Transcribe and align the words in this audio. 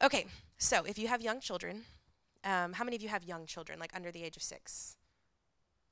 Okay, 0.00 0.26
so 0.58 0.84
if 0.84 0.96
you 0.96 1.08
have 1.08 1.20
young 1.20 1.40
children, 1.40 1.82
um, 2.44 2.72
how 2.72 2.84
many 2.84 2.94
of 2.94 3.02
you 3.02 3.08
have 3.08 3.24
young 3.24 3.46
children, 3.46 3.80
like 3.80 3.90
under 3.96 4.12
the 4.12 4.22
age 4.22 4.36
of 4.36 4.42
six? 4.42 4.96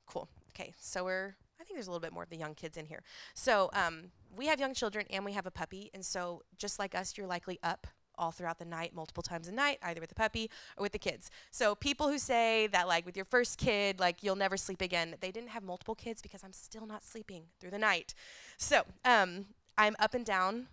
Cool. 0.05 0.29
Okay, 0.51 0.73
so 0.79 1.03
we're, 1.03 1.35
I 1.59 1.65
think 1.65 1.75
there's 1.75 1.87
a 1.87 1.91
little 1.91 2.01
bit 2.01 2.13
more 2.13 2.23
of 2.23 2.29
the 2.29 2.37
young 2.37 2.55
kids 2.55 2.77
in 2.77 2.85
here. 2.85 3.03
So 3.33 3.69
um, 3.73 4.11
we 4.33 4.47
have 4.47 4.61
young 4.61 4.73
children 4.73 5.05
and 5.09 5.25
we 5.25 5.33
have 5.33 5.45
a 5.45 5.51
puppy, 5.51 5.91
and 5.93 6.05
so 6.05 6.43
just 6.57 6.79
like 6.79 6.95
us, 6.95 7.17
you're 7.17 7.27
likely 7.27 7.59
up 7.63 7.85
all 8.15 8.31
throughout 8.31 8.59
the 8.59 8.65
night, 8.65 8.95
multiple 8.95 9.21
times 9.21 9.49
a 9.49 9.51
night, 9.51 9.77
either 9.83 9.99
with 9.99 10.09
the 10.09 10.15
puppy 10.15 10.49
or 10.77 10.83
with 10.83 10.93
the 10.93 10.99
kids. 10.99 11.29
So 11.51 11.75
people 11.75 12.07
who 12.07 12.17
say 12.17 12.67
that, 12.67 12.87
like, 12.87 13.05
with 13.05 13.17
your 13.17 13.25
first 13.25 13.57
kid, 13.57 13.99
like, 13.99 14.23
you'll 14.23 14.37
never 14.37 14.55
sleep 14.55 14.81
again, 14.81 15.15
they 15.19 15.31
didn't 15.31 15.49
have 15.49 15.63
multiple 15.63 15.95
kids 15.95 16.21
because 16.21 16.45
I'm 16.45 16.53
still 16.53 16.87
not 16.87 17.03
sleeping 17.03 17.43
through 17.59 17.71
the 17.71 17.77
night. 17.77 18.13
So 18.57 18.83
um, 19.03 19.47
I'm 19.77 19.97
up 19.99 20.13
and 20.13 20.25
down 20.25 20.67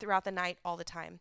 throughout 0.00 0.24
the 0.24 0.32
night 0.32 0.56
all 0.64 0.78
the 0.78 0.84
time 0.84 1.20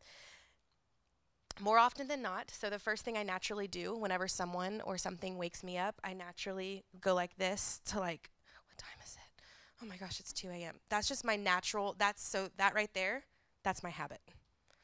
more 1.60 1.80
often 1.80 2.08
than 2.08 2.22
not, 2.22 2.52
so 2.52 2.70
the 2.70 2.80
first 2.80 3.04
thing 3.04 3.18
I 3.18 3.24
naturally 3.24 3.68
do 3.68 3.96
whenever 3.96 4.28
someone 4.28 4.82
or 4.86 4.98
something 4.98 5.38
wakes 5.38 5.64
me 5.64 5.78
up, 5.78 5.96
I 6.04 6.14
naturally 6.14 6.84
go 7.00 7.14
like 7.14 7.36
this 7.38 7.82
to 7.86 8.00
like, 8.00 8.30
what 8.68 8.78
time 8.78 9.00
is 9.04 9.14
it? 9.16 9.44
Oh 9.82 9.88
my 9.88 9.98
gosh, 9.98 10.20
it's 10.20 10.32
2 10.32 10.50
a.m. 10.50 10.76
That's 10.90 11.08
just 11.08 11.26
my 11.26 11.36
natural, 11.36 11.96
that's 11.98 12.24
so, 12.24 12.50
that 12.58 12.76
right 12.76 12.94
there, 12.94 13.24
that's 13.64 13.84
my 13.84 13.90
habit. 13.90 14.22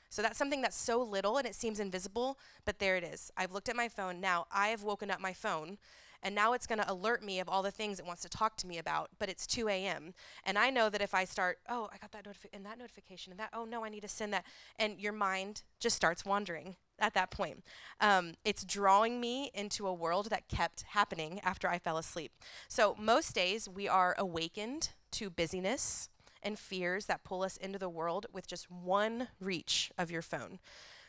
So 0.09 0.21
that's 0.21 0.37
something 0.37 0.61
that's 0.61 0.77
so 0.77 1.01
little 1.01 1.37
and 1.37 1.45
it 1.45 1.55
seems 1.55 1.79
invisible, 1.79 2.39
but 2.65 2.79
there 2.79 2.97
it 2.97 3.03
is. 3.03 3.31
I've 3.37 3.51
looked 3.51 3.69
at 3.69 3.75
my 3.75 3.89
phone. 3.89 4.19
Now 4.19 4.45
I 4.51 4.69
have 4.69 4.83
woken 4.83 5.11
up 5.11 5.19
my 5.19 5.33
phone 5.33 5.77
and 6.23 6.33
now 6.33 6.53
it's 6.53 6.67
going 6.67 6.79
to 6.79 6.91
alert 6.91 7.23
me 7.23 7.39
of 7.39 7.49
all 7.49 7.63
the 7.63 7.71
things 7.71 7.99
it 7.99 8.05
wants 8.05 8.21
to 8.21 8.29
talk 8.29 8.57
to 8.57 8.67
me 8.67 8.77
about 8.77 9.09
but 9.19 9.29
it's 9.29 9.47
2 9.47 9.67
a.m 9.69 10.13
and 10.43 10.57
i 10.57 10.69
know 10.69 10.89
that 10.89 11.01
if 11.01 11.13
i 11.13 11.23
start 11.23 11.59
oh 11.69 11.89
i 11.93 11.97
got 11.97 12.11
that 12.11 12.25
notification 12.25 12.57
and 12.57 12.65
that 12.65 12.77
notification 12.77 13.31
and 13.31 13.39
that 13.39 13.49
oh 13.53 13.65
no 13.65 13.83
i 13.83 13.89
need 13.89 14.01
to 14.01 14.07
send 14.07 14.33
that 14.33 14.45
and 14.77 14.99
your 14.99 15.13
mind 15.13 15.63
just 15.79 15.95
starts 15.95 16.25
wandering 16.25 16.75
at 16.99 17.13
that 17.13 17.31
point. 17.31 17.63
Um, 18.01 18.33
it's 18.43 18.63
drawing 18.63 19.19
me 19.19 19.51
into 19.53 19.87
a 19.87 19.93
world 19.93 20.29
that 20.29 20.47
kept 20.47 20.83
happening 20.89 21.39
after 21.43 21.67
i 21.67 21.77
fell 21.77 21.97
asleep. 21.97 22.31
So 22.67 22.95
most 22.99 23.35
days 23.35 23.69
we 23.69 23.87
are 23.87 24.15
awakened 24.17 24.89
to 25.11 25.29
busyness 25.29 26.09
and 26.43 26.57
fears 26.57 27.05
that 27.05 27.23
pull 27.23 27.43
us 27.43 27.57
into 27.57 27.79
the 27.79 27.89
world 27.89 28.27
with 28.31 28.47
just 28.47 28.69
one 28.69 29.29
reach 29.39 29.91
of 29.97 30.11
your 30.11 30.21
phone. 30.21 30.59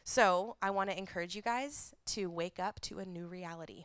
So 0.04 0.56
i 0.62 0.70
want 0.70 0.90
to 0.90 0.98
encourage 0.98 1.34
you 1.36 1.42
guys 1.42 1.94
to 2.06 2.30
wake 2.30 2.58
up 2.58 2.80
to 2.80 2.98
a 2.98 3.04
new 3.04 3.26
reality 3.26 3.84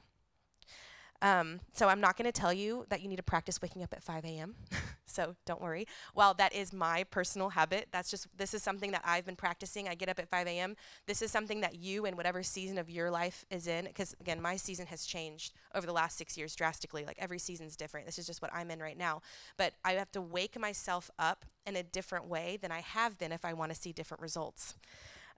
um, 1.23 1.61
so 1.71 1.88
I'm 1.88 2.02
not 2.02 2.17
going 2.17 2.25
to 2.29 2.33
tell 2.33 2.52
you 2.52 2.85
that 2.89 3.02
you 3.02 3.07
need 3.07 3.16
to 3.16 3.23
practice 3.23 3.61
waking 3.61 3.81
up 3.81 3.93
at 3.93 4.03
5 4.03 4.25
a.m. 4.25 4.55
so 5.05 5.38
don't 5.45 5.61
worry. 5.61 5.88
While 6.13 6.33
that 6.33 6.53
is 6.53 6.73
my 6.73 7.05
personal 7.05 7.47
habit, 7.47 7.88
that's 7.93 8.11
just 8.11 8.27
this 8.38 8.53
is 8.53 8.61
something 8.61 8.91
that 8.91 9.02
I've 9.05 9.25
been 9.25 9.38
practicing. 9.38 9.88
I 9.88 9.95
get 9.95 10.09
up 10.09 10.19
at 10.19 10.27
5 10.27 10.47
a.m. 10.47 10.75
This 11.07 11.21
is 11.21 11.31
something 11.31 11.61
that 11.61 11.75
you, 11.75 12.05
in 12.05 12.17
whatever 12.17 12.43
season 12.43 12.77
of 12.77 12.89
your 12.89 13.09
life 13.09 13.45
is 13.49 13.67
in, 13.67 13.85
because 13.85 14.13
again, 14.19 14.41
my 14.41 14.57
season 14.57 14.85
has 14.88 15.05
changed 15.05 15.53
over 15.73 15.88
the 15.88 15.93
last 15.93 16.17
six 16.17 16.38
years 16.38 16.57
drastically. 16.57 17.05
Like 17.05 17.17
every 17.19 17.39
season's 17.39 17.77
different. 17.77 18.05
This 18.05 18.19
is 18.19 18.27
just 18.27 18.41
what 18.41 18.53
I'm 18.53 18.69
in 18.69 18.80
right 18.80 18.97
now. 18.97 19.21
But 19.55 19.75
I 19.85 19.93
have 19.93 20.11
to 20.11 20.21
wake 20.21 20.59
myself 20.59 21.09
up 21.17 21.45
in 21.65 21.77
a 21.77 21.83
different 21.83 22.27
way 22.27 22.59
than 22.61 22.71
I 22.73 22.81
have 22.81 23.17
been 23.17 23.31
if 23.31 23.45
I 23.45 23.53
want 23.53 23.73
to 23.73 23.80
see 23.80 23.93
different 23.93 24.21
results. 24.21 24.75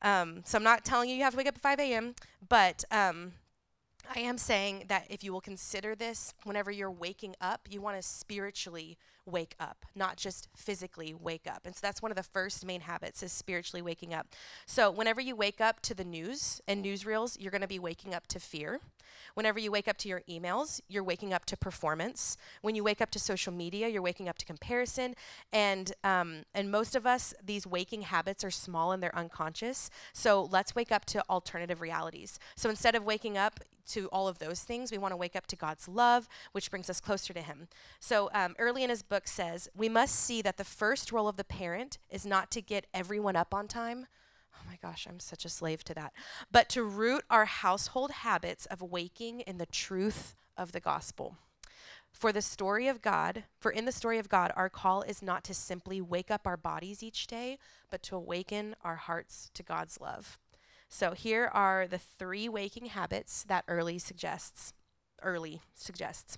Um, 0.01 0.41
so 0.45 0.57
I'm 0.57 0.63
not 0.63 0.83
telling 0.83 1.09
you 1.09 1.15
you 1.15 1.23
have 1.23 1.33
to 1.33 1.37
wake 1.37 1.47
up 1.47 1.55
at 1.55 1.61
5 1.61 1.79
a.m., 1.79 2.15
but 2.49 2.83
um, 2.89 3.33
I 4.13 4.19
am 4.19 4.37
saying 4.37 4.85
that 4.87 5.05
if 5.09 5.23
you 5.23 5.31
will 5.33 5.41
consider 5.41 5.95
this 5.95 6.33
whenever 6.43 6.71
you're 6.71 6.91
waking 6.91 7.35
up, 7.41 7.67
you 7.69 7.81
want 7.81 7.97
to 7.97 8.01
spiritually 8.01 8.97
wake 9.25 9.55
up, 9.59 9.85
not 9.95 10.17
just 10.17 10.47
physically 10.55 11.13
wake 11.13 11.47
up. 11.47 11.61
And 11.65 11.75
so 11.75 11.79
that's 11.81 12.01
one 12.01 12.11
of 12.11 12.17
the 12.17 12.23
first 12.23 12.65
main 12.65 12.81
habits 12.81 13.23
is 13.23 13.31
spiritually 13.31 13.81
waking 13.81 14.13
up. 14.13 14.27
So 14.65 14.91
whenever 14.91 15.21
you 15.21 15.35
wake 15.35 15.61
up 15.61 15.81
to 15.81 15.93
the 15.93 16.03
news 16.03 16.61
and 16.67 16.83
newsreels, 16.83 17.37
you're 17.39 17.51
going 17.51 17.61
to 17.61 17.67
be 17.67 17.79
waking 17.79 18.13
up 18.13 18.27
to 18.27 18.39
fear. 18.39 18.79
Whenever 19.33 19.59
you 19.59 19.71
wake 19.71 19.87
up 19.87 19.97
to 19.97 20.09
your 20.09 20.21
emails, 20.29 20.81
you're 20.87 21.03
waking 21.03 21.33
up 21.33 21.45
to 21.45 21.57
performance. 21.57 22.37
When 22.61 22.75
you 22.75 22.83
wake 22.83 23.01
up 23.01 23.11
to 23.11 23.19
social 23.19 23.53
media, 23.53 23.87
you're 23.87 24.01
waking 24.01 24.29
up 24.29 24.37
to 24.37 24.45
comparison. 24.45 25.15
And 25.51 25.93
um, 26.03 26.43
and 26.53 26.71
most 26.71 26.95
of 26.95 27.05
us, 27.05 27.33
these 27.43 27.65
waking 27.65 28.03
habits 28.03 28.43
are 28.43 28.51
small 28.51 28.91
and 28.91 29.01
they're 29.01 29.15
unconscious. 29.15 29.89
So 30.13 30.47
let's 30.51 30.75
wake 30.75 30.91
up 30.91 31.05
to 31.05 31.23
alternative 31.29 31.81
realities. 31.81 32.39
So 32.55 32.69
instead 32.69 32.95
of 32.95 33.03
waking 33.03 33.37
up 33.37 33.59
to 33.87 34.07
all 34.07 34.27
of 34.27 34.39
those 34.39 34.61
things, 34.61 34.91
we 34.91 34.97
want 34.97 35.11
to 35.11 35.17
wake 35.17 35.35
up 35.35 35.45
to 35.47 35.55
God's 35.55 35.87
love, 35.87 36.27
which 36.53 36.71
brings 36.71 36.89
us 36.89 36.99
closer 36.99 37.33
to 37.33 37.41
Him. 37.41 37.67
So 37.99 38.29
um, 38.33 38.55
Earley 38.57 38.83
in 38.83 38.89
his 38.89 39.03
book 39.03 39.14
says 39.23 39.69
we 39.75 39.89
must 39.89 40.15
see 40.15 40.41
that 40.41 40.57
the 40.57 40.63
first 40.63 41.11
role 41.11 41.27
of 41.27 41.37
the 41.37 41.43
parent 41.43 41.97
is 42.09 42.25
not 42.25 42.51
to 42.51 42.61
get 42.61 42.87
everyone 42.93 43.35
up 43.35 43.53
on 43.53 43.67
time 43.67 44.07
Oh 44.55 44.69
my 44.69 44.77
gosh, 44.81 45.07
I'm 45.09 45.19
such 45.19 45.45
a 45.45 45.49
slave 45.49 45.83
to 45.85 45.93
that. 45.95 46.13
But 46.51 46.69
to 46.69 46.83
root 46.83 47.23
our 47.29 47.45
household 47.45 48.11
habits 48.11 48.65
of 48.67 48.81
waking 48.81 49.41
in 49.41 49.57
the 49.57 49.65
truth 49.65 50.35
of 50.57 50.71
the 50.71 50.79
gospel. 50.79 51.37
For 52.11 52.31
the 52.31 52.41
story 52.41 52.87
of 52.87 53.01
God, 53.01 53.43
for 53.59 53.71
in 53.71 53.83
the 53.83 53.91
story 53.91 54.19
of 54.19 54.29
God, 54.29 54.53
our 54.55 54.69
call 54.69 55.01
is 55.01 55.21
not 55.21 55.43
to 55.45 55.53
simply 55.53 55.99
wake 55.99 56.31
up 56.31 56.47
our 56.47 56.55
bodies 56.55 57.03
each 57.03 57.27
day, 57.27 57.57
but 57.91 58.01
to 58.03 58.15
awaken 58.15 58.75
our 58.83 58.95
hearts 58.95 59.49
to 59.53 59.63
God's 59.63 59.99
love. 59.99 60.39
So 60.87 61.11
here 61.11 61.49
are 61.53 61.87
the 61.87 61.97
three 61.97 62.47
waking 62.47 62.85
habits 62.85 63.43
that 63.43 63.65
Earley 63.67 63.99
suggests. 63.99 64.73
Earley 65.21 65.61
suggests 65.73 66.37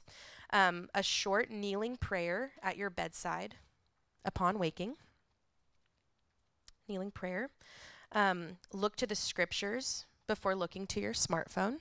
um, 0.52 0.90
a 0.94 1.04
short 1.04 1.50
kneeling 1.50 1.98
prayer 1.98 2.52
at 2.64 2.78
your 2.78 2.90
bedside 2.90 3.56
upon 4.24 4.60
waking. 4.60 4.96
Kneeling 6.88 7.12
prayer. 7.12 7.50
Um, 8.12 8.58
look 8.72 8.96
to 8.98 9.08
the 9.08 9.16
scriptures 9.16 10.06
before 10.28 10.56
looking 10.56 10.88
to 10.88 11.00
your 11.00 11.14
smartphone. 11.14 11.78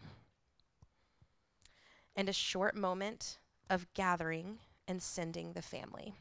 And 2.16 2.28
a 2.28 2.32
short 2.32 2.75
moment 2.77 3.38
of 3.69 3.87
gathering 3.94 4.59
and 4.88 5.03
sending 5.03 5.53
the 5.53 5.62
family. 5.62 6.15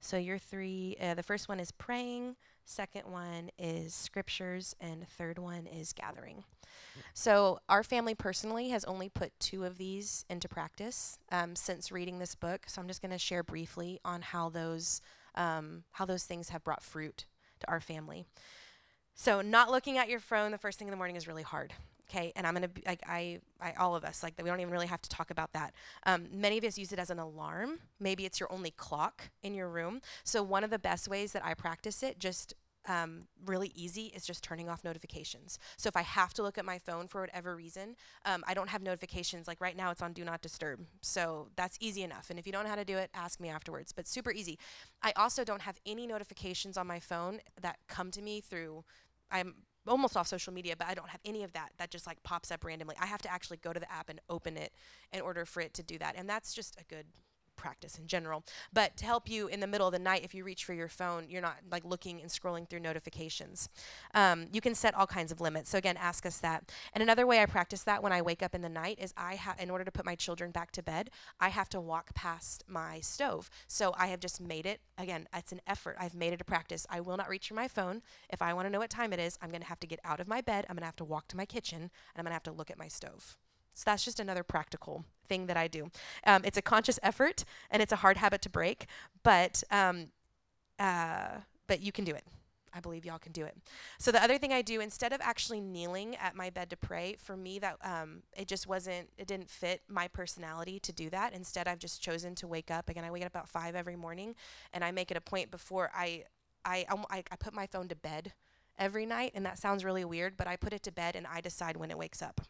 So, 0.00 0.16
your 0.16 0.38
three 0.38 0.96
uh, 1.00 1.14
the 1.14 1.22
first 1.22 1.48
one 1.48 1.60
is 1.60 1.70
praying, 1.72 2.36
second 2.66 3.10
one 3.10 3.50
is 3.58 3.94
scriptures, 3.94 4.76
and 4.80 5.08
third 5.08 5.38
one 5.38 5.66
is 5.66 5.92
gathering. 5.92 6.44
So, 7.14 7.60
our 7.68 7.82
family 7.82 8.14
personally 8.14 8.68
has 8.70 8.84
only 8.84 9.08
put 9.08 9.38
two 9.40 9.64
of 9.64 9.78
these 9.78 10.24
into 10.28 10.48
practice 10.48 11.18
um, 11.32 11.56
since 11.56 11.90
reading 11.90 12.18
this 12.18 12.34
book. 12.34 12.64
So, 12.66 12.80
I'm 12.80 12.88
just 12.88 13.00
going 13.00 13.12
to 13.12 13.18
share 13.18 13.42
briefly 13.42 14.00
on 14.04 14.20
how 14.22 14.50
those 14.50 15.00
um, 15.36 15.84
how 15.92 16.04
those 16.04 16.24
things 16.24 16.50
have 16.50 16.64
brought 16.64 16.82
fruit 16.82 17.26
to 17.60 17.68
our 17.68 17.80
family. 17.80 18.26
So 19.14 19.40
not 19.40 19.70
looking 19.70 19.98
at 19.98 20.08
your 20.08 20.20
phone 20.20 20.52
the 20.52 20.58
first 20.58 20.78
thing 20.78 20.88
in 20.88 20.92
the 20.92 20.96
morning 20.96 21.16
is 21.16 21.26
really 21.26 21.42
hard. 21.42 21.72
Okay, 22.08 22.32
and 22.36 22.46
I'm 22.46 22.54
gonna 22.54 22.68
be 22.68 22.82
like 22.86 23.00
I, 23.06 23.40
I 23.60 23.72
all 23.78 23.96
of 23.96 24.04
us 24.04 24.22
like 24.22 24.34
we 24.40 24.48
don't 24.48 24.60
even 24.60 24.72
really 24.72 24.86
have 24.86 25.02
to 25.02 25.08
talk 25.08 25.30
about 25.30 25.52
that. 25.54 25.74
Um, 26.04 26.28
many 26.32 26.56
of 26.58 26.64
us 26.64 26.78
use 26.78 26.92
it 26.92 26.98
as 26.98 27.10
an 27.10 27.18
alarm. 27.18 27.80
Maybe 27.98 28.24
it's 28.24 28.38
your 28.38 28.52
only 28.52 28.70
clock 28.70 29.30
in 29.42 29.54
your 29.54 29.68
room. 29.68 30.00
So 30.22 30.42
one 30.42 30.62
of 30.62 30.70
the 30.70 30.78
best 30.78 31.08
ways 31.08 31.32
that 31.32 31.44
I 31.44 31.54
practice 31.54 32.02
it, 32.04 32.20
just 32.20 32.54
um, 32.88 33.26
really 33.44 33.72
easy 33.74 34.12
is 34.14 34.24
just 34.24 34.44
turning 34.44 34.68
off 34.68 34.84
notifications. 34.84 35.58
So 35.76 35.88
if 35.88 35.96
I 35.96 36.02
have 36.02 36.32
to 36.34 36.42
look 36.42 36.56
at 36.56 36.64
my 36.64 36.78
phone 36.78 37.08
for 37.08 37.20
whatever 37.20 37.56
reason, 37.56 37.96
um, 38.24 38.44
I 38.46 38.54
don't 38.54 38.68
have 38.68 38.82
notifications. 38.82 39.48
Like 39.48 39.60
right 39.60 39.76
now, 39.76 39.90
it's 39.90 40.02
on 40.02 40.12
Do 40.12 40.24
Not 40.24 40.40
Disturb. 40.40 40.86
So 41.00 41.48
that's 41.56 41.76
easy 41.80 42.04
enough. 42.04 42.30
And 42.30 42.38
if 42.38 42.46
you 42.46 42.52
don't 42.52 42.62
know 42.62 42.70
how 42.70 42.76
to 42.76 42.84
do 42.84 42.96
it, 42.96 43.10
ask 43.12 43.40
me 43.40 43.48
afterwards. 43.48 43.92
But 43.92 44.06
super 44.06 44.30
easy. 44.30 44.58
I 45.02 45.12
also 45.16 45.42
don't 45.42 45.62
have 45.62 45.80
any 45.84 46.06
notifications 46.06 46.76
on 46.76 46.86
my 46.86 47.00
phone 47.00 47.40
that 47.60 47.78
come 47.88 48.12
to 48.12 48.22
me 48.22 48.40
through 48.40 48.84
I'm 49.30 49.54
almost 49.88 50.16
off 50.16 50.26
social 50.26 50.52
media, 50.52 50.74
but 50.76 50.86
I 50.88 50.94
don't 50.94 51.08
have 51.08 51.20
any 51.24 51.42
of 51.42 51.52
that 51.52 51.70
that 51.78 51.90
just 51.90 52.06
like 52.06 52.22
pops 52.22 52.50
up 52.50 52.64
randomly. 52.64 52.96
I 53.00 53.06
have 53.06 53.22
to 53.22 53.32
actually 53.32 53.58
go 53.58 53.72
to 53.72 53.80
the 53.80 53.90
app 53.90 54.08
and 54.08 54.20
open 54.28 54.56
it 54.56 54.72
in 55.12 55.20
order 55.20 55.44
for 55.44 55.60
it 55.60 55.74
to 55.74 55.82
do 55.82 55.98
that. 55.98 56.14
And 56.16 56.28
that's 56.28 56.54
just 56.54 56.80
a 56.80 56.84
good 56.84 57.06
practice 57.56 57.98
in 57.98 58.06
general. 58.06 58.44
But 58.72 58.96
to 58.98 59.04
help 59.04 59.28
you 59.28 59.48
in 59.48 59.60
the 59.60 59.66
middle 59.66 59.86
of 59.86 59.92
the 59.92 59.98
night, 59.98 60.24
if 60.24 60.34
you 60.34 60.44
reach 60.44 60.64
for 60.64 60.74
your 60.74 60.88
phone, 60.88 61.26
you're 61.28 61.42
not 61.42 61.56
like 61.70 61.84
looking 61.84 62.20
and 62.20 62.30
scrolling 62.30 62.68
through 62.68 62.80
notifications. 62.80 63.68
Um, 64.14 64.46
you 64.52 64.60
can 64.60 64.74
set 64.74 64.94
all 64.94 65.06
kinds 65.06 65.32
of 65.32 65.40
limits. 65.40 65.70
So 65.70 65.78
again, 65.78 65.96
ask 65.96 66.26
us 66.26 66.38
that. 66.38 66.70
And 66.92 67.02
another 67.02 67.26
way 67.26 67.40
I 67.40 67.46
practice 67.46 67.82
that 67.82 68.02
when 68.02 68.12
I 68.12 68.22
wake 68.22 68.42
up 68.42 68.54
in 68.54 68.62
the 68.62 68.68
night 68.68 68.98
is 69.00 69.12
I 69.16 69.34
have, 69.34 69.58
in 69.58 69.70
order 69.70 69.84
to 69.84 69.90
put 69.90 70.04
my 70.04 70.14
children 70.14 70.50
back 70.50 70.70
to 70.72 70.82
bed, 70.82 71.10
I 71.40 71.48
have 71.48 71.68
to 71.70 71.80
walk 71.80 72.14
past 72.14 72.64
my 72.68 73.00
stove. 73.00 73.50
So 73.66 73.94
I 73.96 74.08
have 74.08 74.20
just 74.20 74.40
made 74.40 74.66
it. 74.66 74.80
Again, 74.98 75.28
it's 75.34 75.52
an 75.52 75.60
effort. 75.66 75.96
I've 75.98 76.14
made 76.14 76.32
it 76.32 76.40
a 76.40 76.44
practice. 76.44 76.86
I 76.90 77.00
will 77.00 77.16
not 77.16 77.28
reach 77.28 77.48
for 77.48 77.54
my 77.54 77.68
phone. 77.68 78.02
If 78.30 78.42
I 78.42 78.52
want 78.52 78.66
to 78.66 78.70
know 78.70 78.78
what 78.78 78.90
time 78.90 79.12
it 79.12 79.20
is, 79.20 79.38
I'm 79.40 79.50
going 79.50 79.62
to 79.62 79.68
have 79.68 79.80
to 79.80 79.86
get 79.86 80.00
out 80.04 80.20
of 80.20 80.28
my 80.28 80.40
bed. 80.40 80.66
I'm 80.68 80.76
going 80.76 80.82
to 80.82 80.86
have 80.86 80.96
to 80.96 81.04
walk 81.04 81.28
to 81.28 81.36
my 81.36 81.46
kitchen, 81.46 81.78
and 81.78 81.90
I'm 82.16 82.24
going 82.24 82.30
to 82.30 82.34
have 82.34 82.42
to 82.44 82.52
look 82.52 82.70
at 82.70 82.78
my 82.78 82.88
stove. 82.88 83.36
So 83.74 83.82
that's 83.86 84.04
just 84.04 84.20
another 84.20 84.42
practical 84.42 85.04
thing 85.28 85.46
that 85.46 85.56
I 85.56 85.68
do. 85.68 85.90
Um, 86.26 86.42
it's 86.44 86.56
a 86.56 86.62
conscious 86.62 86.98
effort 87.02 87.44
and 87.70 87.82
it's 87.82 87.92
a 87.92 87.96
hard 87.96 88.16
habit 88.16 88.42
to 88.42 88.50
break, 88.50 88.86
but 89.22 89.62
um, 89.70 90.08
uh, 90.78 91.40
but 91.66 91.80
you 91.80 91.92
can 91.92 92.04
do 92.04 92.14
it. 92.14 92.24
I 92.76 92.80
believe 92.80 93.06
y'all 93.06 93.18
can 93.18 93.32
do 93.32 93.44
it. 93.44 93.56
So 93.98 94.12
the 94.12 94.22
other 94.22 94.36
thing 94.36 94.52
I 94.52 94.60
do 94.60 94.80
instead 94.80 95.14
of 95.14 95.20
actually 95.22 95.60
kneeling 95.60 96.14
at 96.16 96.36
my 96.36 96.50
bed 96.50 96.68
to 96.70 96.76
pray, 96.76 97.16
for 97.18 97.34
me 97.34 97.58
that 97.60 97.78
um, 97.82 98.22
it 98.36 98.48
just 98.48 98.66
wasn't, 98.66 99.08
it 99.16 99.26
didn't 99.26 99.48
fit 99.48 99.80
my 99.88 100.08
personality 100.08 100.78
to 100.80 100.92
do 100.92 101.08
that. 101.08 101.32
Instead, 101.32 101.68
I've 101.68 101.78
just 101.78 102.02
chosen 102.02 102.34
to 102.34 102.46
wake 102.46 102.70
up. 102.70 102.90
Again, 102.90 103.04
I 103.04 103.10
wake 103.10 103.24
up 103.24 103.30
about 103.30 103.48
five 103.48 103.74
every 103.74 103.96
morning, 103.96 104.34
and 104.74 104.84
I 104.84 104.90
make 104.90 105.10
it 105.10 105.16
a 105.16 105.22
point 105.22 105.50
before 105.50 105.90
I, 105.94 106.24
I, 106.66 106.84
I, 107.08 107.24
I 107.30 107.36
put 107.36 107.54
my 107.54 107.66
phone 107.66 107.88
to 107.88 107.96
bed 107.96 108.34
every 108.78 109.06
night, 109.06 109.32
and 109.34 109.46
that 109.46 109.58
sounds 109.58 109.82
really 109.82 110.04
weird, 110.04 110.36
but 110.36 110.46
I 110.46 110.56
put 110.56 110.74
it 110.74 110.82
to 110.82 110.92
bed 110.92 111.16
and 111.16 111.26
I 111.26 111.40
decide 111.40 111.78
when 111.78 111.90
it 111.90 111.96
wakes 111.96 112.20
up. 112.20 112.42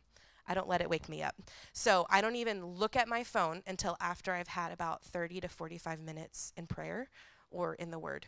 I 0.48 0.54
don't 0.54 0.68
let 0.68 0.80
it 0.80 0.90
wake 0.90 1.08
me 1.08 1.22
up. 1.22 1.34
So 1.72 2.06
I 2.10 2.20
don't 2.20 2.36
even 2.36 2.64
look 2.64 2.96
at 2.96 3.08
my 3.08 3.24
phone 3.24 3.62
until 3.66 3.96
after 4.00 4.32
I've 4.32 4.48
had 4.48 4.72
about 4.72 5.02
30 5.02 5.40
to 5.40 5.48
45 5.48 6.00
minutes 6.00 6.52
in 6.56 6.66
prayer 6.66 7.08
or 7.50 7.74
in 7.74 7.90
the 7.90 7.98
Word. 7.98 8.26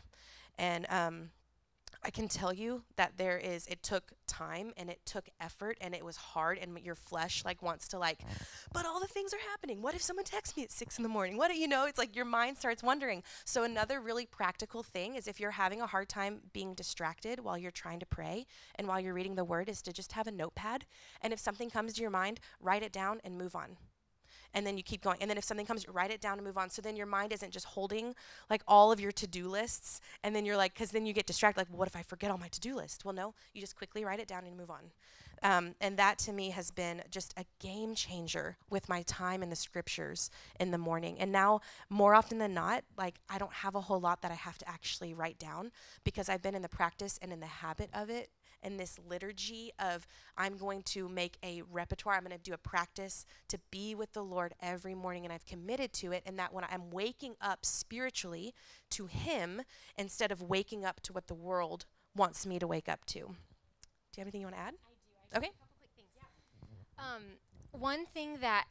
And 0.57 0.85
um, 0.89 1.29
I 2.03 2.09
can 2.09 2.27
tell 2.27 2.53
you 2.53 2.83
that 2.95 3.13
there 3.17 3.37
is 3.37 3.67
it 3.67 3.83
took 3.83 4.13
time 4.27 4.73
and 4.77 4.89
it 4.89 4.99
took 5.05 5.29
effort 5.41 5.77
and 5.81 5.93
it 5.93 6.05
was 6.05 6.15
hard 6.15 6.57
and 6.57 6.77
your 6.79 6.95
flesh 6.95 7.43
like 7.43 7.61
wants 7.61 7.87
to 7.89 7.99
like 7.99 8.19
but 8.73 8.85
all 8.85 8.99
the 8.99 9.07
things 9.07 9.33
are 9.33 9.49
happening. 9.49 9.81
What 9.81 9.95
if 9.95 10.01
someone 10.01 10.25
texts 10.25 10.55
me 10.55 10.63
at 10.63 10.71
six 10.71 10.97
in 10.97 11.03
the 11.03 11.09
morning? 11.09 11.37
What 11.37 11.51
do 11.51 11.57
you 11.57 11.67
know 11.67 11.85
it's 11.85 11.97
like 11.97 12.15
your 12.15 12.25
mind 12.25 12.57
starts 12.57 12.83
wondering. 12.83 13.23
So 13.45 13.63
another 13.63 13.99
really 13.99 14.25
practical 14.25 14.83
thing 14.83 15.15
is 15.15 15.27
if 15.27 15.39
you're 15.39 15.51
having 15.51 15.81
a 15.81 15.87
hard 15.87 16.09
time 16.09 16.41
being 16.53 16.73
distracted 16.73 17.39
while 17.41 17.57
you're 17.57 17.71
trying 17.71 17.99
to 17.99 18.05
pray 18.05 18.45
and 18.75 18.87
while 18.87 18.99
you're 18.99 19.13
reading 19.13 19.35
the 19.35 19.43
word 19.43 19.69
is 19.69 19.81
to 19.83 19.93
just 19.93 20.13
have 20.13 20.27
a 20.27 20.31
notepad. 20.31 20.85
And 21.21 21.33
if 21.33 21.39
something 21.39 21.69
comes 21.69 21.93
to 21.93 22.01
your 22.01 22.11
mind 22.11 22.39
write 22.61 22.83
it 22.83 22.91
down 22.91 23.19
and 23.23 23.37
move 23.37 23.55
on 23.55 23.77
and 24.53 24.65
then 24.65 24.77
you 24.77 24.83
keep 24.83 25.01
going. 25.01 25.17
And 25.21 25.29
then 25.29 25.37
if 25.37 25.43
something 25.43 25.65
comes, 25.65 25.87
write 25.87 26.11
it 26.11 26.21
down 26.21 26.37
and 26.37 26.45
move 26.45 26.57
on. 26.57 26.69
So 26.69 26.81
then 26.81 26.95
your 26.95 27.05
mind 27.05 27.33
isn't 27.33 27.51
just 27.51 27.65
holding 27.65 28.15
like 28.49 28.61
all 28.67 28.91
of 28.91 28.99
your 28.99 29.11
to 29.13 29.27
do 29.27 29.47
lists. 29.47 30.01
And 30.23 30.35
then 30.35 30.45
you're 30.45 30.57
like, 30.57 30.73
because 30.73 30.91
then 30.91 31.05
you 31.05 31.13
get 31.13 31.25
distracted, 31.25 31.61
like, 31.61 31.69
well, 31.69 31.79
what 31.79 31.87
if 31.87 31.95
I 31.95 32.03
forget 32.03 32.31
all 32.31 32.37
my 32.37 32.47
to 32.49 32.59
do 32.59 32.75
list? 32.75 33.05
Well, 33.05 33.13
no, 33.13 33.33
you 33.53 33.61
just 33.61 33.75
quickly 33.75 34.03
write 34.03 34.19
it 34.19 34.27
down 34.27 34.45
and 34.45 34.57
move 34.57 34.69
on. 34.69 34.91
Um, 35.41 35.75
and 35.79 35.97
that 35.97 36.19
to 36.19 36.33
me 36.33 36.49
has 36.49 36.71
been 36.71 37.01
just 37.09 37.33
a 37.37 37.45
game 37.59 37.95
changer 37.95 38.57
with 38.69 38.89
my 38.89 39.03
time 39.03 39.41
in 39.41 39.49
the 39.49 39.55
scriptures 39.55 40.29
in 40.59 40.71
the 40.71 40.77
morning. 40.77 41.17
And 41.19 41.31
now, 41.31 41.61
more 41.89 42.13
often 42.13 42.39
than 42.39 42.53
not, 42.53 42.83
like 42.97 43.15
I 43.29 43.37
don't 43.37 43.53
have 43.53 43.75
a 43.75 43.81
whole 43.81 43.99
lot 43.99 44.21
that 44.21 44.31
I 44.31 44.35
have 44.35 44.57
to 44.57 44.69
actually 44.69 45.13
write 45.13 45.39
down 45.39 45.71
because 46.03 46.29
I've 46.29 46.41
been 46.41 46.55
in 46.55 46.61
the 46.61 46.69
practice 46.69 47.17
and 47.21 47.31
in 47.31 47.39
the 47.39 47.45
habit 47.45 47.89
of 47.93 48.09
it 48.09 48.29
and 48.61 48.79
this 48.79 48.99
liturgy 49.07 49.71
of 49.79 50.07
I'm 50.37 50.57
going 50.57 50.83
to 50.83 51.07
make 51.09 51.37
a 51.43 51.61
repertoire, 51.69 52.15
I'm 52.15 52.23
going 52.23 52.37
to 52.37 52.37
do 52.37 52.53
a 52.53 52.57
practice 52.57 53.25
to 53.47 53.59
be 53.71 53.95
with 53.95 54.13
the 54.13 54.23
Lord 54.23 54.53
every 54.61 54.95
morning, 54.95 55.25
and 55.25 55.33
I've 55.33 55.45
committed 55.45 55.93
to 55.93 56.11
it. 56.11 56.23
And 56.25 56.37
that 56.39 56.53
when 56.53 56.65
I'm 56.69 56.89
waking 56.91 57.35
up 57.41 57.65
spiritually 57.65 58.53
to 58.91 59.07
Him 59.07 59.61
instead 59.97 60.31
of 60.31 60.41
waking 60.41 60.85
up 60.85 61.01
to 61.01 61.13
what 61.13 61.27
the 61.27 61.35
world 61.35 61.85
wants 62.15 62.45
me 62.45 62.59
to 62.59 62.67
wake 62.67 62.89
up 62.89 63.05
to. 63.05 63.19
Do 63.19 63.25
you 63.25 64.21
have 64.21 64.27
anything 64.27 64.41
you 64.41 64.47
want 64.47 64.55
to 64.55 64.61
add? 64.61 64.73
I 64.73 64.89
do. 65.05 65.35
I 65.35 65.37
okay. 65.37 65.51
Um, 66.97 67.23
one 67.71 68.05
thing 68.05 68.37
that, 68.41 68.65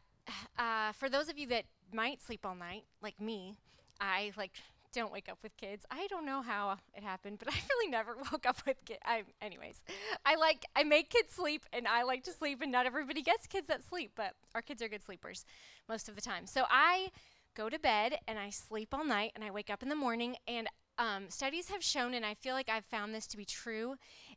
uh, 0.59 0.93
for 0.93 1.09
those 1.09 1.29
of 1.29 1.39
you 1.39 1.47
that 1.49 1.65
might 1.93 2.21
sleep 2.21 2.45
all 2.45 2.55
night, 2.55 2.85
like 3.01 3.21
me, 3.21 3.57
I 4.01 4.33
like 4.37 4.53
don't 4.93 5.13
wake 5.13 5.29
up 5.29 5.39
with 5.43 5.57
kids. 5.57 5.85
I 5.91 6.07
don't 6.09 6.27
know 6.27 6.43
how 6.43 6.77
it 6.95 7.03
happened, 7.03 7.39
but 7.39 7.49
I 7.53 7.57
really 7.71 7.91
never 7.91 8.17
woke 8.33 8.47
up 8.47 8.63
with 8.67 8.77
kids. 8.85 9.01
Anyways, 9.41 9.83
I 10.25 10.37
like 10.37 10.67
I 10.75 10.85
make 10.85 11.11
kids 11.11 11.33
sleep, 11.33 11.65
and 11.73 11.87
I 11.87 12.03
like 12.03 12.25
to 12.25 12.33
sleep, 12.33 12.61
and 12.63 12.73
not 12.73 12.87
everybody 12.87 13.23
gets 13.23 13.47
kids 13.47 13.67
that 13.69 13.83
sleep, 13.83 14.13
but 14.15 14.35
our 14.55 14.63
kids 14.63 14.83
are 14.83 14.89
good 14.89 15.03
sleepers 15.05 15.45
most 15.89 16.09
of 16.09 16.15
the 16.15 16.21
time. 16.21 16.47
So 16.47 16.65
I 16.71 17.11
go 17.57 17.69
to 17.69 17.79
bed 17.79 18.19
and 18.29 18.39
I 18.39 18.51
sleep 18.51 18.95
all 18.95 19.05
night, 19.05 19.33
and 19.35 19.45
I 19.45 19.51
wake 19.51 19.71
up 19.71 19.83
in 19.83 19.89
the 19.89 19.97
morning. 19.97 20.37
And 20.47 20.69
um, 20.99 21.25
studies 21.29 21.69
have 21.69 21.83
shown, 21.83 22.15
and 22.15 22.25
I 22.25 22.35
feel 22.35 22.55
like 22.55 22.69
I've 22.69 22.85
found 22.87 23.15
this 23.15 23.27
to 23.29 23.37
be 23.37 23.45
true, 23.45 23.97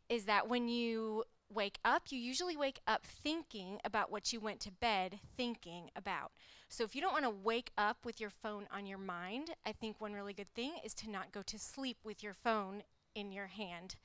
is 0.09 0.25
that 0.25 0.47
when 0.47 0.67
you 0.67 1.23
wake 1.53 1.79
up, 1.83 2.03
you 2.09 2.19
usually 2.19 2.57
wake 2.57 2.79
up 2.87 3.05
thinking 3.05 3.79
about 3.83 4.11
what 4.11 4.31
you 4.31 4.39
went 4.39 4.59
to 4.61 4.71
bed 4.71 5.19
thinking 5.35 5.89
about. 5.95 6.31
So 6.69 6.83
if 6.83 6.95
you 6.95 7.01
don't 7.01 7.13
want 7.13 7.25
to 7.25 7.29
wake 7.29 7.71
up 7.77 8.05
with 8.05 8.21
your 8.21 8.29
phone 8.29 8.67
on 8.73 8.85
your 8.85 8.97
mind, 8.97 9.51
I 9.65 9.71
think 9.71 9.99
one 9.99 10.13
really 10.13 10.33
good 10.33 10.53
thing 10.53 10.73
is 10.83 10.93
to 10.95 11.09
not 11.09 11.31
go 11.31 11.41
to 11.41 11.59
sleep 11.59 11.97
with 12.03 12.23
your 12.23 12.33
phone 12.33 12.83
in 13.13 13.31
your 13.31 13.47
hand 13.47 13.95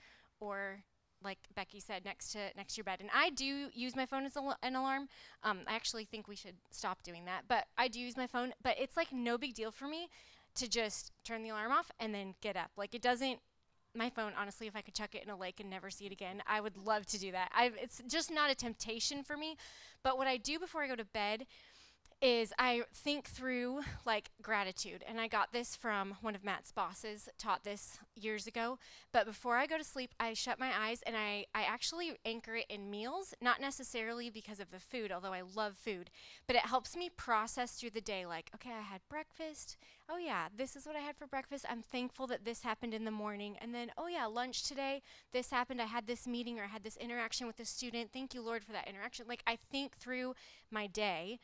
or 0.41 0.81
like 1.23 1.39
Becky 1.55 1.81
said, 1.81 2.05
next 2.05 2.33
to 2.33 2.39
next 2.57 2.75
to 2.75 2.79
your 2.79 2.85
bed. 2.85 3.01
And 3.01 3.11
I 3.15 3.31
do 3.31 3.69
use 3.73 3.97
my 3.97 4.07
phone 4.07 4.27
as 4.27 4.37
al- 4.37 4.59
an 4.63 4.77
alarm. 4.77 5.09
Um, 5.43 5.61
I 5.67 5.75
actually 5.75 6.05
think 6.05 6.29
we 6.29 6.37
should 6.37 6.57
stop 6.71 7.03
doing 7.03 7.25
that, 7.25 7.45
but 7.49 7.67
I 7.79 7.89
do 7.89 8.01
use 8.01 8.17
my 8.17 8.27
phone. 8.27 8.53
But 8.63 8.77
it's 8.79 8.97
like 8.97 9.13
no 9.13 9.39
big 9.39 9.55
deal 9.55 9.71
for 9.71 9.89
me 9.89 10.09
to 10.57 10.69
just 10.69 11.13
turn 11.25 11.43
the 11.43 11.51
alarm 11.51 11.73
off 11.73 11.91
and 11.99 12.15
then 12.15 12.35
get 12.41 12.57
up. 12.57 12.71
Like 12.77 12.95
it 12.95 13.03
doesn't 13.03 13.41
my 13.97 14.11
phone, 14.11 14.33
honestly, 14.39 14.67
if 14.67 14.77
I 14.77 14.81
could 14.83 14.95
chuck 14.95 15.15
it 15.15 15.23
in 15.23 15.31
a 15.31 15.37
lake 15.37 15.61
and 15.61 15.71
never 15.71 15.91
see 15.91 16.07
it 16.07 16.13
again, 16.13 16.43
I 16.47 16.61
would 16.61 16.77
love 16.77 17.07
to 17.07 17.19
do 17.19 17.33
that. 17.33 17.51
I've, 17.55 17.75
it's 17.81 18.03
just 18.09 18.31
not 18.31 18.51
a 18.51 18.55
temptation 18.55 19.23
for 19.23 19.37
me. 19.37 19.57
But 20.03 20.19
what 20.19 20.27
I 20.27 20.37
do 20.37 20.59
before 20.59 20.83
I 20.83 20.89
go 20.89 20.97
to 20.97 21.05
bed 21.05 21.47
is 22.23 22.53
I 22.59 22.83
think 22.93 23.27
through 23.27 23.81
like 24.07 24.31
gratitude. 24.41 25.05
And 25.07 25.21
I 25.21 25.29
got 25.29 25.53
this 25.53 25.77
from 25.77 26.17
one 26.23 26.35
of 26.35 26.45
Matt's 26.45 26.73
bosses, 26.73 27.29
taught 27.39 27.63
this 27.63 27.99
years 28.15 28.47
ago. 28.47 28.79
But 29.13 29.27
before 29.27 29.57
I 29.57 29.67
go 29.67 29.77
to 29.77 29.85
sleep, 29.85 30.15
I 30.19 30.33
shut 30.33 30.59
my 30.59 30.71
eyes 30.75 31.03
and 31.07 31.15
I, 31.17 31.47
I 31.55 31.63
actually 31.63 32.13
anchor 32.25 32.57
it 32.57 32.67
in 32.71 32.91
meals, 32.91 33.35
not 33.41 33.61
necessarily 33.61 34.31
because 34.31 34.61
of 34.61 34.71
the 34.71 34.81
food, 34.81 35.13
although 35.13 35.35
I 35.35 35.43
love 35.43 35.77
food, 35.77 36.11
but 36.47 36.57
it 36.57 36.63
helps 36.63 36.97
me 36.97 37.11
process 37.11 37.73
through 37.73 37.91
the 37.91 38.01
day 38.01 38.25
like, 38.25 38.51
okay, 38.55 38.73
I 38.73 38.83
had 38.83 39.03
breakfast. 39.11 39.77
Oh, 40.09 40.19
yeah, 40.19 40.47
this 40.57 40.77
is 40.77 40.87
what 40.87 40.97
I 40.97 41.01
had 41.01 41.17
for 41.17 41.27
breakfast. 41.27 41.67
I'm 41.69 41.83
thankful 41.83 42.27
that 42.29 42.45
this 42.45 42.63
happened 42.63 42.95
in 42.95 43.05
the 43.05 43.11
morning. 43.11 43.57
And 43.61 43.75
then, 43.75 43.91
oh, 43.99 44.07
yeah, 44.07 44.27
lunch 44.27 44.63
today, 44.63 45.03
this 45.33 45.51
happened. 45.51 45.83
I 45.83 45.87
had 45.87 46.07
this 46.07 46.27
meeting 46.27 46.59
or 46.59 46.65
I 46.65 46.69
had 46.69 46.85
this 46.85 46.97
interaction 46.97 47.47
with 47.47 47.61
a 47.61 47.65
student. 47.65 48.13
Thank 48.13 48.33
you, 48.33 48.41
Lord, 48.41 48.65
for 48.65 48.73
that 48.73 48.89
interaction. 48.89 49.27
Like, 49.29 49.43
I 49.47 49.59
think 49.71 49.97
through 49.97 50.35
my 50.71 50.87
day 50.87 51.41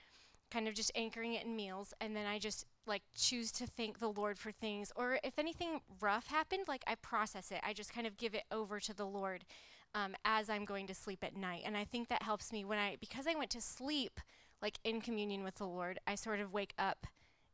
kind 0.52 0.69
of 0.69 0.75
just 0.75 0.93
anchoring 0.94 1.32
it 1.32 1.44
in 1.44 1.56
meals 1.56 1.94
and 2.00 2.14
then 2.14 2.26
I 2.26 2.38
just 2.38 2.66
like 2.87 3.02
choose 3.16 3.50
to 3.52 3.66
thank 3.66 3.99
the 3.99 4.12
Lord 4.12 4.38
for 4.38 4.52
things 4.52 4.93
or 4.94 5.19
if 5.25 5.38
anything 5.38 5.81
rough 6.00 6.26
happened 6.26 6.64
like 6.69 6.82
I 6.87 6.96
process 6.96 7.50
it. 7.50 7.60
I 7.62 7.72
just 7.72 7.94
kind 7.94 8.06
of 8.06 8.19
give 8.19 8.34
it 8.34 8.44
over 8.50 8.78
to 8.81 8.94
the 8.94 9.06
Lord 9.06 9.44
um, 9.94 10.14
as 10.25 10.50
I'm 10.50 10.64
going 10.64 10.87
to 10.88 10.94
sleep 10.94 11.25
at 11.25 11.37
night. 11.37 11.62
And 11.64 11.76
I 11.76 11.84
think 11.84 12.08
that 12.08 12.22
helps 12.22 12.52
me 12.52 12.64
when 12.64 12.78
I 12.78 12.96
because 13.00 13.26
I 13.26 13.34
went 13.34 13.50
to 13.52 13.60
sleep 13.60 14.20
like 14.60 14.78
in 14.84 15.00
communion 15.00 15.43
with 15.43 15.54
the 15.54 15.66
Lord 15.66 15.99
I 16.06 16.16
sort 16.16 16.40
of 16.40 16.52
wake 16.52 16.75
up 16.78 17.06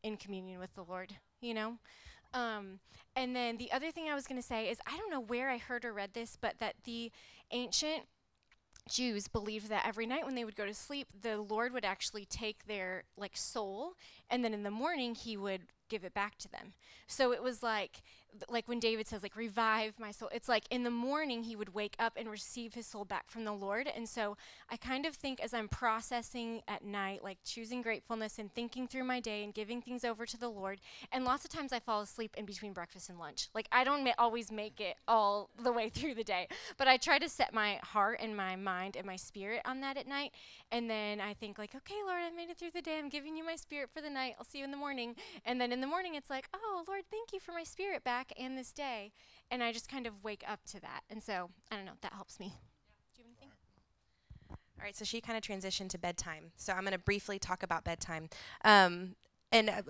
in 0.02 0.16
communion 0.16 0.58
with 0.58 0.74
the 0.74 0.84
Lord 0.84 1.14
you 1.40 1.54
know? 1.54 1.74
Um, 2.34 2.80
and 3.14 3.34
then 3.34 3.56
the 3.56 3.70
other 3.72 3.90
thing 3.90 4.08
I 4.08 4.14
was 4.14 4.26
going 4.26 4.40
to 4.40 4.46
say 4.46 4.68
is 4.68 4.78
I 4.86 4.96
don't 4.98 5.10
know 5.10 5.20
where 5.20 5.50
I 5.50 5.58
heard 5.58 5.84
or 5.84 5.92
read 5.92 6.14
this 6.14 6.36
but 6.40 6.58
that 6.58 6.74
the 6.84 7.12
ancient 7.52 8.04
Jews 8.88 9.28
believed 9.28 9.68
that 9.68 9.86
every 9.86 10.06
night 10.06 10.24
when 10.24 10.34
they 10.34 10.44
would 10.44 10.56
go 10.56 10.66
to 10.66 10.74
sleep, 10.74 11.08
the 11.20 11.38
Lord 11.38 11.72
would 11.72 11.84
actually 11.84 12.24
take 12.24 12.66
their 12.66 13.04
like 13.16 13.36
soul, 13.36 13.94
and 14.30 14.44
then 14.44 14.54
in 14.54 14.62
the 14.62 14.70
morning 14.70 15.14
he 15.14 15.36
would 15.36 15.62
give 15.88 16.04
it 16.04 16.14
back 16.14 16.36
to 16.38 16.48
them. 16.48 16.72
So 17.06 17.32
it 17.32 17.42
was 17.42 17.62
like 17.62 18.02
like 18.48 18.68
when 18.68 18.78
David 18.78 19.06
says 19.08 19.22
like 19.22 19.36
revive 19.36 19.94
my 19.98 20.10
soul. 20.10 20.28
It's 20.32 20.48
like 20.48 20.64
in 20.70 20.82
the 20.82 20.90
morning 20.90 21.42
he 21.42 21.56
would 21.56 21.74
wake 21.74 21.96
up 21.98 22.14
and 22.16 22.30
receive 22.30 22.74
his 22.74 22.86
soul 22.86 23.04
back 23.04 23.30
from 23.30 23.44
the 23.44 23.52
Lord. 23.52 23.88
And 23.94 24.08
so 24.08 24.36
I 24.70 24.76
kind 24.76 25.06
of 25.06 25.14
think 25.14 25.40
as 25.40 25.54
I'm 25.54 25.68
processing 25.68 26.62
at 26.68 26.84
night 26.84 27.22
like 27.24 27.38
choosing 27.44 27.82
gratefulness 27.82 28.38
and 28.38 28.52
thinking 28.54 28.86
through 28.86 29.04
my 29.04 29.20
day 29.20 29.44
and 29.44 29.52
giving 29.54 29.80
things 29.82 30.04
over 30.04 30.26
to 30.26 30.38
the 30.38 30.48
Lord. 30.48 30.80
And 31.12 31.24
lots 31.24 31.44
of 31.44 31.50
times 31.50 31.72
I 31.72 31.80
fall 31.80 32.00
asleep 32.00 32.34
in 32.36 32.44
between 32.44 32.72
breakfast 32.72 33.08
and 33.08 33.18
lunch. 33.18 33.48
Like 33.54 33.68
I 33.72 33.84
don't 33.84 34.04
ma- 34.04 34.12
always 34.18 34.52
make 34.52 34.80
it 34.80 34.96
all 35.06 35.50
the 35.62 35.72
way 35.72 35.88
through 35.98 36.14
the 36.14 36.24
day, 36.24 36.48
but 36.76 36.88
I 36.88 36.96
try 36.96 37.18
to 37.18 37.28
set 37.28 37.52
my 37.52 37.80
heart 37.82 38.18
and 38.22 38.36
my 38.36 38.56
mind 38.56 38.96
and 38.96 39.06
my 39.06 39.16
spirit 39.16 39.62
on 39.64 39.80
that 39.80 39.96
at 39.96 40.06
night. 40.06 40.32
And 40.70 40.88
then 40.88 41.20
I 41.20 41.34
think 41.34 41.58
like, 41.58 41.74
okay, 41.74 41.94
Lord, 42.06 42.20
I 42.20 42.30
made 42.34 42.50
it 42.50 42.58
through 42.58 42.72
the 42.74 42.82
day. 42.82 42.98
I'm 42.98 43.08
giving 43.08 43.36
you 43.36 43.44
my 43.44 43.56
spirit 43.56 43.90
for 43.92 44.00
the 44.00 44.10
night. 44.10 44.34
I'll 44.38 44.44
see 44.44 44.58
you 44.58 44.64
in 44.64 44.70
the 44.70 44.76
morning. 44.76 45.16
And 45.44 45.60
then 45.60 45.72
in 45.72 45.80
the 45.80 45.86
morning, 45.86 46.14
it's 46.14 46.30
like, 46.30 46.48
oh, 46.54 46.84
Lord, 46.86 47.02
thank 47.10 47.32
you 47.32 47.40
for 47.40 47.52
my 47.52 47.64
spirit 47.64 48.04
back 48.04 48.17
and 48.38 48.56
this 48.56 48.72
day. 48.72 49.12
And 49.50 49.62
I 49.62 49.72
just 49.72 49.88
kind 49.88 50.06
of 50.06 50.22
wake 50.22 50.44
up 50.46 50.60
to 50.66 50.80
that. 50.80 51.02
And 51.10 51.22
so, 51.22 51.50
I 51.70 51.76
don't 51.76 51.84
know, 51.84 51.92
that 52.02 52.12
helps 52.12 52.38
me. 52.38 52.54
Yeah. 53.40 53.48
All 54.50 54.84
right, 54.84 54.96
so 54.96 55.04
she 55.04 55.20
kind 55.20 55.36
of 55.36 55.42
transitioned 55.42 55.90
to 55.90 55.98
bedtime. 55.98 56.52
So 56.56 56.72
I'm 56.72 56.82
going 56.82 56.92
to 56.92 56.98
briefly 56.98 57.38
talk 57.38 57.62
about 57.62 57.84
bedtime. 57.84 58.28
Um, 58.64 59.16
and 59.50 59.70
uh, 59.70 59.82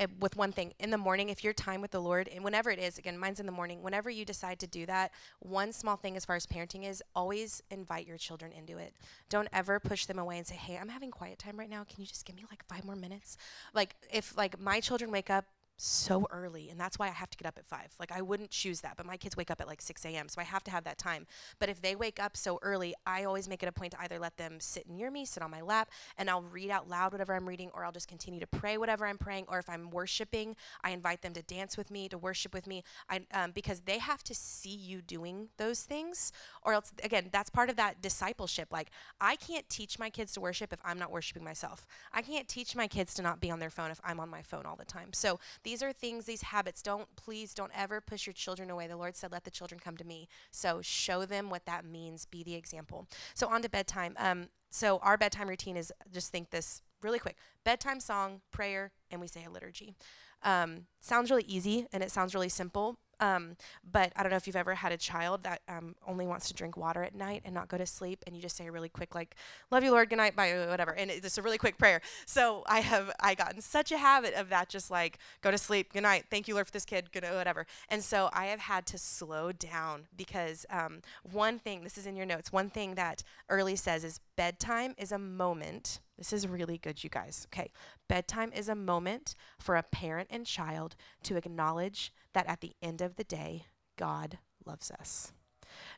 uh, 0.00 0.06
with 0.20 0.36
one 0.36 0.52
thing 0.52 0.74
in 0.78 0.90
the 0.90 0.98
morning 0.98 1.28
if 1.28 1.42
your 1.42 1.52
time 1.52 1.80
with 1.80 1.90
the 1.90 2.00
lord 2.00 2.28
and 2.28 2.44
whenever 2.44 2.70
it 2.70 2.78
is 2.78 2.98
again 2.98 3.16
mine's 3.18 3.40
in 3.40 3.46
the 3.46 3.52
morning 3.52 3.82
whenever 3.82 4.10
you 4.10 4.24
decide 4.24 4.58
to 4.58 4.66
do 4.66 4.84
that 4.86 5.10
one 5.40 5.72
small 5.72 5.96
thing 5.96 6.16
as 6.16 6.24
far 6.24 6.36
as 6.36 6.46
parenting 6.46 6.88
is 6.88 7.02
always 7.14 7.62
invite 7.70 8.06
your 8.06 8.18
children 8.18 8.52
into 8.52 8.78
it 8.78 8.94
don't 9.28 9.48
ever 9.52 9.80
push 9.80 10.06
them 10.06 10.18
away 10.18 10.38
and 10.38 10.46
say 10.46 10.54
hey 10.54 10.76
i'm 10.76 10.88
having 10.88 11.10
quiet 11.10 11.38
time 11.38 11.58
right 11.58 11.70
now 11.70 11.84
can 11.84 12.00
you 12.00 12.06
just 12.06 12.24
give 12.24 12.36
me 12.36 12.44
like 12.50 12.64
five 12.66 12.84
more 12.84 12.96
minutes 12.96 13.36
like 13.74 13.96
if 14.12 14.36
like 14.36 14.60
my 14.60 14.80
children 14.80 15.10
wake 15.10 15.30
up 15.30 15.46
so 15.76 16.26
early 16.30 16.68
and 16.70 16.80
that's 16.80 16.98
why 16.98 17.06
i 17.06 17.10
have 17.10 17.30
to 17.30 17.36
get 17.36 17.46
up 17.46 17.58
at 17.58 17.66
five. 17.66 17.94
Like 17.98 18.12
i 18.12 18.22
wouldn't 18.22 18.50
choose 18.50 18.80
that 18.80 18.96
but 18.96 19.06
my 19.06 19.16
kids 19.16 19.36
wake 19.36 19.50
up 19.50 19.60
at 19.60 19.66
like 19.66 19.82
6 19.82 20.04
a.m 20.04 20.28
so 20.28 20.40
i 20.40 20.44
have 20.44 20.64
to 20.64 20.70
have 20.70 20.84
that 20.84 20.98
time. 20.98 21.26
But 21.58 21.68
if 21.68 21.80
they 21.80 21.94
wake 21.96 22.20
up 22.20 22.36
so 22.36 22.58
early 22.62 22.94
i 23.06 23.24
always 23.24 23.48
make 23.48 23.62
it 23.62 23.68
a 23.68 23.72
point 23.72 23.92
to 23.92 24.00
either 24.00 24.18
let 24.18 24.36
them 24.36 24.58
sit 24.60 24.88
near 24.88 25.10
me 25.10 25.24
sit 25.24 25.42
on 25.42 25.50
my 25.50 25.60
lap 25.60 25.90
and 26.16 26.30
i'll 26.30 26.42
read 26.42 26.70
out 26.70 26.88
loud 26.88 27.12
whatever 27.12 27.34
i'm 27.34 27.48
reading 27.48 27.70
or 27.74 27.84
i'll 27.84 27.92
just 27.92 28.08
continue 28.08 28.40
to 28.40 28.46
pray 28.46 28.78
whatever 28.78 29.06
i'm 29.06 29.18
praying 29.18 29.44
or 29.48 29.58
if 29.58 29.68
i'm 29.68 29.90
worshiping 29.90 30.56
i 30.82 30.90
invite 30.90 31.22
them 31.22 31.32
to 31.32 31.42
dance 31.42 31.76
with 31.76 31.90
me 31.90 32.08
to 32.08 32.18
worship 32.18 32.52
with 32.54 32.66
me. 32.66 32.82
I, 33.08 33.20
um, 33.32 33.52
because 33.52 33.80
they 33.80 33.98
have 33.98 34.22
to 34.24 34.34
see 34.34 34.74
you 34.74 35.02
doing 35.02 35.48
those 35.58 35.82
things 35.82 36.32
or 36.62 36.72
else 36.72 36.92
again 37.02 37.28
that's 37.32 37.50
part 37.50 37.70
of 37.70 37.76
that 37.76 38.00
discipleship. 38.02 38.68
Like 38.70 38.90
i 39.20 39.36
can't 39.36 39.68
teach 39.68 39.98
my 39.98 40.10
kids 40.10 40.32
to 40.32 40.40
worship 40.40 40.72
if 40.72 40.80
i'm 40.84 40.98
not 40.98 41.10
worshiping 41.10 41.44
myself. 41.44 41.86
I 42.12 42.22
can't 42.22 42.48
teach 42.48 42.74
my 42.74 42.86
kids 42.86 43.14
to 43.14 43.22
not 43.22 43.40
be 43.40 43.50
on 43.50 43.58
their 43.58 43.70
phone 43.70 43.90
if 43.90 44.00
i'm 44.04 44.20
on 44.20 44.28
my 44.28 44.42
phone 44.42 44.66
all 44.66 44.76
the 44.76 44.84
time. 44.84 45.12
So 45.12 45.38
These 45.66 45.82
are 45.82 45.92
things, 45.92 46.26
these 46.26 46.42
habits. 46.42 46.80
Don't, 46.80 47.08
please, 47.16 47.52
don't 47.52 47.72
ever 47.74 48.00
push 48.00 48.24
your 48.24 48.32
children 48.32 48.70
away. 48.70 48.86
The 48.86 48.96
Lord 48.96 49.16
said, 49.16 49.32
let 49.32 49.42
the 49.42 49.50
children 49.50 49.80
come 49.80 49.96
to 49.96 50.04
me. 50.04 50.28
So 50.52 50.80
show 50.80 51.24
them 51.24 51.50
what 51.50 51.66
that 51.66 51.84
means. 51.84 52.24
Be 52.24 52.44
the 52.44 52.54
example. 52.54 53.08
So 53.34 53.48
on 53.48 53.62
to 53.62 53.68
bedtime. 53.68 54.14
Um, 54.16 54.46
so 54.70 54.98
our 54.98 55.16
bedtime 55.16 55.48
routine 55.48 55.76
is 55.76 55.92
just 56.12 56.30
think 56.30 56.50
this 56.50 56.82
really 57.02 57.18
quick 57.18 57.36
bedtime 57.64 57.98
song, 57.98 58.42
prayer, 58.52 58.92
and 59.10 59.20
we 59.20 59.26
say 59.26 59.44
a 59.44 59.50
liturgy. 59.50 59.96
Um, 60.44 60.86
sounds 61.00 61.32
really 61.32 61.44
easy 61.48 61.88
and 61.92 62.00
it 62.00 62.12
sounds 62.12 62.32
really 62.32 62.48
simple, 62.48 63.00
um, 63.20 63.56
but 63.90 64.12
I 64.16 64.22
don't 64.22 64.30
know 64.30 64.36
if 64.36 64.46
you've 64.46 64.56
ever 64.56 64.74
had 64.74 64.92
a 64.92 64.96
child 64.96 65.44
that 65.44 65.62
um, 65.68 65.94
only 66.06 66.26
wants 66.26 66.48
to 66.48 66.54
drink 66.54 66.76
water 66.76 67.02
at 67.02 67.14
night 67.14 67.42
and 67.44 67.54
not 67.54 67.68
go 67.68 67.78
to 67.78 67.86
sleep, 67.86 68.22
and 68.26 68.34
you 68.36 68.42
just 68.42 68.56
say 68.56 68.66
a 68.66 68.72
really 68.72 68.88
quick 68.88 69.14
like, 69.14 69.36
"Love 69.70 69.84
you, 69.84 69.90
Lord, 69.90 70.10
good 70.10 70.16
night, 70.16 70.36
bye," 70.36 70.66
whatever, 70.68 70.92
and 70.92 71.10
it's 71.10 71.22
just 71.22 71.38
a 71.38 71.42
really 71.42 71.58
quick 71.58 71.78
prayer. 71.78 72.00
So 72.26 72.64
I 72.66 72.80
have 72.80 73.12
I 73.20 73.34
gotten 73.34 73.60
such 73.60 73.92
a 73.92 73.98
habit 73.98 74.34
of 74.34 74.48
that, 74.50 74.68
just 74.68 74.90
like 74.90 75.18
go 75.42 75.50
to 75.50 75.58
sleep, 75.58 75.92
good 75.92 76.02
night, 76.02 76.24
thank 76.30 76.48
you, 76.48 76.54
Lord, 76.54 76.66
for 76.66 76.72
this 76.72 76.84
kid, 76.84 77.12
good 77.12 77.24
whatever. 77.24 77.66
And 77.88 78.02
so 78.02 78.30
I 78.32 78.46
have 78.46 78.60
had 78.60 78.86
to 78.86 78.98
slow 78.98 79.52
down 79.52 80.06
because 80.16 80.66
um, 80.70 81.02
one 81.30 81.58
thing, 81.58 81.82
this 81.84 81.98
is 81.98 82.06
in 82.06 82.16
your 82.16 82.26
notes, 82.26 82.52
one 82.52 82.70
thing 82.70 82.94
that 82.94 83.22
Earley 83.48 83.76
says 83.76 84.04
is 84.04 84.20
bedtime 84.36 84.94
is 84.98 85.12
a 85.12 85.18
moment. 85.18 86.00
This 86.18 86.32
is 86.32 86.48
really 86.48 86.78
good, 86.78 87.04
you 87.04 87.10
guys. 87.10 87.46
Okay, 87.52 87.70
bedtime 88.08 88.52
is 88.52 88.68
a 88.68 88.74
moment 88.74 89.34
for 89.58 89.76
a 89.76 89.82
parent 89.82 90.28
and 90.30 90.46
child 90.46 90.96
to 91.24 91.36
acknowledge 91.36 92.12
that 92.32 92.46
at 92.46 92.60
the 92.60 92.72
end 92.82 93.02
of 93.02 93.16
the 93.16 93.24
day, 93.24 93.66
God 93.96 94.38
loves 94.64 94.90
us. 94.90 95.32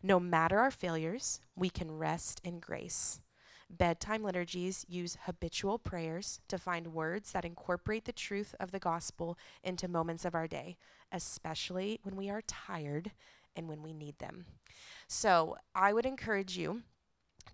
No 0.03 0.19
matter 0.19 0.59
our 0.59 0.71
failures, 0.71 1.41
we 1.57 1.71
can 1.71 1.91
rest 1.91 2.41
in 2.43 2.59
grace. 2.59 3.21
Bedtime 3.71 4.23
liturgies 4.23 4.87
use 4.89 5.19
habitual 5.27 5.79
prayers 5.79 6.41
to 6.49 6.59
find 6.59 6.95
words 6.95 7.33
that 7.33 7.45
incorporate 7.45 8.07
the 8.07 8.13
truth 8.13 8.55
of 8.59 8.71
the 8.71 8.79
gospel 8.79 9.39
into 9.63 9.87
moments 9.87 10.25
of 10.25 10.35
our 10.35 10.47
day, 10.49 10.79
especially 11.13 12.01
when 12.03 12.17
we 12.17 12.31
are 12.31 12.41
tired 12.47 13.13
and 13.55 13.69
when 13.69 13.83
we 13.83 13.93
need 13.93 14.19
them. 14.19 14.47
So 15.07 15.57
I 15.75 15.93
would 15.93 16.07
encourage 16.07 16.57
you 16.57 16.83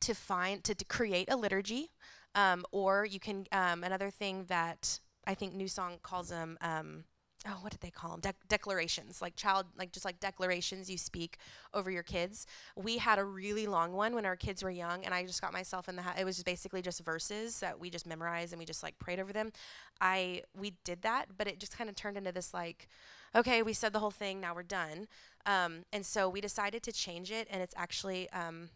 to 0.01 0.15
find, 0.15 0.63
to, 0.65 0.75
to 0.75 0.85
create 0.85 1.31
a 1.31 1.37
liturgy, 1.37 1.91
um, 2.35 2.65
or 2.73 3.05
you 3.05 3.21
can, 3.21 3.47
um, 3.53 3.85
another 3.85 4.11
thing 4.11 4.45
that 4.49 5.01
I 5.27 5.35
think 5.35 5.55
New 5.55 5.69
Song 5.69 5.99
calls 6.03 6.29
them, 6.29 6.59
um, 6.61 7.05
oh 7.47 7.59
what 7.61 7.71
did 7.73 7.81
they 7.81 7.91
call 7.91 8.11
them 8.11 8.21
De- 8.21 8.35
declarations 8.49 9.21
like 9.21 9.37
child 9.37 9.67
like 9.79 9.93
just 9.93 10.05
like 10.05 10.19
declarations 10.21 10.91
you 10.91 10.99
speak 10.99 11.39
over 11.73 11.91
your 11.91 12.03
kids. 12.03 12.47
We 12.77 12.99
had 12.99 13.19
a 13.19 13.25
really 13.25 13.67
long 13.67 13.93
one 13.93 14.15
when 14.15 14.25
our 14.27 14.37
kids 14.37 14.63
were 14.63 14.71
young 14.71 15.05
and 15.05 15.13
i 15.13 15.25
just 15.25 15.43
got 15.43 15.53
myself 15.53 15.89
in 15.89 15.97
the 15.97 16.03
ha- 16.03 16.15
it 16.19 16.25
was 16.25 16.37
just 16.37 16.47
basically 16.47 16.83
just 16.83 17.05
verses 17.05 17.61
that 17.61 17.79
we 17.79 17.91
just 17.91 18.07
memorized 18.07 18.53
and 18.53 18.59
we 18.59 18.65
just 18.65 18.83
like 18.83 18.99
prayed 18.99 19.21
over 19.21 19.33
them. 19.33 19.53
I 20.01 20.43
we 20.57 20.75
did 20.85 21.03
that 21.03 21.27
but 21.37 21.47
it 21.47 21.59
just 21.59 21.77
kind 21.77 21.91
of 21.91 21.97
turned 21.97 22.17
into 22.17 22.33
this 22.33 22.55
like 22.55 22.89
okay 23.35 23.63
we 23.63 23.73
said 23.73 23.93
the 23.93 24.01
whole 24.01 24.11
thing 24.11 24.41
now 24.41 24.55
we're 24.55 24.63
done. 24.63 25.07
Um, 25.47 25.85
and 25.93 26.07
so 26.07 26.29
we 26.29 26.41
decided 26.41 26.83
to 26.85 26.93
change 26.93 27.31
it 27.31 27.47
and 27.51 27.63
it's 27.63 27.75
actually 27.77 28.31
um, 28.31 28.71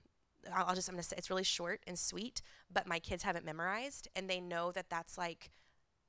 I'll, 0.54 0.74
just 0.74 0.88
i'm 0.88 0.94
gonna 0.94 1.02
say 1.02 1.16
it's 1.18 1.30
really 1.30 1.44
short 1.44 1.80
and 1.86 1.98
sweet 1.98 2.42
but 2.72 2.86
my 2.86 2.98
kids 2.98 3.22
have 3.22 3.36
it 3.36 3.44
memorized 3.44 4.08
and 4.14 4.28
they 4.28 4.40
know 4.40 4.72
that 4.72 4.88
that's 4.88 5.18
like 5.18 5.50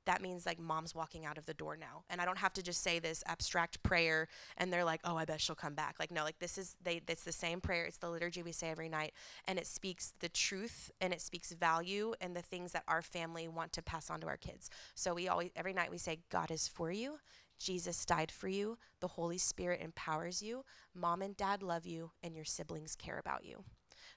that 0.06 0.22
means 0.22 0.46
like 0.46 0.58
mom's 0.58 0.94
walking 0.94 1.26
out 1.26 1.38
of 1.38 1.46
the 1.46 1.54
door 1.54 1.76
now. 1.76 2.04
And 2.08 2.20
i 2.20 2.24
don't 2.24 2.38
have 2.38 2.52
to 2.54 2.62
just 2.62 2.82
say 2.82 2.98
this 2.98 3.22
abstract 3.26 3.82
prayer 3.82 4.28
and 4.56 4.72
they're 4.72 4.84
like 4.84 5.00
oh 5.04 5.16
i 5.16 5.24
bet 5.24 5.40
she'll 5.40 5.54
come 5.54 5.74
back. 5.74 5.96
Like 5.98 6.10
no 6.10 6.24
like 6.24 6.38
this 6.38 6.58
is 6.58 6.76
they 6.82 7.00
it's 7.08 7.24
the 7.24 7.32
same 7.32 7.60
prayer. 7.60 7.84
It's 7.84 7.98
the 7.98 8.10
liturgy 8.10 8.42
we 8.42 8.52
say 8.52 8.70
every 8.70 8.88
night 8.88 9.12
and 9.46 9.58
it 9.58 9.66
speaks 9.66 10.14
the 10.20 10.28
truth 10.28 10.90
and 11.00 11.12
it 11.12 11.20
speaks 11.20 11.52
value 11.52 12.14
and 12.20 12.34
the 12.34 12.42
things 12.42 12.72
that 12.72 12.84
our 12.88 13.02
family 13.02 13.48
want 13.48 13.72
to 13.74 13.82
pass 13.82 14.10
on 14.10 14.20
to 14.20 14.26
our 14.26 14.36
kids. 14.36 14.70
So 14.94 15.14
we 15.14 15.28
always 15.28 15.50
every 15.54 15.72
night 15.72 15.90
we 15.90 15.98
say 15.98 16.20
god 16.30 16.50
is 16.50 16.66
for 16.66 16.90
you. 16.90 17.18
Jesus 17.58 18.06
died 18.06 18.30
for 18.30 18.48
you. 18.48 18.78
The 19.00 19.08
holy 19.08 19.36
spirit 19.36 19.82
empowers 19.82 20.42
you. 20.42 20.64
Mom 20.94 21.20
and 21.20 21.36
dad 21.36 21.62
love 21.62 21.86
you 21.86 22.12
and 22.22 22.34
your 22.34 22.46
siblings 22.46 22.96
care 22.96 23.18
about 23.18 23.44
you 23.44 23.64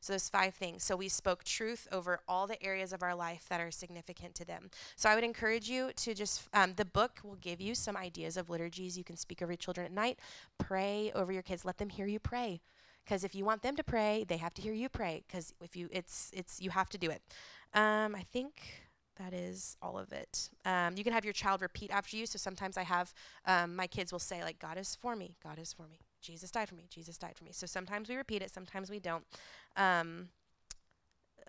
so 0.03 0.11
there's 0.11 0.27
five 0.27 0.53
things. 0.53 0.83
So 0.83 0.97
we 0.97 1.07
spoke 1.07 1.45
truth 1.45 1.87
over 1.89 2.19
all 2.27 2.45
the 2.45 2.61
areas 2.61 2.91
of 2.91 3.01
our 3.01 3.15
life 3.15 3.45
that 3.47 3.61
are 3.61 3.71
significant 3.71 4.35
to 4.35 4.43
them. 4.43 4.69
So 4.97 5.09
I 5.09 5.15
would 5.15 5.23
encourage 5.23 5.69
you 5.69 5.91
to 5.95 6.13
just, 6.13 6.49
um, 6.53 6.73
the 6.73 6.83
book 6.83 7.21
will 7.23 7.37
give 7.37 7.61
you 7.61 7.73
some 7.73 7.95
ideas 7.95 8.35
of 8.35 8.49
liturgies 8.49 8.97
you 8.97 9.05
can 9.05 9.15
speak 9.15 9.41
over 9.41 9.53
your 9.53 9.57
children 9.57 9.85
at 9.85 9.93
night. 9.93 10.19
Pray 10.57 11.09
over 11.15 11.31
your 11.31 11.41
kids. 11.41 11.63
Let 11.63 11.77
them 11.77 11.87
hear 11.87 12.05
you 12.05 12.19
pray. 12.19 12.59
Because 13.05 13.23
if 13.23 13.33
you 13.33 13.45
want 13.45 13.61
them 13.61 13.77
to 13.77 13.83
pray, 13.83 14.25
they 14.27 14.35
have 14.35 14.53
to 14.55 14.61
hear 14.61 14.73
you 14.73 14.89
pray. 14.89 15.23
Because 15.25 15.53
if 15.61 15.73
you, 15.73 15.87
it's, 15.89 16.31
it's, 16.33 16.59
you 16.59 16.71
have 16.71 16.89
to 16.89 16.97
do 16.97 17.09
it. 17.09 17.21
Um, 17.73 18.13
I 18.13 18.25
think 18.33 18.61
that 19.15 19.33
is 19.33 19.77
all 19.81 19.97
of 19.97 20.11
it. 20.11 20.49
Um, 20.65 20.97
you 20.97 21.05
can 21.05 21.13
have 21.13 21.23
your 21.23 21.33
child 21.33 21.61
repeat 21.61 21.91
after 21.91 22.17
you. 22.17 22.25
So 22.25 22.37
sometimes 22.37 22.75
I 22.75 22.83
have 22.83 23.13
um, 23.45 23.73
my 23.73 23.87
kids 23.87 24.11
will 24.11 24.19
say 24.19 24.43
like, 24.43 24.59
"God 24.59 24.77
is 24.77 24.95
for 24.95 25.15
me. 25.15 25.37
God 25.41 25.59
is 25.59 25.71
for 25.71 25.83
me. 25.83 25.99
Jesus 26.23 26.49
died 26.51 26.69
for 26.69 26.75
me. 26.75 26.87
Jesus 26.89 27.17
died 27.17 27.37
for 27.37 27.43
me." 27.43 27.51
So 27.51 27.67
sometimes 27.67 28.09
we 28.09 28.15
repeat 28.15 28.41
it, 28.41 28.51
sometimes 28.51 28.89
we 28.89 28.99
don't. 28.99 29.25
Um, 29.75 30.29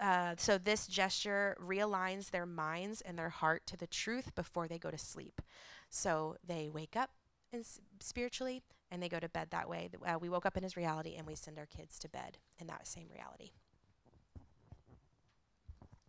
uh, 0.00 0.34
so 0.36 0.58
this 0.58 0.86
gesture 0.86 1.56
realigns 1.64 2.30
their 2.30 2.46
minds 2.46 3.00
and 3.00 3.18
their 3.18 3.28
heart 3.28 3.66
to 3.66 3.76
the 3.76 3.86
truth 3.86 4.34
before 4.34 4.66
they 4.66 4.78
go 4.78 4.90
to 4.90 4.98
sleep. 4.98 5.40
So 5.88 6.36
they 6.44 6.68
wake 6.68 6.96
up 6.96 7.10
s- 7.52 7.80
spiritually 8.00 8.62
and 8.90 9.02
they 9.02 9.08
go 9.08 9.20
to 9.20 9.28
bed 9.28 9.48
that 9.50 9.68
way. 9.68 9.90
Uh, 10.04 10.18
we 10.20 10.28
woke 10.28 10.46
up 10.46 10.56
in 10.56 10.62
His 10.62 10.76
reality 10.76 11.14
and 11.16 11.26
we 11.26 11.34
send 11.34 11.58
our 11.58 11.66
kids 11.66 11.98
to 12.00 12.08
bed 12.08 12.38
in 12.58 12.66
that 12.66 12.86
same 12.86 13.06
reality. 13.12 13.50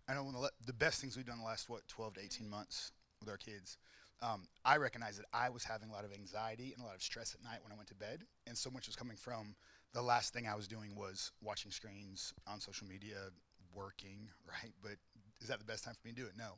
I 0.07 0.13
know 0.13 0.23
one 0.23 0.35
of 0.35 0.41
the, 0.41 0.45
le- 0.45 0.51
the 0.65 0.73
best 0.73 1.01
things 1.01 1.15
we've 1.17 1.25
done 1.25 1.39
the 1.39 1.45
last 1.45 1.69
what 1.69 1.87
12 1.87 2.15
to 2.15 2.21
18 2.21 2.49
months 2.49 2.91
with 3.19 3.29
our 3.29 3.37
kids. 3.37 3.77
Um, 4.21 4.47
I 4.63 4.77
recognized 4.77 5.19
that 5.19 5.25
I 5.33 5.49
was 5.49 5.63
having 5.63 5.89
a 5.89 5.93
lot 5.93 6.05
of 6.05 6.13
anxiety 6.13 6.73
and 6.73 6.81
a 6.81 6.85
lot 6.85 6.95
of 6.95 7.01
stress 7.01 7.35
at 7.35 7.43
night 7.43 7.59
when 7.63 7.71
I 7.71 7.75
went 7.75 7.89
to 7.89 7.95
bed, 7.95 8.23
and 8.47 8.57
so 8.57 8.69
much 8.69 8.87
was 8.87 8.95
coming 8.95 9.17
from 9.17 9.55
the 9.93 10.01
last 10.01 10.33
thing 10.33 10.47
I 10.47 10.55
was 10.55 10.67
doing 10.67 10.95
was 10.95 11.31
watching 11.41 11.71
screens 11.71 12.33
on 12.47 12.59
social 12.59 12.87
media, 12.87 13.29
working, 13.73 14.29
right? 14.47 14.73
But 14.81 14.97
is 15.41 15.49
that 15.49 15.59
the 15.59 15.65
best 15.65 15.83
time 15.83 15.93
for 15.99 16.07
me 16.07 16.13
to 16.13 16.21
do 16.21 16.27
it? 16.27 16.33
No. 16.37 16.57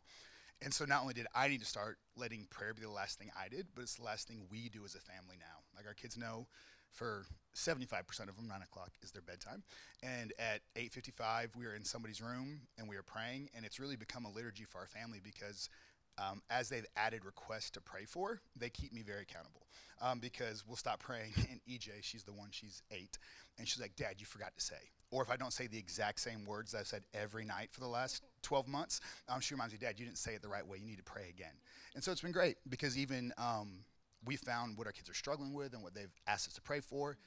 And 0.62 0.74
so 0.74 0.86
not 0.86 1.02
only 1.02 1.14
did 1.14 1.28
I 1.36 1.48
need 1.48 1.60
to 1.60 1.68
start 1.68 1.98
letting 2.16 2.48
prayer 2.50 2.74
be 2.74 2.82
the 2.82 2.90
last 2.90 3.20
thing 3.20 3.30
I 3.40 3.48
did, 3.48 3.68
but 3.76 3.84
it's 3.84 3.96
the 3.96 4.04
last 4.04 4.28
thing 4.28 4.48
we 4.50 4.70
do 4.70 4.86
as 4.86 4.96
a 4.96 5.00
family 5.00 5.36
now. 5.40 5.62
Like 5.76 5.86
our 5.86 5.94
kids 5.94 6.18
know 6.18 6.48
for 6.92 7.26
75% 7.56 8.28
of 8.28 8.36
them, 8.36 8.48
9 8.48 8.62
o'clock 8.64 8.92
is 9.04 9.12
their 9.12 9.22
bedtime. 9.22 9.64
And 10.02 10.34
at 10.40 10.62
8.55, 10.76 11.56
we 11.56 11.66
are 11.66 11.76
in 11.76 11.84
somebody's 11.84 12.22
room 12.22 12.62
and 12.80 12.90
we 12.90 12.96
are 12.96 13.04
praying. 13.04 13.50
And 13.56 13.66
it's 13.66 13.80
really 13.80 13.96
become 13.96 14.26
a 14.26 14.32
liturgy 14.32 14.64
for 14.64 14.80
our 14.80 14.88
family 14.88 15.20
because 15.24 15.70
um, 16.18 16.42
as 16.50 16.70
they've 16.70 16.86
added 16.96 17.26
requests 17.26 17.70
to 17.72 17.82
pray 17.82 18.06
for, 18.06 18.42
they 18.56 18.70
keep 18.70 18.94
me 18.94 19.02
very 19.02 19.22
accountable. 19.22 19.68
Um, 20.02 20.20
because 20.20 20.64
we'll 20.68 20.78
stop 20.78 21.00
praying, 21.00 21.34
and 21.52 21.60
EJ, 21.70 21.90
she's 22.02 22.24
the 22.24 22.34
one, 22.34 22.50
she's 22.52 22.82
eight, 22.92 23.18
and 23.58 23.68
she's 23.68 23.82
like, 23.82 23.96
Dad, 23.96 24.16
you 24.20 24.26
forgot 24.26 24.54
to 24.56 24.64
say. 24.64 24.76
Or 25.10 25.24
if 25.24 25.32
I 25.32 25.38
don't 25.38 25.54
say 25.54 25.68
the 25.68 25.78
exact 25.78 26.20
same 26.20 26.46
words 26.46 26.76
I've 26.76 26.88
said 26.88 27.04
every 27.14 27.46
night 27.46 27.70
for 27.72 27.80
the 27.80 27.88
last 27.88 28.24
12 28.44 28.68
months, 28.68 29.00
um, 29.30 29.40
she 29.40 29.54
reminds 29.54 29.74
me, 29.74 29.80
Dad, 29.80 29.96
you 29.98 30.06
didn't 30.06 30.18
say 30.18 30.34
it 30.34 30.42
the 30.42 30.50
right 30.50 30.66
way. 30.68 30.78
You 30.78 30.86
need 30.86 30.98
to 30.98 31.04
pray 31.04 31.30
again. 31.30 31.54
And 31.96 32.04
so 32.04 32.12
it's 32.12 32.22
been 32.22 32.34
great 32.34 32.58
because 32.70 32.98
even 32.98 33.34
um, 33.38 33.86
we 34.26 34.36
found 34.36 34.78
what 34.78 34.86
our 34.86 34.94
kids 34.94 35.10
are 35.10 35.14
struggling 35.14 35.54
with 35.54 35.74
and 35.74 35.82
what 35.82 35.96
they've 35.96 36.14
asked 36.28 36.48
us 36.50 36.54
to 36.56 36.62
pray 36.62 36.82
for. 36.82 37.18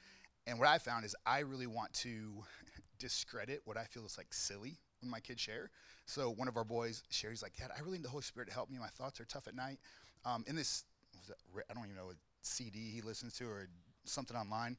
And 0.45 0.59
what 0.59 0.67
I 0.67 0.77
found 0.77 1.03
is 1.05 1.15
I 1.25 1.39
really 1.39 1.67
want 1.67 1.91
to 1.93 2.43
discredit 2.99 3.61
what 3.65 3.77
I 3.77 3.85
feel 3.85 4.05
is 4.05 4.17
like 4.17 4.33
silly 4.33 4.77
when 5.01 5.11
my 5.11 5.19
kids 5.19 5.41
share. 5.41 5.69
So 6.05 6.29
one 6.29 6.47
of 6.47 6.57
our 6.57 6.63
boys 6.63 7.03
he's 7.09 7.43
like, 7.43 7.55
Dad, 7.57 7.69
I 7.75 7.81
really 7.81 7.97
need 7.97 8.05
the 8.05 8.09
Holy 8.09 8.23
Spirit 8.23 8.47
to 8.49 8.53
help 8.53 8.69
me. 8.69 8.77
My 8.79 8.87
thoughts 8.87 9.19
are 9.19 9.25
tough 9.25 9.47
at 9.47 9.55
night. 9.55 9.79
Um, 10.25 10.43
in 10.47 10.55
this, 10.55 10.83
that, 11.27 11.37
I 11.69 11.73
don't 11.73 11.85
even 11.85 11.95
know 11.95 12.07
what 12.07 12.17
CD 12.41 12.91
he 12.93 13.01
listens 13.01 13.33
to 13.35 13.45
or 13.45 13.67
something 14.05 14.35
online. 14.35 14.77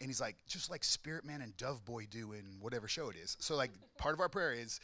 And 0.00 0.08
he's 0.08 0.20
like, 0.20 0.36
just 0.48 0.70
like 0.70 0.82
Spirit 0.82 1.24
Man 1.24 1.42
and 1.42 1.56
Dove 1.56 1.84
Boy 1.84 2.06
do 2.10 2.32
in 2.32 2.44
whatever 2.60 2.88
show 2.88 3.10
it 3.10 3.16
is. 3.16 3.36
So 3.40 3.56
like 3.56 3.70
part 3.98 4.14
of 4.14 4.20
our 4.20 4.28
prayer 4.28 4.52
is 4.52 4.80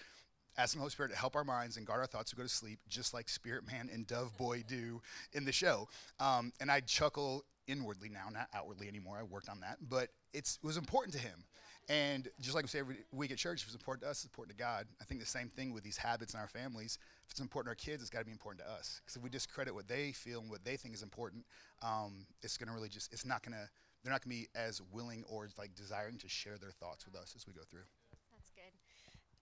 asking 0.59 0.79
the 0.79 0.83
Holy 0.83 0.91
Spirit 0.91 1.13
to 1.13 1.19
help 1.19 1.37
our 1.37 1.45
minds 1.45 1.77
and 1.77 1.87
guard 1.87 2.01
our 2.01 2.07
thoughts 2.07 2.31
to 2.31 2.37
go 2.37 2.43
to 2.43 2.49
sleep, 2.49 2.79
just 2.89 3.15
like 3.15 3.29
Spirit 3.29 3.67
Man 3.67 3.91
and 3.93 4.07
Dove 4.07 4.37
Boy 4.37 4.65
do 4.67 5.01
in 5.33 5.45
the 5.45 5.53
show. 5.53 5.89
Um, 6.21 6.53
and 6.61 6.71
I 6.71 6.81
chuckle 6.81 7.45
inwardly 7.67 8.09
now, 8.09 8.29
not 8.33 8.49
outwardly 8.55 8.89
anymore. 8.89 9.19
I 9.19 9.23
worked 9.23 9.49
on 9.49 9.61
that, 9.61 9.79
but 9.89 10.09
it 10.33 10.59
was 10.63 10.77
important 10.77 11.15
to 11.15 11.21
him. 11.21 11.45
And 11.89 12.29
just 12.41 12.55
like 12.55 12.65
we 12.65 12.69
say 12.69 12.81
every 12.81 12.97
week 13.13 13.31
at 13.31 13.39
church, 13.39 13.63
if 13.63 13.69
it's 13.69 13.77
important 13.77 14.03
to 14.03 14.11
us, 14.11 14.19
it's 14.19 14.25
important 14.25 14.59
to 14.59 14.63
God. 14.63 14.87
I 15.01 15.05
think 15.05 15.21
the 15.21 15.27
same 15.27 15.49
thing 15.49 15.73
with 15.73 15.85
these 15.85 15.97
habits 15.97 16.35
in 16.35 16.41
our 16.41 16.49
families. 16.49 16.99
If 17.25 17.31
it's 17.31 17.41
important 17.41 17.67
to 17.67 17.71
our 17.71 17.77
kids, 17.77 18.03
it's 18.03 18.11
got 18.11 18.21
to 18.21 18.25
be 18.25 18.33
important 18.33 18.67
to 18.67 18.73
us. 18.73 19.01
Because 19.05 19.17
if 19.17 19.23
we 19.23 19.31
discredit 19.31 19.73
what 19.73 19.87
they 19.87 20.11
feel 20.11 20.41
and 20.41 20.51
what 20.51 20.65
they 20.65 20.77
think 20.77 20.95
is 20.95 21.03
important, 21.03 21.45
um, 21.83 22.27
it's 22.43 22.57
going 22.57 22.69
to 22.69 22.75
really 22.75 22.89
just, 22.89 23.13
it's 23.13 23.25
not 23.25 23.43
going 23.43 23.53
to, 23.53 23.69
they're 24.03 24.13
not 24.13 24.25
going 24.25 24.37
to 24.37 24.43
be 24.43 24.49
as 24.57 24.83
willing 24.93 25.23
or 25.29 25.49
like 25.59 25.75
desiring 25.77 26.19
to 26.19 26.29
share 26.29 26.59
their 26.59 26.73
thoughts 26.73 27.07
with 27.07 27.15
us 27.15 27.35
as 27.37 27.47
we 27.47 27.53
go 27.53 27.63
through. 27.71 27.87
That's 28.33 28.51
good. 28.51 28.75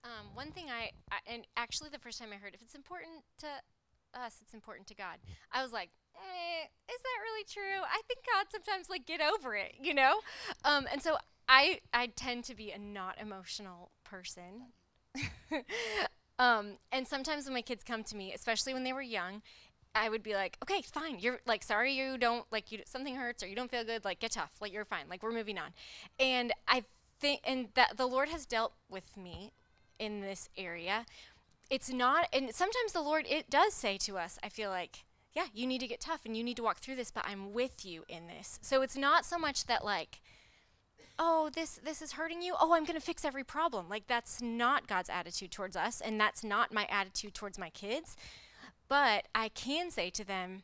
Um, 0.03 0.35
one 0.35 0.51
thing 0.51 0.67
I, 0.69 0.91
I, 1.11 1.17
and 1.25 1.47
actually 1.57 1.89
the 1.89 1.99
first 1.99 2.19
time 2.19 2.29
I 2.31 2.35
heard, 2.35 2.53
if 2.53 2.61
it's 2.61 2.75
important 2.75 3.23
to 3.39 3.47
us, 4.13 4.37
it's 4.41 4.53
important 4.53 4.87
to 4.87 4.95
God. 4.95 5.17
I 5.51 5.63
was 5.63 5.73
like, 5.73 5.89
eh, 6.15 6.65
is 6.89 7.01
that 7.01 7.21
really 7.23 7.45
true? 7.51 7.83
I 7.83 8.01
think 8.07 8.19
God 8.25 8.45
sometimes 8.51 8.89
like 8.89 9.05
get 9.05 9.21
over 9.21 9.55
it, 9.55 9.75
you 9.81 9.93
know. 9.93 10.19
Um, 10.63 10.87
and 10.91 11.01
so 11.01 11.17
I 11.47 11.79
I 11.93 12.07
tend 12.07 12.43
to 12.45 12.55
be 12.55 12.71
a 12.71 12.77
not 12.77 13.19
emotional 13.19 13.91
person. 14.03 14.73
um, 16.39 16.77
and 16.91 17.07
sometimes 17.07 17.45
when 17.45 17.53
my 17.53 17.61
kids 17.61 17.83
come 17.83 18.03
to 18.03 18.15
me, 18.15 18.33
especially 18.33 18.73
when 18.73 18.83
they 18.83 18.93
were 18.93 19.01
young, 19.01 19.41
I 19.95 20.09
would 20.09 20.23
be 20.23 20.33
like, 20.33 20.57
okay, 20.61 20.81
fine. 20.81 21.19
You're 21.19 21.39
like, 21.45 21.63
sorry, 21.63 21.93
you 21.93 22.17
don't 22.17 22.45
like 22.51 22.71
you 22.71 22.79
something 22.85 23.15
hurts 23.15 23.41
or 23.41 23.47
you 23.47 23.55
don't 23.55 23.71
feel 23.71 23.85
good. 23.85 24.03
Like, 24.03 24.19
get 24.19 24.31
tough. 24.31 24.51
Like, 24.59 24.73
you're 24.73 24.85
fine. 24.85 25.05
Like, 25.09 25.23
we're 25.23 25.31
moving 25.31 25.57
on. 25.57 25.69
And 26.19 26.51
I 26.67 26.83
think, 27.19 27.39
and 27.45 27.69
that 27.75 27.95
the 27.95 28.05
Lord 28.05 28.29
has 28.29 28.45
dealt 28.45 28.73
with 28.89 29.15
me 29.15 29.53
in 29.97 30.19
this 30.19 30.49
area. 30.57 31.05
It's 31.69 31.89
not, 31.89 32.27
and 32.33 32.53
sometimes 32.53 32.91
the 32.91 33.01
Lord 33.01 33.25
it 33.27 33.49
does 33.49 33.73
say 33.73 33.97
to 33.99 34.17
us, 34.17 34.37
I 34.43 34.49
feel 34.49 34.69
like, 34.69 35.05
yeah, 35.35 35.47
you 35.53 35.67
need 35.67 35.81
to 35.81 35.87
get 35.87 35.99
tough 35.99 36.21
and 36.25 36.35
you 36.35 36.43
need 36.43 36.55
to 36.57 36.63
walk 36.63 36.77
through 36.77 36.95
this, 36.95 37.11
but 37.11 37.25
I'm 37.27 37.51
with 37.53 37.85
you 37.85 38.05
in 38.07 38.27
this. 38.27 38.57
So 38.61 38.81
it's 38.81 38.95
not 38.95 39.25
so 39.25 39.37
much 39.37 39.65
that 39.65 39.83
like 39.83 40.21
oh 41.19 41.49
this 41.53 41.79
this 41.83 42.01
is 42.01 42.13
hurting 42.13 42.41
you. 42.41 42.55
Oh 42.59 42.73
i'm 42.73 42.85
going 42.85 42.99
to 42.99 43.05
fix 43.05 43.25
every 43.25 43.43
problem. 43.43 43.89
Like 43.89 44.07
that's 44.07 44.41
not 44.41 44.87
god's 44.87 45.09
attitude 45.09 45.51
towards 45.51 45.75
us 45.75 46.01
and 46.01 46.19
that's 46.19 46.43
not 46.43 46.73
my 46.73 46.85
attitude 46.89 47.33
towards 47.33 47.59
my 47.59 47.69
kids. 47.69 48.15
But 48.87 49.27
i 49.35 49.49
can 49.49 49.91
say 49.91 50.09
to 50.11 50.23
them 50.23 50.63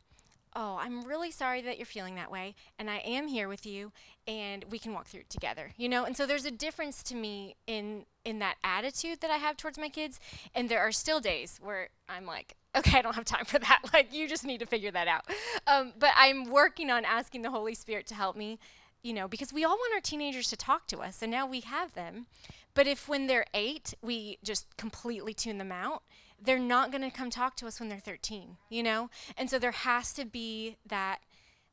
oh 0.54 0.78
i'm 0.80 1.02
really 1.02 1.30
sorry 1.30 1.60
that 1.62 1.78
you're 1.78 1.86
feeling 1.86 2.14
that 2.14 2.30
way 2.30 2.54
and 2.78 2.90
i 2.90 2.98
am 2.98 3.28
here 3.28 3.48
with 3.48 3.64
you 3.66 3.92
and 4.26 4.64
we 4.70 4.78
can 4.78 4.92
walk 4.92 5.06
through 5.06 5.20
it 5.20 5.30
together 5.30 5.72
you 5.76 5.88
know? 5.88 6.04
And 6.04 6.16
so 6.16 6.26
there's 6.26 6.44
a 6.44 6.50
difference 6.50 7.02
to 7.04 7.14
me 7.14 7.56
in 7.66 8.04
in 8.24 8.38
that 8.38 8.56
attitude 8.62 9.20
that 9.20 9.30
i 9.30 9.36
have 9.36 9.56
towards 9.56 9.78
my 9.78 9.88
kids 9.88 10.20
and 10.54 10.68
there 10.68 10.80
are 10.80 10.92
still 10.92 11.20
days 11.20 11.58
where 11.62 11.88
i'm 12.08 12.26
like 12.26 12.56
okay 12.76 12.98
i 12.98 13.02
don't 13.02 13.14
have 13.14 13.24
time 13.24 13.44
for 13.44 13.58
that. 13.58 13.82
Like 13.92 14.12
you 14.14 14.28
just 14.28 14.44
need 14.44 14.58
to 14.60 14.66
figure 14.66 14.90
that 14.90 15.08
out. 15.08 15.24
Um, 15.66 15.92
but 15.98 16.10
i'm 16.16 16.50
working 16.50 16.90
on 16.90 17.04
asking 17.04 17.42
the 17.42 17.50
holy 17.50 17.74
spirit 17.74 18.06
to 18.08 18.14
help 18.14 18.36
me 18.36 18.58
you 19.02 19.12
know, 19.12 19.26
because 19.26 19.52
we 19.52 19.64
all 19.64 19.76
want 19.76 19.94
our 19.94 20.00
teenagers 20.00 20.48
to 20.50 20.56
talk 20.56 20.86
to 20.88 20.98
us, 20.98 21.22
and 21.22 21.30
now 21.30 21.46
we 21.46 21.60
have 21.60 21.94
them. 21.94 22.26
But 22.74 22.86
if 22.86 23.08
when 23.08 23.26
they're 23.26 23.46
eight, 23.52 23.94
we 24.00 24.38
just 24.42 24.76
completely 24.76 25.34
tune 25.34 25.58
them 25.58 25.72
out, 25.72 26.02
they're 26.44 26.58
not 26.58 26.90
going 26.90 27.02
to 27.02 27.10
come 27.10 27.30
talk 27.30 27.56
to 27.56 27.66
us 27.66 27.78
when 27.78 27.88
they're 27.88 27.98
13, 27.98 28.56
you 28.68 28.82
know? 28.82 29.10
And 29.36 29.48
so 29.48 29.58
there 29.58 29.72
has 29.72 30.12
to 30.14 30.24
be 30.24 30.76
that 30.86 31.20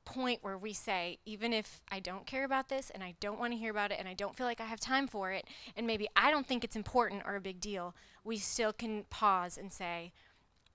point 0.05 0.39
where 0.41 0.57
we 0.57 0.73
say, 0.73 1.19
even 1.25 1.53
if 1.53 1.81
I 1.91 1.99
don't 1.99 2.25
care 2.25 2.43
about 2.43 2.69
this 2.69 2.89
and 2.89 3.03
I 3.03 3.15
don't 3.19 3.39
want 3.39 3.53
to 3.53 3.59
hear 3.59 3.71
about 3.71 3.91
it 3.91 3.99
and 3.99 4.07
I 4.07 4.13
don't 4.13 4.35
feel 4.35 4.47
like 4.47 4.61
I 4.61 4.65
have 4.65 4.79
time 4.79 5.07
for 5.07 5.31
it, 5.31 5.45
and 5.75 5.85
maybe 5.85 6.07
I 6.15 6.31
don't 6.31 6.47
think 6.47 6.63
it's 6.63 6.75
important 6.75 7.23
or 7.25 7.35
a 7.35 7.41
big 7.41 7.59
deal, 7.59 7.95
we 8.23 8.37
still 8.37 8.73
can 8.73 9.05
pause 9.09 9.57
and 9.57 9.71
say, 9.71 10.11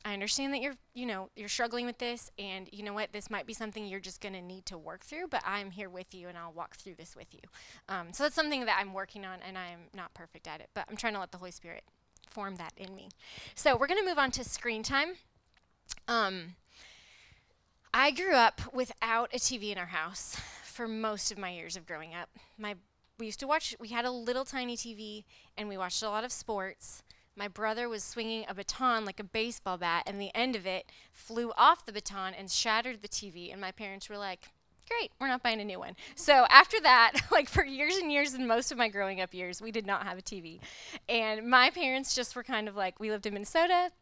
I 0.07 0.13
understand 0.13 0.53
that 0.53 0.61
you're, 0.61 0.75
you 0.93 1.07
know, 1.07 1.31
you're 1.35 1.49
struggling 1.49 1.87
with 1.87 1.97
this, 1.97 2.31
and 2.39 2.69
you 2.73 2.83
know 2.83 2.93
what, 2.93 3.13
this 3.13 3.31
might 3.31 3.47
be 3.47 3.55
something 3.55 3.87
you're 3.87 4.01
just 4.01 4.21
going 4.21 4.35
to 4.35 4.43
need 4.43 4.67
to 4.67 4.77
work 4.77 5.03
through. 5.03 5.29
But 5.31 5.43
I'm 5.47 5.71
here 5.71 5.89
with 5.89 6.15
you, 6.15 6.29
and 6.29 6.37
I'll 6.37 6.53
walk 6.53 6.77
through 6.77 6.97
this 6.97 7.17
with 7.17 7.33
you. 7.33 7.41
Um, 7.89 8.13
so 8.13 8.25
that's 8.25 8.35
something 8.35 8.67
that 8.67 8.77
I'm 8.79 8.93
working 8.93 9.25
on, 9.25 9.39
and 9.47 9.57
I'm 9.57 9.89
not 9.95 10.13
perfect 10.13 10.47
at 10.47 10.61
it, 10.61 10.69
but 10.75 10.85
I'm 10.91 10.97
trying 10.97 11.15
to 11.15 11.21
let 11.21 11.33
the 11.33 11.39
Holy 11.39 11.53
Spirit 11.53 11.85
form 12.31 12.57
that 12.57 12.73
in 12.77 12.95
me. 12.95 13.09
So 13.55 13.77
we're 13.77 13.87
going 13.87 14.01
to 14.01 14.07
move 14.07 14.19
on 14.19 14.31
to 14.33 14.45
screen 14.45 14.83
time. 14.83 15.15
Um, 16.09 16.55
I 17.93 18.11
grew 18.11 18.35
up 18.35 18.61
without 18.73 19.33
a 19.33 19.39
TV 19.39 19.71
in 19.71 19.79
our 19.79 19.87
house 19.87 20.37
for 20.65 20.89
most 20.89 21.31
of 21.31 21.39
my 21.39 21.51
years 21.51 21.77
of 21.77 21.87
growing 21.87 22.15
up. 22.15 22.29
My 22.59 22.77
we 23.17 23.27
used 23.27 23.39
to 23.41 23.47
watch. 23.47 23.77
We 23.79 23.89
had 23.89 24.05
a 24.05 24.11
little 24.11 24.45
tiny 24.45 24.77
TV, 24.77 25.25
and 25.57 25.69
we 25.69 25.77
watched 25.77 26.03
a 26.03 26.09
lot 26.09 26.25
of 26.25 26.33
sports 26.33 27.05
my 27.37 27.49
brother 27.49 27.89
was 27.89 28.05
swinging 28.05 28.45
a 28.49 28.55
baton 28.55 29.05
like 29.05 29.19
a 29.19 29.25
baseball 29.25 29.77
bat, 29.77 30.05
and 30.07 30.21
the 30.21 30.35
end 30.35 30.55
of 30.55 30.67
it 30.67 30.91
flew 31.13 31.53
off 31.57 31.85
the 31.85 31.93
baton 31.93 32.33
and 32.35 32.51
shattered 32.51 33.03
the 33.03 33.09
TV. 33.09 33.51
And 33.51 33.61
my 33.61 33.73
parents 33.73 34.09
were 34.09 34.19
like, 34.19 34.51
Great, 34.89 35.13
we're 35.19 35.29
not 35.29 35.43
buying 35.43 35.61
a 35.61 35.65
new 35.65 35.79
one. 35.79 35.97
So 36.15 36.47
after 36.51 36.81
that, 36.81 37.13
like 37.31 37.49
for 37.49 37.65
years 37.65 37.97
and 37.97 38.13
years 38.13 38.35
and 38.35 38.47
most 38.47 38.71
of 38.71 38.79
my 38.79 38.89
growing 38.89 39.21
up 39.21 39.33
years, 39.33 39.63
we 39.63 39.71
did 39.71 39.87
not 39.87 40.05
have 40.05 40.19
a 40.19 40.23
TV. 40.23 40.61
And 41.09 41.49
my 41.49 41.71
parents 41.71 42.15
just 42.15 42.37
were 42.37 42.43
kind 42.43 42.69
of 42.69 42.77
like, 42.77 43.01
we 43.01 43.11
lived 43.11 43.27
in 43.27 43.35
Minnesota. 43.35 43.93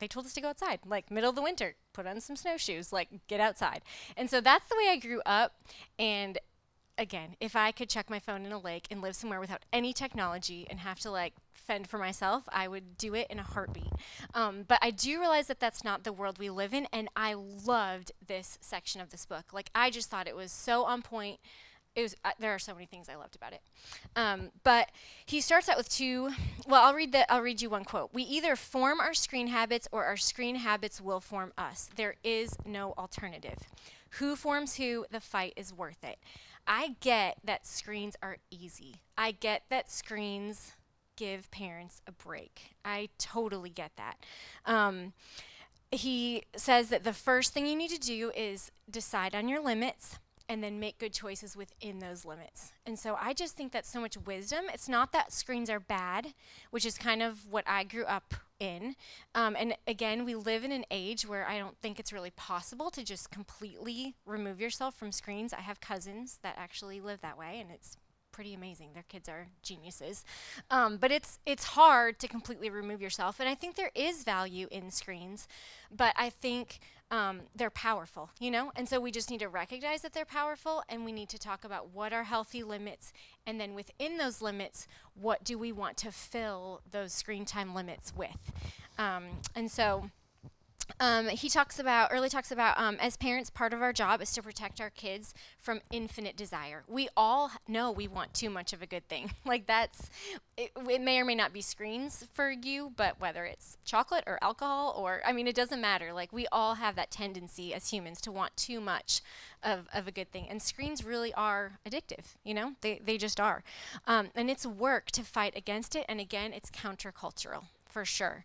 They 0.00 0.08
told 0.08 0.26
us 0.26 0.34
to 0.34 0.40
go 0.40 0.48
outside, 0.48 0.80
like 0.84 1.12
middle 1.12 1.30
of 1.30 1.36
the 1.36 1.42
winter, 1.42 1.76
put 1.92 2.06
on 2.06 2.20
some 2.20 2.34
snowshoes, 2.34 2.92
like 2.92 3.08
get 3.28 3.38
outside. 3.38 3.82
And 4.16 4.28
so 4.28 4.40
that's 4.40 4.66
the 4.68 4.76
way 4.76 4.88
I 4.90 4.96
grew 4.96 5.22
up. 5.24 5.54
And 5.96 6.38
again, 6.98 7.36
if 7.40 7.54
I 7.54 7.70
could 7.70 7.88
check 7.88 8.10
my 8.10 8.18
phone 8.18 8.44
in 8.44 8.52
a 8.52 8.58
lake 8.58 8.88
and 8.90 9.00
live 9.00 9.14
somewhere 9.14 9.40
without 9.40 9.64
any 9.72 9.92
technology 9.92 10.66
and 10.68 10.80
have 10.80 10.98
to 11.00 11.10
like 11.10 11.34
fend 11.62 11.88
for 11.88 11.98
myself, 11.98 12.44
I 12.52 12.68
would 12.68 12.98
do 12.98 13.14
it 13.14 13.26
in 13.30 13.38
a 13.38 13.42
heartbeat. 13.42 13.92
Um, 14.34 14.64
but 14.66 14.78
I 14.82 14.90
do 14.90 15.18
realize 15.20 15.46
that 15.46 15.60
that's 15.60 15.84
not 15.84 16.04
the 16.04 16.12
world 16.12 16.38
we 16.38 16.50
live 16.50 16.74
in, 16.74 16.86
and 16.92 17.08
I 17.16 17.34
loved 17.34 18.12
this 18.26 18.58
section 18.60 19.00
of 19.00 19.10
this 19.10 19.26
book. 19.26 19.52
Like, 19.52 19.70
I 19.74 19.90
just 19.90 20.10
thought 20.10 20.28
it 20.28 20.36
was 20.36 20.52
so 20.52 20.84
on 20.84 21.02
point. 21.02 21.40
It 21.94 22.02
was, 22.02 22.16
uh, 22.24 22.30
there 22.38 22.52
are 22.54 22.58
so 22.58 22.72
many 22.72 22.86
things 22.86 23.08
I 23.08 23.16
loved 23.16 23.36
about 23.36 23.52
it. 23.52 23.60
Um, 24.16 24.50
but 24.64 24.90
he 25.26 25.40
starts 25.40 25.68
out 25.68 25.76
with 25.76 25.90
two. 25.90 26.30
Well, 26.66 26.82
I'll 26.82 26.94
read 26.94 27.12
the. 27.12 27.30
I'll 27.30 27.42
read 27.42 27.60
you 27.60 27.68
one 27.68 27.84
quote. 27.84 28.14
We 28.14 28.22
either 28.22 28.56
form 28.56 28.98
our 28.98 29.12
screen 29.12 29.48
habits, 29.48 29.88
or 29.92 30.04
our 30.04 30.16
screen 30.16 30.56
habits 30.56 31.00
will 31.00 31.20
form 31.20 31.52
us. 31.58 31.90
There 31.96 32.14
is 32.24 32.56
no 32.64 32.92
alternative. 32.96 33.58
Who 34.18 34.36
forms 34.36 34.76
who? 34.76 35.04
The 35.10 35.20
fight 35.20 35.52
is 35.56 35.72
worth 35.72 36.02
it. 36.02 36.18
I 36.66 36.96
get 37.00 37.38
that 37.44 37.66
screens 37.66 38.16
are 38.22 38.38
easy. 38.50 38.96
I 39.18 39.32
get 39.32 39.64
that 39.68 39.90
screens 39.90 40.72
give 41.16 41.50
parents 41.50 42.00
a 42.06 42.12
break. 42.12 42.74
I 42.84 43.08
totally 43.18 43.70
get 43.70 43.92
that. 43.96 44.16
Um, 44.66 45.12
he 45.90 46.44
says 46.56 46.88
that 46.88 47.04
the 47.04 47.12
first 47.12 47.52
thing 47.52 47.66
you 47.66 47.76
need 47.76 47.90
to 47.90 47.98
do 48.00 48.32
is 48.34 48.70
decide 48.90 49.34
on 49.34 49.48
your 49.48 49.62
limits 49.62 50.18
and 50.48 50.62
then 50.62 50.80
make 50.80 50.98
good 50.98 51.12
choices 51.12 51.56
within 51.56 51.98
those 51.98 52.24
limits. 52.24 52.72
And 52.84 52.98
so 52.98 53.16
I 53.20 53.32
just 53.32 53.56
think 53.56 53.72
that's 53.72 53.90
so 53.90 54.00
much 54.00 54.16
wisdom. 54.16 54.64
It's 54.72 54.88
not 54.88 55.12
that 55.12 55.32
screens 55.32 55.70
are 55.70 55.80
bad, 55.80 56.34
which 56.70 56.84
is 56.84 56.98
kind 56.98 57.22
of 57.22 57.50
what 57.50 57.64
I 57.66 57.84
grew 57.84 58.04
up 58.04 58.34
in. 58.58 58.94
Um, 59.34 59.56
and 59.58 59.74
again, 59.86 60.24
we 60.24 60.34
live 60.34 60.64
in 60.64 60.72
an 60.72 60.84
age 60.90 61.26
where 61.26 61.46
I 61.46 61.58
don't 61.58 61.76
think 61.78 61.98
it's 61.98 62.12
really 62.12 62.30
possible 62.30 62.90
to 62.90 63.04
just 63.04 63.30
completely 63.30 64.14
remove 64.26 64.60
yourself 64.60 64.94
from 64.94 65.12
screens. 65.12 65.52
I 65.52 65.60
have 65.60 65.80
cousins 65.80 66.38
that 66.42 66.56
actually 66.58 67.00
live 67.00 67.20
that 67.22 67.38
way, 67.38 67.58
and 67.60 67.70
it's 67.70 67.96
pretty 68.32 68.54
amazing. 68.54 68.88
Their 68.94 69.04
kids 69.08 69.28
are 69.28 69.46
geniuses, 69.62 70.24
um, 70.70 70.96
but 70.96 71.10
it's 71.10 71.38
it's 71.46 71.64
hard 71.64 72.18
to 72.20 72.28
completely 72.28 72.70
remove 72.70 73.00
yourself. 73.00 73.38
And 73.38 73.48
I 73.48 73.54
think 73.54 73.76
there 73.76 73.90
is 73.94 74.24
value 74.24 74.66
in 74.70 74.90
screens, 74.90 75.46
but 75.94 76.14
I 76.16 76.30
think 76.30 76.80
um, 77.10 77.42
they're 77.54 77.70
powerful, 77.70 78.30
you 78.40 78.50
know. 78.50 78.72
And 78.74 78.88
so 78.88 78.98
we 78.98 79.10
just 79.10 79.30
need 79.30 79.40
to 79.40 79.48
recognize 79.48 80.00
that 80.00 80.14
they're 80.14 80.24
powerful, 80.24 80.82
and 80.88 81.04
we 81.04 81.12
need 81.12 81.28
to 81.28 81.38
talk 81.38 81.64
about 81.64 81.90
what 81.92 82.12
are 82.12 82.24
healthy 82.24 82.62
limits, 82.62 83.12
and 83.46 83.60
then 83.60 83.74
within 83.74 84.16
those 84.16 84.40
limits, 84.40 84.88
what 85.14 85.44
do 85.44 85.58
we 85.58 85.72
want 85.72 85.98
to 85.98 86.10
fill 86.10 86.80
those 86.90 87.12
screen 87.12 87.44
time 87.44 87.74
limits 87.74 88.14
with. 88.16 88.52
Um, 88.98 89.24
and 89.54 89.70
so 89.70 90.10
um, 91.00 91.28
he 91.28 91.48
talks 91.48 91.78
about 91.78 92.12
Earley 92.12 92.28
talks 92.28 92.50
about 92.50 92.78
um, 92.78 92.96
as 93.00 93.16
parents 93.16 93.50
part 93.50 93.72
of 93.72 93.82
our 93.82 93.92
job 93.92 94.20
is 94.22 94.32
to 94.32 94.42
protect 94.42 94.80
our 94.80 94.90
kids 94.90 95.34
from 95.58 95.80
infinite 95.90 96.36
desire. 96.36 96.84
We 96.88 97.08
all 97.16 97.50
know 97.68 97.90
we 97.90 98.08
want 98.08 98.34
too 98.34 98.50
much 98.50 98.72
of 98.72 98.82
a 98.82 98.86
good 98.86 99.08
thing. 99.08 99.32
Like 99.44 99.66
that's 99.66 100.08
it, 100.56 100.70
it, 100.88 101.00
may 101.02 101.18
or 101.18 101.24
may 101.24 101.34
not 101.34 101.52
be 101.52 101.60
screens 101.60 102.26
for 102.32 102.50
you 102.50 102.92
but 102.96 103.20
whether 103.20 103.44
it's 103.44 103.76
chocolate 103.84 104.24
or 104.26 104.38
alcohol 104.40 104.94
or 104.96 105.20
i 105.26 105.32
mean 105.32 105.46
it 105.46 105.54
doesn't 105.54 105.80
matter. 105.80 106.12
Like 106.12 106.32
we 106.32 106.46
all 106.50 106.76
have 106.76 106.96
that 106.96 107.10
tendency 107.10 107.74
as 107.74 107.90
humans 107.90 108.20
to 108.22 108.32
want 108.32 108.56
too 108.56 108.80
much 108.80 109.20
of, 109.62 109.88
of 109.92 110.06
a 110.06 110.12
good 110.12 110.30
thing. 110.30 110.46
And 110.48 110.62
screens 110.62 111.04
really 111.04 111.34
are 111.34 111.78
addictive 111.86 112.36
you 112.44 112.54
know? 112.54 112.72
They, 112.80 113.00
they 113.04 113.18
just 113.18 113.40
are. 113.40 113.62
Um, 114.06 114.28
and 114.34 114.50
it's 114.50 114.64
work 114.64 115.10
to 115.12 115.22
fight 115.22 115.54
against 115.56 115.94
it 115.94 116.06
and 116.08 116.20
again 116.20 116.52
it's 116.52 116.70
countercultural 116.70 117.64
for 117.92 118.04
sure 118.04 118.44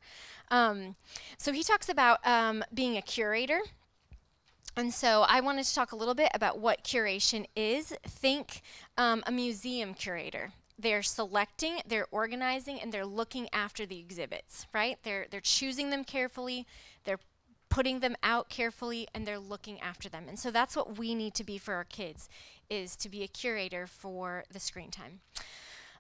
um, 0.50 0.96
so 1.38 1.52
he 1.52 1.64
talks 1.64 1.90
about 1.90 2.26
um, 2.26 2.64
being 2.74 2.98
a 2.98 3.02
curator. 3.02 3.60
And 4.76 4.94
so 4.94 5.26
I 5.28 5.42
wanted 5.42 5.66
to 5.66 5.74
talk 5.74 5.92
a 5.92 5.96
little 5.96 6.14
bit 6.14 6.30
about 6.34 6.60
what 6.60 6.84
curation 6.84 7.46
is. 7.56 7.94
Think 8.06 8.62
um, 8.98 9.24
a 9.26 9.32
museum 9.32 9.94
curator. 9.94 10.52
They're 10.80 11.02
selecting, 11.02 11.80
they're 11.88 12.08
organizing, 12.12 12.80
and 12.80 12.92
they're 12.92 13.06
looking 13.06 13.50
after 13.52 13.88
the 13.88 14.00
exhibits, 14.00 14.68
right? 14.76 14.98
They're, 15.02 15.26
they're 15.32 15.42
choosing 15.42 15.90
them 15.90 16.04
carefully, 16.04 16.68
they're 17.04 17.20
putting 17.68 18.00
them 18.00 18.16
out 18.22 18.50
carefully, 18.50 19.08
and 19.16 19.26
they're 19.26 19.40
looking 19.40 19.82
after 19.82 20.08
them. 20.08 20.26
And 20.28 20.38
so 20.38 20.52
that's 20.52 20.76
what 20.76 21.00
we 21.00 21.16
need 21.16 21.34
to 21.34 21.44
be 21.44 21.58
for 21.58 21.74
our 21.74 21.84
kids, 21.84 22.30
is 22.70 22.96
to 22.98 23.10
be 23.10 23.24
a 23.24 23.28
curator 23.28 23.88
for 23.88 24.44
the 24.54 24.60
screen 24.60 24.92
time. 24.92 25.22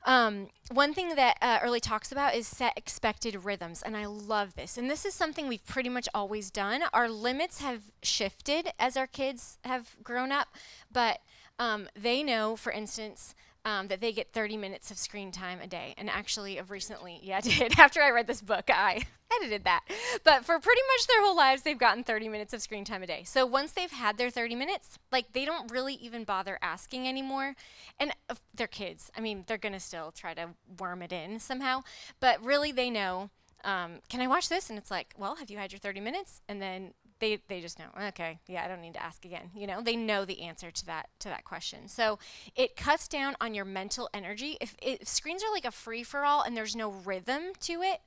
Um, 0.08 0.48
one 0.72 0.94
thing 0.94 1.16
that 1.16 1.38
uh, 1.42 1.60
Earley 1.62 1.82
talks 1.82 2.14
about 2.14 2.34
is 2.34 2.48
set 2.48 2.78
expected 2.78 3.44
rhythms, 3.44 3.82
and 3.82 3.96
I 3.98 4.06
love 4.06 4.56
this. 4.56 4.78
And 4.78 4.90
this 4.90 5.06
is 5.06 5.14
something 5.14 5.48
we've 5.50 5.66
pretty 5.66 5.90
much 5.90 6.08
always 6.14 6.50
done. 6.50 6.84
Our 6.94 7.10
limits 7.10 7.60
have 7.60 7.92
shifted 8.02 8.70
as 8.80 8.96
our 8.96 9.06
kids 9.06 9.58
have 9.66 9.98
grown 10.02 10.32
up, 10.32 10.48
but 10.90 11.20
um, 11.60 11.90
they 11.94 12.24
know, 12.24 12.56
for 12.56 12.72
instance, 12.72 13.36
um, 13.68 13.90
that 13.90 14.00
they 14.00 14.14
get 14.14 14.32
30 14.32 14.56
minutes 14.56 14.92
of 14.92 14.98
screen 14.98 15.30
time 15.30 15.60
a 15.62 15.68
day. 15.68 15.94
And 15.98 16.10
actually, 16.10 16.58
of 16.58 16.72
recently, 16.72 17.20
yeah, 17.24 17.38
I 17.38 17.42
did. 17.42 17.74
After 17.78 18.02
I 18.02 18.12
read 18.12 18.26
this 18.26 18.42
book, 18.42 18.70
I 18.70 19.04
edited 19.36 19.66
that. 19.66 19.82
But 20.24 20.46
for 20.46 20.58
pretty 20.58 20.82
much 20.96 21.08
their 21.08 21.22
whole 21.22 21.36
lives, 21.36 21.64
they've 21.64 21.78
gotten 21.78 22.06
30 22.06 22.30
minutes 22.30 22.54
of 22.54 22.62
screen 22.62 22.86
time 22.86 23.04
a 23.04 23.08
day. 23.08 23.24
So 23.26 23.46
once 23.46 23.74
they've 23.74 23.92
had 23.92 24.18
their 24.18 24.30
30 24.30 24.56
minutes, 24.56 24.98
like 25.12 25.34
they 25.34 25.44
don't 25.44 25.70
really 25.70 25.96
even 25.96 26.24
bother 26.24 26.58
asking 26.62 27.10
anymore. 27.10 27.56
And 28.00 28.14
uh, 28.30 28.36
they're 28.56 28.68
kids. 28.68 29.12
I 29.18 29.20
mean, 29.20 29.44
they're 29.48 29.58
going 29.58 29.74
to 29.74 29.82
still 29.82 30.12
try 30.12 30.34
to 30.34 30.52
worm 30.80 31.02
it 31.02 31.12
in 31.12 31.42
somehow. 31.42 31.84
But 32.22 32.42
really, 32.42 32.72
they 32.72 32.90
know. 32.90 33.32
Um, 33.66 34.00
can 34.08 34.22
I 34.22 34.28
watch 34.28 34.48
this? 34.48 34.70
And 34.70 34.80
it's 34.80 34.92
like, 34.92 35.14
well, 35.18 35.36
have 35.36 35.50
you 35.50 35.58
had 35.58 35.74
your 35.74 35.80
30 35.80 36.00
minutes? 36.00 36.42
And 36.48 36.62
then 36.62 36.94
they 37.20 37.40
they 37.48 37.62
just 37.62 37.80
know 37.80 37.86
okay 38.08 38.40
yeah 38.48 38.64
i 38.64 38.68
don't 38.68 38.82
need 38.82 38.94
to 38.94 39.04
ask 39.04 39.26
again 39.26 39.52
you 39.58 39.68
know? 39.68 39.82
They 39.82 39.96
know 39.96 40.26
the 40.26 40.42
answer 40.42 40.72
to 40.72 40.86
that 40.86 41.10
to 41.20 41.30
that 41.30 41.44
question. 41.44 41.88
So 41.88 42.20
it 42.56 42.76
cuts 42.76 43.08
down 43.08 43.36
on 43.42 43.54
your 43.54 43.66
mental 43.66 44.10
energy. 44.14 44.58
If, 44.62 44.76
if 44.82 45.08
screens 45.08 45.44
are 45.44 45.52
like 45.52 45.66
a 45.66 45.72
free 45.72 46.04
for 46.04 46.24
all 46.24 46.42
and 46.42 46.56
there's 46.56 46.76
no 46.76 46.90
rhythm 46.92 47.54
to 47.62 47.82
it 47.82 48.02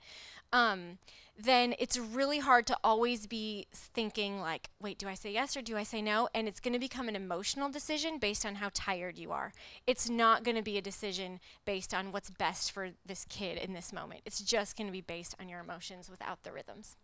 um, 0.52 0.98
then 1.38 1.74
it's 1.78 1.96
really 1.96 2.40
hard 2.40 2.66
to 2.66 2.76
always 2.84 3.26
be 3.26 3.66
thinking 3.72 4.40
like 4.40 4.68
wait 4.80 4.98
do 4.98 5.08
i 5.08 5.14
say 5.14 5.32
yes 5.32 5.56
or 5.56 5.62
do 5.62 5.76
i 5.76 5.82
say 5.82 6.02
no? 6.02 6.28
And 6.34 6.46
it's 6.48 6.60
going 6.60 6.74
to 6.74 6.78
become 6.78 7.08
an 7.08 7.16
emotional 7.16 7.68
decision 7.68 8.18
based 8.18 8.44
on 8.44 8.56
how 8.56 8.70
tired 8.74 9.16
you 9.16 9.32
are. 9.32 9.52
It's 9.86 10.10
not 10.10 10.44
going 10.44 10.56
to 10.56 10.62
be 10.62 10.76
a 10.76 10.82
decision 10.82 11.40
based 11.64 11.94
on 11.94 12.12
what's 12.12 12.30
best 12.30 12.72
for 12.72 12.90
this 13.06 13.24
kid 13.28 13.58
in 13.58 13.72
this 13.72 13.92
moment. 13.92 14.22
It's 14.24 14.40
just 14.40 14.76
going 14.76 14.88
to 14.88 14.92
be 14.92 15.00
based 15.00 15.34
on 15.40 15.48
your 15.48 15.60
emotions 15.60 16.10
without 16.10 16.42
the 16.42 16.52
rhythms 16.52 16.96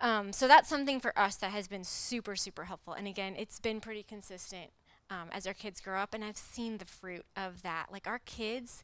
um, 0.00 0.32
so 0.32 0.48
that's 0.48 0.68
something 0.68 1.00
for 1.00 1.16
us 1.18 1.36
that 1.36 1.50
has 1.50 1.68
been 1.68 1.84
super, 1.84 2.34
super 2.36 2.64
helpful. 2.64 2.94
And 2.94 3.06
again, 3.06 3.34
it's 3.36 3.60
been 3.60 3.80
pretty 3.80 4.02
consistent 4.02 4.70
um, 5.10 5.28
as 5.32 5.46
our 5.46 5.54
kids 5.54 5.80
grow 5.80 6.00
up, 6.00 6.14
and 6.14 6.24
I've 6.24 6.36
seen 6.36 6.78
the 6.78 6.84
fruit 6.84 7.24
of 7.36 7.62
that. 7.62 7.86
Like 7.92 8.06
our 8.06 8.20
kids, 8.20 8.82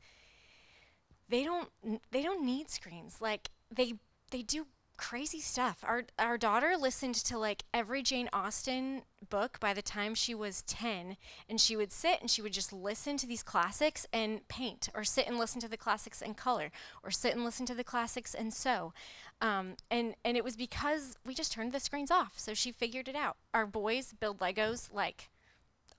they 1.29 1.45
don't 1.45 1.71
they 2.11 2.23
don't 2.23 2.45
need 2.45 2.71
screens. 2.71 3.17
Like 3.21 3.51
they 3.75 3.95
they 4.31 4.43
do 4.43 4.67
crazy 4.97 5.41
stuff. 5.41 5.79
Our 5.83 6.05
our 6.19 6.39
daughter 6.39 6.77
listened 6.79 7.15
to 7.17 7.39
like 7.39 7.65
every 7.73 8.03
Jane 8.03 8.29
Austen 8.33 9.03
book 9.29 9.59
by 9.61 9.73
the 9.73 9.83
time 9.83 10.15
she 10.15 10.35
was 10.35 10.63
10 10.63 11.17
and 11.49 11.61
she 11.61 11.77
would 11.77 11.93
sit 11.93 12.21
and 12.21 12.31
she 12.31 12.43
would 12.43 12.53
just 12.53 12.73
listen 12.73 13.17
to 13.17 13.27
these 13.27 13.43
classics 13.43 14.07
and 14.13 14.47
paint 14.49 14.89
or 14.95 15.05
sit 15.05 15.27
and 15.27 15.39
listen 15.39 15.61
to 15.61 15.69
the 15.69 15.77
classics 15.77 16.23
and 16.23 16.37
color 16.37 16.71
or 17.03 17.11
sit 17.11 17.35
and 17.35 17.45
listen 17.45 17.67
to 17.67 17.75
the 17.75 17.85
classics 17.85 18.35
and 18.35 18.53
sew. 18.53 18.93
Um, 19.41 19.77
and 19.91 20.15
and 20.25 20.37
it 20.37 20.45
was 20.45 20.57
because 20.57 21.17
we 21.25 21.35
just 21.35 21.53
turned 21.53 21.73
the 21.73 21.81
screens 21.81 22.11
off. 22.11 22.39
So 22.39 22.55
she 22.55 22.73
figured 22.73 23.09
it 23.09 23.17
out. 23.17 23.37
Our 23.53 23.67
boys 23.67 24.15
build 24.19 24.39
Legos 24.39 24.93
like 24.93 25.31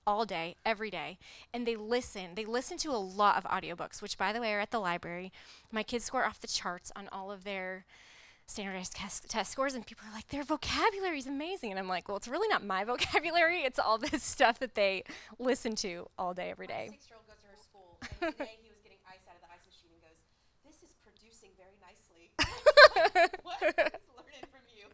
all 0.06 0.24
day, 0.24 0.56
every 0.64 0.90
day, 0.90 1.18
and 1.52 1.66
they 1.66 1.76
listen. 1.76 2.30
They 2.34 2.46
listen 2.46 2.78
to 2.78 2.90
a 2.90 2.96
lot 2.96 3.36
of 3.36 3.44
audiobooks, 3.44 4.00
which 4.00 4.16
by 4.16 4.32
the 4.32 4.40
way 4.40 4.54
are 4.54 4.60
at 4.60 4.70
the 4.70 4.78
library. 4.78 5.30
My 5.70 5.82
kids 5.82 6.04
score 6.06 6.24
off 6.24 6.40
the 6.40 6.46
charts 6.46 6.90
on 6.96 7.08
all 7.12 7.30
of 7.30 7.44
their 7.44 7.84
standardized 8.48 8.94
test, 8.96 9.28
test 9.28 9.52
scores 9.52 9.74
and 9.74 9.86
people 9.86 10.04
are 10.08 10.14
like 10.14 10.28
their 10.28 10.42
vocabulary 10.42 11.18
is 11.18 11.26
amazing. 11.26 11.70
And 11.70 11.78
i'm 11.78 11.88
like 11.88 12.08
well 12.08 12.16
it's 12.16 12.28
really 12.28 12.48
not 12.48 12.64
my 12.64 12.82
vocabulary. 12.92 13.60
It's 13.62 13.78
all 13.78 13.98
this 13.98 14.22
stuff 14.22 14.58
that 14.58 14.74
they 14.74 15.04
listen 15.38 15.74
to 15.76 16.08
all 16.18 16.34
day 16.34 16.50
every 16.50 16.66
day. 16.66 16.88
six-year-old 16.90 17.26
goes 17.28 17.38
to 17.42 17.46
her 17.46 17.56
school 17.62 17.98
and 18.22 18.32
today 18.36 18.58
he 18.62 18.70
was 18.70 18.80
getting 18.82 18.98
ice 19.06 19.22
out 19.28 19.36
of 19.36 19.42
the 19.42 19.50
ice 19.52 19.64
machine 19.68 19.92
and 19.92 20.02
goes 20.02 20.18
this 20.64 20.82
is 20.82 20.96
producing 21.04 21.50
very 21.56 21.76
nicely. 21.78 22.32
What 23.42 23.58
he's 23.60 23.76
learning 24.16 24.48
from 24.50 24.64
you? 24.74 24.86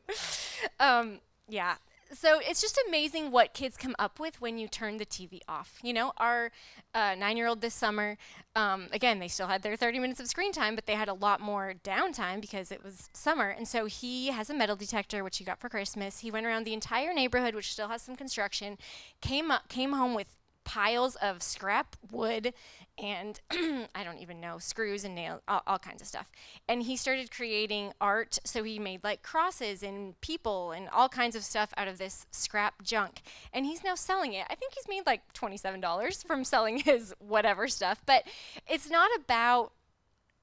Um, 0.80 1.20
yeah 1.48 1.76
so 2.12 2.40
it's 2.42 2.60
just 2.60 2.80
amazing 2.88 3.30
what 3.30 3.54
kids 3.54 3.76
come 3.76 3.94
up 3.98 4.20
with 4.20 4.40
when 4.40 4.58
you 4.58 4.68
turn 4.68 4.98
the 4.98 5.06
TV 5.06 5.40
off. 5.48 5.78
You 5.82 5.92
know, 5.92 6.12
our 6.16 6.50
uh, 6.94 7.14
nine 7.16 7.36
year 7.36 7.46
old 7.46 7.60
this 7.60 7.74
summer, 7.74 8.16
um, 8.54 8.88
again, 8.92 9.18
they 9.18 9.28
still 9.28 9.46
had 9.46 9.62
their 9.62 9.76
30 9.76 9.98
minutes 9.98 10.20
of 10.20 10.28
screen 10.28 10.52
time, 10.52 10.74
but 10.74 10.86
they 10.86 10.94
had 10.94 11.08
a 11.08 11.14
lot 11.14 11.40
more 11.40 11.74
downtime 11.82 12.40
because 12.40 12.70
it 12.70 12.84
was 12.84 13.08
summer. 13.12 13.48
And 13.48 13.66
so 13.66 13.86
he 13.86 14.28
has 14.28 14.50
a 14.50 14.54
metal 14.54 14.76
detector, 14.76 15.24
which 15.24 15.38
he 15.38 15.44
got 15.44 15.60
for 15.60 15.68
Christmas. 15.68 16.20
He 16.20 16.30
went 16.30 16.46
around 16.46 16.64
the 16.64 16.74
entire 16.74 17.12
neighborhood, 17.12 17.54
which 17.54 17.72
still 17.72 17.88
has 17.88 18.02
some 18.02 18.16
construction, 18.16 18.78
came 19.20 19.50
up, 19.50 19.68
came 19.68 19.92
home 19.92 20.14
with 20.14 20.36
piles 20.64 21.14
of 21.16 21.42
scrap 21.42 21.96
wood 22.10 22.54
and 22.98 23.40
I 23.94 24.04
don't 24.04 24.18
even 24.18 24.40
know 24.40 24.58
screws 24.58 25.04
and 25.04 25.14
nails, 25.14 25.40
all, 25.48 25.62
all, 25.66 25.78
kinds 25.78 26.00
of 26.00 26.08
stuff. 26.08 26.26
And 26.68 26.82
he 26.82 26.96
started 26.96 27.30
creating 27.30 27.92
art. 28.00 28.38
So 28.44 28.62
he 28.62 28.78
made 28.78 29.02
like 29.02 29.22
crosses 29.22 29.82
and 29.82 30.20
people 30.20 30.72
and 30.72 30.88
all 30.90 31.08
kinds 31.08 31.34
of 31.34 31.42
stuff 31.44 31.72
out 31.76 31.88
of 31.88 31.98
this 31.98 32.26
scrap 32.30 32.82
junk. 32.82 33.22
And 33.52 33.66
he's 33.66 33.82
now 33.82 33.94
selling 33.94 34.32
it. 34.32 34.46
I 34.48 34.54
think 34.54 34.74
he's 34.74 34.88
made 34.88 35.06
like 35.06 35.32
twenty-seven 35.32 35.80
dollars 35.80 36.22
from 36.22 36.44
selling 36.44 36.78
his 36.78 37.14
whatever 37.18 37.68
stuff. 37.68 38.02
But 38.06 38.24
it's 38.68 38.88
not 38.90 39.10
about. 39.16 39.72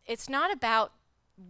It's 0.06 0.28
not 0.28 0.52
about 0.52 0.92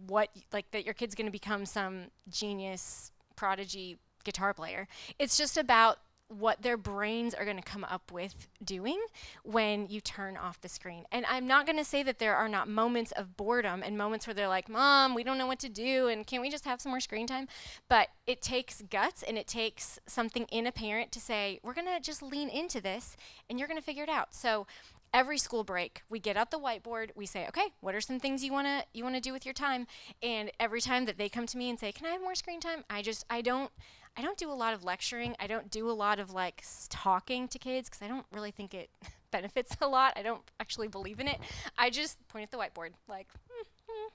what 0.06 0.28
like 0.52 0.70
that 0.70 0.84
your 0.84 0.94
kid's 0.94 1.14
going 1.14 1.26
to 1.26 1.32
become 1.32 1.66
some 1.66 2.06
genius 2.28 3.10
prodigy 3.34 3.98
guitar 4.24 4.54
player. 4.54 4.86
It's 5.18 5.36
just 5.36 5.56
about 5.56 5.98
what 6.38 6.62
their 6.62 6.76
brains 6.76 7.34
are 7.34 7.44
going 7.44 7.56
to 7.56 7.62
come 7.62 7.84
up 7.84 8.10
with 8.10 8.48
doing 8.64 9.00
when 9.44 9.86
you 9.88 10.00
turn 10.00 10.36
off 10.36 10.60
the 10.60 10.68
screen. 10.68 11.04
And 11.12 11.26
I'm 11.28 11.46
not 11.46 11.66
going 11.66 11.78
to 11.78 11.84
say 11.84 12.02
that 12.02 12.18
there 12.18 12.34
are 12.36 12.48
not 12.48 12.68
moments 12.68 13.12
of 13.12 13.36
boredom 13.36 13.82
and 13.84 13.96
moments 13.96 14.26
where 14.26 14.34
they're 14.34 14.48
like, 14.48 14.68
Mom, 14.68 15.14
we 15.14 15.24
don't 15.24 15.38
know 15.38 15.46
what 15.46 15.58
to 15.60 15.68
do, 15.68 16.08
and 16.08 16.26
can't 16.26 16.42
we 16.42 16.50
just 16.50 16.64
have 16.64 16.80
some 16.80 16.90
more 16.90 17.00
screen 17.00 17.26
time? 17.26 17.48
But 17.88 18.08
it 18.26 18.42
takes 18.42 18.82
guts 18.82 19.22
and 19.22 19.36
it 19.36 19.46
takes 19.46 19.98
something 20.06 20.46
in 20.50 20.66
a 20.66 20.72
parent 20.72 21.12
to 21.12 21.20
say, 21.20 21.60
We're 21.62 21.74
going 21.74 21.86
to 21.86 22.00
just 22.00 22.22
lean 22.22 22.48
into 22.48 22.80
this 22.80 23.16
and 23.48 23.58
you're 23.58 23.68
going 23.68 23.80
to 23.80 23.84
figure 23.84 24.04
it 24.04 24.08
out. 24.08 24.34
So 24.34 24.66
every 25.14 25.36
school 25.36 25.62
break 25.62 26.02
we 26.08 26.18
get 26.18 26.36
out 26.36 26.50
the 26.50 26.58
whiteboard 26.58 27.10
we 27.14 27.26
say 27.26 27.46
okay 27.46 27.66
what 27.80 27.94
are 27.94 28.00
some 28.00 28.18
things 28.18 28.42
you 28.42 28.50
want 28.50 28.66
to 28.66 28.82
you 28.94 29.04
want 29.04 29.14
to 29.14 29.20
do 29.20 29.32
with 29.32 29.44
your 29.44 29.52
time 29.52 29.86
and 30.22 30.50
every 30.58 30.80
time 30.80 31.04
that 31.04 31.18
they 31.18 31.28
come 31.28 31.46
to 31.46 31.58
me 31.58 31.68
and 31.68 31.78
say 31.78 31.92
can 31.92 32.06
i 32.06 32.10
have 32.10 32.20
more 32.22 32.34
screen 32.34 32.60
time 32.60 32.82
i 32.88 33.02
just 33.02 33.24
i 33.28 33.42
don't 33.42 33.70
I 34.16 34.22
don't 34.22 34.36
do 34.36 34.50
a 34.50 34.54
lot 34.54 34.74
of 34.74 34.84
lecturing. 34.84 35.34
I 35.40 35.46
don't 35.46 35.70
do 35.70 35.88
a 35.90 35.92
lot 35.92 36.18
of 36.18 36.32
like 36.32 36.64
talking 36.90 37.48
to 37.48 37.58
kids 37.58 37.88
because 37.88 38.02
I 38.02 38.08
don't 38.08 38.26
really 38.32 38.50
think 38.50 38.74
it 38.74 38.90
benefits 39.30 39.76
a 39.80 39.86
lot. 39.86 40.12
I 40.16 40.22
don't 40.22 40.42
actually 40.60 40.88
believe 40.88 41.18
in 41.18 41.28
it. 41.28 41.38
I 41.78 41.90
just 41.90 42.16
point 42.28 42.44
at 42.44 42.50
the 42.50 42.58
whiteboard, 42.58 42.90
like, 43.08 43.28
mm-hmm, 43.28 44.08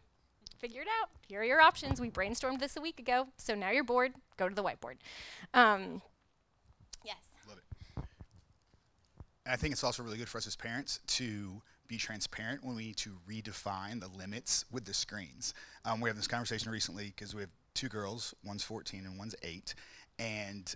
figure 0.60 0.82
it 0.82 0.88
out. 1.02 1.10
Here 1.28 1.42
are 1.42 1.44
your 1.44 1.62
options. 1.62 2.00
We 2.00 2.10
brainstormed 2.10 2.60
this 2.60 2.78
a 2.78 2.82
week 2.82 3.00
ago, 3.00 3.28
so 3.38 3.56
now 3.56 3.72
you're 3.72 3.84
bored. 3.84 4.14
Go 4.38 4.48
to 4.48 4.54
the 4.54 4.64
whiteboard. 4.64 4.98
Um, 5.54 6.02
yes. 7.04 7.18
Love 7.48 7.58
it. 7.58 8.04
And 9.46 9.54
I 9.54 9.56
think 9.56 9.72
it's 9.72 9.84
also 9.84 10.04
really 10.04 10.18
good 10.18 10.30
for 10.30 10.38
us 10.38 10.46
as 10.46 10.56
parents 10.56 11.00
to 11.08 11.62
be 11.88 11.98
transparent 11.98 12.64
when 12.64 12.76
we 12.76 12.88
need 12.88 12.98
to 12.98 13.18
redefine 13.28 14.00
the 14.00 14.10
limits 14.10 14.66
with 14.72 14.86
the 14.86 14.94
screens. 14.94 15.54
Um, 15.86 16.02
we 16.02 16.10
have 16.10 16.18
this 16.18 16.28
conversation 16.28 16.72
recently 16.72 17.14
because 17.16 17.34
we 17.34 17.42
have 17.42 17.50
two 17.78 17.90
girls, 17.90 18.34
one's 18.44 18.64
14 18.64 19.06
and 19.06 19.18
one's 19.18 19.36
8, 19.44 19.76
and 20.20 20.76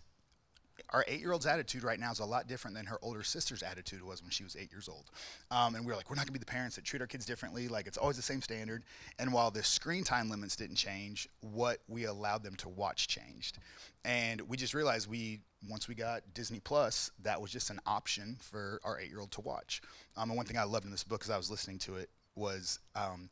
our 0.90 1.06
eight-year-old's 1.08 1.46
attitude 1.46 1.84
right 1.84 2.00
now 2.00 2.12
is 2.12 2.20
a 2.20 2.26
lot 2.26 2.48
different 2.48 2.76
than 2.76 2.86
her 2.86 2.98
older 3.02 3.24
sister's 3.24 3.64
attitude 3.64 4.04
was 4.04 4.22
when 4.22 4.32
she 4.32 4.44
was 4.44 4.56
eight 4.60 4.72
years 4.72 4.90
old. 4.90 5.10
Um, 5.50 5.76
and 5.76 5.86
we 5.86 5.92
are 5.92 5.96
like, 5.96 6.10
we're 6.10 6.16
not 6.16 6.26
gonna 6.26 6.34
be 6.34 6.40
the 6.40 6.46
parents 6.46 6.76
that 6.76 6.86
treat 6.86 7.02
our 7.02 7.08
kids 7.08 7.26
differently. 7.26 7.68
Like 7.68 7.88
it's 7.88 7.98
always 7.98 8.18
the 8.18 8.24
same 8.24 8.42
standard. 8.42 8.84
And 9.20 9.32
while 9.32 9.52
the 9.52 9.64
screen 9.64 10.04
time 10.04 10.30
limits 10.30 10.56
didn't 10.56 10.76
change, 10.76 11.28
what 11.42 11.80
we 11.88 12.06
allowed 12.06 12.44
them 12.44 12.56
to 12.58 12.70
watch 12.70 13.08
changed. 13.08 13.60
And 14.04 14.42
we 14.42 14.58
just 14.58 14.74
realized 14.74 15.10
we 15.10 15.40
once 15.70 15.88
we 15.88 15.96
got 15.96 16.22
Disney 16.34 16.60
Plus, 16.60 17.12
that 17.22 17.40
was 17.40 17.52
just 17.52 17.70
an 17.70 17.80
option 17.86 18.38
for 18.42 18.82
our 18.84 19.00
eight-year-old 19.00 19.32
to 19.32 19.42
watch. 19.42 19.82
Um, 20.18 20.30
and 20.30 20.38
one 20.38 20.46
thing 20.46 20.58
I 20.58 20.64
loved 20.64 20.86
in 20.86 20.92
this 20.92 21.04
book, 21.04 21.22
as 21.24 21.30
I 21.30 21.38
was 21.38 21.52
listening 21.52 21.78
to 21.80 21.96
it, 21.98 22.10
was 22.36 22.80
um, 22.96 23.30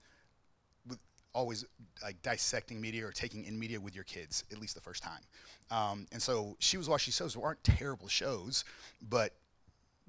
always 1.33 1.65
like 2.03 2.21
dissecting 2.21 2.81
media 2.81 3.05
or 3.05 3.11
taking 3.11 3.45
in 3.45 3.59
media 3.59 3.79
with 3.79 3.95
your 3.95 4.03
kids 4.03 4.43
at 4.51 4.59
least 4.59 4.75
the 4.75 4.81
first 4.81 5.03
time. 5.03 5.21
Um, 5.71 6.07
and 6.11 6.21
so 6.21 6.55
she 6.59 6.77
was 6.77 6.89
watching 6.89 7.11
shows 7.11 7.33
that 7.33 7.39
weren't 7.39 7.63
terrible 7.63 8.07
shows, 8.07 8.65
but 9.09 9.33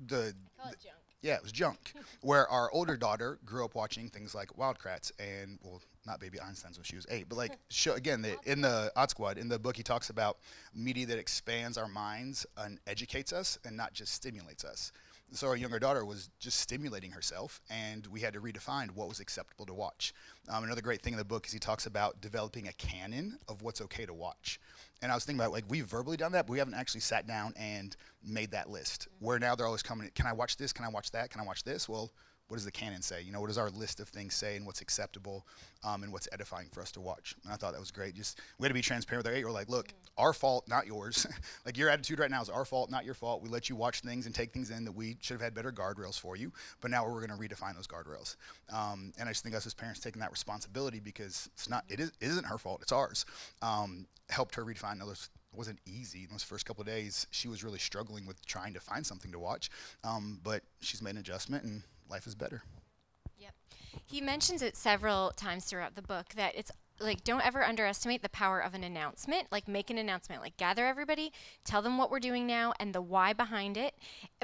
the, 0.06 0.34
the 0.64 0.76
yeah, 1.22 1.34
it 1.34 1.42
was 1.42 1.52
junk. 1.52 1.92
Where 2.22 2.48
our 2.48 2.70
older 2.72 2.96
daughter 2.96 3.38
grew 3.44 3.64
up 3.64 3.74
watching 3.74 4.08
things 4.08 4.34
like 4.34 4.56
Wild 4.56 4.78
Kratts 4.78 5.12
and 5.18 5.58
well, 5.62 5.82
not 6.06 6.18
Baby 6.18 6.40
Einstein's 6.40 6.78
when 6.78 6.84
she 6.84 6.96
was 6.96 7.06
eight, 7.10 7.26
but 7.28 7.36
like 7.36 7.52
show 7.68 7.92
again 7.94 8.22
the, 8.22 8.36
in 8.46 8.62
the 8.62 8.90
Odd 8.96 9.10
Squad 9.10 9.36
in 9.36 9.48
the 9.48 9.58
book 9.58 9.76
he 9.76 9.82
talks 9.82 10.08
about 10.10 10.38
media 10.74 11.06
that 11.06 11.18
expands 11.18 11.76
our 11.76 11.88
minds 11.88 12.46
and 12.56 12.78
educates 12.86 13.32
us 13.32 13.58
and 13.66 13.76
not 13.76 13.92
just 13.92 14.14
stimulates 14.14 14.64
us 14.64 14.92
so 15.32 15.48
our 15.48 15.56
younger 15.56 15.78
daughter 15.78 16.04
was 16.04 16.30
just 16.38 16.60
stimulating 16.60 17.10
herself, 17.10 17.60
and 17.70 18.06
we 18.08 18.20
had 18.20 18.34
to 18.34 18.40
redefine 18.40 18.90
what 18.90 19.08
was 19.08 19.20
acceptable 19.20 19.66
to 19.66 19.74
watch. 19.74 20.12
Um, 20.48 20.64
another 20.64 20.82
great 20.82 21.02
thing 21.02 21.12
in 21.12 21.18
the 21.18 21.24
book 21.24 21.46
is 21.46 21.52
he 21.52 21.58
talks 21.58 21.86
about 21.86 22.20
developing 22.20 22.68
a 22.68 22.72
canon 22.72 23.38
of 23.48 23.62
what's 23.62 23.80
okay 23.82 24.06
to 24.06 24.14
watch. 24.14 24.60
And 25.02 25.10
I 25.10 25.14
was 25.14 25.24
thinking 25.24 25.40
about 25.40 25.52
like 25.52 25.64
we've 25.68 25.86
verbally 25.86 26.16
done 26.16 26.32
that, 26.32 26.46
but 26.46 26.52
we 26.52 26.58
haven't 26.58 26.74
actually 26.74 27.00
sat 27.00 27.26
down 27.26 27.54
and 27.56 27.96
made 28.24 28.50
that 28.50 28.68
list. 28.68 29.08
Mm-hmm. 29.08 29.26
Where 29.26 29.38
now 29.38 29.54
they're 29.54 29.66
always 29.66 29.82
coming, 29.82 30.10
can 30.14 30.26
I 30.26 30.32
watch 30.32 30.56
this? 30.56 30.72
Can 30.72 30.84
I 30.84 30.88
watch 30.88 31.10
that? 31.12 31.30
Can 31.30 31.40
I 31.40 31.44
watch 31.44 31.64
this? 31.64 31.88
Well, 31.88 32.12
what 32.50 32.56
does 32.56 32.64
the 32.64 32.72
canon 32.72 33.00
say? 33.00 33.22
You 33.22 33.30
know, 33.30 33.40
what 33.40 33.46
does 33.46 33.58
our 33.58 33.70
list 33.70 34.00
of 34.00 34.08
things 34.08 34.34
say 34.34 34.56
and 34.56 34.66
what's 34.66 34.80
acceptable 34.80 35.46
um, 35.84 36.02
and 36.02 36.12
what's 36.12 36.28
edifying 36.32 36.66
for 36.72 36.80
us 36.80 36.90
to 36.92 37.00
watch? 37.00 37.36
And 37.44 37.52
I 37.52 37.56
thought 37.56 37.72
that 37.72 37.80
was 37.80 37.92
great. 37.92 38.16
Just 38.16 38.40
we 38.58 38.64
had 38.64 38.70
to 38.70 38.74
be 38.74 38.82
transparent 38.82 39.24
with 39.24 39.32
our 39.32 39.38
eight. 39.38 39.44
We're 39.44 39.52
like, 39.52 39.68
look, 39.68 39.88
mm-hmm. 39.88 40.22
our 40.22 40.32
fault, 40.32 40.66
not 40.66 40.84
yours. 40.84 41.28
like 41.64 41.78
your 41.78 41.88
attitude 41.88 42.18
right 42.18 42.30
now 42.30 42.42
is 42.42 42.48
our 42.48 42.64
fault, 42.64 42.90
not 42.90 43.04
your 43.04 43.14
fault. 43.14 43.40
We 43.40 43.48
let 43.48 43.68
you 43.68 43.76
watch 43.76 44.00
things 44.00 44.26
and 44.26 44.34
take 44.34 44.52
things 44.52 44.70
in 44.70 44.84
that 44.84 44.92
we 44.92 45.16
should 45.20 45.34
have 45.34 45.40
had 45.40 45.54
better 45.54 45.70
guardrails 45.70 46.18
for 46.18 46.34
you, 46.34 46.52
but 46.80 46.90
now 46.90 47.08
we're 47.08 47.24
going 47.24 47.30
to 47.30 47.54
redefine 47.54 47.76
those 47.76 47.86
guardrails. 47.86 48.34
Um, 48.72 49.12
and 49.16 49.28
I 49.28 49.32
just 49.32 49.44
think 49.44 49.54
us 49.54 49.64
as 49.64 49.74
parents 49.74 50.00
taking 50.00 50.20
that 50.20 50.32
responsibility 50.32 50.98
because 50.98 51.48
it's 51.54 51.70
not, 51.70 51.84
it, 51.88 52.00
is, 52.00 52.08
it 52.20 52.26
isn't 52.26 52.46
her 52.46 52.58
fault, 52.58 52.80
it's 52.82 52.92
ours. 52.92 53.26
Um, 53.62 54.08
helped 54.28 54.56
her 54.56 54.64
redefine 54.64 54.98
those 54.98 55.30
wasn't 55.52 55.80
easy 55.86 56.24
in 56.24 56.28
those 56.30 56.42
first 56.42 56.64
couple 56.64 56.80
of 56.80 56.86
days. 56.86 57.26
She 57.30 57.48
was 57.48 57.64
really 57.64 57.78
struggling 57.78 58.26
with 58.26 58.44
trying 58.46 58.74
to 58.74 58.80
find 58.80 59.04
something 59.04 59.32
to 59.32 59.38
watch, 59.38 59.70
um, 60.04 60.40
but 60.42 60.62
she's 60.80 61.02
made 61.02 61.10
an 61.10 61.18
adjustment 61.18 61.64
and 61.64 61.82
life 62.10 62.26
is 62.26 62.34
better. 62.34 62.62
Yep. 63.38 63.54
He 64.06 64.20
mentions 64.20 64.62
it 64.62 64.76
several 64.76 65.30
times 65.36 65.64
throughout 65.64 65.94
the 65.94 66.02
book 66.02 66.30
that 66.36 66.54
it's 66.54 66.70
like 67.00 67.24
don't 67.24 67.44
ever 67.44 67.64
underestimate 67.64 68.22
the 68.22 68.28
power 68.28 68.60
of 68.60 68.74
an 68.74 68.84
announcement. 68.84 69.48
Like 69.50 69.66
make 69.66 69.90
an 69.90 69.98
announcement, 69.98 70.42
like 70.42 70.56
gather 70.56 70.86
everybody, 70.86 71.32
tell 71.64 71.82
them 71.82 71.98
what 71.98 72.10
we're 72.10 72.20
doing 72.20 72.46
now 72.46 72.72
and 72.78 72.94
the 72.94 73.00
why 73.00 73.32
behind 73.32 73.76
it. 73.76 73.94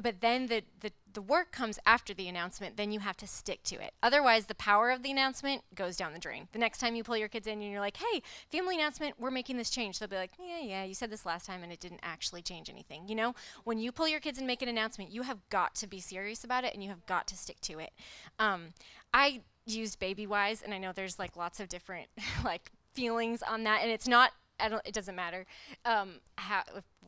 But 0.02 0.20
then 0.20 0.46
the 0.46 0.62
the 0.80 0.92
the 1.16 1.22
work 1.22 1.50
comes 1.50 1.78
after 1.86 2.12
the 2.12 2.28
announcement, 2.28 2.76
then 2.76 2.92
you 2.92 3.00
have 3.00 3.16
to 3.16 3.26
stick 3.26 3.62
to 3.64 3.76
it. 3.76 3.94
Otherwise, 4.02 4.46
the 4.46 4.54
power 4.54 4.90
of 4.90 5.02
the 5.02 5.10
announcement 5.10 5.62
goes 5.74 5.96
down 5.96 6.12
the 6.12 6.18
drain. 6.18 6.46
The 6.52 6.58
next 6.58 6.78
time 6.78 6.94
you 6.94 7.02
pull 7.02 7.16
your 7.16 7.28
kids 7.28 7.46
in 7.46 7.62
and 7.62 7.72
you're 7.72 7.80
like, 7.80 7.96
hey, 7.96 8.22
family 8.52 8.74
announcement, 8.74 9.14
we're 9.18 9.30
making 9.30 9.56
this 9.56 9.70
change, 9.70 9.98
they'll 9.98 10.10
be 10.10 10.16
like, 10.16 10.32
yeah, 10.38 10.60
yeah, 10.60 10.84
you 10.84 10.92
said 10.92 11.10
this 11.10 11.24
last 11.24 11.46
time 11.46 11.62
and 11.62 11.72
it 11.72 11.80
didn't 11.80 12.00
actually 12.02 12.42
change 12.42 12.68
anything. 12.68 13.08
You 13.08 13.14
know, 13.14 13.34
when 13.64 13.78
you 13.78 13.92
pull 13.92 14.06
your 14.06 14.20
kids 14.20 14.36
and 14.36 14.46
make 14.46 14.60
an 14.60 14.68
announcement, 14.68 15.10
you 15.10 15.22
have 15.22 15.38
got 15.48 15.74
to 15.76 15.86
be 15.86 16.00
serious 16.00 16.44
about 16.44 16.64
it 16.64 16.74
and 16.74 16.82
you 16.82 16.90
have 16.90 17.06
got 17.06 17.26
to 17.28 17.36
stick 17.36 17.62
to 17.62 17.78
it. 17.78 17.92
Um, 18.38 18.74
I 19.14 19.40
used 19.66 20.00
Babywise, 20.00 20.62
and 20.64 20.72
I 20.72 20.78
know 20.78 20.92
there's 20.92 21.18
like 21.18 21.36
lots 21.36 21.60
of 21.60 21.68
different 21.68 22.08
like 22.44 22.70
feelings 22.94 23.42
on 23.42 23.64
that, 23.64 23.80
and 23.82 23.90
it's 23.90 24.08
not. 24.08 24.32
I 24.58 24.68
don't. 24.68 24.82
It 24.86 24.94
doesn't 24.94 25.14
matter. 25.14 25.44
Um, 25.84 26.20
how 26.36 26.62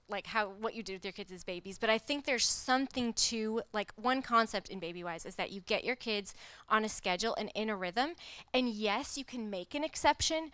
like 0.08 0.26
how 0.26 0.48
what 0.60 0.74
you 0.74 0.82
do 0.82 0.94
with 0.94 1.04
your 1.04 1.12
kids 1.12 1.30
as 1.30 1.44
babies 1.44 1.78
but 1.78 1.90
i 1.90 1.98
think 1.98 2.24
there's 2.24 2.46
something 2.46 3.12
to 3.12 3.60
like 3.72 3.92
one 3.96 4.22
concept 4.22 4.68
in 4.68 4.80
Babywise 4.80 5.26
is 5.26 5.34
that 5.34 5.52
you 5.52 5.60
get 5.60 5.84
your 5.84 5.96
kids 5.96 6.34
on 6.68 6.84
a 6.84 6.88
schedule 6.88 7.34
and 7.38 7.50
in 7.54 7.68
a 7.68 7.76
rhythm 7.76 8.10
and 8.54 8.68
yes 8.68 9.18
you 9.18 9.24
can 9.24 9.50
make 9.50 9.74
an 9.74 9.84
exception 9.84 10.50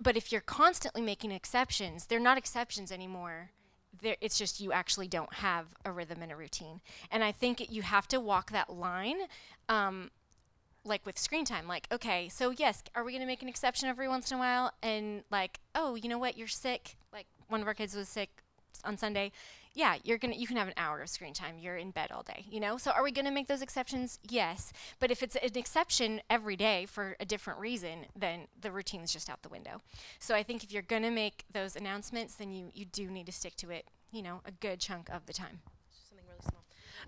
but 0.00 0.16
if 0.16 0.32
you're 0.32 0.40
constantly 0.40 1.02
making 1.02 1.30
exceptions 1.30 2.06
they're 2.06 2.18
not 2.18 2.38
exceptions 2.38 2.90
anymore 2.90 3.50
they're, 4.02 4.16
it's 4.20 4.38
just 4.38 4.60
you 4.60 4.72
actually 4.72 5.08
don't 5.08 5.34
have 5.34 5.66
a 5.84 5.92
rhythm 5.92 6.20
and 6.20 6.32
a 6.32 6.36
routine 6.36 6.80
and 7.10 7.22
i 7.22 7.30
think 7.30 7.64
you 7.70 7.82
have 7.82 8.08
to 8.08 8.18
walk 8.18 8.50
that 8.50 8.72
line 8.72 9.18
um, 9.68 10.10
like 10.86 11.04
with 11.04 11.18
screen 11.18 11.44
time 11.44 11.66
like 11.66 11.86
okay 11.92 12.28
so 12.28 12.50
yes 12.50 12.82
are 12.94 13.04
we 13.04 13.12
going 13.12 13.20
to 13.20 13.26
make 13.26 13.42
an 13.42 13.48
exception 13.48 13.88
every 13.88 14.08
once 14.08 14.30
in 14.30 14.36
a 14.36 14.40
while? 14.40 14.72
And 14.82 15.24
like 15.30 15.60
oh 15.74 15.94
you 15.94 16.08
know 16.08 16.18
what 16.18 16.36
you're 16.36 16.48
sick 16.48 16.96
like 17.12 17.26
one 17.48 17.60
of 17.60 17.66
our 17.66 17.74
kids 17.74 17.94
was 17.94 18.08
sick 18.08 18.30
on 18.84 18.96
sunday. 18.96 19.32
Yeah 19.74 19.96
you're 20.04 20.18
going 20.18 20.32
to 20.32 20.40
you 20.40 20.46
can 20.46 20.56
have 20.56 20.68
an 20.68 20.74
hour 20.76 21.00
of 21.00 21.08
screen 21.08 21.34
time. 21.34 21.58
You're 21.58 21.76
in 21.76 21.90
bed 21.90 22.10
all 22.12 22.22
day 22.22 22.44
you 22.48 22.60
know? 22.60 22.76
So 22.76 22.90
are 22.92 23.02
we 23.02 23.10
going 23.10 23.24
to 23.24 23.30
make 23.30 23.48
those 23.48 23.62
exceptions? 23.62 24.18
Yes. 24.22 24.72
But 25.00 25.10
if 25.10 25.22
it's 25.22 25.36
an 25.36 25.56
exception 25.56 26.20
every 26.30 26.56
day 26.56 26.86
for 26.86 27.16
a 27.18 27.24
different 27.24 27.58
reason 27.58 28.06
then 28.14 28.46
the 28.60 28.70
routine's 28.70 29.12
just 29.12 29.28
out 29.28 29.42
the 29.42 29.48
window. 29.48 29.82
So 30.18 30.34
i 30.34 30.42
think 30.42 30.62
if 30.62 30.72
you're 30.72 30.82
going 30.82 31.02
to 31.02 31.10
make 31.10 31.44
those 31.52 31.76
announcements 31.76 32.36
then 32.36 32.52
you 32.52 32.70
you 32.74 32.84
do 32.84 33.10
need 33.10 33.26
to 33.26 33.32
stick 33.32 33.56
to 33.56 33.70
it 33.70 33.88
you 34.12 34.22
know 34.22 34.40
a 34.44 34.52
good 34.52 34.80
chunk 34.80 35.08
of 35.10 35.26
the 35.26 35.32
time. 35.32 35.60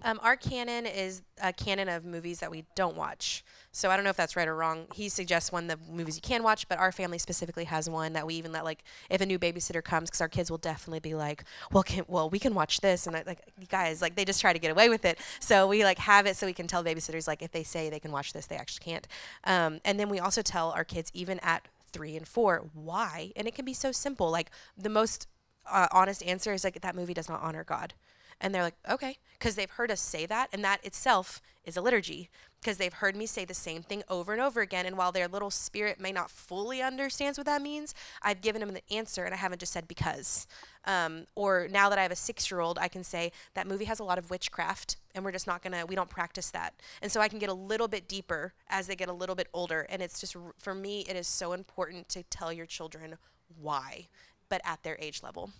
Um, 0.02 0.20
our 0.22 0.36
canon 0.36 0.86
is 0.86 1.22
a 1.42 1.52
canon 1.52 1.88
of 1.88 2.04
movies 2.04 2.40
that 2.40 2.50
we 2.50 2.64
don't 2.76 2.96
watch. 2.96 3.44
So 3.72 3.90
I 3.90 3.96
don't 3.96 4.04
know 4.04 4.10
if 4.10 4.16
that's 4.16 4.36
right 4.36 4.46
or 4.46 4.54
wrong. 4.54 4.86
He 4.94 5.08
suggests 5.08 5.50
one 5.50 5.66
the 5.66 5.78
movies 5.90 6.16
you 6.16 6.22
can 6.22 6.42
watch, 6.42 6.68
but 6.68 6.78
our 6.78 6.92
family 6.92 7.18
specifically 7.18 7.64
has 7.64 7.90
one 7.90 8.12
that 8.12 8.26
we 8.26 8.34
even 8.34 8.52
let 8.52 8.64
like 8.64 8.84
if 9.10 9.20
a 9.20 9.26
new 9.26 9.38
babysitter 9.38 9.82
comes, 9.82 10.08
because 10.08 10.20
our 10.20 10.28
kids 10.28 10.50
will 10.50 10.58
definitely 10.58 11.00
be 11.00 11.14
like, 11.14 11.44
well, 11.72 11.82
can 11.82 12.04
well 12.06 12.30
we 12.30 12.38
can 12.38 12.54
watch 12.54 12.80
this, 12.80 13.06
and 13.06 13.16
I, 13.16 13.24
like 13.26 13.40
guys 13.68 14.00
like 14.00 14.14
they 14.14 14.24
just 14.24 14.40
try 14.40 14.52
to 14.52 14.58
get 14.58 14.70
away 14.70 14.88
with 14.88 15.04
it. 15.04 15.18
So 15.40 15.66
we 15.66 15.84
like 15.84 15.98
have 15.98 16.26
it 16.26 16.36
so 16.36 16.46
we 16.46 16.52
can 16.52 16.66
tell 16.66 16.84
babysitters 16.84 17.26
like 17.26 17.42
if 17.42 17.50
they 17.50 17.64
say 17.64 17.90
they 17.90 18.00
can 18.00 18.12
watch 18.12 18.32
this, 18.32 18.46
they 18.46 18.56
actually 18.56 18.84
can't. 18.84 19.06
Um, 19.44 19.80
and 19.84 19.98
then 19.98 20.08
we 20.08 20.20
also 20.20 20.42
tell 20.42 20.70
our 20.70 20.84
kids 20.84 21.10
even 21.12 21.38
at 21.40 21.66
three 21.92 22.16
and 22.16 22.26
four 22.26 22.70
why, 22.72 23.32
and 23.36 23.48
it 23.48 23.54
can 23.54 23.64
be 23.64 23.74
so 23.74 23.92
simple. 23.92 24.30
Like 24.30 24.50
the 24.76 24.90
most 24.90 25.26
uh, 25.70 25.88
honest 25.92 26.22
answer 26.22 26.52
is 26.52 26.64
like 26.64 26.80
that 26.80 26.94
movie 26.94 27.14
does 27.14 27.28
not 27.28 27.42
honor 27.42 27.64
God. 27.64 27.94
And 28.40 28.54
they're 28.54 28.62
like, 28.62 28.76
okay, 28.88 29.16
because 29.38 29.56
they've 29.56 29.70
heard 29.70 29.90
us 29.90 30.00
say 30.00 30.26
that, 30.26 30.48
and 30.52 30.62
that 30.64 30.84
itself 30.84 31.40
is 31.64 31.76
a 31.76 31.80
liturgy, 31.80 32.30
because 32.60 32.76
they've 32.76 32.92
heard 32.92 33.14
me 33.16 33.26
say 33.26 33.44
the 33.44 33.54
same 33.54 33.82
thing 33.82 34.02
over 34.08 34.32
and 34.32 34.40
over 34.40 34.60
again. 34.60 34.86
And 34.86 34.96
while 34.96 35.12
their 35.12 35.28
little 35.28 35.50
spirit 35.50 36.00
may 36.00 36.12
not 36.12 36.30
fully 36.30 36.80
understands 36.80 37.38
what 37.38 37.46
that 37.46 37.62
means, 37.62 37.94
I've 38.22 38.40
given 38.40 38.60
them 38.60 38.74
the 38.74 38.94
answer, 38.94 39.24
and 39.24 39.34
I 39.34 39.36
haven't 39.36 39.58
just 39.58 39.72
said 39.72 39.88
because. 39.88 40.46
Um, 40.84 41.26
or 41.34 41.68
now 41.70 41.88
that 41.88 41.98
I 41.98 42.02
have 42.02 42.12
a 42.12 42.16
six-year-old, 42.16 42.78
I 42.78 42.88
can 42.88 43.04
say 43.04 43.32
that 43.54 43.66
movie 43.66 43.84
has 43.84 44.00
a 44.00 44.04
lot 44.04 44.18
of 44.18 44.30
witchcraft, 44.30 44.96
and 45.14 45.24
we're 45.24 45.32
just 45.32 45.46
not 45.46 45.62
gonna, 45.62 45.84
we 45.84 45.94
don't 45.94 46.08
practice 46.08 46.50
that. 46.50 46.74
And 47.02 47.10
so 47.10 47.20
I 47.20 47.28
can 47.28 47.38
get 47.38 47.48
a 47.48 47.54
little 47.54 47.88
bit 47.88 48.08
deeper 48.08 48.54
as 48.68 48.86
they 48.86 48.96
get 48.96 49.08
a 49.08 49.12
little 49.12 49.34
bit 49.34 49.48
older. 49.52 49.86
And 49.90 50.00
it's 50.00 50.20
just 50.20 50.36
for 50.58 50.74
me, 50.74 51.04
it 51.08 51.16
is 51.16 51.26
so 51.26 51.52
important 51.52 52.08
to 52.10 52.22
tell 52.24 52.52
your 52.52 52.66
children 52.66 53.18
why, 53.60 54.06
but 54.48 54.60
at 54.64 54.82
their 54.84 54.96
age 55.00 55.22
level. 55.22 55.50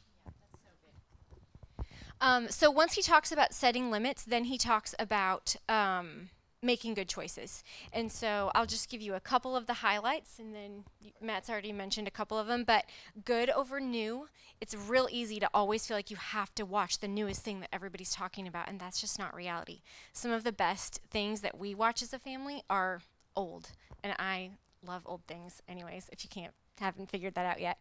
Um, 2.20 2.48
so 2.48 2.70
once 2.70 2.94
he 2.94 3.02
talks 3.02 3.32
about 3.32 3.54
setting 3.54 3.90
limits, 3.90 4.24
then 4.24 4.44
he 4.44 4.58
talks 4.58 4.94
about 4.98 5.56
um, 5.68 6.30
making 6.62 6.94
good 6.94 7.08
choices. 7.08 7.62
And 7.92 8.10
so 8.10 8.50
I'll 8.54 8.66
just 8.66 8.90
give 8.90 9.00
you 9.00 9.14
a 9.14 9.20
couple 9.20 9.56
of 9.56 9.66
the 9.66 9.74
highlights, 9.74 10.38
and 10.38 10.54
then 10.54 10.84
Matt's 11.20 11.48
already 11.48 11.72
mentioned 11.72 12.08
a 12.08 12.12
couple 12.12 12.38
of 12.38 12.46
them. 12.46 12.64
But 12.64 12.86
good 13.24 13.50
over 13.50 13.80
new, 13.80 14.28
it's 14.60 14.74
real 14.74 15.08
easy 15.10 15.38
to 15.40 15.50
always 15.54 15.86
feel 15.86 15.96
like 15.96 16.10
you 16.10 16.16
have 16.16 16.54
to 16.56 16.66
watch 16.66 16.98
the 16.98 17.08
newest 17.08 17.42
thing 17.42 17.60
that 17.60 17.72
everybody's 17.72 18.12
talking 18.12 18.48
about, 18.48 18.68
and 18.68 18.80
that's 18.80 19.00
just 19.00 19.18
not 19.18 19.34
reality. 19.34 19.82
Some 20.12 20.32
of 20.32 20.44
the 20.44 20.52
best 20.52 21.00
things 21.10 21.40
that 21.42 21.58
we 21.58 21.74
watch 21.74 22.02
as 22.02 22.12
a 22.12 22.18
family 22.18 22.62
are 22.68 23.02
old, 23.36 23.70
and 24.02 24.14
I 24.18 24.50
love 24.84 25.02
old 25.06 25.22
things, 25.28 25.62
anyways. 25.68 26.08
If 26.12 26.24
you 26.24 26.30
can't 26.30 26.54
haven't 26.78 27.10
figured 27.10 27.34
that 27.34 27.46
out 27.46 27.60
yet. 27.60 27.78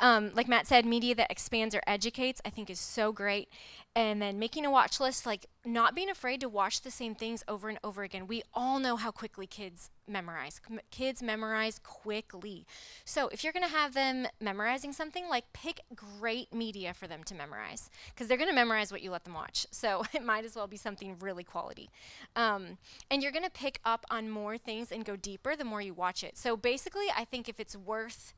Um, 0.00 0.30
like 0.34 0.48
Matt 0.48 0.66
said, 0.66 0.86
media 0.86 1.14
that 1.14 1.30
expands 1.30 1.74
or 1.74 1.82
educates, 1.86 2.40
I 2.44 2.50
think 2.50 2.70
is 2.70 2.80
so 2.80 3.12
great. 3.12 3.48
And 3.94 4.20
then 4.20 4.38
making 4.38 4.66
a 4.66 4.70
watch 4.70 5.00
list, 5.00 5.24
like 5.24 5.46
not 5.64 5.94
being 5.94 6.10
afraid 6.10 6.40
to 6.40 6.48
watch 6.48 6.82
the 6.82 6.90
same 6.90 7.14
things 7.14 7.42
over 7.48 7.68
and 7.68 7.78
over 7.82 8.02
again. 8.02 8.26
We 8.26 8.42
all 8.54 8.78
know 8.78 8.96
how 8.96 9.10
quickly 9.10 9.46
kids 9.46 9.90
memorize. 10.06 10.60
Kids 10.90 11.22
memorize 11.22 11.80
quickly. 11.82 12.66
So 13.04 13.28
if 13.28 13.42
you're 13.42 13.52
going 13.52 13.66
to 13.66 13.74
have 13.74 13.94
them 13.94 14.28
memorizing 14.40 14.92
something, 14.92 15.28
like 15.28 15.52
pick 15.52 15.80
great 15.94 16.54
media 16.54 16.94
for 16.94 17.06
them 17.06 17.24
to 17.24 17.34
memorize 17.34 17.90
because 18.14 18.28
they're 18.28 18.36
going 18.36 18.50
to 18.50 18.54
memorize 18.54 18.92
what 18.92 19.02
you 19.02 19.10
let 19.10 19.24
them 19.24 19.34
watch. 19.34 19.66
So 19.70 20.04
it 20.14 20.24
might 20.24 20.44
as 20.44 20.54
well 20.54 20.66
be 20.66 20.76
something 20.76 21.16
really 21.20 21.44
quality. 21.44 21.90
Um, 22.36 22.78
and 23.10 23.22
you're 23.22 23.32
going 23.32 23.44
to 23.44 23.50
pick 23.50 23.80
up 23.84 24.06
on 24.10 24.30
more 24.30 24.56
things 24.58 24.92
and 24.92 25.04
go 25.04 25.16
deeper 25.16 25.56
the 25.56 25.64
more 25.64 25.80
you 25.80 25.94
watch 25.94 26.22
it. 26.22 26.38
So 26.38 26.56
basically, 26.56 27.06
I 27.16 27.24
think 27.24 27.48
if 27.48 27.58
it's 27.58 27.76
worth 27.76 28.34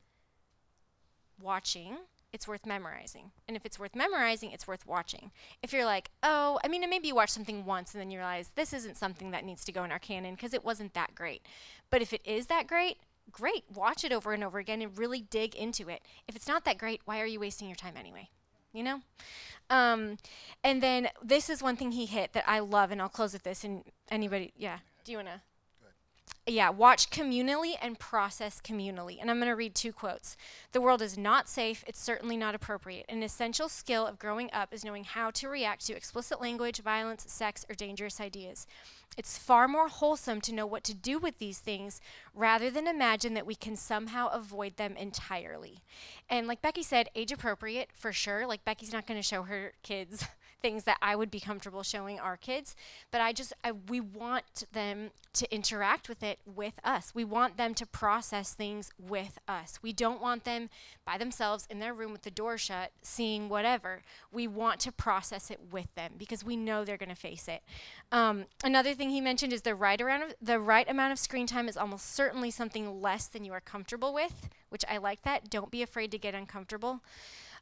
watching, 1.41 1.97
it's 2.31 2.47
worth 2.47 2.65
memorizing. 2.65 3.31
And 3.47 3.57
if 3.57 3.65
it's 3.65 3.79
worth 3.79 3.95
memorizing, 3.95 4.51
it's 4.51 4.67
worth 4.67 4.85
watching. 4.85 5.31
If 5.63 5.73
you're 5.73 5.85
like, 5.85 6.11
oh, 6.21 6.59
I 6.63 6.67
mean, 6.67 6.87
maybe 6.89 7.07
you 7.07 7.15
watch 7.15 7.31
something 7.31 7.65
once 7.65 7.93
and 7.93 8.01
then 8.01 8.11
you 8.11 8.19
realize 8.19 8.51
this 8.55 8.73
isn't 8.73 8.97
something 8.97 9.31
that 9.31 9.45
needs 9.45 9.65
to 9.65 9.71
go 9.71 9.83
in 9.83 9.91
our 9.91 9.99
canon 9.99 10.35
because 10.35 10.53
it 10.53 10.63
wasn't 10.63 10.93
that 10.93 11.15
great. 11.15 11.41
But 11.89 12.01
if 12.01 12.13
it 12.13 12.21
is 12.25 12.47
that 12.47 12.67
great, 12.67 12.97
great. 13.31 13.63
Watch 13.73 14.03
it 14.03 14.11
over 14.11 14.33
and 14.33 14.43
over 14.43 14.59
again 14.59 14.81
and 14.81 14.97
really 14.97 15.21
dig 15.21 15.55
into 15.55 15.89
it. 15.89 16.01
If 16.27 16.35
it's 16.35 16.47
not 16.47 16.65
that 16.65 16.77
great, 16.77 17.01
why 17.05 17.19
are 17.19 17.25
you 17.25 17.39
wasting 17.39 17.67
your 17.67 17.75
time 17.75 17.95
anyway? 17.97 18.29
You 18.73 18.83
know? 18.83 19.01
Um, 19.69 20.17
and 20.63 20.81
then 20.81 21.09
this 21.23 21.49
is 21.49 21.63
one 21.63 21.75
thing 21.75 21.91
he 21.91 22.05
hit 22.05 22.33
that 22.33 22.43
I 22.47 22.59
love, 22.59 22.91
and 22.91 23.01
I'll 23.01 23.09
close 23.09 23.33
with 23.33 23.43
this. 23.43 23.63
And 23.63 23.83
anybody, 24.09 24.53
yeah, 24.57 24.79
do 25.03 25.11
you 25.11 25.17
want 25.19 25.29
to? 25.29 25.41
Yeah, 26.47 26.69
watch 26.69 27.09
communally 27.09 27.75
and 27.81 27.99
process 27.99 28.59
communally. 28.59 29.17
And 29.21 29.29
I'm 29.29 29.37
going 29.37 29.49
to 29.49 29.55
read 29.55 29.75
two 29.75 29.93
quotes. 29.93 30.35
The 30.71 30.81
world 30.81 31.01
is 31.01 31.17
not 31.17 31.47
safe. 31.47 31.83
It's 31.87 32.01
certainly 32.01 32.37
not 32.37 32.55
appropriate. 32.55 33.05
An 33.07 33.21
essential 33.21 33.69
skill 33.69 34.05
of 34.05 34.19
growing 34.19 34.49
up 34.51 34.73
is 34.73 34.83
knowing 34.83 35.03
how 35.03 35.31
to 35.31 35.47
react 35.47 35.85
to 35.87 35.95
explicit 35.95 36.41
language, 36.41 36.81
violence, 36.81 37.25
sex, 37.27 37.65
or 37.69 37.75
dangerous 37.75 38.19
ideas. 38.19 38.65
It's 39.17 39.37
far 39.37 39.67
more 39.67 39.89
wholesome 39.89 40.41
to 40.41 40.53
know 40.53 40.65
what 40.65 40.83
to 40.85 40.93
do 40.93 41.19
with 41.19 41.39
these 41.39 41.59
things 41.59 41.99
rather 42.33 42.69
than 42.69 42.87
imagine 42.87 43.33
that 43.33 43.45
we 43.45 43.55
can 43.55 43.75
somehow 43.75 44.29
avoid 44.29 44.77
them 44.77 44.95
entirely. 44.95 45.79
And 46.29 46.47
like 46.47 46.61
Becky 46.61 46.83
said, 46.83 47.09
age 47.15 47.31
appropriate 47.31 47.89
for 47.93 48.11
sure. 48.13 48.47
Like 48.47 48.65
Becky's 48.65 48.93
not 48.93 49.05
going 49.05 49.19
to 49.19 49.27
show 49.27 49.43
her 49.43 49.73
kids 49.83 50.25
things 50.61 50.83
that 50.83 50.97
I 51.01 51.15
would 51.15 51.31
be 51.31 51.39
comfortable 51.39 51.83
showing 51.83 52.19
our 52.19 52.37
kids, 52.37 52.75
but 53.11 53.21
I 53.21 53.33
just 53.33 53.53
I, 53.63 53.71
we 53.71 53.99
want 53.99 54.65
them 54.73 55.11
to 55.33 55.53
interact 55.53 56.09
with 56.09 56.23
it 56.23 56.39
with 56.45 56.79
us. 56.83 57.13
We 57.13 57.23
want 57.23 57.57
them 57.57 57.73
to 57.75 57.85
process 57.85 58.53
things 58.53 58.91
with 58.99 59.37
us. 59.47 59.79
We 59.81 59.93
don't 59.93 60.21
want 60.21 60.43
them 60.43 60.69
by 61.05 61.17
themselves 61.17 61.67
in 61.69 61.79
their 61.79 61.93
room 61.93 62.11
with 62.11 62.23
the 62.23 62.31
door 62.31 62.57
shut 62.57 62.91
seeing 63.01 63.47
whatever. 63.47 64.01
We 64.31 64.47
want 64.47 64.79
to 64.81 64.91
process 64.91 65.51
it 65.51 65.59
with 65.71 65.93
them 65.95 66.13
because 66.17 66.43
we 66.43 66.55
know 66.55 66.83
they're 66.83 66.97
going 66.97 67.09
to 67.09 67.15
face 67.15 67.47
it. 67.47 67.61
Um, 68.11 68.45
another 68.63 68.93
thing 68.93 69.11
he 69.11 69.21
mentioned 69.21 69.53
is 69.53 69.61
the 69.61 69.75
right 69.75 70.01
around 70.01 70.23
of, 70.23 70.35
the 70.41 70.59
right 70.59 70.89
amount 70.89 71.11
of 71.11 71.19
screen 71.19 71.47
time 71.47 71.69
is 71.69 71.77
almost 71.77 72.13
certainly 72.13 72.51
something 72.51 73.01
less 73.01 73.27
than 73.27 73.45
you 73.45 73.53
are 73.53 73.61
comfortable 73.61 74.13
with, 74.13 74.49
which 74.69 74.83
I 74.89 74.97
like 74.97 75.21
that. 75.23 75.49
Don't 75.49 75.71
be 75.71 75.83
afraid 75.83 76.11
to 76.11 76.17
get 76.17 76.33
uncomfortable. 76.33 77.01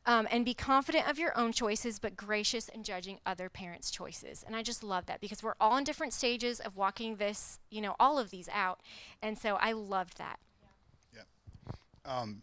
Um, 0.07 0.25
and 0.31 0.45
be 0.45 0.53
confident 0.53 1.09
of 1.09 1.19
your 1.19 1.37
own 1.37 1.51
choices, 1.51 1.99
but 1.99 2.15
gracious 2.15 2.69
in 2.69 2.83
judging 2.83 3.19
other 3.25 3.49
parents' 3.49 3.91
choices. 3.91 4.41
And 4.47 4.55
I 4.55 4.63
just 4.63 4.81
love 4.81 5.05
that 5.07 5.19
because 5.19 5.43
we're 5.43 5.55
all 5.59 5.75
in 5.75 5.83
different 5.83 6.13
stages 6.13 6.61
of 6.61 6.77
walking 6.77 7.17
this, 7.17 7.59
you 7.69 7.81
know, 7.81 7.93
all 7.99 8.17
of 8.17 8.29
these 8.29 8.47
out. 8.53 8.79
And 9.21 9.37
so 9.37 9.57
I 9.59 9.73
loved 9.73 10.17
that. 10.17 10.39
Yeah. 11.13 11.23
Um, 12.05 12.41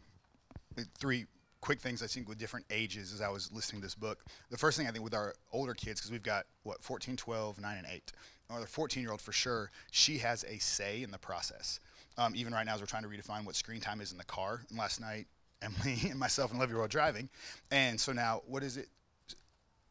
three 0.98 1.24
quick 1.64 1.81
things 1.81 2.03
I 2.03 2.07
think 2.07 2.29
with 2.29 2.37
different 2.37 2.66
ages 2.70 3.14
as 3.14 3.22
I 3.22 3.31
was 3.31 3.50
listening 3.50 3.81
to 3.81 3.87
this 3.87 3.94
book. 3.94 4.22
The 4.50 4.59
first 4.59 4.77
thing 4.77 4.87
I 4.87 4.90
think 4.90 5.03
with 5.03 5.14
our 5.14 5.33
older 5.50 5.72
kids, 5.72 5.98
because 5.98 6.12
we've 6.12 6.22
got, 6.22 6.44
what, 6.62 6.83
14, 6.83 7.16
12, 7.16 7.59
9, 7.59 7.79
and 7.79 7.87
8. 7.90 8.12
Or 8.50 8.61
the 8.61 8.66
14 8.66 9.03
year 9.03 9.11
old 9.11 9.22
for 9.22 9.33
sure, 9.33 9.70
she 9.90 10.18
has 10.18 10.44
a 10.44 10.59
say 10.59 11.03
in 11.03 11.11
the 11.11 11.18
process. 11.18 11.81
Um, 12.18 12.37
even 12.37 12.53
right 12.53 12.66
now, 12.66 12.74
as 12.74 12.81
we're 12.81 12.87
trying 12.87 13.05
to 13.05 13.09
redefine 13.09 13.46
what 13.46 13.57
screen 13.57 13.81
time 13.81 14.03
is 14.03 14.12
in 14.12 14.18
the 14.18 14.24
car. 14.24 14.61
And 14.68 14.79
last 14.79 15.00
night, 15.00 15.27
Emily 15.83 16.11
and 16.11 16.18
myself 16.18 16.50
and 16.50 16.61
Olivia 16.61 16.77
were 16.77 16.83
all 16.83 16.88
driving, 16.88 17.29
and 17.70 18.00
so 18.00 18.12
now 18.12 18.42
what 18.46 18.62
is 18.62 18.77
it? 18.77 18.88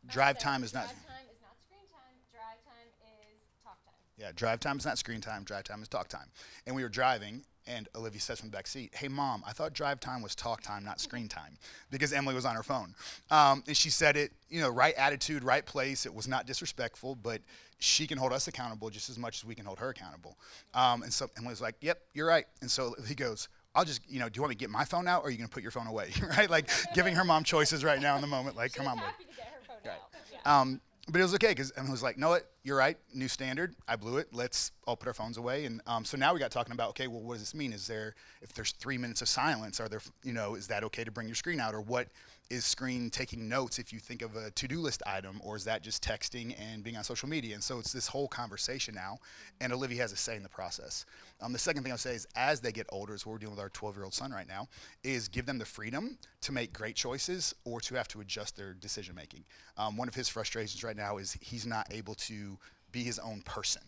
Drive 0.07 0.38
time 0.38 0.63
is 0.63 0.73
not. 0.73 0.86
Drive 0.86 0.95
time 1.07 1.25
is 1.31 1.41
not 1.41 1.57
screen 1.62 1.88
time. 1.89 2.15
Drive 2.31 2.63
time 2.65 2.88
is 2.89 3.63
talk 3.63 3.83
time. 3.86 3.93
Yeah, 4.17 4.31
drive 4.36 4.59
time 4.59 4.77
is 4.77 4.86
not 4.86 4.97
screen 4.97 5.21
time. 5.21 5.43
Drive 5.43 5.63
time 5.63 5.81
is 5.81 5.88
talk 5.88 6.07
time. 6.07 6.27
And 6.67 6.75
we 6.75 6.83
were 6.83 6.89
driving, 6.89 7.43
and 7.65 7.88
Olivia 7.95 8.19
says 8.19 8.39
from 8.39 8.49
the 8.49 8.57
back 8.57 8.67
seat, 8.67 8.93
"Hey, 8.93 9.07
mom, 9.07 9.43
I 9.47 9.53
thought 9.53 9.73
drive 9.73 9.99
time 9.99 10.21
was 10.21 10.36
talk 10.36 10.62
time, 10.62 10.83
not 10.83 10.99
screen 10.99 11.27
time," 11.27 11.57
because 11.91 12.13
Emily 12.13 12.36
was 12.36 12.45
on 12.45 12.55
her 12.55 12.63
phone. 12.63 12.93
Um, 13.31 13.63
and 13.67 13.75
she 13.75 13.89
said 13.89 14.17
it, 14.17 14.31
you 14.49 14.62
know, 14.62 14.69
right 14.69 14.93
attitude, 14.95 15.43
right 15.43 15.65
place. 15.65 16.05
It 16.05 16.13
was 16.13 16.27
not 16.27 16.45
disrespectful, 16.45 17.15
but 17.15 17.41
she 17.79 18.07
can 18.07 18.17
hold 18.17 18.33
us 18.33 18.47
accountable 18.47 18.89
just 18.89 19.09
as 19.09 19.17
much 19.17 19.38
as 19.38 19.45
we 19.45 19.55
can 19.55 19.65
hold 19.65 19.79
her 19.79 19.89
accountable. 19.89 20.38
Um, 20.73 21.03
and 21.03 21.13
so 21.13 21.29
Emily 21.38 21.51
was 21.51 21.62
like, 21.62 21.75
"Yep, 21.81 21.99
you're 22.13 22.27
right." 22.27 22.45
And 22.62 22.69
so 22.69 22.95
he 23.07 23.15
goes. 23.15 23.47
I'll 23.75 23.86
just, 23.86 24.01
you 24.07 24.19
know, 24.19 24.29
do 24.29 24.38
you 24.38 24.41
want 24.41 24.49
me 24.51 24.55
to 24.55 24.59
get 24.59 24.69
my 24.69 24.86
phone 24.86 25.07
out 25.07 25.23
or 25.23 25.27
are 25.27 25.29
you 25.31 25.38
going 25.38 25.47
to 25.49 25.53
put 25.53 25.63
your 25.63 25.71
phone 25.71 25.88
away? 25.88 26.12
right? 26.38 26.49
Like 26.49 26.69
giving 26.93 27.15
her 27.15 27.23
mom 27.23 27.43
choices 27.43 27.83
right 27.83 28.01
now 28.01 28.15
in 28.15 28.21
the 28.21 28.27
moment. 28.27 28.55
Like, 28.55 28.73
come 28.75 28.88
on. 28.88 28.97
Happy 28.97 29.23
to 29.23 29.36
get 29.36 29.47
her 29.47 29.59
phone 29.67 29.77
Right. 29.86 29.93
out. 29.93 30.09
Yeah. 30.31 30.59
Um, 30.62 30.81
but 31.09 31.19
it 31.19 31.23
was 31.23 31.33
okay 31.33 31.49
because 31.49 31.73
Emily 31.75 31.91
was 31.91 32.01
like, 32.01 32.17
"No, 32.17 32.29
what? 32.29 32.49
You're 32.63 32.77
right. 32.77 32.97
New 33.13 33.27
standard. 33.27 33.75
I 33.89 33.97
blew 33.97 34.19
it. 34.19 34.29
Let's 34.31 34.71
all 34.88 34.95
put 34.95 35.09
our 35.09 35.13
phones 35.13 35.36
away." 35.38 35.65
And 35.65 35.81
um, 35.86 36.05
so 36.05 36.15
now 36.15 36.33
we 36.33 36.39
got 36.39 36.49
talking 36.49 36.71
about, 36.71 36.91
okay, 36.91 37.07
well, 37.07 37.19
what 37.19 37.33
does 37.33 37.41
this 37.41 37.53
mean? 37.53 37.73
Is 37.73 37.88
there, 37.88 38.15
if 38.41 38.53
there's 38.53 38.71
three 38.71 38.97
minutes 38.97 39.21
of 39.21 39.27
silence, 39.27 39.81
are 39.81 39.89
there, 39.89 39.99
you 40.23 40.31
know, 40.31 40.55
is 40.55 40.67
that 40.67 40.81
okay 40.86 41.03
to 41.03 41.12
bring 41.12 41.27
your 41.27 41.36
screen 41.36 41.59
out, 41.59 41.73
or 41.75 41.81
what 41.81 42.07
is 42.53 42.65
screen 42.65 43.09
taking 43.09 43.49
notes 43.49 43.79
if 43.79 43.91
you 43.91 43.97
think 43.97 44.21
of 44.21 44.35
a 44.35 44.51
to-do 44.51 44.79
list 44.79 45.01
item, 45.07 45.41
or 45.43 45.55
is 45.55 45.63
that 45.63 45.81
just 45.81 46.03
texting 46.03 46.55
and 46.59 46.83
being 46.83 46.95
on 46.95 47.03
social 47.03 47.27
media? 47.27 47.55
And 47.55 47.63
so 47.63 47.79
it's 47.79 47.91
this 47.91 48.07
whole 48.07 48.27
conversation 48.27 48.93
now, 48.93 49.17
and 49.59 49.73
Olivia 49.73 49.99
has 50.03 50.11
a 50.11 50.15
say 50.15 50.35
in 50.35 50.43
the 50.43 50.49
process. 50.49 51.05
Um, 51.41 51.51
the 51.51 51.57
second 51.57 51.81
thing 51.81 51.91
I'll 51.91 51.97
say 51.97 52.13
is, 52.13 52.27
as 52.35 52.59
they 52.59 52.71
get 52.71 52.85
older, 52.89 53.15
is 53.15 53.25
what 53.25 53.33
we're 53.33 53.39
dealing 53.39 53.55
with 53.55 53.63
our 53.63 53.71
12-year-old 53.71 54.13
son 54.13 54.31
right 54.31 54.47
now, 54.47 54.67
is 55.03 55.27
give 55.27 55.47
them 55.47 55.57
the 55.57 55.65
freedom 55.65 56.19
to 56.41 56.51
make 56.51 56.73
great 56.73 56.95
choices 56.95 57.55
or 57.65 57.81
to 57.81 57.95
have 57.95 58.07
to 58.09 58.21
adjust 58.21 58.55
their 58.55 58.75
decision 58.75 59.15
making. 59.15 59.43
Um, 59.77 59.97
one 59.97 60.07
of 60.07 60.13
his 60.13 60.29
frustrations 60.29 60.83
right 60.83 60.95
now 60.95 61.17
is 61.17 61.35
he's 61.41 61.65
not 61.65 61.87
able 61.91 62.13
to 62.15 62.59
be 62.91 63.03
his 63.03 63.17
own 63.17 63.41
person 63.41 63.81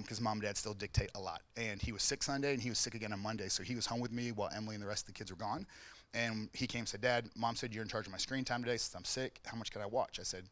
because 0.00 0.20
mom 0.20 0.32
and 0.32 0.42
dad 0.42 0.56
still 0.56 0.74
dictate 0.74 1.10
a 1.14 1.20
lot. 1.20 1.42
And 1.56 1.80
he 1.80 1.92
was 1.92 2.02
sick 2.02 2.24
Sunday 2.24 2.52
and 2.52 2.60
he 2.60 2.68
was 2.68 2.78
sick 2.78 2.94
again 2.94 3.12
on 3.12 3.20
Monday, 3.20 3.48
so 3.48 3.62
he 3.62 3.76
was 3.76 3.86
home 3.86 4.00
with 4.00 4.10
me 4.10 4.32
while 4.32 4.50
Emily 4.52 4.74
and 4.74 4.82
the 4.82 4.88
rest 4.88 5.04
of 5.08 5.14
the 5.14 5.18
kids 5.18 5.30
were 5.30 5.36
gone. 5.36 5.64
And 6.14 6.48
he 6.52 6.66
came 6.66 6.80
and 6.80 6.88
said, 6.88 7.00
Dad, 7.00 7.28
mom 7.36 7.54
said 7.54 7.74
you're 7.74 7.82
in 7.82 7.88
charge 7.88 8.06
of 8.06 8.12
my 8.12 8.18
screen 8.18 8.44
time 8.44 8.62
today 8.62 8.76
since 8.76 8.94
I'm 8.94 9.04
sick. 9.04 9.40
How 9.44 9.56
much 9.56 9.70
can 9.70 9.82
I 9.82 9.86
watch? 9.86 10.18
I 10.18 10.22
said, 10.22 10.44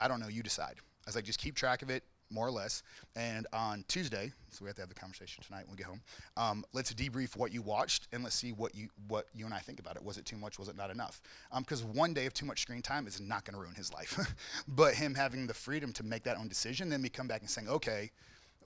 I 0.00 0.08
don't 0.08 0.20
know. 0.20 0.28
You 0.28 0.42
decide. 0.42 0.74
I 0.78 1.08
was 1.08 1.16
like, 1.16 1.24
just 1.24 1.40
keep 1.40 1.54
track 1.56 1.82
of 1.82 1.90
it, 1.90 2.04
more 2.30 2.46
or 2.46 2.50
less. 2.50 2.82
And 3.16 3.46
on 3.52 3.84
Tuesday, 3.88 4.32
so 4.50 4.64
we 4.64 4.68
have 4.68 4.76
to 4.76 4.82
have 4.82 4.88
the 4.88 4.94
conversation 4.94 5.42
tonight 5.44 5.64
when 5.66 5.72
we 5.72 5.78
get 5.78 5.86
home. 5.86 6.00
Um, 6.36 6.64
let's 6.72 6.92
debrief 6.92 7.36
what 7.36 7.52
you 7.52 7.62
watched 7.62 8.08
and 8.12 8.22
let's 8.22 8.36
see 8.36 8.52
what 8.52 8.74
you 8.74 8.88
what 9.08 9.26
you 9.34 9.44
and 9.44 9.54
I 9.54 9.58
think 9.58 9.80
about 9.80 9.96
it. 9.96 10.04
Was 10.04 10.18
it 10.18 10.24
too 10.24 10.36
much? 10.36 10.58
Was 10.58 10.68
it 10.68 10.76
not 10.76 10.90
enough? 10.90 11.20
Because 11.56 11.82
one 11.82 12.14
day 12.14 12.26
of 12.26 12.34
too 12.34 12.46
much 12.46 12.62
screen 12.62 12.82
time 12.82 13.06
is 13.06 13.20
not 13.20 13.44
going 13.44 13.54
to 13.54 13.60
ruin 13.60 13.74
his 13.74 13.92
life. 13.92 14.18
but 14.68 14.94
him 14.94 15.14
having 15.14 15.46
the 15.46 15.54
freedom 15.54 15.92
to 15.94 16.02
make 16.02 16.24
that 16.24 16.36
own 16.36 16.48
decision, 16.48 16.88
then 16.88 17.02
we 17.02 17.08
come 17.08 17.26
back 17.26 17.40
and 17.40 17.50
saying, 17.50 17.68
okay, 17.68 18.10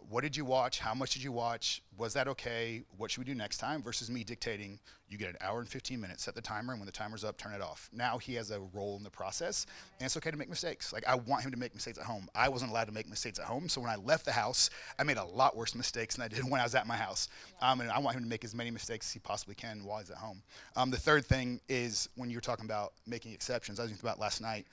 what 0.09 0.23
did 0.23 0.37
you 0.37 0.45
watch? 0.45 0.79
How 0.79 0.95
much 0.95 1.15
did 1.15 1.23
you 1.23 1.33
watch? 1.33 1.83
Was 1.99 2.13
that 2.15 2.29
okay? 2.29 2.83
What 2.97 3.11
should 3.11 3.19
we 3.19 3.25
do 3.25 3.35
next 3.35 3.59
time? 3.59 3.83
Versus 3.83 4.09
me 4.09 4.23
dictating, 4.23 4.79
you 5.09 5.19
get 5.19 5.31
an 5.31 5.37
hour 5.41 5.59
and 5.59 5.69
15 5.69 6.01
minutes, 6.01 6.25
set 6.25 6.35
the 6.35 6.41
timer, 6.41 6.73
and 6.73 6.81
when 6.81 6.87
the 6.87 6.93
timer's 6.93 7.25
up, 7.25 7.37
turn 7.37 7.53
it 7.53 7.61
off. 7.61 7.89
Now 7.93 8.19
he 8.19 8.35
has 8.35 8.51
a 8.51 8.61
role 8.73 8.97
in 8.97 9.03
the 9.03 9.11
process, 9.11 9.67
and 9.99 10.07
it's 10.07 10.17
okay 10.17 10.31
to 10.31 10.37
make 10.37 10.49
mistakes. 10.49 10.93
Like, 10.93 11.07
I 11.09 11.17
want 11.17 11.43
him 11.43 11.51
to 11.51 11.57
make 11.57 11.75
mistakes 11.75 11.99
at 11.99 12.05
home. 12.05 12.29
I 12.35 12.49
wasn't 12.49 12.71
allowed 12.71 12.87
to 12.87 12.93
make 12.93 13.09
mistakes 13.09 13.39
at 13.39 13.47
home, 13.47 13.69
so 13.69 13.81
when 13.81 13.91
I 13.91 13.97
left 13.97 14.25
the 14.25 14.33
house, 14.33 14.71
I 14.99 15.03
made 15.03 15.17
a 15.17 15.25
lot 15.25 15.57
worse 15.57 15.75
mistakes 15.75 16.17
than 16.17 16.25
I 16.25 16.29
did 16.29 16.45
when 16.51 16.61
I 16.61 16.65
was 16.65 16.75
at 16.75 16.87
my 16.87 16.97
house. 16.97 17.29
Um, 17.61 17.81
and 17.81 17.91
I 17.91 17.99
want 17.99 18.17
him 18.17 18.23
to 18.23 18.29
make 18.29 18.45
as 18.45 18.55
many 18.55 18.71
mistakes 18.71 19.09
as 19.09 19.13
he 19.13 19.19
possibly 19.19 19.55
can 19.55 19.85
while 19.85 19.99
he's 19.99 20.11
at 20.11 20.19
home. 20.19 20.43
Um, 20.77 20.91
the 20.91 20.99
third 20.99 21.25
thing 21.25 21.61
is 21.69 22.09
when 22.15 22.31
you 22.31 22.37
were 22.37 22.43
talking 22.43 22.65
about 22.65 22.93
making 23.07 23.33
exceptions, 23.33 23.81
I 23.81 23.85
was 23.85 23.91
thinking 23.91 24.07
about 24.09 24.21
last 24.21 24.41
night 24.41 24.67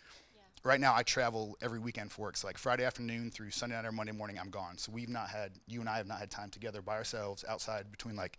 right 0.63 0.80
now 0.80 0.93
I 0.95 1.04
travel 1.04 1.58
every 1.62 1.80
weekend 1.80 2.12
for 2.12 2.23
work. 2.23 2.38
So 2.38 2.47
like 2.47 2.58
Friday 2.58 2.86
afternoon 2.86 3.32
through 3.32 3.52
Sunday 3.52 3.76
night 3.76 3.86
or 3.86 3.91
Monday 3.91 4.13
morning, 4.13 4.38
I'm 4.39 4.49
gone. 4.49 4.78
So 4.78 4.91
we've 4.91 5.10
not 5.10 5.30
had 5.30 5.52
you 5.67 5.80
and 5.80 5.89
I 5.89 5.97
have 5.97 6.08
not 6.08 6.19
had 6.19 6.32
time 6.32 6.49
together 6.49 6.82
by 6.82 6.95
ourselves 6.95 7.43
outside 7.47 7.91
between 7.91 8.15
like 8.15 8.38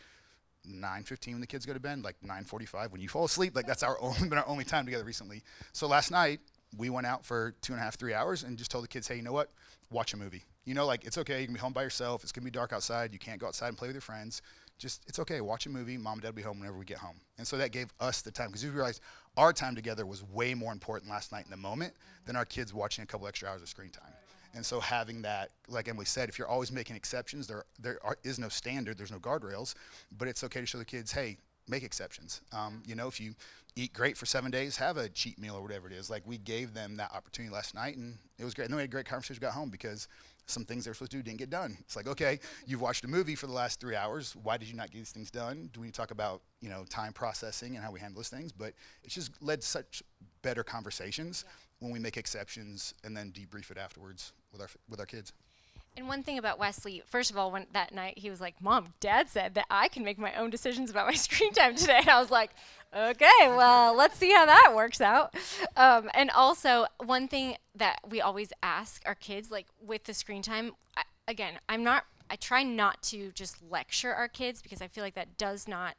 9:15 0.66 1.32
when 1.32 1.40
the 1.40 1.46
kids 1.46 1.66
go 1.66 1.74
to 1.74 1.80
bed, 1.80 2.02
like 2.02 2.16
9:45 2.22 2.90
when 2.90 3.00
you 3.00 3.08
fall 3.08 3.24
asleep. 3.24 3.54
Like 3.54 3.66
that's 3.66 3.82
our 3.82 3.98
only 4.00 4.28
been 4.28 4.38
our 4.38 4.48
only 4.48 4.64
time 4.64 4.84
together 4.84 5.04
recently. 5.04 5.42
So 5.72 5.87
last 5.87 6.10
night 6.10 6.40
we 6.76 6.90
went 6.90 7.06
out 7.06 7.24
for 7.24 7.54
two 7.60 7.72
and 7.72 7.80
a 7.80 7.84
half, 7.84 7.96
three 7.96 8.14
hours, 8.14 8.42
and 8.42 8.58
just 8.58 8.70
told 8.70 8.84
the 8.84 8.88
kids, 8.88 9.06
hey, 9.06 9.16
you 9.16 9.22
know 9.22 9.32
what? 9.32 9.50
Watch 9.90 10.12
a 10.12 10.16
movie. 10.16 10.42
You 10.64 10.74
know, 10.74 10.87
like 10.87 11.04
it's 11.04 11.18
okay. 11.18 11.40
You 11.40 11.46
can 11.46 11.54
be 11.54 11.60
home 11.60 11.72
by 11.72 11.82
yourself. 11.82 12.22
It's 12.22 12.32
gonna 12.32 12.44
be 12.44 12.50
dark 12.50 12.72
outside. 12.72 13.12
You 13.12 13.18
can't 13.18 13.38
go 13.38 13.46
outside 13.46 13.68
and 13.68 13.76
play 13.76 13.88
with 13.88 13.94
your 13.94 14.00
friends. 14.00 14.40
Just 14.78 15.04
it's 15.06 15.18
okay. 15.20 15.40
Watch 15.40 15.66
a 15.66 15.70
movie. 15.70 15.96
Mom 15.98 16.14
and 16.14 16.22
dad 16.22 16.28
will 16.28 16.34
be 16.34 16.42
home 16.42 16.58
whenever 16.58 16.78
we 16.78 16.84
get 16.84 16.98
home. 16.98 17.20
And 17.38 17.46
so 17.46 17.58
that 17.58 17.70
gave 17.70 17.92
us 18.00 18.22
the 18.22 18.32
time 18.32 18.48
because 18.48 18.64
we 18.64 18.70
realized 18.70 19.00
our 19.37 19.53
time 19.53 19.75
together 19.75 20.07
was 20.07 20.23
way 20.23 20.55
more 20.55 20.73
important 20.73 21.11
last 21.11 21.33
night 21.33 21.44
in 21.44 21.51
the 21.51 21.57
moment 21.57 21.94
than 22.27 22.37
our 22.37 22.44
kids 22.44 22.73
watching 22.73 23.03
a 23.03 23.07
couple 23.07 23.27
extra 23.27 23.49
hours 23.49 23.62
of 23.62 23.68
screen 23.68 23.90
time. 23.90 24.12
And 24.55 24.64
so 24.64 24.79
having 24.79 25.23
that, 25.23 25.51
like 25.68 25.88
Emily 25.88 26.05
said, 26.05 26.29
if 26.29 26.38
you're 26.38 26.49
always 26.49 26.70
making 26.70 26.94
exceptions, 26.94 27.47
there 27.47 27.64
there 27.81 27.99
are, 28.05 28.16
is 28.23 28.38
no 28.38 28.49
standard, 28.49 28.97
there's 28.97 29.11
no 29.11 29.18
guardrails, 29.18 29.75
but 30.16 30.29
it's 30.29 30.44
okay 30.44 30.61
to 30.61 30.66
show 30.66 30.79
the 30.79 30.85
kids, 30.85 31.11
hey, 31.11 31.38
make 31.68 31.83
exceptions. 31.83 32.40
Um, 32.53 32.83
you 32.87 32.94
know, 32.94 33.09
if 33.09 33.20
you 33.20 33.35
eat 33.75 33.92
great 33.92 34.16
for 34.16 34.27
seven 34.27 34.53
days, 34.53 34.77
have 34.77 34.97
a 34.97 35.09
cheat 35.09 35.38
meal 35.38 35.57
or 35.57 35.62
whatever 35.62 35.88
it 35.88 35.92
is. 35.92 36.09
Like 36.09 36.23
we 36.25 36.38
gave 36.38 36.73
them 36.73 36.97
that 36.97 37.12
opportunity 37.12 37.53
last 37.53 37.75
night, 37.75 37.97
and 37.97 38.16
it 38.38 38.44
was 38.44 38.55
great. 38.55 38.66
And 38.66 38.73
then 38.73 38.77
we 38.77 38.83
had 38.83 38.90
a 38.90 38.92
great 38.92 39.07
conversation. 39.07 39.40
Got 39.40 39.55
home 39.55 39.70
because 39.70 40.07
some 40.46 40.64
things 40.64 40.85
they're 40.85 40.94
supposed 40.94 41.12
to 41.12 41.16
do 41.18 41.22
didn't 41.22 41.38
get 41.38 41.50
done. 41.50 41.76
It's 41.80 41.96
like, 41.96 42.07
okay, 42.07 42.38
you've 42.66 42.80
watched 42.80 43.04
a 43.04 43.09
movie 43.09 43.35
for 43.35 43.46
the 43.46 43.52
last 43.52 43.80
three 43.80 43.96
hours. 43.96 44.37
Why 44.42 44.57
did 44.57 44.68
you 44.68 44.74
not 44.74 44.90
get 44.90 44.98
these 44.98 45.11
things 45.11 45.30
done? 45.30 45.70
Do 45.72 45.80
we 45.80 45.90
talk 45.90 46.11
about 46.11 46.42
you 46.61 46.68
know 46.68 46.85
time 46.88 47.12
processing 47.12 47.76
and 47.76 47.85
how 47.85 47.90
we 47.90 48.00
handle 48.00 48.18
those 48.18 48.28
things? 48.28 48.52
But 48.52 48.74
it's 49.02 49.14
just 49.14 49.30
led 49.42 49.62
to 49.62 49.66
such 49.66 50.02
better 50.42 50.62
conversations 50.62 51.44
when 51.80 51.90
we 51.90 51.98
make 51.98 52.16
exceptions 52.16 52.94
and 53.04 53.16
then 53.16 53.33
debrief 53.33 53.70
it 53.70 53.78
afterwards 53.78 54.33
with 54.52 54.61
our 54.61 54.68
with 54.88 55.00
our 55.00 55.07
kids. 55.07 55.33
And 55.96 56.09
one 56.09 56.22
thing 56.24 56.38
about 56.38 56.59
Wesley, 56.59 57.02
first 57.07 57.30
of 57.30 57.38
all, 57.38 57.52
when 57.52 57.66
that 57.72 57.94
night 57.94 58.18
he 58.18 58.30
was 58.30 58.40
like, 58.40 58.61
"Mom, 58.61 58.94
Dad 59.00 59.28
said 59.28 59.54
that 59.54 59.66
I 59.70 59.88
can 59.88 60.02
make 60.04 60.18
my 60.18 60.35
own 60.35 60.50
decisions 60.50 60.90
about 60.90 61.07
my 61.07 61.14
screen 61.26 61.52
time 61.52 61.76
today." 61.76 61.98
And 61.98 62.09
I 62.09 62.20
was 62.20 62.30
like, 62.30 62.50
"Okay, 62.94 63.48
well, 63.48 63.94
let's 63.94 64.16
see 64.16 64.33
how 64.33 64.44
that 64.46 64.72
works 64.74 65.00
out." 65.00 65.35
Um, 65.76 66.11
and 66.14 66.30
also, 66.30 66.87
one 67.04 67.28
thing 67.28 67.57
that 67.76 68.00
we 68.09 68.20
always 68.20 68.52
ask 68.62 69.02
our 69.07 69.14
kids, 69.14 69.50
like 69.50 69.66
with 69.80 70.04
the 70.04 70.14
screen 70.14 70.42
time, 70.42 70.72
I, 70.96 71.02
again, 71.28 71.54
I'm 71.68 71.85
not. 71.85 72.04
I 72.30 72.37
try 72.37 72.62
not 72.62 73.02
to 73.04 73.30
just 73.33 73.62
lecture 73.62 74.12
our 74.12 74.28
kids 74.28 74.62
because 74.62 74.80
I 74.83 74.88
feel 74.88 75.04
like 75.04 75.14
that 75.14 75.37
does 75.37 75.68
not 75.68 75.94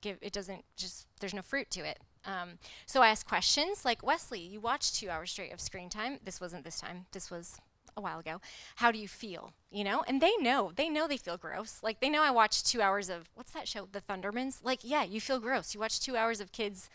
give. 0.00 0.16
It 0.22 0.32
doesn't 0.32 0.64
just. 0.76 1.06
There's 1.20 1.34
no 1.34 1.42
fruit 1.42 1.70
to 1.72 1.80
it. 1.80 1.98
Um, 2.24 2.58
so 2.86 3.02
I 3.02 3.08
ask 3.08 3.26
questions 3.26 3.84
like 3.84 4.02
Wesley, 4.02 4.40
you 4.40 4.60
watched 4.60 4.94
two 4.94 5.08
hours 5.08 5.30
straight 5.30 5.52
of 5.52 5.60
screen 5.60 5.88
time. 5.88 6.18
This 6.22 6.40
wasn't 6.40 6.64
this 6.64 6.80
time. 6.80 7.06
This 7.12 7.30
was 7.30 7.56
a 7.96 8.00
while 8.00 8.18
ago. 8.18 8.40
How 8.76 8.90
do 8.90 8.98
you 8.98 9.08
feel? 9.08 9.52
You 9.70 9.84
know, 9.84 10.02
and 10.06 10.20
they 10.20 10.32
know. 10.40 10.72
They 10.74 10.88
know 10.88 11.06
they 11.06 11.16
feel 11.16 11.36
gross. 11.36 11.80
Like 11.82 12.00
they 12.00 12.08
know 12.08 12.22
I 12.22 12.30
watched 12.30 12.66
two 12.66 12.82
hours 12.82 13.08
of 13.08 13.28
what's 13.34 13.52
that 13.52 13.68
show, 13.68 13.88
The 13.90 14.00
Thundermans. 14.00 14.64
Like, 14.64 14.80
yeah, 14.82 15.04
you 15.04 15.20
feel 15.20 15.38
gross. 15.38 15.74
You 15.74 15.80
watch 15.80 16.00
two 16.00 16.16
hours 16.16 16.40
of 16.40 16.52
kids 16.52 16.90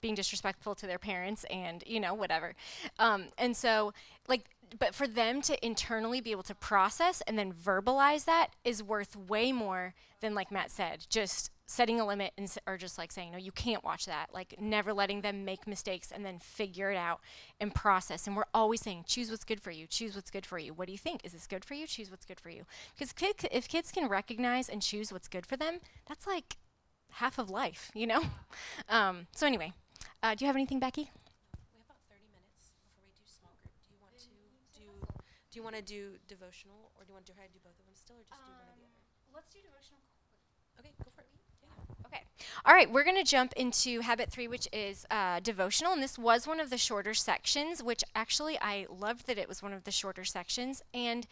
being 0.00 0.14
disrespectful 0.14 0.74
to 0.76 0.86
their 0.86 0.98
parents, 0.98 1.44
and 1.50 1.82
you 1.86 2.00
know, 2.00 2.14
whatever. 2.14 2.54
Um, 2.98 3.26
and 3.36 3.56
so, 3.56 3.92
like, 4.28 4.44
but 4.78 4.94
for 4.94 5.06
them 5.06 5.40
to 5.42 5.66
internally 5.66 6.20
be 6.20 6.30
able 6.30 6.42
to 6.44 6.54
process 6.54 7.20
and 7.26 7.38
then 7.38 7.52
verbalize 7.52 8.24
that 8.26 8.48
is 8.64 8.82
worth 8.82 9.16
way 9.16 9.50
more 9.52 9.94
than, 10.20 10.34
like 10.34 10.52
Matt 10.52 10.70
said, 10.70 11.06
just 11.08 11.50
setting 11.70 12.00
a 12.00 12.06
limit 12.06 12.32
and 12.38 12.46
s- 12.46 12.58
or 12.66 12.78
just 12.78 12.96
like 12.96 13.12
saying 13.12 13.30
no 13.30 13.38
you 13.38 13.52
can't 13.52 13.84
watch 13.84 14.06
that. 14.06 14.28
Like 14.32 14.54
never 14.58 14.92
letting 14.92 15.20
them 15.20 15.44
make 15.44 15.66
mistakes 15.66 16.10
and 16.10 16.24
then 16.24 16.38
figure 16.38 16.90
it 16.90 16.96
out 16.96 17.20
and 17.60 17.74
process. 17.74 18.26
And 18.26 18.34
we're 18.36 18.44
always 18.54 18.80
saying 18.80 19.04
choose 19.06 19.30
what's 19.30 19.44
good 19.44 19.60
for 19.60 19.70
you. 19.70 19.86
Choose 19.86 20.16
what's 20.16 20.30
good 20.30 20.46
for 20.46 20.58
you. 20.58 20.72
What 20.72 20.86
do 20.86 20.92
you 20.92 20.98
think? 20.98 21.20
Is 21.24 21.32
this 21.32 21.46
good 21.46 21.64
for 21.64 21.74
you? 21.74 21.86
Choose 21.86 22.10
what's 22.10 22.24
good 22.24 22.40
for 22.40 22.48
you. 22.50 22.64
Because 22.94 23.12
kid, 23.12 23.36
if 23.52 23.68
kids 23.68 23.92
can 23.92 24.08
recognize 24.08 24.68
and 24.68 24.80
choose 24.82 25.12
what's 25.12 25.28
good 25.28 25.46
for 25.46 25.56
them 25.56 25.80
that's 26.06 26.26
like 26.26 26.56
half 27.12 27.38
of 27.38 27.50
life 27.50 27.90
you 27.94 28.06
know? 28.06 28.22
Um, 28.88 29.26
so 29.36 29.46
anyway 29.46 29.72
uh, 30.22 30.34
do 30.34 30.44
you 30.44 30.48
have 30.48 30.56
anything 30.56 30.80
becky? 30.80 31.10
We 31.12 31.78
have 31.78 31.84
about 31.92 32.00
30 32.08 32.24
minutes 32.32 32.72
before 32.80 33.04
we 33.04 33.12
do 33.12 33.24
small 33.28 33.52
group. 33.60 33.76
Do 33.84 33.92
you 33.92 34.00
want 34.00 34.16
to 34.16 34.24
do 34.24 34.88
do 35.52 35.54
you 35.60 35.62
want 35.62 35.76
to 35.76 35.84
do 35.84 36.16
devotional 36.26 36.90
or 36.96 37.04
do 37.04 37.12
you 37.12 37.14
want 37.14 37.26
to 37.28 37.32
try 37.36 37.44
to 37.44 37.52
do 37.52 37.60
both 37.60 37.76
of 37.76 37.84
them 37.84 37.92
still 37.94 38.16
or 38.16 38.24
just 38.24 38.40
do 38.40 38.48
one 38.48 38.64
or 38.64 38.80
the 38.80 38.88
other? 38.88 39.36
let's 39.36 39.50
do 39.52 39.60
devotional 39.60 40.00
Okay, 40.80 40.92
go 41.04 41.10
for 41.10 41.22
it. 41.26 41.30
Yeah. 41.60 41.74
Okay. 42.12 42.22
All 42.64 42.74
right, 42.74 42.90
we're 42.90 43.04
going 43.04 43.16
to 43.16 43.30
jump 43.30 43.52
into 43.54 44.00
habit 44.00 44.30
three, 44.30 44.48
which 44.48 44.68
is 44.72 45.06
uh, 45.10 45.40
devotional. 45.40 45.92
And 45.92 46.02
this 46.02 46.18
was 46.18 46.46
one 46.46 46.60
of 46.60 46.70
the 46.70 46.78
shorter 46.78 47.14
sections, 47.14 47.82
which 47.82 48.02
actually 48.14 48.58
I 48.60 48.86
loved 48.90 49.26
that 49.26 49.38
it 49.38 49.48
was 49.48 49.62
one 49.62 49.72
of 49.72 49.84
the 49.84 49.90
shorter 49.90 50.24
sections. 50.24 50.82
And 50.94 51.26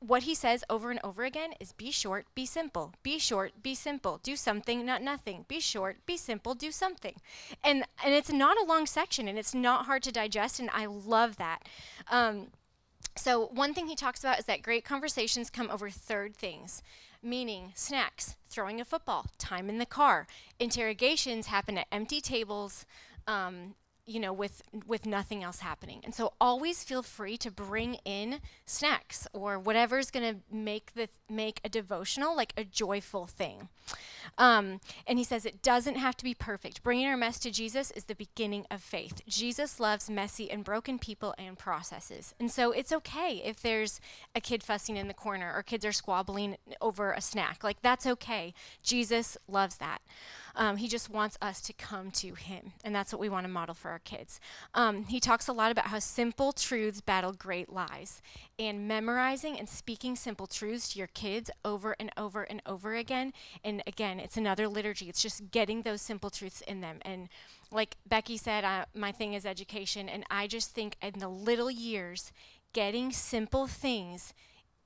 what 0.00 0.24
he 0.24 0.34
says 0.34 0.64
over 0.68 0.90
and 0.90 0.98
over 1.04 1.24
again 1.24 1.52
is 1.60 1.72
be 1.72 1.90
short, 1.90 2.26
be 2.34 2.44
simple. 2.44 2.94
Be 3.02 3.18
short, 3.18 3.62
be 3.62 3.74
simple. 3.74 4.18
Do 4.22 4.34
something, 4.34 4.84
not 4.84 5.02
nothing. 5.02 5.44
Be 5.46 5.60
short, 5.60 6.04
be 6.06 6.16
simple, 6.16 6.54
do 6.54 6.72
something. 6.72 7.14
And 7.62 7.84
and 8.04 8.12
it's 8.14 8.32
not 8.32 8.56
a 8.58 8.64
long 8.64 8.86
section 8.86 9.28
and 9.28 9.38
it's 9.38 9.54
not 9.54 9.86
hard 9.86 10.02
to 10.04 10.12
digest 10.12 10.58
and 10.58 10.70
I 10.72 10.86
love 10.86 11.36
that. 11.36 11.68
Um, 12.10 12.48
so 13.16 13.46
one 13.46 13.74
thing 13.74 13.86
he 13.86 13.94
talks 13.94 14.20
about 14.20 14.38
is 14.38 14.46
that 14.46 14.62
great 14.62 14.84
conversations 14.84 15.50
come 15.50 15.70
over 15.70 15.90
third 15.90 16.34
things 16.34 16.82
meaning 17.22 17.72
snacks, 17.74 18.36
throwing 18.48 18.80
a 18.80 18.84
football, 18.84 19.26
time 19.38 19.68
in 19.68 19.78
the 19.78 19.86
car. 19.86 20.26
Interrogations 20.58 21.46
happen 21.46 21.78
at 21.78 21.86
empty 21.92 22.20
tables. 22.20 22.84
Um, 23.26 23.74
you 24.06 24.18
know 24.18 24.32
with 24.32 24.62
with 24.86 25.06
nothing 25.06 25.42
else 25.42 25.60
happening. 25.60 26.00
And 26.04 26.14
so 26.14 26.32
always 26.40 26.82
feel 26.82 27.02
free 27.02 27.36
to 27.38 27.50
bring 27.50 27.94
in 28.04 28.40
snacks 28.66 29.26
or 29.32 29.58
whatever's 29.58 30.10
going 30.10 30.34
to 30.34 30.40
make 30.54 30.94
the 30.94 31.08
make 31.28 31.60
a 31.64 31.68
devotional 31.68 32.36
like 32.36 32.52
a 32.56 32.64
joyful 32.64 33.26
thing. 33.26 33.68
Um, 34.38 34.80
and 35.06 35.18
he 35.18 35.24
says 35.24 35.44
it 35.44 35.62
doesn't 35.62 35.96
have 35.96 36.16
to 36.16 36.24
be 36.24 36.34
perfect. 36.34 36.82
Bringing 36.82 37.06
our 37.06 37.16
mess 37.16 37.38
to 37.40 37.50
jesus 37.50 37.90
is 37.92 38.04
the 38.04 38.14
beginning 38.14 38.66
of 38.70 38.82
faith. 38.82 39.22
Jesus 39.26 39.78
loves 39.78 40.10
messy 40.10 40.50
and 40.50 40.64
broken 40.64 40.98
people 40.98 41.34
and 41.38 41.58
processes. 41.58 42.34
And 42.40 42.50
so 42.50 42.72
it's 42.72 42.92
okay 42.92 43.42
if 43.44 43.60
there's 43.62 44.00
a 44.34 44.40
kid 44.40 44.62
fussing 44.62 44.96
in 44.96 45.08
the 45.08 45.14
corner 45.14 45.52
or 45.54 45.62
kids 45.62 45.84
are 45.84 45.92
squabbling 45.92 46.56
over 46.80 47.12
a 47.12 47.20
snack. 47.20 47.62
Like 47.62 47.82
that's 47.82 48.06
okay. 48.06 48.54
Jesus 48.82 49.36
loves 49.48 49.76
that 49.76 50.00
um, 50.54 50.76
he 50.76 50.88
just 50.88 51.10
wants 51.10 51.38
us 51.40 51.60
to 51.62 51.72
come 51.72 52.10
to 52.12 52.34
him, 52.34 52.72
and 52.84 52.94
that's 52.94 53.12
what 53.12 53.20
we 53.20 53.28
want 53.28 53.44
to 53.44 53.52
model 53.52 53.74
for 53.74 53.90
our 53.90 53.98
kids. 53.98 54.40
Um, 54.74 55.04
he 55.04 55.20
talks 55.20 55.48
a 55.48 55.52
lot 55.52 55.70
about 55.70 55.86
how 55.86 55.98
simple 55.98 56.52
truths 56.52 57.00
battle 57.00 57.32
great 57.32 57.72
lies, 57.72 58.20
and 58.58 58.86
memorizing 58.86 59.58
and 59.58 59.68
speaking 59.68 60.16
simple 60.16 60.46
truths 60.46 60.92
to 60.92 60.98
your 60.98 61.08
kids 61.08 61.50
over 61.64 61.96
and 61.98 62.10
over 62.16 62.42
and 62.42 62.62
over 62.66 62.94
again. 62.94 63.32
And 63.64 63.82
again, 63.86 64.20
it's 64.20 64.36
another 64.36 64.68
liturgy. 64.68 65.08
It's 65.08 65.22
just 65.22 65.50
getting 65.50 65.82
those 65.82 66.02
simple 66.02 66.30
truths 66.30 66.60
in 66.62 66.80
them. 66.80 66.98
And 67.02 67.28
like 67.70 67.96
Becky 68.06 68.36
said, 68.36 68.64
uh, 68.64 68.84
my 68.94 69.12
thing 69.12 69.34
is 69.34 69.46
education, 69.46 70.08
and 70.08 70.24
I 70.30 70.46
just 70.46 70.70
think 70.70 70.96
in 71.02 71.18
the 71.18 71.28
little 71.28 71.70
years, 71.70 72.32
getting 72.72 73.12
simple 73.12 73.66
things 73.66 74.32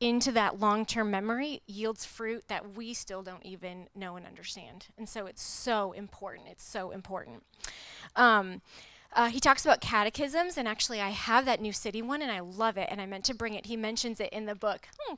into 0.00 0.30
that 0.32 0.60
long 0.60 0.84
term 0.84 1.10
memory 1.10 1.62
yields 1.66 2.04
fruit 2.04 2.44
that 2.48 2.76
we 2.76 2.92
still 2.92 3.22
don't 3.22 3.44
even 3.44 3.88
know 3.94 4.16
and 4.16 4.26
understand. 4.26 4.86
And 4.98 5.08
so 5.08 5.26
it's 5.26 5.42
so 5.42 5.92
important. 5.92 6.48
It's 6.48 6.66
so 6.66 6.90
important. 6.90 7.42
Um, 8.14 8.60
uh, 9.12 9.28
he 9.28 9.40
talks 9.40 9.64
about 9.64 9.80
catechisms, 9.80 10.58
and 10.58 10.68
actually, 10.68 11.00
I 11.00 11.08
have 11.08 11.46
that 11.46 11.60
New 11.60 11.72
City 11.72 12.02
one, 12.02 12.20
and 12.20 12.30
I 12.30 12.40
love 12.40 12.76
it, 12.76 12.88
and 12.90 13.00
I 13.00 13.06
meant 13.06 13.24
to 13.24 13.34
bring 13.34 13.54
it. 13.54 13.66
He 13.66 13.76
mentions 13.76 14.20
it 14.20 14.30
in 14.30 14.44
the 14.44 14.54
book. 14.54 14.88
Hmm. 14.98 15.14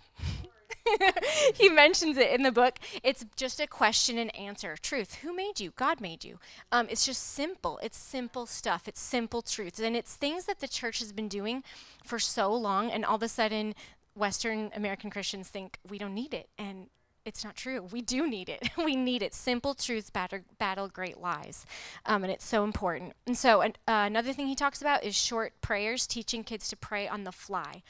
he 1.55 1.68
mentions 1.68 2.16
it 2.16 2.31
in 2.31 2.43
the 2.43 2.53
book. 2.53 2.79
It's 3.03 3.24
just 3.37 3.61
a 3.61 3.66
question 3.66 4.18
and 4.18 4.35
answer. 4.37 4.76
Truth. 4.81 5.16
Who 5.16 5.35
made 5.35 5.61
you? 5.61 5.72
God 5.76 6.01
made 6.01 6.24
you. 6.24 6.39
Um, 6.70 6.87
it's 6.91 7.05
just 7.05 7.22
simple. 7.22 7.79
It's 7.83 7.97
simple 7.97 8.47
stuff. 8.47 8.87
It's 8.87 9.01
simple 9.01 9.43
truths. 9.43 9.81
And 9.81 9.97
it's 9.97 10.14
things 10.14 10.45
that 10.45 10.61
the 10.61 10.68
church 10.68 11.01
has 11.01 11.12
been 11.12 11.29
doing 11.29 11.62
for 12.05 12.18
so 12.18 12.53
long, 12.55 12.91
and 12.91 13.05
all 13.05 13.16
of 13.16 13.22
a 13.22 13.29
sudden 13.29 13.74
Western 14.19 14.71
American 14.75 15.11
Christians 15.11 15.49
think 15.49 15.79
we 15.89 15.99
don't 15.99 16.14
need 16.14 16.35
it. 16.35 16.49
And 16.59 16.89
it's 17.25 17.45
not 17.45 17.57
true. 17.57 17.83
We 17.83 18.01
do 18.01 18.27
need 18.27 18.49
it. 18.49 18.71
we 18.77 18.97
need 18.97 19.23
it. 19.23 19.35
Simple 19.35 19.75
truths 19.75 20.11
battle, 20.11 20.41
battle 20.59 20.89
great 20.89 21.19
lies. 21.19 21.66
Um, 22.07 22.25
and 22.25 22.33
it's 22.33 22.47
so 22.47 22.64
important. 22.64 23.14
And 23.27 23.37
so, 23.37 23.62
uh, 23.62 23.71
another 23.87 24.33
thing 24.33 24.47
he 24.47 24.55
talks 24.55 24.81
about 24.81 25.05
is 25.05 25.14
short 25.14 25.53
prayers, 25.61 26.07
teaching 26.07 26.43
kids 26.43 26.69
to 26.71 26.77
pray 26.77 27.07
on 27.07 27.25
the 27.25 27.33
fly. 27.33 27.83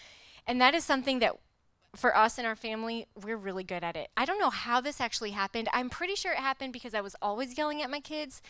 And 0.47 0.61
that 0.61 0.75
is 0.75 0.85
something 0.85 1.21
that 1.21 1.37
for 1.95 2.17
us 2.17 2.39
and 2.39 2.47
our 2.47 2.57
family, 2.57 3.07
we're 3.15 3.37
really 3.37 3.65
good 3.65 3.85
at 3.85 3.97
it. 3.97 4.09
I 4.17 4.25
don't 4.25 4.39
know 4.39 4.51
how 4.51 4.81
this 4.81 5.01
actually 5.01 5.31
happened. 5.31 5.69
I'm 5.73 5.89
pretty 5.89 6.15
sure 6.15 6.33
it 6.33 6.39
happened 6.39 6.73
because 6.73 6.95
I 6.95 7.01
was 7.01 7.17
always 7.23 7.57
yelling 7.57 7.83
at 7.83 7.91
my 7.91 8.01
kids 8.01 8.43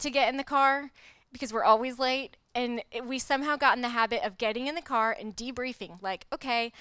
to 0.00 0.10
get 0.10 0.28
in 0.28 0.36
the 0.36 0.44
car 0.44 0.90
because 1.32 1.52
we're 1.52 1.64
always 1.64 1.98
late. 1.98 2.36
And 2.54 2.82
it, 2.90 3.04
we 3.04 3.18
somehow 3.18 3.56
got 3.56 3.76
in 3.76 3.82
the 3.82 3.90
habit 3.90 4.24
of 4.24 4.38
getting 4.38 4.66
in 4.66 4.74
the 4.74 4.82
car 4.82 5.16
and 5.18 5.36
debriefing, 5.36 6.00
like, 6.02 6.26
okay, 6.32 6.72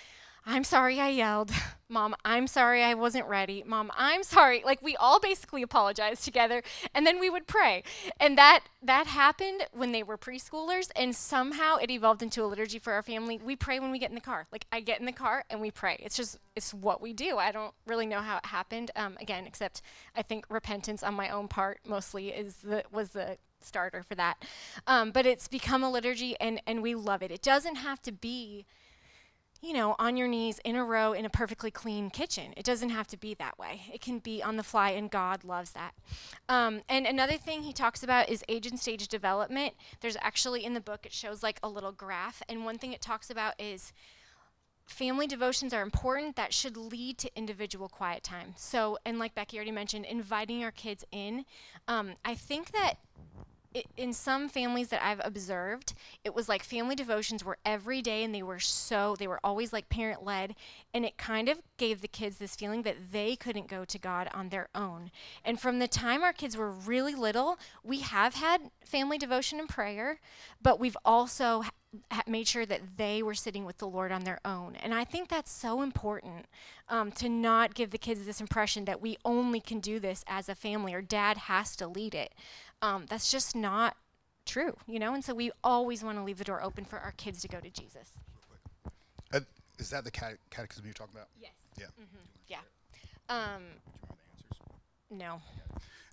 I'm 0.48 0.64
sorry 0.64 1.00
I 1.00 1.10
yelled. 1.10 1.52
Mom, 1.89 2.16
I'm 2.26 2.48
sorry 2.48 2.84
I 2.84 2.96
wasn't 2.96 3.28
ready. 3.28 3.64
Mom, 3.66 3.91
I'm 3.96 4.24
sorry. 4.24 4.62
Like 4.66 4.82
we 4.82 4.96
all 4.96 5.20
basically 5.20 5.62
apologized 5.62 6.24
together 6.24 6.64
and 6.93 7.06
then 7.06 7.20
we 7.20 7.30
would 7.30 7.46
pray. 7.46 7.84
And 8.20 8.38
that 8.38 8.62
that 8.82 9.08
happened 9.08 9.68
when 9.72 9.91
they 9.91 10.02
were 10.02 10.18
preschoolers 10.18 10.89
and 10.96 11.16
somehow 11.16 11.76
it 11.78 11.91
evolved 11.91 12.24
into 12.24 12.43
a 12.43 12.48
liturgy 12.48 12.80
for 12.80 12.93
our 12.93 13.04
family. 13.04 13.39
We 13.43 13.56
pray 13.56 13.80
when 13.80 13.91
we 13.91 14.00
get 14.00 14.10
in 14.10 14.16
the 14.16 14.22
car. 14.22 14.48
Like 14.52 14.66
I 14.72 14.80
get 14.80 15.00
in 15.00 15.06
the 15.06 15.12
car 15.12 15.46
and 15.50 15.62
we 15.62 15.70
pray. 15.70 15.98
It's 16.00 16.18
just 16.18 16.38
it's 16.56 16.74
what 16.74 17.02
we 17.02 17.14
do. 17.14 17.38
I 17.38 17.52
don't 17.52 17.74
really 17.86 18.08
know 18.08 18.20
how 18.20 18.38
it 18.38 18.48
happened 18.48 18.89
um, 18.96 19.18
again 19.22 19.46
except 19.46 19.84
I 20.16 20.24
think 20.24 20.46
repentance 20.50 21.04
on 21.04 21.14
my 21.14 21.30
own 21.30 21.48
part 21.48 21.80
mostly 21.88 22.30
is 22.30 22.58
the 22.58 22.84
was 22.91 23.10
the 23.10 23.38
starter 23.62 24.02
for 24.02 24.16
that. 24.16 24.43
Um, 24.88 25.12
but 25.12 25.28
it's 25.28 25.48
become 25.48 25.84
a 25.84 25.89
liturgy 25.91 26.36
and 26.39 26.62
and 26.66 26.82
we 26.82 26.96
love 26.96 27.22
it. 27.22 27.32
It 27.32 27.43
doesn't 27.43 27.76
have 27.76 28.02
to 28.04 28.12
be 28.12 28.66
you 29.66 29.74
know, 29.74 29.95
on 29.97 30.16
your 30.16 30.28
knees 30.28 30.59
in 30.63 30.76
a 30.76 30.86
row 30.86 31.13
in 31.13 31.26
a 31.26 31.30
perfectly 31.30 31.72
clean 31.72 32.11
kitchen. 32.11 32.53
It 32.55 32.63
doesn't 32.63 32.89
have 32.89 33.07
to 33.07 33.18
be 33.18 33.34
that 33.34 33.57
way. 33.57 33.82
It 33.91 33.99
can 33.99 34.20
be 34.20 34.43
on 34.43 34.57
the 34.57 34.63
fly, 34.63 34.91
and 34.91 35.09
God 35.09 35.43
loves 35.43 35.72
that. 35.72 35.95
Um, 36.47 36.82
and 36.88 37.07
another 37.07 37.38
thing 37.38 37.63
he 37.63 37.74
talks 37.74 38.03
about 38.03 38.30
is 38.30 38.43
age 38.47 38.68
and 38.68 38.80
stage 38.80 39.07
development. 39.07 39.74
There's 40.01 40.18
actually 40.22 40.63
in 40.63 40.76
the 40.76 40.82
book, 40.82 41.05
it 41.05 41.13
shows 41.13 41.41
like 41.41 41.59
a 41.63 41.68
little 41.68 41.91
graph. 41.91 42.43
And 42.47 42.63
one 42.63 42.78
thing 42.78 42.93
it 42.93 43.01
talks 43.01 43.32
about 43.32 43.59
is 43.59 43.91
family 44.86 45.26
devotions 45.26 45.74
are 45.74 45.82
important 45.82 46.36
that 46.36 46.53
should 46.53 46.78
lead 46.78 47.18
to 47.18 47.36
individual 47.36 47.89
quiet 47.89 48.22
time 48.22 48.53
so 48.55 48.99
and 49.03 49.18
like 49.18 49.34
becky 49.34 49.57
already 49.57 49.72
mentioned 49.72 50.05
inviting 50.05 50.63
our 50.63 50.70
kids 50.70 51.03
in 51.11 51.43
um, 51.88 52.13
i 52.24 52.36
think 52.36 52.72
that 52.72 52.93
in 53.97 54.13
some 54.13 54.47
families 54.47 54.89
that 54.89 55.03
I've 55.03 55.21
observed, 55.23 55.93
it 56.23 56.34
was 56.34 56.47
like 56.47 56.63
family 56.63 56.95
devotions 56.95 57.43
were 57.43 57.57
every 57.65 58.01
day 58.01 58.23
and 58.23 58.34
they 58.34 58.43
were 58.43 58.59
so, 58.59 59.15
they 59.17 59.28
were 59.28 59.39
always 59.43 59.73
like 59.73 59.89
parent 59.89 60.23
led. 60.23 60.55
And 60.93 61.03
it 61.05 61.17
kind 61.17 61.49
of 61.49 61.59
gave 61.78 62.01
the 62.01 62.07
kids 62.07 62.38
this 62.38 62.55
feeling 62.55 62.84
that 62.84 63.11
they 63.11 63.36
couldn't 63.36 63.67
go 63.67 63.84
to 63.86 63.99
God 63.99 64.30
on 64.34 64.49
their 64.49 64.69
own. 64.73 65.11
And 65.43 65.59
from 65.59 65.80
the 65.80 65.88
time 65.88 66.23
our 66.23 66.34
kids 66.34 66.55
were 66.55 66.71
really 66.71 67.15
little, 67.15 67.57
we 67.84 67.99
have 67.99 68.36
had 68.36 68.71
family 68.84 69.17
devotion 69.17 69.59
and 69.59 69.67
prayer, 69.67 70.19
but 70.61 70.80
we've 70.80 70.97
also 71.03 71.63
ha- 72.11 72.23
made 72.28 72.47
sure 72.47 72.65
that 72.65 72.97
they 72.97 73.21
were 73.21 73.34
sitting 73.34 73.65
with 73.65 73.78
the 73.78 73.88
Lord 73.88 74.11
on 74.11 74.23
their 74.23 74.39
own. 74.45 74.76
And 74.76 74.93
I 74.93 75.03
think 75.03 75.30
that's 75.30 75.51
so 75.51 75.82
important 75.82 76.45
um, 76.89 77.11
to 77.13 77.30
not 77.30 77.73
give 77.73 77.91
the 77.91 77.97
kids 77.97 78.26
this 78.26 78.41
impression 78.41 78.86
that 78.86 79.01
we 79.01 79.17
only 79.26 79.59
can 79.59 79.80
do 79.80 79.99
this 79.99 80.23
as 80.28 80.49
a 80.49 80.55
family 80.55 80.93
or 80.93 81.01
dad 81.01 81.38
has 81.38 81.76
to 81.78 81.88
lead 81.88 82.13
it 82.13 82.34
um, 82.82 83.05
that's 83.09 83.32
just 83.32 83.55
not 83.55 83.95
true, 84.45 84.76
you 84.88 84.99
know? 84.99 85.13
And 85.13 85.23
so 85.23 85.34
we 85.34 85.51
always 85.63 86.03
want 86.03 86.17
to 86.17 86.23
leave 86.23 86.38
the 86.38 86.43
door 86.43 86.61
open 86.61 86.86
for 86.86 86.99
our 86.99 87.11
kids 87.11 87.41
to 87.41 87.47
go 87.47 87.59
to 87.59 87.69
Jesus. 87.69 88.11
Uh, 89.34 89.41
is 89.80 89.89
that 89.89 90.03
the 90.03 90.11
cate- 90.11 90.38
catechism 90.49 90.86
you're 90.86 90.93
talking 90.93 91.15
about? 91.15 91.28
Yes. 91.39 91.53
Yeah. 91.78 91.86
Mm-hmm. 91.86 92.26
Yeah. 92.47 92.57
Um, 93.30 93.63
no. 95.09 95.41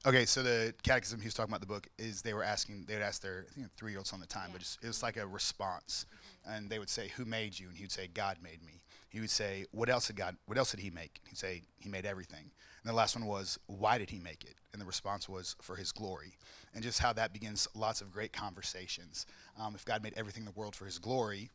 Okay, 0.04 0.24
so 0.24 0.42
the 0.42 0.74
catechism 0.82 1.20
he 1.20 1.26
was 1.26 1.34
talking 1.34 1.52
about 1.52 1.60
the 1.60 1.66
book 1.66 1.86
is 1.96 2.22
they 2.22 2.34
were 2.34 2.42
asking 2.42 2.84
they 2.88 2.94
would 2.94 3.04
ask 3.04 3.22
their 3.22 3.46
I 3.50 3.54
think 3.54 3.72
three 3.76 3.92
year 3.92 4.00
olds 4.00 4.12
on 4.12 4.18
the 4.18 4.26
time, 4.26 4.46
yeah. 4.48 4.54
but 4.54 4.60
just, 4.60 4.82
it 4.82 4.88
was 4.88 5.02
like 5.02 5.16
a 5.16 5.26
response, 5.26 6.06
mm-hmm. 6.08 6.54
and 6.54 6.70
they 6.70 6.80
would 6.80 6.90
say, 6.90 7.08
"Who 7.16 7.24
made 7.24 7.56
you?" 7.56 7.68
and 7.68 7.76
he 7.76 7.84
would 7.84 7.92
say, 7.92 8.08
"God 8.12 8.38
made 8.42 8.64
me." 8.64 8.80
He 9.10 9.20
would 9.20 9.30
say, 9.30 9.64
"What 9.70 9.88
else 9.88 10.08
did 10.08 10.16
God? 10.16 10.36
What 10.46 10.58
else 10.58 10.72
did 10.72 10.80
He 10.80 10.90
make?" 10.90 11.20
He'd 11.28 11.38
say, 11.38 11.62
"He 11.78 11.88
made 11.88 12.04
everything." 12.04 12.50
And 12.82 12.90
the 12.90 12.96
last 12.96 13.14
one 13.14 13.26
was, 13.26 13.58
"Why 13.66 13.98
did 13.98 14.10
He 14.10 14.18
make 14.18 14.44
it?" 14.44 14.56
And 14.72 14.80
the 14.80 14.86
response 14.86 15.28
was, 15.28 15.56
"For 15.60 15.76
His 15.76 15.92
glory." 15.92 16.36
And 16.74 16.82
just 16.82 16.98
how 16.98 17.12
that 17.14 17.32
begins 17.32 17.68
lots 17.74 18.00
of 18.00 18.10
great 18.10 18.32
conversations. 18.32 19.26
Um, 19.58 19.74
if 19.74 19.84
God 19.84 20.02
made 20.02 20.14
everything 20.16 20.42
in 20.42 20.46
the 20.46 20.58
world 20.58 20.74
for 20.74 20.86
His 20.86 20.98
glory, 20.98 21.50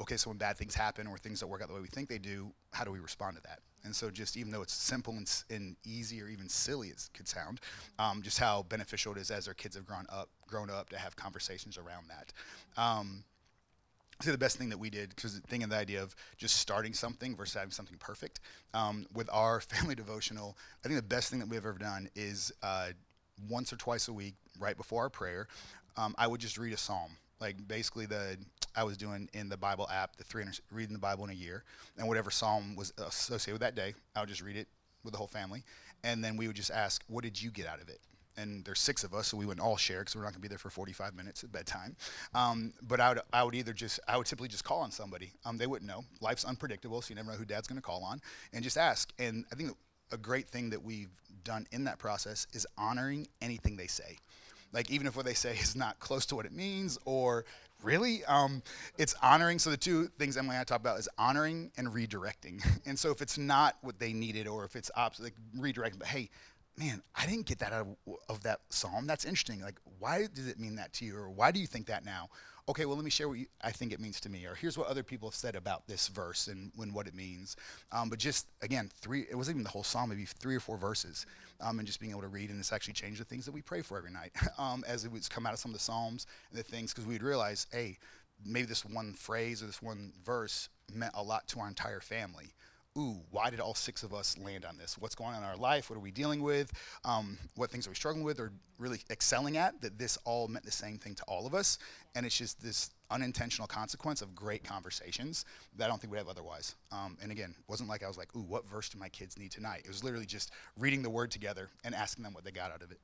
okay, 0.00 0.16
so 0.16 0.30
when 0.30 0.38
bad 0.38 0.56
things 0.56 0.74
happen 0.74 1.06
or 1.06 1.18
things 1.18 1.40
don't 1.40 1.50
work 1.50 1.62
out 1.62 1.68
the 1.68 1.74
way 1.74 1.80
we 1.80 1.88
think 1.88 2.08
they 2.08 2.18
do, 2.18 2.52
how 2.72 2.84
do 2.84 2.90
we 2.90 2.98
respond 2.98 3.36
to 3.36 3.42
that? 3.42 3.60
And 3.84 3.94
so, 3.94 4.10
just 4.10 4.36
even 4.36 4.50
though 4.50 4.62
it's 4.62 4.72
simple 4.72 5.14
and, 5.14 5.30
and 5.50 5.76
easy 5.84 6.20
or 6.22 6.28
even 6.28 6.48
silly 6.48 6.88
it 6.88 7.08
could 7.12 7.28
sound, 7.28 7.60
um, 7.98 8.22
just 8.22 8.38
how 8.38 8.62
beneficial 8.62 9.12
it 9.12 9.18
is 9.18 9.30
as 9.30 9.46
our 9.46 9.54
kids 9.54 9.76
have 9.76 9.84
grown 9.84 10.06
up, 10.08 10.30
grown 10.46 10.70
up 10.70 10.88
to 10.90 10.98
have 10.98 11.14
conversations 11.14 11.76
around 11.76 12.08
that. 12.08 12.32
Um, 12.80 13.24
I 14.20 14.24
say 14.24 14.30
the 14.30 14.38
best 14.38 14.56
thing 14.56 14.68
that 14.68 14.78
we 14.78 14.90
did 14.90 15.10
because 15.10 15.40
thinking 15.48 15.68
the 15.68 15.76
idea 15.76 16.02
of 16.02 16.14
just 16.36 16.56
starting 16.56 16.94
something 16.94 17.36
versus 17.36 17.54
having 17.54 17.70
something 17.70 17.96
perfect. 17.98 18.40
Um, 18.72 19.06
with 19.12 19.28
our 19.32 19.60
family 19.60 19.94
devotional, 19.94 20.56
I 20.84 20.88
think 20.88 20.98
the 20.98 21.06
best 21.06 21.30
thing 21.30 21.40
that 21.40 21.48
we've 21.48 21.58
ever 21.58 21.78
done 21.78 22.08
is 22.14 22.52
uh, 22.62 22.88
once 23.48 23.72
or 23.72 23.76
twice 23.76 24.08
a 24.08 24.12
week, 24.12 24.34
right 24.58 24.76
before 24.76 25.02
our 25.02 25.10
prayer, 25.10 25.48
um, 25.96 26.14
I 26.18 26.26
would 26.26 26.40
just 26.40 26.58
read 26.58 26.72
a 26.72 26.76
psalm. 26.76 27.10
Like 27.40 27.66
basically 27.66 28.06
the 28.06 28.38
I 28.76 28.84
was 28.84 28.96
doing 28.96 29.28
in 29.34 29.48
the 29.48 29.56
Bible 29.56 29.88
app, 29.92 30.16
the 30.16 30.24
300 30.24 30.60
reading 30.70 30.92
the 30.92 31.00
Bible 31.00 31.24
in 31.24 31.30
a 31.30 31.34
year, 31.34 31.64
and 31.98 32.08
whatever 32.08 32.30
psalm 32.30 32.74
was 32.76 32.92
associated 32.98 33.54
with 33.54 33.60
that 33.62 33.74
day, 33.74 33.94
I 34.16 34.20
would 34.20 34.28
just 34.28 34.42
read 34.42 34.56
it 34.56 34.68
with 35.04 35.12
the 35.12 35.18
whole 35.18 35.26
family, 35.26 35.64
and 36.02 36.24
then 36.24 36.36
we 36.36 36.46
would 36.46 36.56
just 36.56 36.70
ask, 36.70 37.04
"What 37.08 37.24
did 37.24 37.40
you 37.40 37.50
get 37.50 37.66
out 37.66 37.80
of 37.80 37.88
it?" 37.88 38.00
And 38.36 38.64
there's 38.64 38.80
six 38.80 39.04
of 39.04 39.14
us, 39.14 39.28
so 39.28 39.36
we 39.36 39.46
wouldn't 39.46 39.64
all 39.64 39.76
share 39.76 40.00
because 40.00 40.16
we're 40.16 40.22
not 40.22 40.28
going 40.28 40.34
to 40.34 40.40
be 40.40 40.48
there 40.48 40.58
for 40.58 40.70
45 40.70 41.14
minutes 41.14 41.44
at 41.44 41.52
bedtime. 41.52 41.96
Um, 42.34 42.72
but 42.82 43.00
I 43.00 43.10
would, 43.10 43.20
I 43.32 43.44
would 43.44 43.54
either 43.54 43.72
just, 43.72 44.00
I 44.08 44.16
would 44.16 44.26
typically 44.26 44.48
just 44.48 44.64
call 44.64 44.80
on 44.80 44.90
somebody. 44.90 45.32
Um, 45.44 45.56
they 45.56 45.66
wouldn't 45.66 45.88
know. 45.88 46.04
Life's 46.20 46.44
unpredictable, 46.44 47.00
so 47.02 47.10
you 47.10 47.16
never 47.16 47.30
know 47.30 47.36
who 47.36 47.44
dad's 47.44 47.68
going 47.68 47.80
to 47.80 47.82
call 47.82 48.04
on, 48.04 48.20
and 48.52 48.62
just 48.62 48.76
ask. 48.78 49.12
And 49.18 49.44
I 49.52 49.54
think 49.54 49.72
a 50.12 50.16
great 50.16 50.46
thing 50.46 50.70
that 50.70 50.82
we've 50.82 51.10
done 51.44 51.66
in 51.72 51.84
that 51.84 51.98
process 51.98 52.46
is 52.52 52.66
honoring 52.78 53.28
anything 53.40 53.76
they 53.76 53.86
say. 53.86 54.16
Like 54.72 54.90
even 54.90 55.06
if 55.06 55.16
what 55.16 55.24
they 55.24 55.34
say 55.34 55.52
is 55.60 55.76
not 55.76 55.98
close 56.00 56.26
to 56.26 56.36
what 56.36 56.46
it 56.46 56.52
means 56.52 56.98
or 57.04 57.44
really 57.82 58.24
um, 58.24 58.62
it's 58.98 59.14
honoring 59.22 59.58
so 59.58 59.70
the 59.70 59.76
two 59.76 60.06
things 60.18 60.36
emily 60.38 60.54
and 60.54 60.60
i 60.62 60.64
talk 60.64 60.80
about 60.80 60.98
is 60.98 61.08
honoring 61.18 61.70
and 61.76 61.88
redirecting 61.88 62.64
and 62.86 62.98
so 62.98 63.10
if 63.10 63.20
it's 63.20 63.36
not 63.36 63.76
what 63.82 63.98
they 63.98 64.12
needed 64.12 64.46
or 64.46 64.64
if 64.64 64.74
it's 64.74 64.90
opposite 64.96 65.24
like 65.24 65.34
redirecting 65.58 65.98
but 65.98 66.08
hey 66.08 66.30
man 66.76 67.02
i 67.14 67.26
didn't 67.26 67.46
get 67.46 67.58
that 67.58 67.72
out 67.72 67.86
of, 68.06 68.16
of 68.28 68.42
that 68.42 68.60
psalm. 68.70 69.06
That's 69.06 69.24
interesting. 69.24 69.60
Like 69.60 69.76
why 69.98 70.26
does 70.32 70.46
it 70.46 70.58
mean 70.58 70.76
that 70.76 70.92
to 70.94 71.04
you 71.04 71.16
or 71.16 71.30
why 71.30 71.50
do 71.50 71.60
you 71.60 71.66
think 71.66 71.86
that 71.86 72.04
now? 72.04 72.28
Okay 72.68 72.86
well 72.86 72.96
let 72.96 73.04
me 73.04 73.10
share 73.10 73.28
what 73.28 73.38
you, 73.38 73.46
i 73.62 73.70
think 73.70 73.92
it 73.92 74.00
means 74.00 74.20
to 74.20 74.30
me 74.30 74.46
or 74.46 74.54
here's 74.54 74.78
what 74.78 74.88
other 74.88 75.02
people 75.02 75.28
have 75.28 75.34
said 75.34 75.54
about 75.54 75.86
this 75.86 76.08
verse 76.08 76.48
and 76.48 76.72
when 76.76 76.92
what 76.92 77.06
it 77.06 77.14
means. 77.14 77.56
Um, 77.92 78.08
but 78.08 78.18
just 78.18 78.46
again 78.62 78.90
three 79.00 79.26
it 79.30 79.36
wasn't 79.36 79.56
even 79.56 79.64
the 79.64 79.70
whole 79.70 79.84
psalm 79.84 80.10
maybe 80.10 80.24
three 80.24 80.56
or 80.56 80.60
four 80.60 80.76
verses 80.76 81.26
um, 81.60 81.78
and 81.78 81.86
just 81.86 82.00
being 82.00 82.12
able 82.12 82.22
to 82.22 82.28
read 82.28 82.50
and 82.50 82.58
it's 82.58 82.72
actually 82.72 82.94
changed 82.94 83.20
the 83.20 83.24
things 83.24 83.44
that 83.44 83.52
we 83.52 83.62
pray 83.62 83.82
for 83.82 83.98
every 83.98 84.10
night 84.10 84.32
um, 84.58 84.84
as 84.88 85.04
it 85.04 85.12
was 85.12 85.28
come 85.28 85.46
out 85.46 85.52
of 85.52 85.58
some 85.58 85.70
of 85.70 85.74
the 85.74 85.82
psalms 85.82 86.26
and 86.50 86.58
the 86.58 86.62
things 86.62 86.92
because 86.92 87.06
we'd 87.06 87.22
realize 87.22 87.66
hey 87.72 87.98
maybe 88.44 88.66
this 88.66 88.84
one 88.84 89.12
phrase 89.12 89.62
or 89.62 89.66
this 89.66 89.80
one 89.80 90.12
verse 90.24 90.68
meant 90.92 91.12
a 91.14 91.22
lot 91.22 91.46
to 91.48 91.60
our 91.60 91.68
entire 91.68 92.00
family 92.00 92.54
ooh, 92.96 93.16
why 93.30 93.50
did 93.50 93.60
all 93.60 93.74
six 93.74 94.02
of 94.02 94.14
us 94.14 94.38
land 94.38 94.64
on 94.64 94.76
this? 94.76 94.96
What's 94.98 95.14
going 95.14 95.34
on 95.34 95.42
in 95.42 95.48
our 95.48 95.56
life? 95.56 95.90
What 95.90 95.96
are 95.96 96.00
we 96.00 96.10
dealing 96.10 96.42
with? 96.42 96.72
Um, 97.04 97.38
what 97.56 97.70
things 97.70 97.86
are 97.86 97.90
we 97.90 97.96
struggling 97.96 98.24
with 98.24 98.38
or 98.38 98.52
really 98.78 99.00
excelling 99.10 99.56
at? 99.56 99.80
That 99.80 99.98
this 99.98 100.16
all 100.24 100.46
meant 100.48 100.64
the 100.64 100.70
same 100.70 100.98
thing 100.98 101.14
to 101.16 101.24
all 101.24 101.46
of 101.46 101.54
us. 101.54 101.78
And 102.14 102.24
it's 102.24 102.36
just 102.36 102.62
this 102.62 102.90
unintentional 103.10 103.66
consequence 103.66 104.22
of 104.22 104.34
great 104.34 104.64
conversations 104.64 105.44
that 105.76 105.84
I 105.84 105.88
don't 105.88 106.00
think 106.00 106.12
we'd 106.12 106.18
have 106.18 106.28
otherwise. 106.28 106.76
Um, 106.92 107.16
and 107.22 107.32
again, 107.32 107.50
it 107.50 107.64
wasn't 107.68 107.88
like 107.88 108.04
I 108.04 108.08
was 108.08 108.16
like, 108.16 108.34
ooh, 108.36 108.42
what 108.42 108.66
verse 108.66 108.88
do 108.88 108.98
my 108.98 109.08
kids 109.08 109.38
need 109.38 109.50
tonight? 109.50 109.82
It 109.84 109.88
was 109.88 110.04
literally 110.04 110.26
just 110.26 110.52
reading 110.78 111.02
the 111.02 111.10
word 111.10 111.30
together 111.30 111.68
and 111.84 111.94
asking 111.94 112.24
them 112.24 112.32
what 112.32 112.44
they 112.44 112.52
got 112.52 112.70
out 112.70 112.82
of 112.82 112.92
it. 112.92 113.00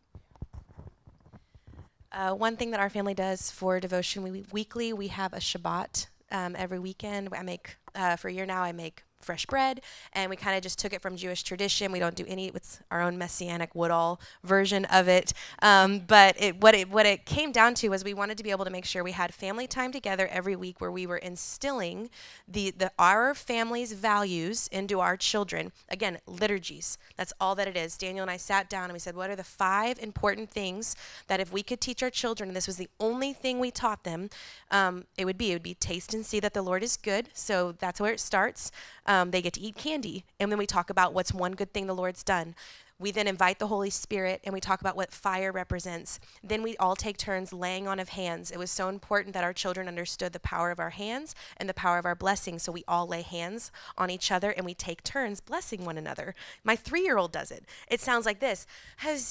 Uh, 2.12 2.34
one 2.34 2.56
thing 2.56 2.72
that 2.72 2.80
our 2.80 2.90
family 2.90 3.14
does 3.14 3.50
for 3.50 3.78
devotion 3.78 4.22
we, 4.22 4.44
weekly, 4.52 4.92
we 4.92 5.08
have 5.08 5.32
a 5.32 5.38
Shabbat 5.38 6.06
um, 6.32 6.56
every 6.56 6.80
weekend. 6.80 7.28
I 7.32 7.42
make, 7.42 7.76
uh, 7.94 8.16
for 8.16 8.28
a 8.28 8.32
year 8.32 8.46
now, 8.46 8.62
I 8.62 8.72
make 8.72 9.04
fresh 9.20 9.46
bread 9.46 9.80
and 10.12 10.30
we 10.30 10.36
kind 10.36 10.56
of 10.56 10.62
just 10.62 10.78
took 10.78 10.92
it 10.92 11.02
from 11.02 11.16
jewish 11.16 11.42
tradition. 11.42 11.92
We 11.92 11.98
don't 11.98 12.14
do 12.14 12.24
any 12.26 12.48
it's 12.48 12.80
our 12.90 13.00
own 13.00 13.18
messianic 13.18 13.74
woodall 13.74 14.20
version 14.44 14.84
of 14.86 15.08
it. 15.08 15.32
Um, 15.62 16.00
but 16.00 16.40
it, 16.40 16.60
what 16.60 16.74
it 16.74 16.90
what 16.90 17.06
it 17.06 17.24
came 17.26 17.52
down 17.52 17.74
to 17.74 17.88
was 17.88 18.04
we 18.04 18.14
wanted 18.14 18.38
to 18.38 18.44
be 18.44 18.50
able 18.50 18.64
to 18.64 18.70
make 18.70 18.84
sure 18.84 19.04
we 19.04 19.12
had 19.12 19.34
family 19.34 19.66
time 19.66 19.92
together 19.92 20.28
every 20.28 20.56
week 20.56 20.80
where 20.80 20.90
we 20.90 21.06
were 21.06 21.18
instilling 21.18 22.10
the, 22.48 22.70
the 22.70 22.90
our 22.98 23.34
family's 23.34 23.92
values 23.92 24.68
into 24.72 25.00
our 25.00 25.16
children. 25.16 25.72
Again 25.88 26.18
liturgies. 26.26 26.98
That's 27.16 27.32
all 27.40 27.54
that 27.56 27.68
it 27.68 27.76
is. 27.76 27.96
Daniel 27.96 28.22
and 28.22 28.30
i 28.30 28.36
sat 28.36 28.68
down 28.68 28.84
and 28.84 28.92
we 28.92 28.98
said 28.98 29.16
what 29.16 29.30
are 29.30 29.36
the 29.36 29.44
five 29.44 29.98
important 29.98 30.50
things 30.50 30.96
that 31.26 31.40
if 31.40 31.52
we 31.52 31.62
could 31.62 31.80
teach 31.80 32.02
our 32.02 32.10
children 32.10 32.48
and 32.48 32.56
this 32.56 32.66
was 32.66 32.76
the 32.76 32.88
only 32.98 33.32
thing 33.32 33.58
we 33.58 33.70
taught 33.70 34.04
them 34.04 34.30
um, 34.70 35.04
it 35.16 35.24
would 35.24 35.38
be 35.38 35.50
it 35.50 35.54
would 35.54 35.62
be 35.62 35.74
taste 35.74 36.14
and 36.14 36.24
see 36.24 36.40
that 36.40 36.54
the 36.54 36.62
lord 36.62 36.82
is 36.82 36.96
good. 36.96 37.28
So 37.34 37.72
that's 37.78 38.00
where 38.00 38.12
it 38.12 38.20
starts 38.20 38.70
um, 39.10 39.32
they 39.32 39.42
get 39.42 39.54
to 39.54 39.60
eat 39.60 39.74
candy. 39.74 40.24
And 40.38 40.52
then 40.52 40.58
we 40.58 40.66
talk 40.66 40.88
about 40.88 41.12
what's 41.12 41.34
one 41.34 41.52
good 41.56 41.72
thing 41.72 41.88
the 41.88 41.94
Lord's 41.94 42.22
done. 42.22 42.54
We 42.96 43.10
then 43.10 43.26
invite 43.26 43.58
the 43.58 43.66
Holy 43.66 43.90
Spirit 43.90 44.40
and 44.44 44.52
we 44.52 44.60
talk 44.60 44.80
about 44.80 44.94
what 44.94 45.10
fire 45.10 45.50
represents. 45.50 46.20
Then 46.44 46.62
we 46.62 46.76
all 46.76 46.94
take 46.94 47.16
turns 47.16 47.52
laying 47.52 47.88
on 47.88 47.98
of 47.98 48.10
hands. 48.10 48.52
It 48.52 48.58
was 48.58 48.70
so 48.70 48.88
important 48.88 49.34
that 49.34 49.42
our 49.42 49.54
children 49.54 49.88
understood 49.88 50.32
the 50.32 50.38
power 50.38 50.70
of 50.70 50.78
our 50.78 50.90
hands 50.90 51.34
and 51.56 51.68
the 51.68 51.74
power 51.74 51.98
of 51.98 52.04
our 52.04 52.14
blessings. 52.14 52.62
So 52.62 52.70
we 52.70 52.84
all 52.86 53.06
lay 53.08 53.22
hands 53.22 53.72
on 53.98 54.10
each 54.10 54.30
other 54.30 54.50
and 54.50 54.64
we 54.64 54.74
take 54.74 55.02
turns 55.02 55.40
blessing 55.40 55.84
one 55.84 55.98
another. 55.98 56.36
My 56.62 56.76
three 56.76 57.02
year 57.02 57.18
old 57.18 57.32
does 57.32 57.50
it. 57.50 57.64
It 57.88 58.00
sounds 58.00 58.26
like 58.26 58.38
this 58.38 58.64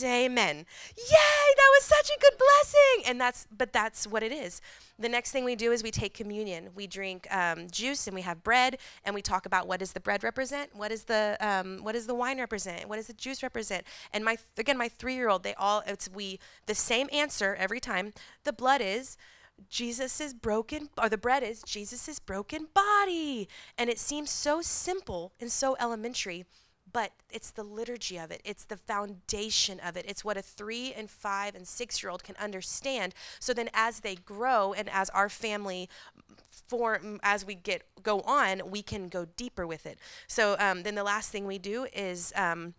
Amen. 0.03 0.65
Yay, 0.97 1.55
that 1.55 1.71
was 1.77 1.83
such 1.83 2.09
a 2.09 2.19
good 2.19 2.37
blessing. 2.37 3.09
And 3.09 3.21
that's, 3.21 3.47
but 3.55 3.71
that's 3.71 4.05
what 4.05 4.23
it 4.23 4.33
is. 4.33 4.61
The 4.99 5.09
next 5.09 5.31
thing 5.31 5.45
we 5.45 5.55
do 5.55 5.71
is 5.71 5.81
we 5.81 5.91
take 5.91 6.13
communion. 6.13 6.69
We 6.75 6.85
drink 6.85 7.33
um, 7.33 7.67
juice 7.71 8.05
and 8.05 8.13
we 8.13 8.21
have 8.21 8.43
bread, 8.43 8.77
and 9.05 9.15
we 9.15 9.21
talk 9.21 9.45
about 9.45 9.67
what 9.67 9.79
does 9.79 9.93
the 9.93 10.01
bread 10.01 10.23
represent, 10.23 10.75
what 10.75 10.91
is 10.91 11.05
the 11.05 11.37
um, 11.39 11.79
what 11.83 11.93
does 11.93 12.05
the 12.05 12.15
wine 12.15 12.37
represent, 12.37 12.89
what 12.89 12.97
does 12.97 13.07
the 13.07 13.13
juice 13.13 13.41
represent. 13.41 13.85
And 14.13 14.25
my 14.25 14.37
again, 14.57 14.77
my 14.77 14.89
three-year-old, 14.89 15.43
they 15.43 15.53
all 15.53 15.83
it's 15.87 16.09
we 16.09 16.39
the 16.65 16.75
same 16.75 17.07
answer 17.13 17.55
every 17.57 17.79
time. 17.79 18.13
The 18.43 18.53
blood 18.53 18.81
is. 18.81 19.17
Jesus' 19.69 20.33
broken, 20.33 20.87
or 20.97 21.09
the 21.09 21.17
bread 21.17 21.43
is 21.43 21.61
Jesus' 21.63 22.17
broken 22.17 22.67
body. 22.73 23.49
And 23.77 23.89
it 23.89 23.99
seems 23.99 24.29
so 24.29 24.61
simple 24.61 25.33
and 25.37 25.51
so 25.51 25.75
elementary, 25.81 26.45
but 26.91 27.11
it's 27.31 27.51
the 27.51 27.63
liturgy 27.63 28.17
of 28.17 28.31
it. 28.31 28.41
It's 28.43 28.65
the 28.65 28.77
foundation 28.77 29.79
of 29.79 29.97
it. 29.97 30.05
It's 30.07 30.23
what 30.23 30.37
a 30.37 30.41
three 30.41 30.93
and 30.93 31.09
five 31.09 31.55
and 31.55 31.67
six 31.67 32.01
year 32.01 32.09
old 32.09 32.23
can 32.23 32.35
understand. 32.37 33.13
So 33.39 33.53
then 33.53 33.69
as 33.73 34.01
they 34.01 34.15
grow 34.15 34.73
and 34.73 34.89
as 34.89 35.09
our 35.11 35.29
family 35.29 35.89
form 36.67 37.19
as 37.23 37.43
we 37.43 37.55
get 37.55 37.81
go 38.03 38.21
on 38.21 38.61
we 38.69 38.81
can 38.81 39.09
go 39.09 39.25
deeper 39.37 39.65
with 39.65 39.85
it. 39.85 39.99
So 40.27 40.55
um, 40.59 40.83
then 40.83 40.95
the 40.95 41.03
last 41.03 41.31
thing 41.31 41.45
we 41.45 41.57
do 41.57 41.87
is 41.93 42.31
um, 42.35 42.73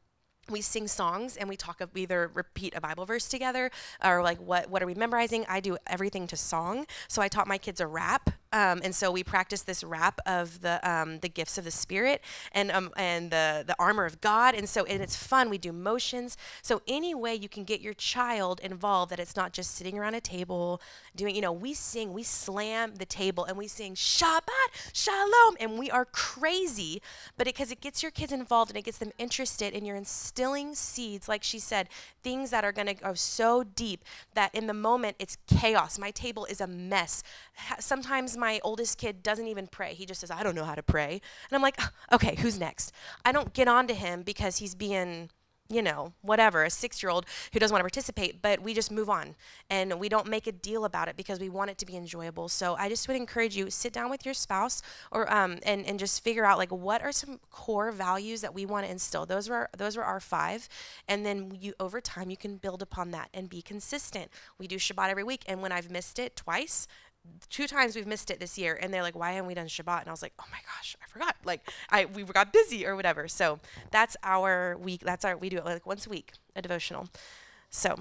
we 0.49 0.61
sing 0.61 0.89
songs 0.89 1.37
and 1.37 1.49
we 1.49 1.57
talk 1.57 1.81
of 1.81 1.97
either 1.97 2.31
repeat 2.35 2.75
a 2.77 2.81
bible 2.81 3.05
verse 3.05 3.29
together 3.29 3.71
or 4.05 4.23
like 4.23 4.39
what 4.39 4.71
what 4.71 4.83
are 4.83 4.87
we 4.87 4.95
memorizing? 4.95 5.45
I 5.49 5.61
do 5.61 5.77
everything 5.87 6.27
to 6.29 6.37
song. 6.37 6.87
So 7.09 7.21
i 7.23 7.29
taught 7.29 7.47
my 7.49 7.59
kids 7.59 7.81
a 7.81 7.87
rap 7.87 8.31
um, 8.53 8.81
and 8.83 8.95
so 8.95 9.13
we 9.13 9.23
practice 9.23 9.63
this 9.63 9.85
rap 9.85 10.21
of 10.27 10.61
the 10.61 10.81
um, 10.89 11.21
the 11.21 11.29
gifts 11.29 11.57
of 11.57 11.65
the 11.65 11.71
spirit 11.71 12.21
and 12.53 12.71
um, 12.73 12.91
and 12.97 13.31
the 13.31 13.63
the 13.67 13.77
armor 13.79 14.05
of 14.05 14.21
God. 14.21 14.55
And 14.55 14.69
so 14.69 14.85
and 14.85 15.03
it's 15.03 15.17
fun. 15.17 15.51
We 15.51 15.59
do 15.59 15.73
motions. 15.73 16.37
So 16.63 16.83
any 16.89 17.15
way 17.15 17.35
you 17.35 17.49
can 17.49 17.65
get 17.65 17.81
your 17.81 17.95
child 17.95 18.61
involved, 18.61 19.13
that 19.13 19.21
it's 19.21 19.37
not 19.37 19.53
just 19.53 19.75
sitting 19.75 19.99
around 19.99 20.15
a 20.15 20.21
table 20.21 20.81
doing. 21.15 21.35
You 21.35 21.43
know, 21.43 21.53
we 21.53 21.75
sing, 21.75 22.13
we 22.13 22.25
slam 22.25 22.97
the 22.97 23.07
table, 23.07 23.45
and 23.45 23.57
we 23.57 23.69
sing 23.69 23.95
Shabbat 23.95 24.93
Shalom, 24.93 25.57
and 25.61 25.79
we 25.79 25.91
are 25.91 26.05
crazy. 26.05 27.01
But 27.37 27.47
because 27.47 27.71
it, 27.71 27.75
it 27.75 27.81
gets 27.81 28.03
your 28.03 28.11
kids 28.11 28.33
involved 28.33 28.71
and 28.71 28.77
it 28.79 28.83
gets 28.83 28.99
them 28.99 29.13
interested, 29.17 29.75
and 29.75 29.87
you're 29.87 29.97
instilling 29.97 30.75
seeds, 30.75 31.29
like 31.29 31.45
she 31.45 31.59
said, 31.59 31.89
things 32.23 32.51
that 32.51 32.65
are 32.65 32.73
going 32.73 32.89
to 32.89 32.95
go 32.95 33.15
so 33.15 33.63
deep 33.63 34.05
that 34.35 34.55
in 34.55 34.67
the 34.67 34.75
moment 34.75 35.17
it's 35.19 35.39
chaos. 35.47 35.99
My 35.99 36.11
table 36.11 36.47
is 36.47 36.61
a 36.61 36.67
mess. 36.67 37.23
Sometimes 37.79 38.37
my 38.37 38.61
oldest 38.63 38.99
kid 38.99 39.23
doesn't 39.23 39.47
even 39.47 39.67
pray. 39.67 39.95
He 39.95 40.07
just 40.07 40.21
says, 40.21 40.31
I 40.31 40.43
don't 40.43 40.55
know 40.55 40.65
how 40.65 40.75
to 40.75 40.83
pray. 40.83 41.13
And 41.13 41.57
I'm 41.57 41.63
like, 41.63 41.81
okay, 42.13 42.37
who's 42.37 42.59
next? 42.59 42.93
I 43.25 43.33
don't 43.33 43.53
get 43.53 43.69
on 43.69 43.87
to 43.89 43.95
him 43.95 44.23
because 44.23 44.59
he's 44.59 44.75
being, 44.75 45.31
you 45.69 45.83
know, 45.83 46.13
whatever, 46.21 46.65
a 46.65 46.71
six 46.71 47.03
year 47.03 47.11
old 47.11 47.27
who 47.53 47.61
doesn't 47.61 47.73
want 47.73 47.81
to 47.81 47.85
participate, 47.85 48.43
but 48.43 48.61
we 48.61 48.75
just 48.75 48.91
move 48.91 49.09
on 49.09 49.37
and 49.71 50.01
we 50.01 50.09
don't 50.09 50.27
make 50.27 50.47
a 50.47 50.53
deal 50.53 50.85
about 50.85 51.09
it 51.09 51.17
because 51.17 51.39
we 51.39 51.49
want 51.49 51.71
it 51.71 51.79
to 51.79 51.87
be 51.87 51.97
enjoyable. 51.97 52.49
So 52.49 52.75
I 52.75 52.89
just 52.89 53.07
would 53.07 53.17
encourage 53.17 53.57
you 53.57 53.71
sit 53.71 53.93
down 53.93 54.11
with 54.11 54.25
your 54.25 54.35
spouse 54.35 54.83
or 55.13 55.33
um, 55.33 55.59
and, 55.65 55.87
and 55.87 55.99
just 55.99 56.25
figure 56.25 56.45
out 56.45 56.59
like 56.59 56.73
what 56.73 57.03
are 57.03 57.13
some 57.13 57.39
core 57.51 57.93
values 57.93 58.41
that 58.41 58.53
we 58.53 58.67
want 58.67 58.85
to 58.85 58.91
instill. 58.91 59.27
Those 59.27 59.49
are 59.49 59.71
those 59.77 59.97
are 59.97 60.03
our 60.03 60.21
five. 60.21 60.69
And 61.07 61.25
then 61.25 61.57
you 61.61 61.75
over 61.79 62.01
time 62.01 62.31
you 62.31 62.37
can 62.37 62.57
build 62.57 62.83
upon 62.83 63.13
that 63.13 63.29
and 63.33 63.49
be 63.49 63.63
consistent. 63.63 64.31
We 64.59 64.67
do 64.67 64.77
Shabbat 64.77 65.09
every 65.09 65.25
week 65.25 65.45
and 65.47 65.63
when 65.63 65.71
I've 65.71 65.91
missed 65.91 66.19
it 66.19 66.35
twice, 66.35 66.89
two 67.49 67.66
times 67.66 67.97
we've 67.97 68.07
missed 68.07 68.31
it 68.31 68.41
this 68.41 68.59
year 68.59 68.79
and 68.81 68.93
they're 68.93 69.03
like 69.03 69.16
why 69.16 69.33
haven't 69.33 69.47
we 69.47 69.55
done 69.55 69.66
shabbat? 69.66 70.01
And 70.01 70.09
i 70.09 70.11
was 70.11 70.23
like 70.23 70.33
oh 70.39 70.45
my 70.51 70.59
gosh 70.64 70.97
i 71.03 71.07
forgot. 71.07 71.37
Like 71.45 71.71
i 71.91 72.05
we 72.07 72.23
got 72.25 72.53
busy 72.53 72.87
or 72.87 72.97
whatever. 72.97 73.29
So 73.29 73.59
that's 73.91 74.16
our 74.23 74.77
week 74.79 75.03
that's 75.03 75.25
our 75.25 75.37
we 75.37 75.49
do 75.49 75.59
it 75.59 75.64
like 75.64 75.87
once 75.87 76.07
a 76.07 76.11
week 76.11 76.33
a 76.57 76.62
devotional. 76.62 77.09
So 77.71 78.01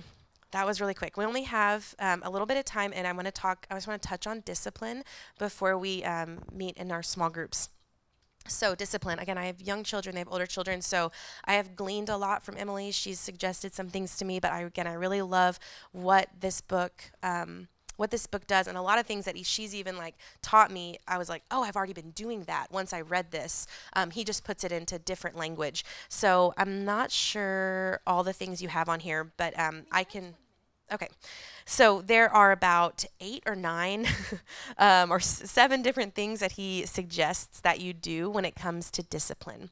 that 0.52 0.66
was 0.66 0.82
really 0.82 0.96
quick. 0.96 1.16
We 1.16 1.26
only 1.26 1.44
have 1.44 1.94
um, 2.00 2.24
a 2.26 2.30
little 2.30 2.48
bit 2.48 2.58
of 2.58 2.66
time 2.66 2.92
and 2.96 3.08
i 3.08 3.12
want 3.12 3.26
to 3.26 3.32
talk 3.32 3.66
i 3.70 3.76
just 3.76 3.88
want 3.88 4.02
to 4.02 4.08
touch 4.08 4.28
on 4.28 4.42
discipline 4.42 5.04
before 5.38 5.78
we 5.78 6.04
um, 6.04 6.40
meet 6.52 6.78
in 6.78 6.92
our 6.92 7.04
small 7.04 7.30
groups. 7.30 7.70
So 8.48 8.74
discipline 8.74 9.20
again 9.20 9.38
i 9.38 9.46
have 9.46 9.62
young 9.62 9.84
children 9.84 10.16
they 10.16 10.20
have 10.20 10.32
older 10.32 10.48
children 10.48 10.82
so 10.82 11.12
i 11.46 11.54
have 11.54 11.76
gleaned 11.76 12.10
a 12.10 12.18
lot 12.18 12.44
from 12.44 12.56
emily. 12.58 12.92
She's 12.92 13.20
suggested 13.20 13.74
some 13.74 13.90
things 13.90 14.18
to 14.18 14.26
me 14.26 14.40
but 14.40 14.52
i 14.52 14.62
again 14.62 14.88
i 14.88 14.94
really 14.94 15.22
love 15.22 15.60
what 15.92 16.30
this 16.40 16.62
book 16.62 17.12
um, 17.22 17.68
what 18.00 18.12
this 18.12 18.26
book 18.26 18.48
does 18.48 18.66
and 18.68 18.78
a 18.78 18.82
lot 18.82 18.98
of 18.98 19.06
things 19.06 19.26
that 19.26 19.36
he, 19.36 19.44
she's 19.44 19.76
even 19.76 19.98
like 19.98 20.16
taught 20.42 20.72
me 20.72 20.98
i 21.08 21.18
was 21.18 21.28
like 21.28 21.44
oh 21.52 21.64
i've 21.64 21.76
already 21.76 21.94
been 21.94 22.12
doing 22.12 22.44
that 22.44 22.72
once 22.72 22.94
i 22.94 23.02
read 23.02 23.32
this. 23.32 23.68
Um, 23.94 24.12
he 24.12 24.24
just 24.24 24.44
puts 24.44 24.64
it 24.64 24.72
into 24.72 24.98
different 24.98 25.36
language. 25.36 25.84
So 26.08 26.54
i'm 26.58 26.86
not 26.86 27.12
sure 27.12 28.00
all 28.08 28.24
the 28.24 28.34
things 28.34 28.62
you 28.62 28.70
have 28.70 28.88
on 28.88 29.02
here 29.02 29.32
but 29.38 29.58
um, 29.60 29.84
i 29.92 30.04
can 30.04 30.36
okay. 30.92 31.10
So 31.66 32.02
there 32.02 32.34
are 32.34 32.52
about 32.52 33.06
eight 33.20 33.44
or 33.46 33.56
nine 33.56 34.08
um, 34.78 35.12
or 35.12 35.18
s- 35.18 35.50
seven 35.50 35.82
different 35.82 36.16
things 36.16 36.40
that 36.40 36.54
he 36.54 36.86
suggests 36.86 37.60
that 37.62 37.80
you 37.80 37.94
do 37.94 38.30
when 38.30 38.46
it 38.46 38.56
comes 38.56 38.90
to 38.92 39.04
discipline. 39.04 39.70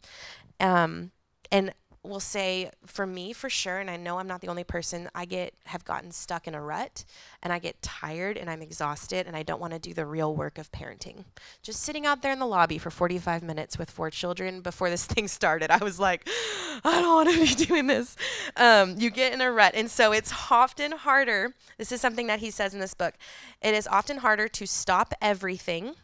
Um, 0.59 1.11
and 1.51 1.73
will 2.07 2.19
say 2.19 2.71
for 2.85 3.05
me 3.05 3.33
for 3.33 3.49
sure 3.49 3.77
and 3.79 3.89
I 3.89 3.97
know 3.97 4.19
I'm 4.19 4.27
not 4.27 4.41
the 4.41 4.47
only 4.47 4.63
person 4.63 5.09
I 5.13 5.25
get 5.25 5.53
have 5.65 5.85
gotten 5.85 6.11
stuck 6.11 6.47
in 6.47 6.55
a 6.55 6.61
rut 6.61 7.03
and 7.43 7.53
I 7.53 7.59
get 7.59 7.81
tired 7.81 8.37
and 8.37 8.49
I'm 8.49 8.61
exhausted 8.61 9.27
and 9.27 9.35
I 9.35 9.43
don't 9.43 9.59
want 9.59 9.73
to 9.73 9.79
do 9.79 9.93
the 9.93 10.05
real 10.05 10.35
work 10.35 10.57
of 10.57 10.71
parenting. 10.71 11.25
Just 11.61 11.81
sitting 11.81 12.05
out 12.05 12.21
there 12.21 12.31
in 12.31 12.39
the 12.39 12.45
lobby 12.45 12.77
for 12.77 12.89
45 12.89 13.43
minutes 13.43 13.77
with 13.77 13.91
four 13.91 14.09
children 14.09 14.61
before 14.61 14.89
this 14.89 15.05
thing 15.07 15.27
started, 15.27 15.71
I 15.71 15.77
was 15.77 15.99
like, 15.99 16.27
I 16.83 17.01
don't 17.01 17.15
want 17.15 17.29
to 17.29 17.57
be 17.57 17.65
doing 17.65 17.87
this. 17.87 18.15
Um, 18.55 18.95
you 18.97 19.09
get 19.09 19.33
in 19.33 19.41
a 19.41 19.51
rut. 19.51 19.73
And 19.75 19.89
so 19.89 20.11
it's 20.11 20.33
often 20.51 20.91
harder. 20.91 21.53
This 21.77 21.91
is 21.91 22.01
something 22.01 22.27
that 22.27 22.39
he 22.39 22.51
says 22.51 22.73
in 22.73 22.79
this 22.79 22.93
book. 22.93 23.15
It 23.61 23.73
is 23.73 23.87
often 23.87 24.17
harder 24.17 24.47
to 24.47 24.65
stop 24.65 25.13
everything 25.21 25.95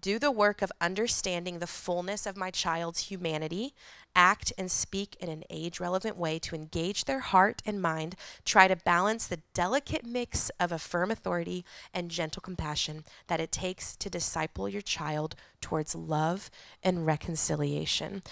do 0.00 0.18
the 0.18 0.30
work 0.30 0.62
of 0.62 0.72
understanding 0.80 1.58
the 1.58 1.66
fullness 1.66 2.26
of 2.26 2.36
my 2.36 2.50
child's 2.50 3.10
humanity, 3.10 3.74
act 4.16 4.52
and 4.56 4.70
speak 4.70 5.16
in 5.20 5.28
an 5.28 5.44
age 5.50 5.80
relevant 5.80 6.16
way 6.16 6.38
to 6.38 6.54
engage 6.54 7.04
their 7.04 7.20
heart 7.20 7.62
and 7.66 7.82
mind, 7.82 8.16
try 8.44 8.68
to 8.68 8.76
balance 8.76 9.26
the 9.26 9.40
delicate 9.54 10.04
mix 10.04 10.50
of 10.60 10.70
a 10.70 10.78
firm 10.78 11.10
authority 11.10 11.64
and 11.92 12.10
gentle 12.10 12.40
compassion 12.40 13.04
that 13.26 13.40
it 13.40 13.52
takes 13.52 13.96
to 13.96 14.10
disciple 14.10 14.68
your 14.68 14.82
child 14.82 15.34
towards 15.60 15.94
love 15.94 16.50
and 16.82 17.06
reconciliation. 17.06 18.22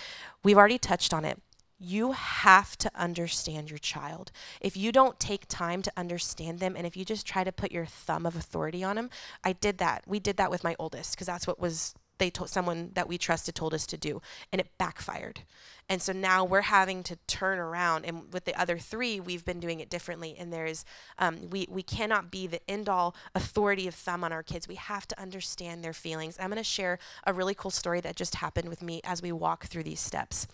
We've 0.44 0.58
already 0.58 0.78
touched 0.78 1.12
on 1.14 1.24
it. 1.24 1.40
You 1.84 2.12
have 2.12 2.78
to 2.78 2.90
understand 2.94 3.68
your 3.68 3.78
child. 3.78 4.30
If 4.60 4.76
you 4.76 4.92
don't 4.92 5.18
take 5.18 5.48
time 5.48 5.82
to 5.82 5.92
understand 5.96 6.60
them 6.60 6.76
and 6.76 6.86
if 6.86 6.96
you 6.96 7.04
just 7.04 7.26
try 7.26 7.42
to 7.42 7.50
put 7.50 7.72
your 7.72 7.86
thumb 7.86 8.24
of 8.24 8.36
authority 8.36 8.84
on 8.84 8.96
them, 8.96 9.10
I 9.42 9.52
did 9.52 9.78
that. 9.78 10.04
We 10.06 10.20
did 10.20 10.36
that 10.36 10.50
with 10.50 10.62
my 10.62 10.76
oldest 10.78 11.14
because 11.14 11.26
that's 11.26 11.46
what 11.46 11.58
was 11.58 11.94
they 12.18 12.30
told 12.30 12.48
someone 12.48 12.90
that 12.94 13.08
we 13.08 13.18
trusted 13.18 13.52
told 13.52 13.74
us 13.74 13.84
to 13.84 13.96
do 13.96 14.22
and 14.52 14.60
it 14.60 14.68
backfired 14.78 15.40
and 15.88 16.00
so 16.00 16.12
now 16.12 16.44
we're 16.44 16.60
having 16.60 17.02
to 17.02 17.16
turn 17.26 17.58
around 17.58 18.04
and 18.04 18.32
with 18.32 18.44
the 18.44 18.54
other 18.54 18.78
three 18.78 19.18
we've 19.18 19.44
been 19.44 19.58
doing 19.58 19.80
it 19.80 19.90
differently 19.90 20.36
and 20.38 20.52
there's 20.52 20.84
um, 21.18 21.50
we, 21.50 21.66
we 21.68 21.82
cannot 21.82 22.30
be 22.30 22.46
the 22.46 22.60
end 22.70 22.88
all 22.88 23.16
authority 23.34 23.88
of 23.88 23.94
thumb 23.94 24.22
on 24.22 24.32
our 24.32 24.44
kids 24.44 24.68
we 24.68 24.76
have 24.76 25.08
to 25.08 25.20
understand 25.20 25.82
their 25.82 25.92
feelings 25.92 26.36
i'm 26.38 26.48
going 26.48 26.56
to 26.58 26.62
share 26.62 26.96
a 27.24 27.32
really 27.32 27.54
cool 27.54 27.72
story 27.72 28.00
that 28.00 28.14
just 28.14 28.36
happened 28.36 28.68
with 28.68 28.82
me 28.82 29.00
as 29.02 29.20
we 29.20 29.32
walk 29.32 29.64
through 29.64 29.82
these 29.82 30.00
steps 30.00 30.46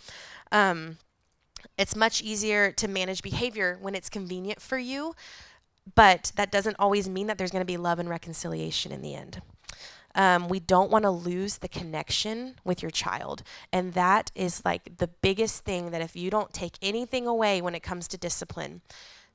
um, 0.52 0.96
it's 1.76 1.94
much 1.94 2.22
easier 2.22 2.72
to 2.72 2.88
manage 2.88 3.22
behavior 3.22 3.78
when 3.80 3.94
it's 3.94 4.08
convenient 4.08 4.60
for 4.60 4.78
you 4.78 5.14
but 5.94 6.32
that 6.36 6.52
doesn't 6.52 6.76
always 6.78 7.08
mean 7.08 7.26
that 7.26 7.38
there's 7.38 7.50
going 7.50 7.62
to 7.62 7.66
be 7.66 7.76
love 7.76 7.98
and 7.98 8.08
reconciliation 8.08 8.92
in 8.92 9.02
the 9.02 9.14
end 9.14 9.40
um, 10.14 10.48
we 10.48 10.58
don't 10.58 10.90
want 10.90 11.04
to 11.04 11.10
lose 11.10 11.58
the 11.58 11.68
connection 11.68 12.56
with 12.64 12.82
your 12.82 12.90
child. 12.90 13.42
And 13.72 13.92
that 13.94 14.32
is 14.34 14.64
like 14.64 14.98
the 14.98 15.06
biggest 15.06 15.64
thing 15.64 15.90
that 15.92 16.00
if 16.00 16.16
you 16.16 16.28
don't 16.28 16.52
take 16.52 16.76
anything 16.82 17.26
away 17.26 17.60
when 17.60 17.74
it 17.74 17.84
comes 17.84 18.08
to 18.08 18.18
discipline, 18.18 18.80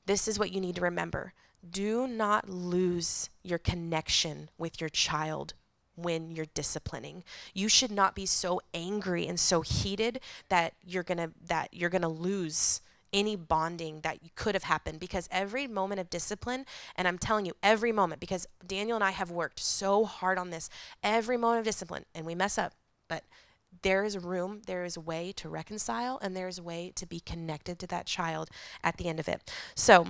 this 0.04 0.28
is 0.28 0.38
what 0.38 0.52
you 0.52 0.60
need 0.60 0.76
to 0.76 0.82
remember. 0.82 1.32
Do 1.68 2.06
not 2.06 2.50
lose 2.50 3.30
your 3.42 3.58
connection 3.58 4.50
with 4.58 4.80
your 4.80 4.90
child 4.90 5.54
when 5.96 6.30
you're 6.30 6.46
disciplining. 6.54 7.24
You 7.52 7.68
should 7.68 7.90
not 7.90 8.14
be 8.14 8.26
so 8.26 8.60
angry 8.72 9.26
and 9.26 9.38
so 9.38 9.60
heated 9.60 10.20
that 10.48 10.74
you're 10.84 11.02
going 11.02 11.18
to 11.18 11.30
that 11.46 11.68
you're 11.72 11.90
going 11.90 12.02
to 12.02 12.08
lose 12.08 12.80
any 13.14 13.36
bonding 13.36 14.00
that 14.00 14.18
could 14.34 14.54
have 14.54 14.64
happened 14.64 14.98
because 14.98 15.28
every 15.30 15.66
moment 15.68 16.00
of 16.00 16.10
discipline, 16.10 16.66
and 16.96 17.06
I'm 17.06 17.16
telling 17.16 17.46
you, 17.46 17.52
every 17.62 17.92
moment, 17.92 18.20
because 18.20 18.46
Daniel 18.66 18.96
and 18.96 19.04
I 19.04 19.12
have 19.12 19.30
worked 19.30 19.60
so 19.60 20.04
hard 20.04 20.36
on 20.36 20.50
this, 20.50 20.68
every 21.02 21.36
moment 21.36 21.60
of 21.60 21.64
discipline, 21.64 22.04
and 22.14 22.26
we 22.26 22.34
mess 22.34 22.58
up, 22.58 22.74
but 23.08 23.22
there 23.82 24.04
is 24.04 24.18
room, 24.18 24.62
there 24.66 24.84
is 24.84 24.96
a 24.96 25.00
way 25.00 25.32
to 25.36 25.48
reconcile, 25.48 26.18
and 26.22 26.36
there 26.36 26.48
is 26.48 26.58
a 26.58 26.62
way 26.62 26.92
to 26.96 27.06
be 27.06 27.20
connected 27.20 27.78
to 27.78 27.86
that 27.86 28.06
child 28.06 28.50
at 28.82 28.96
the 28.96 29.08
end 29.08 29.20
of 29.20 29.28
it. 29.28 29.48
So, 29.76 30.08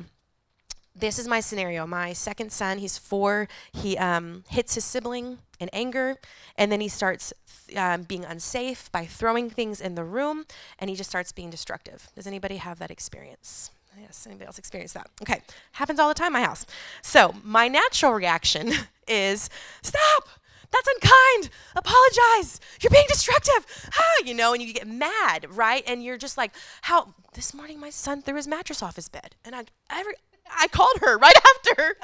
this 0.94 1.18
is 1.18 1.26
my 1.26 1.40
scenario. 1.40 1.86
My 1.86 2.12
second 2.12 2.52
son, 2.52 2.78
he's 2.78 2.98
four. 2.98 3.48
He 3.72 3.98
um, 3.98 4.44
hits 4.48 4.74
his 4.74 4.84
sibling 4.84 5.38
in 5.58 5.68
anger, 5.72 6.16
and 6.56 6.70
then 6.70 6.80
he 6.80 6.88
starts 6.88 7.32
um, 7.76 8.02
being 8.02 8.24
unsafe 8.24 8.90
by 8.92 9.04
throwing 9.04 9.50
things 9.50 9.80
in 9.80 9.94
the 9.94 10.04
room, 10.04 10.44
and 10.78 10.88
he 10.88 10.96
just 10.96 11.10
starts 11.10 11.32
being 11.32 11.50
destructive. 11.50 12.08
Does 12.14 12.26
anybody 12.26 12.56
have 12.56 12.78
that 12.78 12.90
experience? 12.90 13.70
Yes, 14.00 14.26
anybody 14.26 14.46
else 14.46 14.58
experience 14.58 14.92
that? 14.92 15.08
Okay, 15.22 15.40
happens 15.72 15.98
all 15.98 16.08
the 16.08 16.14
time 16.14 16.28
in 16.28 16.32
my 16.34 16.42
house. 16.42 16.66
So 17.02 17.34
my 17.44 17.68
natural 17.68 18.12
reaction 18.12 18.72
is 19.08 19.48
stop. 19.82 20.28
That's 20.72 20.88
unkind. 20.88 21.50
Apologize. 21.76 22.60
You're 22.80 22.90
being 22.90 23.06
destructive. 23.08 23.90
Ah, 23.96 24.22
you 24.24 24.34
know, 24.34 24.52
and 24.52 24.60
you 24.60 24.72
get 24.72 24.88
mad, 24.88 25.46
right? 25.50 25.84
And 25.86 26.02
you're 26.02 26.18
just 26.18 26.36
like, 26.36 26.52
how? 26.82 27.14
This 27.34 27.54
morning, 27.54 27.78
my 27.78 27.90
son 27.90 28.22
threw 28.22 28.34
his 28.34 28.48
mattress 28.48 28.82
off 28.82 28.96
his 28.96 29.08
bed, 29.08 29.36
and 29.44 29.54
I 29.54 29.64
every 29.90 30.14
I 30.50 30.68
called 30.68 30.98
her 31.00 31.18
right 31.18 31.34
after. 31.56 31.96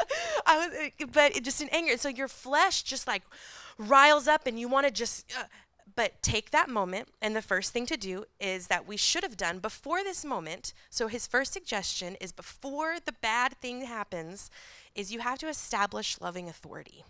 I 0.46 0.58
was, 0.58 0.76
uh, 0.76 1.06
but 1.12 1.36
it 1.36 1.44
just 1.44 1.60
in 1.60 1.68
anger. 1.70 1.96
So 1.96 2.08
your 2.08 2.28
flesh 2.28 2.82
just 2.82 3.06
like 3.06 3.22
riles 3.78 4.28
up, 4.28 4.46
and 4.46 4.58
you 4.58 4.68
want 4.68 4.86
to 4.86 4.92
just. 4.92 5.32
Uh, 5.38 5.44
but 5.96 6.22
take 6.22 6.50
that 6.50 6.68
moment, 6.68 7.08
and 7.20 7.34
the 7.34 7.42
first 7.42 7.72
thing 7.72 7.84
to 7.86 7.96
do 7.96 8.24
is 8.40 8.68
that 8.68 8.86
we 8.86 8.96
should 8.96 9.22
have 9.24 9.36
done 9.36 9.58
before 9.58 10.04
this 10.04 10.24
moment. 10.24 10.72
So 10.88 11.08
his 11.08 11.26
first 11.26 11.52
suggestion 11.52 12.16
is 12.20 12.32
before 12.32 12.98
the 13.04 13.12
bad 13.12 13.58
thing 13.60 13.82
happens, 13.82 14.50
is 14.94 15.12
you 15.12 15.20
have 15.20 15.38
to 15.38 15.48
establish 15.48 16.20
loving 16.20 16.48
authority. 16.48 17.04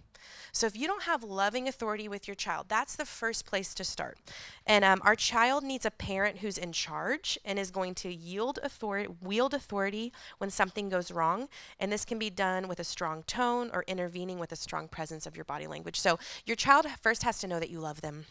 So 0.52 0.66
if 0.66 0.76
you 0.76 0.86
don't 0.86 1.04
have 1.04 1.22
loving 1.22 1.68
authority 1.68 2.08
with 2.08 2.28
your 2.28 2.34
child, 2.34 2.66
that's 2.68 2.96
the 2.96 3.04
first 3.04 3.46
place 3.46 3.74
to 3.74 3.84
start. 3.84 4.18
And 4.66 4.84
um, 4.84 5.00
our 5.04 5.16
child 5.16 5.64
needs 5.64 5.86
a 5.86 5.90
parent 5.90 6.38
who's 6.38 6.58
in 6.58 6.72
charge 6.72 7.38
and 7.44 7.58
is 7.58 7.70
going 7.70 7.94
to 7.96 8.12
yield 8.12 8.58
authority, 8.62 9.08
wield 9.22 9.54
authority 9.54 10.12
when 10.38 10.50
something 10.50 10.88
goes 10.88 11.10
wrong. 11.10 11.48
And 11.78 11.90
this 11.90 12.04
can 12.04 12.18
be 12.18 12.30
done 12.30 12.68
with 12.68 12.80
a 12.80 12.84
strong 12.84 13.22
tone 13.24 13.70
or 13.72 13.84
intervening 13.86 14.38
with 14.38 14.52
a 14.52 14.56
strong 14.56 14.88
presence 14.88 15.26
of 15.26 15.36
your 15.36 15.44
body 15.44 15.66
language. 15.66 15.98
So 15.98 16.18
your 16.44 16.56
child 16.56 16.86
first 17.00 17.22
has 17.22 17.38
to 17.40 17.46
know 17.46 17.60
that 17.60 17.70
you 17.70 17.80
love 17.80 18.00
them 18.00 18.26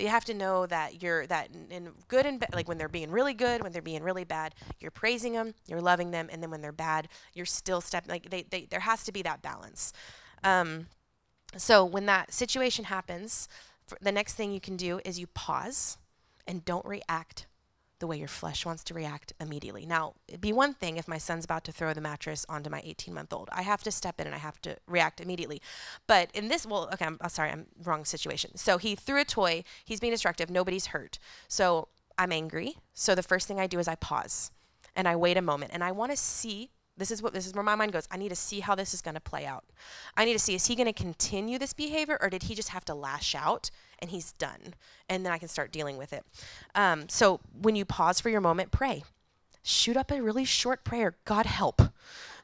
they 0.00 0.06
have 0.06 0.24
to 0.24 0.34
know 0.34 0.64
that 0.66 1.02
you're 1.02 1.26
that 1.26 1.50
in, 1.70 1.90
good 2.08 2.24
and 2.24 2.40
bad 2.40 2.54
like 2.54 2.66
when 2.66 2.78
they're 2.78 2.88
being 2.88 3.10
really 3.10 3.34
good 3.34 3.62
when 3.62 3.70
they're 3.70 3.82
being 3.82 4.02
really 4.02 4.24
bad 4.24 4.54
you're 4.78 4.90
praising 4.90 5.34
them 5.34 5.52
you're 5.66 5.80
loving 5.80 6.10
them 6.10 6.28
and 6.32 6.42
then 6.42 6.50
when 6.50 6.62
they're 6.62 6.72
bad 6.72 7.06
you're 7.34 7.44
still 7.46 7.80
stepping 7.80 8.10
like 8.10 8.30
they, 8.30 8.42
they 8.48 8.66
there 8.70 8.80
has 8.80 9.04
to 9.04 9.12
be 9.12 9.22
that 9.22 9.42
balance. 9.42 9.92
Um, 10.42 10.86
so 11.56 11.84
when 11.84 12.06
that 12.06 12.32
situation 12.32 12.86
happens, 12.86 13.48
the 14.00 14.12
next 14.12 14.34
thing 14.34 14.52
you 14.52 14.60
can 14.60 14.76
do 14.76 15.00
is 15.04 15.18
you 15.18 15.26
pause 15.26 15.98
and 16.46 16.64
don't 16.64 16.86
react 16.86 17.46
the 18.00 18.06
way 18.06 18.18
your 18.18 18.28
flesh 18.28 18.66
wants 18.66 18.82
to 18.84 18.94
react 18.94 19.32
immediately. 19.40 19.86
Now, 19.86 20.14
it'd 20.26 20.40
be 20.40 20.52
one 20.52 20.74
thing 20.74 20.96
if 20.96 21.06
my 21.06 21.18
son's 21.18 21.44
about 21.44 21.64
to 21.64 21.72
throw 21.72 21.94
the 21.94 22.00
mattress 22.00 22.44
onto 22.48 22.68
my 22.68 22.82
18 22.84 23.14
month 23.14 23.32
old. 23.32 23.48
I 23.52 23.62
have 23.62 23.82
to 23.84 23.90
step 23.90 24.20
in 24.20 24.26
and 24.26 24.34
I 24.34 24.38
have 24.38 24.60
to 24.62 24.76
react 24.88 25.20
immediately. 25.20 25.62
But 26.06 26.30
in 26.34 26.48
this, 26.48 26.66
well, 26.66 26.88
okay, 26.92 27.04
I'm 27.04 27.18
oh, 27.20 27.28
sorry, 27.28 27.50
I'm 27.50 27.66
wrong 27.84 28.04
situation. 28.04 28.56
So 28.56 28.78
he 28.78 28.94
threw 28.94 29.20
a 29.20 29.24
toy, 29.24 29.64
he's 29.84 30.00
being 30.00 30.12
destructive, 30.12 30.50
nobody's 30.50 30.86
hurt. 30.86 31.18
So 31.46 31.88
I'm 32.18 32.32
angry. 32.32 32.76
So 32.94 33.14
the 33.14 33.22
first 33.22 33.46
thing 33.46 33.60
I 33.60 33.66
do 33.66 33.78
is 33.78 33.86
I 33.86 33.94
pause 33.94 34.50
and 34.96 35.06
I 35.06 35.16
wait 35.16 35.36
a 35.36 35.42
moment 35.42 35.70
and 35.72 35.84
I 35.84 35.92
want 35.92 36.10
to 36.10 36.16
see 36.16 36.70
this 37.00 37.10
is 37.10 37.22
what 37.22 37.32
this 37.32 37.46
is 37.46 37.54
where 37.54 37.64
my 37.64 37.74
mind 37.74 37.92
goes. 37.92 38.06
I 38.10 38.16
need 38.16 38.28
to 38.28 38.36
see 38.36 38.60
how 38.60 38.74
this 38.74 38.94
is 38.94 39.02
going 39.02 39.14
to 39.14 39.20
play 39.20 39.46
out. 39.46 39.64
I 40.16 40.24
need 40.24 40.34
to 40.34 40.38
see 40.38 40.54
is 40.54 40.66
he 40.66 40.76
going 40.76 40.86
to 40.86 40.92
continue 40.92 41.58
this 41.58 41.72
behavior 41.72 42.18
or 42.20 42.30
did 42.30 42.44
he 42.44 42.54
just 42.54 42.68
have 42.68 42.84
to 42.84 42.94
lash 42.94 43.34
out 43.34 43.70
and 43.98 44.10
he's 44.10 44.32
done? 44.32 44.74
And 45.08 45.24
then 45.24 45.32
I 45.32 45.38
can 45.38 45.48
start 45.48 45.72
dealing 45.72 45.96
with 45.96 46.12
it. 46.12 46.24
Um, 46.74 47.08
so 47.08 47.40
when 47.60 47.74
you 47.74 47.84
pause 47.84 48.20
for 48.20 48.28
your 48.28 48.40
moment, 48.40 48.70
pray. 48.70 49.02
Shoot 49.62 49.96
up 49.96 50.10
a 50.10 50.22
really 50.22 50.44
short 50.44 50.84
prayer. 50.84 51.16
God 51.24 51.46
help. 51.46 51.82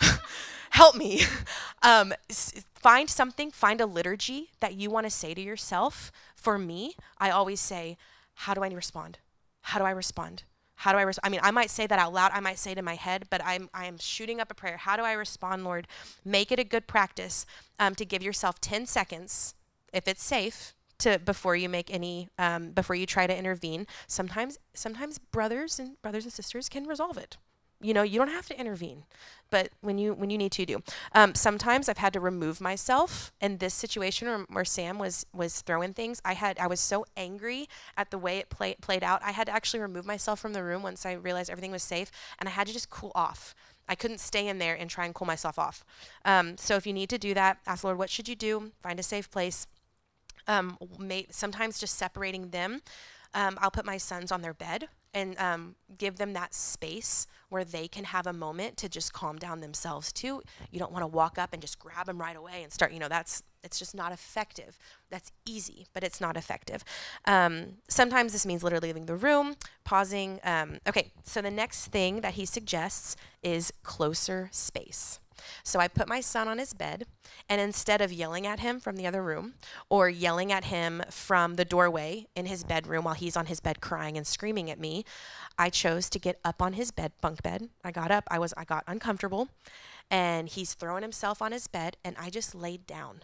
help 0.71 0.97
me. 0.97 1.23
Um, 1.83 2.15
s- 2.29 2.65
find 2.75 3.09
something, 3.09 3.53
find 3.53 3.81
a 3.81 3.87
liturgy 3.87 4.51
that 4.59 4.75
you 4.75 4.91
want 4.91 5.07
to 5.07 5.11
say 5.11 5.35
to 5.35 5.41
yourself. 5.41 6.11
For 6.35 6.59
me, 6.59 6.97
I 7.19 7.31
always 7.31 7.61
say, 7.61 7.97
How 8.35 8.55
do 8.55 8.63
I 8.65 8.69
respond? 8.71 9.19
How 9.61 9.79
do 9.79 9.85
I 9.85 9.91
respond? 9.91 10.43
How 10.77 10.93
do 10.93 10.99
I 10.99 11.03
respond? 11.03 11.27
I 11.27 11.31
mean, 11.31 11.41
I 11.43 11.51
might 11.51 11.71
say 11.71 11.87
that 11.87 11.99
out 11.99 12.13
loud. 12.13 12.31
I 12.35 12.41
might 12.41 12.59
say 12.59 12.73
it 12.73 12.79
in 12.79 12.85
my 12.85 12.95
head, 12.95 13.27
but 13.31 13.41
I'm 13.45 13.69
I 13.75 13.87
am 13.87 13.99
shooting 13.99 14.41
up 14.41 14.51
a 14.51 14.55
prayer. 14.55 14.77
How 14.77 14.97
do 14.97 15.03
I 15.03 15.13
respond, 15.13 15.65
Lord? 15.65 15.87
Make 16.25 16.53
it 16.53 16.59
a 16.59 16.65
good 16.65 16.87
practice 16.87 17.47
um, 17.79 17.95
to 17.95 18.05
give 18.05 18.23
yourself 18.23 18.61
10 18.61 18.87
seconds, 18.87 19.55
if 19.93 20.07
it's 20.07 20.23
safe, 20.23 20.75
to 20.99 21.19
before 21.19 21.57
you 21.57 21.69
make 21.69 21.93
any 21.93 22.29
um, 22.39 22.71
before 22.71 22.97
you 22.97 23.07
try 23.07 23.27
to 23.27 23.37
intervene. 23.37 23.87
Sometimes 24.07 24.59
sometimes 24.75 25.19
brothers 25.19 25.79
and 25.79 26.01
brothers 26.03 26.25
and 26.25 26.33
sisters 26.33 26.69
can 26.69 26.87
resolve 26.87 27.17
it 27.17 27.37
you 27.81 27.93
know 27.93 28.03
you 28.03 28.19
don't 28.19 28.29
have 28.29 28.47
to 28.47 28.59
intervene 28.59 29.05
but 29.51 29.71
when 29.81 29.99
you 29.99 30.13
when 30.13 30.31
you 30.31 30.39
need 30.39 30.53
to 30.53 30.67
do. 30.67 30.83
Um, 31.13 31.35
sometimes 31.35 31.89
i've 31.89 31.99
had 31.99 32.13
to 32.15 32.21
remove 32.21 32.61
myself 32.61 33.33
in 33.41 33.59
this 33.59 33.75
situation 33.75 34.29
where, 34.29 34.47
where, 34.51 34.65
sam 34.65 34.99
was 34.99 35.27
was 35.33 35.61
throwing 35.61 35.95
things. 35.95 36.21
I 36.25 36.35
had 36.35 36.59
i 36.59 36.67
was 36.67 36.81
so 36.81 37.07
angry 37.17 37.69
at 37.97 38.11
the 38.11 38.19
way 38.19 38.39
it 38.39 38.51
play, 38.51 38.77
played 38.81 39.05
out. 39.05 39.23
I 39.23 39.33
had 39.33 39.47
to 39.47 39.53
actually 39.55 39.81
remove 39.81 40.07
myself 40.07 40.41
from 40.41 40.53
the 40.53 40.63
room 40.63 40.83
once 40.83 41.07
i 41.07 41.13
realized 41.13 41.51
everything 41.51 41.73
was 41.73 41.83
safe 41.83 42.11
and 42.39 42.49
i 42.49 42.53
had 42.53 42.67
to 42.67 42.73
just 42.73 42.91
cool 42.91 43.13
off. 43.15 43.55
I 43.89 43.95
couldn't 43.95 44.19
stay 44.19 44.49
in 44.49 44.59
there 44.59 44.75
and 44.75 44.91
try 44.91 45.05
and 45.05 45.15
cool 45.15 45.29
myself 45.29 45.61
off. 45.61 45.85
Um, 46.25 46.59
so 46.59 46.75
if 46.75 46.89
you 46.89 46.93
need 46.93 47.11
to 47.11 47.19
do 47.19 47.35
that 47.35 47.59
ask 47.67 47.85
lord 47.85 47.99
what 47.99 48.11
should 48.11 48.29
you 48.29 48.37
do? 48.37 48.73
Find 48.81 48.99
a 48.99 49.05
safe 49.05 49.31
place. 49.31 49.67
Um, 50.49 50.79
may, 50.99 51.27
sometimes 51.31 51.81
just 51.81 51.97
separating 51.97 52.51
them 52.51 52.81
um, 53.35 53.59
i'll 53.61 53.71
put 53.71 53.85
my 53.85 53.97
sons 53.97 54.31
on 54.31 54.43
their 54.43 54.55
bed 54.55 54.89
and 55.17 55.39
um, 55.39 55.75
give 55.97 56.19
them 56.19 56.35
that 56.35 56.53
space 56.53 57.27
where 57.49 57.65
they 57.65 57.89
can 57.89 58.05
have 58.05 58.27
a 58.27 58.35
moment 58.35 58.77
to 58.77 58.87
just 58.87 59.15
calm 59.15 59.39
down 59.39 59.61
themselves 59.61 60.13
too. 60.13 60.43
You 60.71 60.79
don't 60.79 60.93
want 60.93 61.05
to 61.05 61.07
walk 61.07 61.39
up 61.39 61.55
and 61.55 61.63
just 61.63 61.79
grab 61.79 62.05
them 62.05 62.21
right 62.21 62.37
away 62.37 62.63
and 62.63 62.71
start, 62.71 62.93
you 62.93 62.99
know, 62.99 63.09
that's 63.09 63.43
it's 63.65 63.79
just 63.79 63.97
not 63.97 64.13
effective. 64.13 64.79
That's 65.11 65.33
easy, 65.47 65.87
but 65.93 66.05
it's 66.05 66.21
not 66.21 66.37
effective. 66.37 66.85
Um, 67.25 67.79
sometimes 67.89 68.33
this 68.33 68.47
means 68.47 68.63
literally 68.63 68.89
leaving 68.89 69.07
the 69.07 69.17
room, 69.17 69.57
pausing. 69.85 70.39
Um, 70.45 70.79
okay, 70.87 71.11
so 71.25 71.41
the 71.41 71.51
next 71.51 71.87
thing 71.87 72.21
that 72.21 72.35
he 72.35 72.45
suggests 72.45 73.17
is 73.43 73.73
closer 73.83 74.51
space. 74.53 75.19
So 75.63 75.81
I 75.81 75.89
put 75.89 76.09
my 76.09 76.21
son 76.21 76.49
on 76.49 76.59
his 76.59 76.73
bed, 76.73 77.07
and 77.49 77.61
instead 77.61 78.01
of 78.01 78.13
yelling 78.13 78.47
at 78.47 78.61
him 78.61 78.81
from 78.81 78.97
the 78.97 79.07
other 79.07 79.23
room 79.23 79.55
or 79.89 80.09
yelling 80.09 80.53
at 80.53 80.67
him 80.67 81.03
from 81.11 81.55
the 81.55 81.65
doorway 81.65 82.27
in 82.35 82.47
his 82.47 82.65
bedroom 82.65 83.05
while 83.05 83.15
he's 83.15 83.37
on 83.37 83.47
his 83.47 83.61
bed 83.61 83.81
crying 83.81 84.17
and 84.17 84.27
screaming 84.27 84.71
at 84.71 84.81
me, 84.81 85.05
I 85.59 85.71
chose 85.71 86.11
to 86.11 86.19
get 86.19 86.41
up 86.45 86.61
on 86.61 86.75
his 86.75 86.91
bed, 86.91 87.13
bunk 87.21 87.43
bed. 87.43 87.69
I 87.85 87.91
got 87.91 88.11
up, 88.11 88.25
I 88.31 88.39
was 88.39 88.53
I 88.57 88.65
got 88.65 88.85
uncomfortable, 88.87 89.49
and 90.11 90.49
he's 90.49 90.75
throwing 90.75 91.03
himself 91.03 91.43
on 91.43 91.53
his 91.53 91.67
bed 91.67 91.97
and 92.05 92.17
I 92.19 92.31
just 92.31 92.55
laid 92.55 92.87
down. 92.87 93.23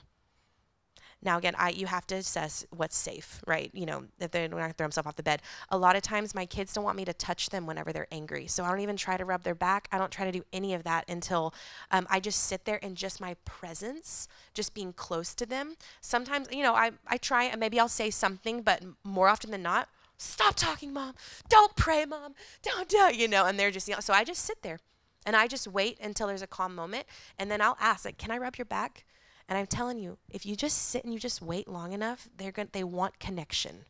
Now 1.23 1.39
again, 1.39 1.55
I 1.57 1.70
you 1.70 1.87
have 1.87 2.07
to 2.09 2.16
assess 2.16 2.66
what's 2.70 2.97
safe, 2.97 3.41
right? 3.47 3.70
You 3.73 3.87
know, 3.87 4.05
if 4.18 4.31
they're 4.31 4.49
not 4.49 4.59
gonna 4.59 4.73
throw 4.73 4.85
themselves 4.85 5.07
off 5.07 5.16
the 5.16 5.23
bed. 5.23 5.43
A 5.70 5.79
lot 5.79 5.97
of 5.97 6.03
times 6.03 6.35
my 6.35 6.47
kids 6.47 6.73
don't 6.73 6.85
want 6.85 6.97
me 6.97 7.05
to 7.05 7.14
touch 7.14 7.51
them 7.51 7.66
whenever 7.66 7.93
they're 7.93 8.09
angry. 8.11 8.47
So 8.47 8.64
I 8.64 8.70
don't 8.70 8.81
even 8.81 8.97
try 8.97 9.16
to 9.16 9.25
rub 9.25 9.43
their 9.43 9.55
back. 9.55 9.89
I 9.93 9.99
don't 9.99 10.11
try 10.11 10.25
to 10.25 10.33
do 10.33 10.45
any 10.53 10.75
of 10.75 10.83
that 10.85 11.05
until 11.09 11.55
um, 11.91 12.07
I 12.11 12.20
just 12.20 12.43
sit 12.43 12.64
there 12.64 12.81
and 12.83 12.97
just 12.97 13.20
my 13.20 13.35
presence, 13.45 14.29
just 14.55 14.75
being 14.75 14.93
close 14.93 15.35
to 15.35 15.47
them. 15.47 15.77
Sometimes, 16.01 16.49
you 16.51 16.62
know, 16.62 16.75
I, 16.75 16.93
I 17.07 17.16
try 17.16 17.45
and 17.45 17.61
maybe 17.61 17.79
I'll 17.79 17.89
say 17.89 18.11
something, 18.11 18.62
but 18.62 18.83
more 19.05 19.29
often 19.29 19.51
than 19.51 19.62
not, 19.62 19.89
stop 20.18 20.55
talking, 20.57 20.93
mom. 20.93 21.14
Don't 21.49 21.77
pray, 21.77 22.05
mom. 22.05 22.35
Don't 22.62 22.89
do 22.89 23.11
you 23.14 23.29
know, 23.29 23.47
and 23.47 23.59
they're 23.59 23.70
just, 23.70 23.89
you 23.89 23.95
know, 23.95 24.01
so 24.01 24.12
I 24.12 24.25
just 24.25 24.45
sit 24.45 24.62
there 24.62 24.79
and 25.25 25.37
I 25.37 25.47
just 25.47 25.68
wait 25.68 25.99
until 26.01 26.27
there's 26.27 26.43
a 26.43 26.47
calm 26.47 26.75
moment 26.75 27.07
and 27.39 27.51
then 27.51 27.61
I'll 27.61 27.77
ask, 27.81 28.05
like, 28.05 28.18
can 28.18 28.31
I 28.31 28.39
rub 28.39 28.57
your 28.57 28.64
back? 28.64 29.05
And 29.49 29.59
I'm 29.59 29.66
telling 29.66 29.99
you, 29.99 30.18
if 30.30 30.47
you 30.47 30.57
just 30.57 30.78
sit 30.78 31.05
and 31.05 31.12
you 31.12 31.18
just 31.18 31.43
wait 31.43 31.68
long 31.68 31.93
enough, 31.93 32.28
they're 32.36 32.53
going 32.53 32.68
they 32.72 32.84
want 32.84 33.18
connection. 33.18 33.84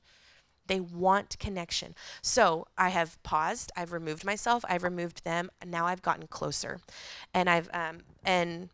They 0.67 0.81
want 0.81 1.39
connection. 1.39 1.95
So 2.23 2.67
I 2.79 2.91
have 2.91 3.23
paused. 3.23 3.73
I've 3.77 3.93
removed 3.93 4.25
myself. 4.25 4.65
I've 4.69 4.85
removed 4.85 5.25
them. 5.25 5.51
Now 5.67 5.87
I've 5.87 6.03
gotten 6.03 6.27
closer, 6.27 6.81
and 7.35 7.51
I've 7.51 7.69
um 7.75 7.99
and 8.25 8.69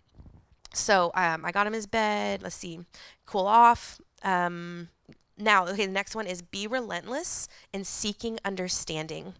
so 0.74 1.10
um 1.14 1.44
I 1.44 1.52
got 1.52 1.66
him 1.66 1.72
his 1.72 1.86
bed. 1.86 2.42
Let's 2.42 2.56
see, 2.56 2.80
cool 3.26 3.46
off. 3.46 4.00
Um, 4.22 4.88
now, 5.38 5.66
okay, 5.66 5.86
the 5.86 5.92
next 5.92 6.14
one 6.14 6.26
is 6.26 6.42
be 6.42 6.66
relentless 6.66 7.48
in 7.72 7.84
seeking 7.84 8.38
understanding. 8.44 9.34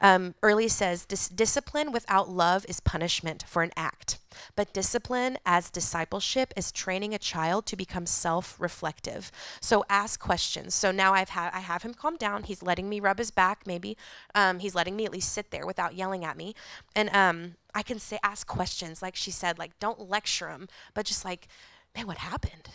Um, 0.00 0.34
Earley 0.42 0.68
says 0.68 1.04
Dis- 1.04 1.28
discipline 1.28 1.92
without 1.92 2.28
love 2.28 2.64
is 2.68 2.80
punishment 2.80 3.44
for 3.46 3.62
an 3.62 3.72
act, 3.76 4.18
but 4.56 4.72
discipline 4.72 5.38
as 5.44 5.70
discipleship 5.70 6.52
is 6.56 6.72
training 6.72 7.14
a 7.14 7.18
child 7.18 7.66
to 7.66 7.76
become 7.76 8.06
self-reflective. 8.06 9.32
So 9.60 9.84
ask 9.90 10.20
questions. 10.20 10.74
So 10.74 10.90
now 10.90 11.12
I've 11.12 11.30
had 11.30 11.50
I 11.52 11.60
have 11.60 11.82
him 11.82 11.94
calm 11.94 12.16
down. 12.16 12.44
He's 12.44 12.62
letting 12.62 12.88
me 12.88 13.00
rub 13.00 13.18
his 13.18 13.30
back. 13.30 13.66
Maybe 13.66 13.96
um, 14.34 14.60
he's 14.60 14.74
letting 14.74 14.96
me 14.96 15.04
at 15.04 15.12
least 15.12 15.32
sit 15.32 15.50
there 15.50 15.66
without 15.66 15.94
yelling 15.94 16.24
at 16.24 16.36
me, 16.36 16.54
and 16.94 17.10
um, 17.14 17.54
I 17.74 17.82
can 17.82 17.98
say 17.98 18.18
ask 18.22 18.46
questions 18.46 19.02
like 19.02 19.16
she 19.16 19.30
said, 19.30 19.58
like 19.58 19.78
don't 19.78 20.08
lecture 20.08 20.48
him, 20.48 20.68
but 20.94 21.06
just 21.06 21.24
like, 21.24 21.48
man, 21.96 22.06
what 22.06 22.18
happened? 22.18 22.70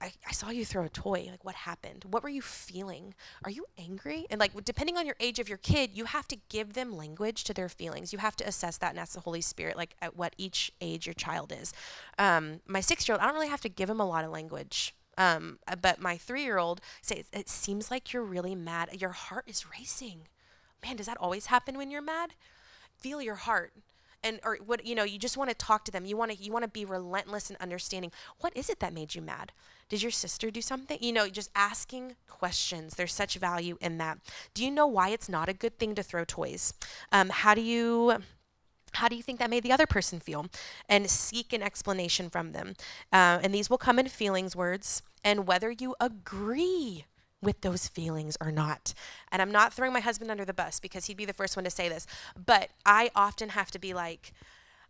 I, 0.00 0.12
I, 0.28 0.32
saw 0.32 0.50
you 0.50 0.64
throw 0.64 0.84
a 0.84 0.88
toy. 0.88 1.26
Like, 1.30 1.44
what 1.44 1.54
happened? 1.54 2.04
What 2.08 2.22
were 2.22 2.28
you 2.28 2.42
feeling? 2.42 3.14
Are 3.44 3.50
you 3.50 3.66
angry? 3.78 4.26
And, 4.30 4.38
like, 4.38 4.52
depending 4.64 4.96
on 4.96 5.06
your 5.06 5.16
age 5.18 5.38
of 5.38 5.48
your 5.48 5.58
kid, 5.58 5.90
you 5.94 6.04
have 6.04 6.28
to 6.28 6.36
give 6.48 6.74
them 6.74 6.96
language 6.96 7.44
to 7.44 7.54
their 7.54 7.68
feelings. 7.68 8.12
You 8.12 8.20
have 8.20 8.36
to 8.36 8.46
assess 8.46 8.76
that 8.78 8.90
and 8.90 8.98
ask 8.98 9.14
the 9.14 9.20
Holy 9.20 9.40
Spirit, 9.40 9.76
like, 9.76 9.96
at 10.00 10.16
what 10.16 10.34
each 10.38 10.70
age 10.80 11.06
your 11.06 11.14
child 11.14 11.52
is. 11.52 11.72
Um, 12.18 12.60
my 12.66 12.80
six 12.80 13.08
year 13.08 13.14
old, 13.14 13.22
I 13.22 13.26
don't 13.26 13.34
really 13.34 13.48
have 13.48 13.62
to 13.62 13.68
give 13.68 13.90
him 13.90 14.00
a 14.00 14.06
lot 14.06 14.24
of 14.24 14.30
language. 14.30 14.94
Um, 15.16 15.58
uh, 15.68 15.76
but 15.76 16.00
my 16.00 16.16
three 16.16 16.42
year 16.42 16.58
old 16.58 16.80
says, 17.02 17.24
It 17.32 17.48
seems 17.48 17.90
like 17.90 18.12
you're 18.12 18.24
really 18.24 18.54
mad. 18.54 19.00
Your 19.00 19.10
heart 19.10 19.44
is 19.46 19.66
racing. 19.70 20.28
Man, 20.84 20.96
does 20.96 21.06
that 21.06 21.16
always 21.18 21.46
happen 21.46 21.76
when 21.76 21.90
you're 21.90 22.02
mad? 22.02 22.34
Feel 22.96 23.22
your 23.22 23.36
heart 23.36 23.72
and 24.24 24.40
or 24.44 24.58
what 24.64 24.84
you 24.84 24.94
know 24.94 25.04
you 25.04 25.18
just 25.18 25.36
want 25.36 25.50
to 25.50 25.54
talk 25.54 25.84
to 25.84 25.92
them. 25.92 26.04
You 26.04 26.16
want 26.16 26.32
to 26.32 26.36
you 26.36 26.50
want 26.50 26.64
to 26.64 26.70
be 26.70 26.84
relentless 26.84 27.50
in 27.50 27.56
understanding. 27.60 28.10
What 28.40 28.56
is 28.56 28.68
it 28.68 28.80
that 28.80 28.92
made 28.92 29.14
you 29.14 29.22
mad? 29.22 29.52
Did 29.88 30.02
your 30.02 30.10
sister 30.10 30.50
do 30.50 30.62
something? 30.62 30.98
You 31.00 31.12
know 31.12 31.28
just 31.28 31.50
asking 31.54 32.16
questions. 32.26 32.94
There's 32.94 33.12
such 33.12 33.36
value 33.36 33.76
in 33.80 33.98
that. 33.98 34.18
Do 34.54 34.64
you 34.64 34.70
know 34.70 34.86
why 34.86 35.10
it's 35.10 35.28
not 35.28 35.48
a 35.48 35.52
good 35.52 35.78
thing 35.78 35.94
to 35.94 36.02
throw 36.02 36.24
toys? 36.24 36.72
Um, 37.12 37.28
how 37.28 37.54
do 37.54 37.60
you 37.60 38.16
how 38.94 39.08
do 39.08 39.16
you 39.16 39.22
think 39.22 39.38
that 39.40 39.50
made 39.50 39.62
the 39.62 39.72
other 39.72 39.86
person 39.86 40.20
feel? 40.20 40.46
And 40.88 41.10
seek 41.10 41.52
an 41.52 41.62
explanation 41.62 42.30
from 42.30 42.52
them. 42.52 42.74
Uh, 43.12 43.38
and 43.42 43.54
these 43.54 43.68
will 43.68 43.78
come 43.78 43.98
in 43.98 44.08
feelings 44.08 44.56
words 44.56 45.02
and 45.22 45.46
whether 45.46 45.70
you 45.70 45.94
agree 46.00 47.04
with 47.44 47.60
those 47.60 47.86
feelings 47.88 48.36
or 48.40 48.50
not. 48.50 48.94
And 49.30 49.40
I'm 49.40 49.52
not 49.52 49.72
throwing 49.72 49.92
my 49.92 50.00
husband 50.00 50.30
under 50.30 50.44
the 50.44 50.54
bus 50.54 50.80
because 50.80 51.06
he'd 51.06 51.16
be 51.16 51.24
the 51.24 51.32
first 51.32 51.56
one 51.56 51.64
to 51.64 51.70
say 51.70 51.88
this, 51.88 52.06
but 52.34 52.70
I 52.84 53.10
often 53.14 53.50
have 53.50 53.70
to 53.72 53.78
be 53.78 53.94
like, 53.94 54.32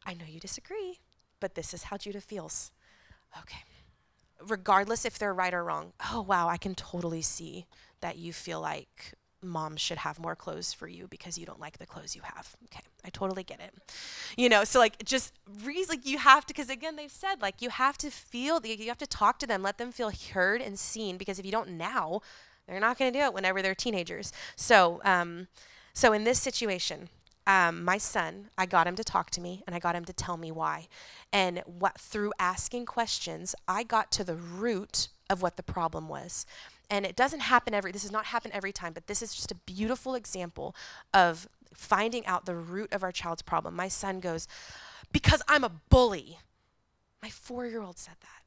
I 0.07 0.15
know 0.15 0.25
you 0.27 0.41
disagree, 0.41 1.01
but 1.41 1.55
this 1.55 1.75
is 1.75 1.85
how 1.85 1.97
Judah 1.97 2.21
feels. 2.21 2.71
Okay. 3.39 3.61
Regardless 4.47 5.05
if 5.05 5.19
they're 5.19 5.35
right 5.35 5.55
or 5.55 5.65
wrong. 5.65 5.93
Oh, 6.11 6.23
wow, 6.23 6.49
I 6.49 6.57
can 6.57 6.75
totally 6.75 7.23
see 7.23 7.67
that 8.01 8.17
you 8.19 8.33
feel 8.33 8.61
like 8.61 9.15
mom 9.45 9.77
should 9.77 9.99
have 9.99 10.19
more 10.19 10.35
clothes 10.35 10.73
for 10.73 10.89
you 10.89 11.07
because 11.09 11.39
you 11.39 11.47
don't 11.47 11.61
like 11.61 11.79
the 11.79 11.87
clothes 11.87 12.17
you 12.17 12.23
have. 12.23 12.57
Okay, 12.67 12.83
I 13.05 13.11
totally 13.11 13.45
get 13.45 13.61
it. 13.61 13.73
You 14.37 14.49
know, 14.49 14.65
so 14.65 14.79
like 14.79 15.05
just 15.05 15.35
reason 15.63 15.97
like 15.97 16.07
you 16.07 16.19
have 16.19 16.47
to 16.47 16.55
because 16.55 16.71
again 16.71 16.97
they've 16.97 17.11
said 17.11 17.43
like 17.43 17.63
you 17.63 17.71
have 17.71 17.99
to 17.99 18.11
feel 18.11 18.61
you 18.65 18.89
have 18.89 18.99
to 18.99 19.07
talk 19.07 19.39
to 19.41 19.47
them, 19.47 19.63
let 19.63 19.79
them 19.79 19.93
feel 19.93 20.11
heard 20.11 20.61
and 20.61 20.79
seen 20.79 21.17
because 21.17 21.39
if 21.39 21.45
you 21.45 21.53
don't 21.53 21.71
now, 21.71 22.21
they're 22.67 22.81
not 22.81 22.99
going 22.99 23.13
to 23.13 23.19
do 23.19 23.25
it 23.25 23.35
whenever 23.35 23.63
they're 23.63 23.75
teenagers. 23.75 24.33
So, 24.57 25.01
um, 25.05 25.49
so 25.93 26.13
in 26.13 26.25
this 26.25 26.41
situation, 26.41 27.09
um, 27.47 27.85
my 27.85 27.99
son, 27.99 28.49
I 28.57 28.67
got 28.67 28.87
him 28.87 28.97
to 28.97 29.05
talk 29.05 29.31
to 29.31 29.41
me 29.41 29.63
and 29.67 29.77
I 29.77 29.79
got 29.79 29.95
him 29.95 30.05
to 30.07 30.13
tell 30.13 30.37
me 30.37 30.51
why. 30.51 30.89
And 31.33 31.63
what 31.67 32.01
through 32.01 32.33
asking 32.39 32.87
questions, 32.87 33.55
I 33.69 33.83
got 33.83 34.11
to 34.13 34.25
the 34.25 34.37
root 34.37 35.09
of 35.29 35.43
what 35.43 35.57
the 35.57 35.63
problem 35.63 36.09
was. 36.09 36.47
And 36.91 37.05
it 37.07 37.17
doesn't 37.17 37.41
happen 37.41 37.75
every 37.75 37.93
this 37.93 38.03
does 38.03 38.13
not 38.13 38.27
happen 38.27 38.51
every 38.53 38.73
time, 38.73 38.93
but 38.93 39.07
this 39.07 39.23
is 39.23 39.35
just 39.35 39.51
a 39.51 39.57
beautiful 39.57 40.15
example 40.15 40.77
of 41.13 41.49
finding 41.73 42.25
out 42.27 42.47
the 42.47 42.55
root 42.55 42.93
of 42.93 43.03
our 43.03 43.11
child's 43.11 43.43
problem. 43.43 43.75
My 43.75 43.89
son 43.89 44.21
goes, 44.21 44.47
"Because 45.11 45.43
I'm 45.49 45.65
a 45.65 45.71
bully." 45.71 46.39
My 47.23 47.31
4-year-old 47.31 47.99
said 47.99 48.17
that. 48.21 48.44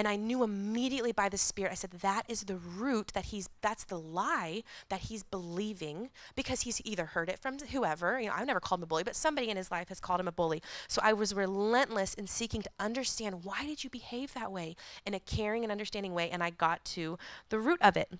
And 0.00 0.08
I 0.08 0.16
knew 0.16 0.42
immediately 0.42 1.12
by 1.12 1.28
the 1.28 1.36
Spirit, 1.36 1.72
I 1.72 1.74
said, 1.74 1.90
that 1.90 2.24
is 2.26 2.44
the 2.44 2.56
root 2.56 3.08
that 3.12 3.26
he's, 3.26 3.50
that's 3.60 3.84
the 3.84 3.98
lie 3.98 4.62
that 4.88 5.00
he's 5.00 5.22
believing 5.22 6.08
because 6.34 6.62
he's 6.62 6.80
either 6.86 7.04
heard 7.04 7.28
it 7.28 7.38
from 7.38 7.58
whoever. 7.58 8.18
You 8.18 8.28
know, 8.28 8.34
I've 8.34 8.46
never 8.46 8.60
called 8.60 8.78
him 8.78 8.84
a 8.84 8.86
bully, 8.86 9.04
but 9.04 9.14
somebody 9.14 9.50
in 9.50 9.58
his 9.58 9.70
life 9.70 9.90
has 9.90 10.00
called 10.00 10.18
him 10.18 10.26
a 10.26 10.32
bully. 10.32 10.62
So 10.88 11.02
I 11.04 11.12
was 11.12 11.34
relentless 11.34 12.14
in 12.14 12.26
seeking 12.26 12.62
to 12.62 12.70
understand 12.80 13.44
why 13.44 13.66
did 13.66 13.84
you 13.84 13.90
behave 13.90 14.32
that 14.32 14.50
way 14.50 14.74
in 15.04 15.12
a 15.12 15.20
caring 15.20 15.64
and 15.64 15.70
understanding 15.70 16.14
way. 16.14 16.30
And 16.30 16.42
I 16.42 16.48
got 16.48 16.82
to 16.86 17.18
the 17.50 17.60
root 17.60 17.82
of 17.82 17.98
it. 17.98 18.10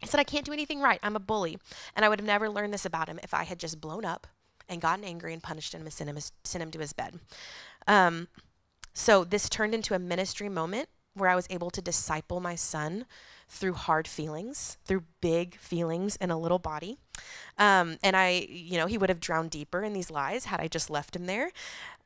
I 0.00 0.06
said, 0.06 0.20
I 0.20 0.24
can't 0.24 0.46
do 0.46 0.52
anything 0.52 0.78
right. 0.78 1.00
I'm 1.02 1.16
a 1.16 1.18
bully. 1.18 1.58
And 1.96 2.04
I 2.04 2.08
would 2.08 2.20
have 2.20 2.26
never 2.28 2.48
learned 2.48 2.72
this 2.72 2.86
about 2.86 3.08
him 3.08 3.18
if 3.24 3.34
I 3.34 3.42
had 3.42 3.58
just 3.58 3.80
blown 3.80 4.04
up 4.04 4.28
and 4.68 4.80
gotten 4.80 5.04
angry 5.04 5.32
and 5.32 5.42
punished 5.42 5.74
him 5.74 5.80
and 5.80 5.92
sent 5.92 6.08
him, 6.08 6.18
sent 6.44 6.62
him 6.62 6.70
to 6.70 6.78
his 6.78 6.92
bed. 6.92 7.18
Um, 7.88 8.28
so 8.94 9.24
this 9.24 9.48
turned 9.48 9.74
into 9.74 9.92
a 9.92 9.98
ministry 9.98 10.48
moment 10.48 10.88
where 11.16 11.30
I 11.30 11.34
was 11.34 11.46
able 11.50 11.70
to 11.70 11.82
disciple 11.82 12.40
my 12.40 12.54
son 12.54 13.06
through 13.48 13.74
hard 13.74 14.06
feelings, 14.06 14.76
through 14.84 15.04
big 15.20 15.56
feelings 15.56 16.16
in 16.16 16.30
a 16.30 16.38
little 16.38 16.58
body. 16.58 16.98
Um, 17.58 17.96
and 18.02 18.16
I, 18.16 18.46
you 18.50 18.76
know, 18.76 18.86
he 18.86 18.98
would 18.98 19.08
have 19.08 19.20
drowned 19.20 19.50
deeper 19.50 19.82
in 19.82 19.92
these 19.92 20.10
lies 20.10 20.46
had 20.46 20.60
I 20.60 20.68
just 20.68 20.90
left 20.90 21.16
him 21.16 21.26
there. 21.26 21.50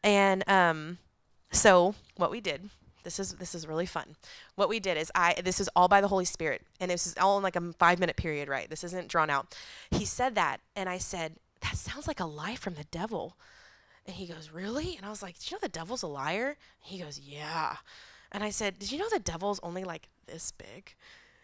And 0.03 0.49
um, 0.49 0.99
so 1.51 1.95
what 2.17 2.31
we 2.31 2.41
did, 2.41 2.71
this 3.03 3.19
is 3.19 3.33
this 3.35 3.55
is 3.55 3.67
really 3.67 3.87
fun. 3.87 4.17
What 4.55 4.69
we 4.69 4.79
did 4.79 4.99
is 4.99 5.11
I 5.15 5.35
this 5.43 5.61
is 5.61 5.71
all 5.75 5.89
by 5.89 6.01
the 6.01 6.09
Holy 6.09 6.27
Spirit, 6.27 6.63
and 6.79 6.91
this 6.91 7.07
is 7.07 7.17
all 7.19 7.39
in 7.39 7.43
like 7.43 7.57
a 7.57 7.73
five 7.79 7.99
minute 7.99 8.17
period, 8.17 8.49
right? 8.49 8.69
This 8.69 8.85
isn't 8.85 9.09
drawn 9.09 9.31
out. 9.31 9.57
He 9.91 10.05
said 10.05 10.35
that, 10.35 10.59
and 10.77 10.89
I 10.89 10.99
said 10.99 11.37
that 11.63 11.77
sounds 11.77 12.07
like 12.07 12.21
a 12.21 12.27
lie 12.27 12.57
from 12.57 12.75
the 12.75 12.85
devil. 12.85 13.37
And 14.07 14.17
he 14.17 14.27
goes, 14.27 14.51
Really? 14.51 14.97
And 14.97 15.07
I 15.07 15.11
was 15.11 15.23
like, 15.23 15.39
Did 15.39 15.51
you 15.51 15.55
know 15.57 15.61
the 15.63 15.69
devil's 15.69 16.03
a 16.03 16.07
liar? 16.07 16.57
He 16.81 16.99
goes, 16.99 17.19
Yeah. 17.19 17.77
And 18.33 18.45
I 18.45 18.51
said, 18.51 18.79
Did 18.79 18.93
you 18.93 18.99
know 18.99 19.09
the 19.11 19.19
devil's 19.19 19.61
only 19.63 19.85
like 19.85 20.09
this 20.27 20.53
big? 20.53 20.95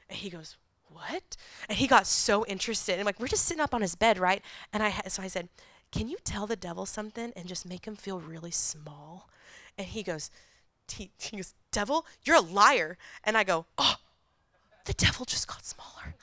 And 0.09 0.19
he 0.19 0.31
goes, 0.31 0.57
What? 0.91 1.37
And 1.69 1.79
he 1.79 1.87
got 1.87 2.07
so 2.07 2.45
interested. 2.47 2.97
And 2.97 3.07
like, 3.07 3.21
we're 3.21 3.27
just 3.27 3.45
sitting 3.45 3.63
up 3.63 3.75
on 3.75 3.83
his 3.83 3.95
bed, 3.95 4.19
right? 4.19 4.43
And 4.73 4.83
I, 4.83 4.91
so 5.09 5.23
I 5.23 5.29
said, 5.29 5.49
Can 5.93 6.09
you 6.09 6.17
tell 6.25 6.47
the 6.47 6.57
devil 6.57 6.87
something 6.87 7.33
and 7.37 7.47
just 7.47 7.69
make 7.69 7.87
him 7.87 7.97
feel 7.97 8.21
really 8.21 8.51
small? 8.51 9.29
And 9.79 9.87
he 9.87 10.03
goes, 10.03 10.31
he, 10.89 11.11
he 11.19 11.37
goes, 11.37 11.55
Devil, 11.73 12.07
you're 12.25 12.37
a 12.37 12.41
liar. 12.41 12.97
And 13.25 13.37
I 13.37 13.45
go, 13.45 13.67
Oh, 13.79 13.97
the 14.85 14.95
devil 14.95 15.25
just 15.25 15.49
got 15.49 15.65
smaller. 15.65 16.15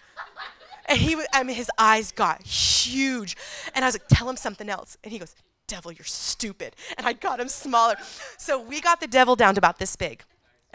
And 0.85 0.99
he, 0.99 1.17
I 1.31 1.43
mean, 1.43 1.55
his 1.55 1.71
eyes 1.77 2.11
got 2.11 2.43
huge. 2.43 3.37
And 3.73 3.85
I 3.85 3.87
was 3.87 3.95
like, 3.95 4.07
tell 4.09 4.29
him 4.29 4.35
something 4.35 4.69
else. 4.69 4.97
And 5.03 5.13
he 5.13 5.19
goes, 5.19 5.33
devil, 5.67 5.91
you're 5.91 6.05
stupid. 6.05 6.75
And 6.97 7.07
I 7.07 7.13
got 7.13 7.39
him 7.39 7.47
smaller. 7.47 7.95
So 8.37 8.61
we 8.61 8.81
got 8.81 8.99
the 8.99 9.07
devil 9.07 9.35
down 9.35 9.55
to 9.55 9.59
about 9.59 9.79
this 9.79 9.95
big. 9.95 10.23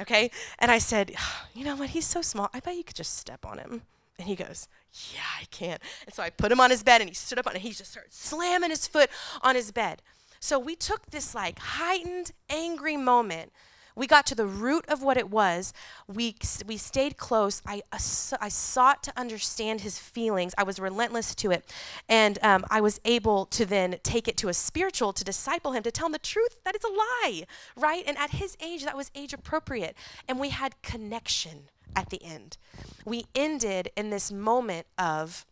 Okay? 0.00 0.30
And 0.58 0.70
I 0.70 0.78
said, 0.78 1.14
you 1.54 1.64
know 1.64 1.76
what? 1.76 1.90
He's 1.90 2.06
so 2.06 2.22
small. 2.22 2.48
I 2.52 2.60
bet 2.60 2.76
you 2.76 2.84
could 2.84 2.96
just 2.96 3.16
step 3.16 3.44
on 3.44 3.58
him. 3.58 3.82
And 4.18 4.26
he 4.26 4.34
goes, 4.34 4.68
yeah, 5.14 5.20
I 5.40 5.44
can. 5.50 5.78
And 6.04 6.14
so 6.14 6.22
I 6.22 6.30
put 6.30 6.50
him 6.50 6.60
on 6.60 6.70
his 6.70 6.82
bed 6.82 7.00
and 7.00 7.08
he 7.08 7.14
stood 7.14 7.38
up 7.38 7.46
on 7.46 7.54
it. 7.54 7.62
He 7.62 7.70
just 7.70 7.92
started 7.92 8.12
slamming 8.12 8.70
his 8.70 8.86
foot 8.86 9.10
on 9.42 9.54
his 9.54 9.70
bed. 9.70 10.02
So 10.40 10.58
we 10.58 10.74
took 10.74 11.06
this 11.06 11.34
like 11.34 11.58
heightened, 11.58 12.32
angry 12.50 12.96
moment. 12.96 13.52
We 13.98 14.06
got 14.06 14.24
to 14.26 14.34
the 14.36 14.46
root 14.46 14.84
of 14.88 15.02
what 15.02 15.16
it 15.16 15.28
was. 15.28 15.72
We, 16.06 16.36
we 16.66 16.76
stayed 16.76 17.16
close. 17.16 17.60
I, 17.66 17.82
I 17.92 18.48
sought 18.48 19.02
to 19.02 19.12
understand 19.18 19.80
his 19.80 19.98
feelings. 19.98 20.54
I 20.56 20.62
was 20.62 20.78
relentless 20.78 21.34
to 21.34 21.50
it. 21.50 21.70
And 22.08 22.38
um, 22.42 22.64
I 22.70 22.80
was 22.80 23.00
able 23.04 23.46
to 23.46 23.66
then 23.66 23.96
take 24.04 24.28
it 24.28 24.36
to 24.38 24.48
a 24.48 24.54
spiritual, 24.54 25.12
to 25.12 25.24
disciple 25.24 25.72
him, 25.72 25.82
to 25.82 25.90
tell 25.90 26.06
him 26.06 26.12
the 26.12 26.20
truth 26.20 26.60
that 26.64 26.76
it's 26.76 26.84
a 26.84 26.88
lie, 26.88 27.42
right? 27.76 28.04
And 28.06 28.16
at 28.16 28.30
his 28.30 28.56
age, 28.62 28.84
that 28.84 28.96
was 28.96 29.10
age 29.16 29.32
appropriate. 29.32 29.96
And 30.28 30.38
we 30.38 30.50
had 30.50 30.80
connection 30.82 31.64
at 31.96 32.10
the 32.10 32.22
end. 32.22 32.56
We 33.04 33.24
ended 33.34 33.90
in 33.96 34.10
this 34.10 34.30
moment 34.30 34.86
of, 34.96 35.44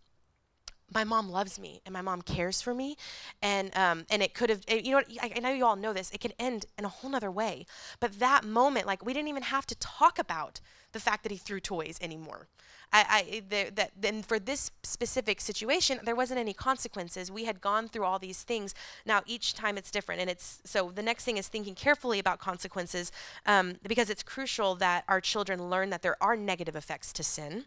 my 0.93 1.05
mom 1.05 1.29
loves 1.31 1.59
me 1.59 1.81
and 1.85 1.93
my 1.93 2.01
mom 2.01 2.23
cares 2.23 2.61
for 2.63 2.75
me. 2.75 2.97
And 3.43 3.77
um, 3.77 4.07
and 4.11 4.23
it 4.23 4.35
could 4.35 4.51
have 4.51 4.63
you 4.69 4.93
know 4.93 5.03
I, 5.23 5.33
I 5.37 5.41
know 5.41 5.51
you 5.51 5.65
all 5.65 5.77
know 5.77 5.93
this 5.93 6.11
it 6.11 6.21
could 6.21 6.35
end 6.39 6.67
in 6.79 6.85
a 6.85 6.89
whole 6.89 7.11
nother 7.11 7.31
way. 7.31 7.67
But 8.01 8.19
that 8.19 8.45
moment 8.45 8.87
like 8.87 9.05
we 9.05 9.13
didn't 9.13 9.29
even 9.29 9.45
have 9.45 9.67
to 9.67 9.75
talk 9.77 10.19
about 10.19 10.61
the 10.93 11.01
fact 11.01 11.23
that 11.25 11.33
he 11.33 11.39
threw 11.39 11.61
toys 11.61 11.99
anymore 12.01 12.49
I, 12.97 13.43
I 13.51 13.71
that 13.75 13.91
then 13.97 14.23
for 14.23 14.39
this 14.39 14.71
specific 14.83 15.41
situation 15.41 16.01
there 16.05 16.17
wasn't 16.17 16.41
any 16.41 16.53
consequences. 16.53 17.31
We 17.31 17.45
had 17.45 17.61
gone 17.61 17.89
through 17.89 18.05
all 18.05 18.19
these 18.19 18.43
things. 18.43 18.75
Now 19.05 19.23
each 19.27 19.55
time 19.55 19.77
it's 19.77 19.91
different 19.91 20.21
and 20.21 20.31
it's 20.31 20.61
so 20.65 20.91
the 20.95 21.03
next 21.03 21.25
thing 21.25 21.37
is 21.37 21.49
thinking 21.49 21.75
carefully 21.75 22.19
about 22.19 22.39
consequences 22.39 23.13
um, 23.47 23.77
because 23.87 24.09
it's 24.11 24.23
crucial 24.23 24.75
that 24.77 25.05
our 25.09 25.21
children 25.21 25.69
learn 25.69 25.91
that 25.91 26.03
there 26.03 26.17
are 26.23 26.37
negative 26.37 26.77
effects 26.77 27.13
to 27.15 27.23
sin 27.23 27.65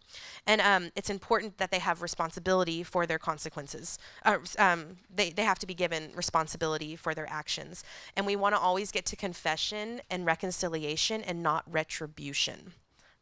and 0.48 0.62
um, 0.62 0.92
it's 0.96 1.10
important 1.10 1.58
that 1.58 1.72
they 1.72 1.80
have 1.80 2.02
responsibility 2.02 2.84
for 2.84 3.06
their 3.06 3.20
consequences 3.20 4.00
uh, 4.26 4.38
um, 4.58 4.98
they, 5.14 5.30
they 5.32 5.44
have 5.44 5.60
to 5.60 5.68
be 5.68 5.74
given 5.74 6.12
responsibility 6.16 6.96
for 6.96 7.14
their 7.14 7.30
actions. 7.30 7.84
And 8.16 8.26
we 8.26 8.36
want 8.36 8.56
to 8.56 8.62
always 8.62 8.92
get 8.92 9.06
to 9.08 9.16
confession 9.16 10.02
and 10.10 10.26
reconciliation 10.26 11.22
and 11.22 11.44
not 11.44 11.64
retribution 11.72 12.74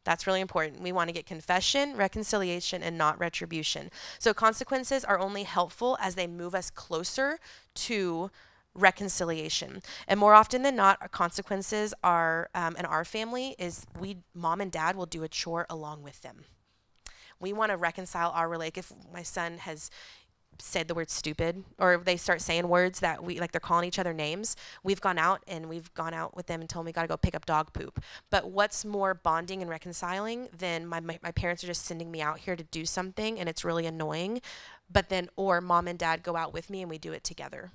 that's 0.07 0.25
really 0.25 0.39
important. 0.39 0.81
We 0.81 0.93
want 0.93 1.09
to 1.09 1.13
get 1.13 1.25
confession, 1.25 1.97
reconciliation, 1.97 2.81
and 2.81 2.97
not 2.97 3.19
retribution. 3.19 3.91
So, 4.19 4.33
consequences 4.33 5.03
are 5.03 5.19
only 5.19 5.43
helpful 5.43 5.97
as 5.99 6.15
they 6.15 6.27
move 6.27 6.55
us 6.55 6.69
closer 6.69 7.39
to 7.75 8.31
reconciliation. 8.73 9.81
And 10.07 10.17
more 10.17 10.33
often 10.33 10.61
than 10.61 10.77
not, 10.77 10.97
our 11.01 11.09
consequences 11.09 11.93
are, 12.05 12.49
um, 12.55 12.77
in 12.77 12.85
our 12.85 13.03
family, 13.03 13.53
is 13.59 13.85
we, 13.99 14.19
mom 14.33 14.61
and 14.61 14.71
dad, 14.71 14.95
will 14.95 15.07
do 15.07 15.23
a 15.23 15.27
chore 15.27 15.65
along 15.69 16.03
with 16.03 16.21
them. 16.21 16.45
We 17.41 17.51
want 17.51 17.71
to 17.73 17.77
reconcile 17.77 18.31
our 18.31 18.47
relationship. 18.47 18.85
If 18.91 19.13
my 19.13 19.23
son 19.23 19.57
has 19.57 19.91
said 20.59 20.87
the 20.87 20.93
word 20.93 21.09
stupid 21.09 21.63
or 21.79 21.97
they 21.97 22.17
start 22.17 22.41
saying 22.41 22.67
words 22.67 22.99
that 22.99 23.23
we 23.23 23.39
like 23.39 23.51
they're 23.51 23.59
calling 23.59 23.87
each 23.87 23.99
other 23.99 24.13
names 24.13 24.55
we've 24.83 25.01
gone 25.01 25.17
out 25.17 25.43
and 25.47 25.67
we've 25.67 25.93
gone 25.93 26.13
out 26.13 26.35
with 26.35 26.47
them 26.47 26.61
and 26.61 26.69
told 26.69 26.83
them 26.83 26.87
we 26.87 26.91
got 26.93 27.03
to 27.03 27.07
go 27.07 27.17
pick 27.17 27.35
up 27.35 27.45
dog 27.45 27.73
poop. 27.73 28.01
But 28.29 28.49
what's 28.49 28.85
more 28.85 29.13
bonding 29.13 29.61
and 29.61 29.69
reconciling 29.69 30.49
than 30.57 30.85
my, 30.85 30.99
my, 30.99 31.19
my 31.21 31.31
parents 31.31 31.63
are 31.63 31.67
just 31.67 31.85
sending 31.85 32.11
me 32.11 32.21
out 32.21 32.39
here 32.39 32.55
to 32.55 32.63
do 32.63 32.85
something 32.85 33.39
and 33.39 33.47
it's 33.49 33.63
really 33.63 33.85
annoying 33.85 34.41
but 34.89 35.09
then 35.09 35.29
or 35.35 35.61
mom 35.61 35.87
and 35.87 35.99
dad 35.99 36.23
go 36.23 36.35
out 36.35 36.53
with 36.53 36.69
me 36.69 36.81
and 36.81 36.89
we 36.89 36.97
do 36.97 37.13
it 37.13 37.23
together 37.23 37.71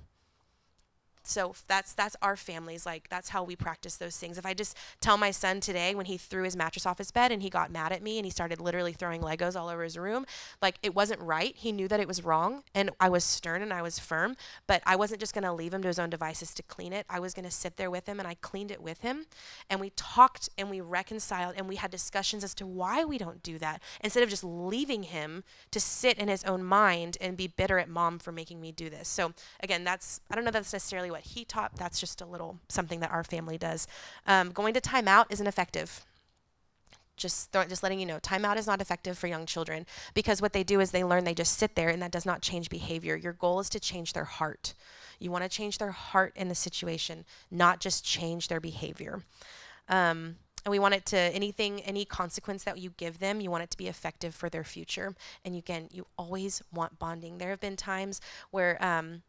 so 1.27 1.53
that's 1.67 1.93
that's 1.93 2.15
our 2.21 2.35
families 2.35 2.85
like 2.85 3.07
that's 3.09 3.29
how 3.29 3.43
we 3.43 3.55
practice 3.55 3.97
those 3.97 4.17
things. 4.17 4.37
If 4.37 4.45
i 4.45 4.53
just 4.53 4.77
tell 5.01 5.17
my 5.17 5.31
son 5.31 5.59
today 5.59 5.95
when 5.95 6.05
he 6.05 6.17
threw 6.17 6.43
his 6.43 6.55
mattress 6.55 6.85
off 6.85 6.97
his 6.97 7.11
bed 7.11 7.31
and 7.31 7.41
he 7.41 7.49
got 7.49 7.71
mad 7.71 7.91
at 7.91 8.01
me 8.01 8.17
and 8.17 8.25
he 8.25 8.31
started 8.31 8.59
literally 8.59 8.93
throwing 8.93 9.21
legos 9.21 9.59
all 9.59 9.69
over 9.69 9.83
his 9.83 9.97
room 9.97 10.25
like 10.61 10.75
it 10.83 10.95
wasn't 10.95 11.21
right. 11.21 11.55
He 11.55 11.71
knew 11.71 11.87
that 11.87 11.99
it 11.99 12.07
was 12.07 12.23
wrong 12.23 12.63
and 12.75 12.89
i 12.99 13.09
was 13.09 13.23
stern 13.23 13.61
and 13.61 13.73
i 13.73 13.81
was 13.81 13.99
firm 13.99 14.35
but 14.67 14.81
i 14.85 14.95
wasn't 14.95 15.19
just 15.19 15.33
going 15.33 15.43
to 15.43 15.53
leave 15.53 15.73
him 15.73 15.81
to 15.81 15.87
his 15.87 15.99
own 15.99 16.09
devices 16.09 16.53
to 16.55 16.63
clean 16.63 16.93
it. 16.93 17.05
I 17.09 17.19
was 17.19 17.33
going 17.33 17.45
to 17.45 17.51
sit 17.51 17.77
there 17.77 17.91
with 17.91 18.07
him 18.07 18.19
and 18.19 18.27
i 18.27 18.35
cleaned 18.35 18.71
it 18.71 18.81
with 18.81 19.01
him 19.01 19.25
and 19.69 19.79
we 19.79 19.91
talked 19.91 20.49
and 20.57 20.69
we 20.69 20.81
reconciled 20.81 21.55
and 21.57 21.67
we 21.67 21.75
had 21.75 21.91
discussions 21.91 22.43
as 22.43 22.53
to 22.55 22.65
why 22.65 23.03
we 23.03 23.17
don't 23.17 23.43
do 23.43 23.57
that 23.59 23.81
instead 24.01 24.23
of 24.23 24.29
just 24.29 24.43
leaving 24.43 25.03
him 25.03 25.43
to 25.71 25.79
sit 25.79 26.17
in 26.17 26.27
his 26.27 26.43
own 26.43 26.63
mind 26.63 27.17
and 27.21 27.37
be 27.37 27.47
bitter 27.47 27.79
at 27.79 27.89
mom 27.89 28.19
for 28.19 28.31
making 28.31 28.59
me 28.59 28.71
do 28.71 28.89
this. 28.89 29.07
So 29.07 29.33
again 29.61 29.83
that's 29.83 30.21
i 30.29 30.35
don't 30.35 30.43
know 30.43 30.51
that's 30.51 30.73
necessarily 30.73 31.11
what 31.13 31.21
he 31.21 31.45
taught. 31.45 31.77
That's 31.77 31.99
just 31.99 32.21
a 32.21 32.25
little 32.25 32.59
something 32.67 32.99
that 32.99 33.11
our 33.11 33.23
family 33.23 33.57
does. 33.57 33.87
Um, 34.25 34.51
going 34.51 34.73
to 34.73 34.81
timeout 34.81 35.27
isn't 35.29 35.45
effective. 35.45 36.03
Just 37.15 37.51
throw, 37.51 37.63
just 37.65 37.83
letting 37.83 37.99
you 37.99 38.07
know 38.07 38.17
timeout 38.17 38.57
is 38.57 38.65
not 38.65 38.81
effective 38.81 39.15
for 39.15 39.27
young 39.27 39.45
children 39.45 39.85
because 40.15 40.41
what 40.41 40.51
they 40.51 40.63
do 40.63 40.79
is 40.79 40.89
they 40.89 41.03
learn 41.03 41.23
they 41.23 41.35
just 41.35 41.59
sit 41.59 41.75
there 41.75 41.89
and 41.89 42.01
that 42.01 42.11
does 42.11 42.25
not 42.25 42.41
change 42.41 42.69
behavior. 42.69 43.15
Your 43.15 43.33
goal 43.33 43.59
is 43.59 43.69
to 43.69 43.79
change 43.79 44.13
their 44.13 44.23
heart. 44.23 44.73
You 45.19 45.29
want 45.29 45.43
to 45.43 45.49
change 45.49 45.77
their 45.77 45.91
heart 45.91 46.33
in 46.35 46.49
the 46.49 46.55
situation 46.55 47.23
not 47.51 47.79
just 47.79 48.03
change 48.03 48.47
their 48.47 48.59
behavior. 48.59 49.21
Um, 49.87 50.37
and 50.65 50.71
we 50.71 50.79
want 50.79 50.95
it 50.95 51.05
to 51.07 51.17
anything 51.17 51.81
any 51.81 52.05
consequence 52.05 52.63
that 52.63 52.79
you 52.79 52.89
give 52.97 53.19
them 53.19 53.39
you 53.39 53.51
want 53.51 53.63
it 53.63 53.69
to 53.69 53.77
be 53.77 53.87
effective 53.87 54.33
for 54.33 54.49
their 54.49 54.63
future. 54.63 55.13
And 55.45 55.55
again 55.55 55.89
you 55.91 56.07
always 56.17 56.63
want 56.73 56.97
bonding. 56.97 57.37
There 57.37 57.51
have 57.51 57.61
been 57.61 57.77
times 57.77 58.21
where 58.49 58.83
um, 58.83 59.21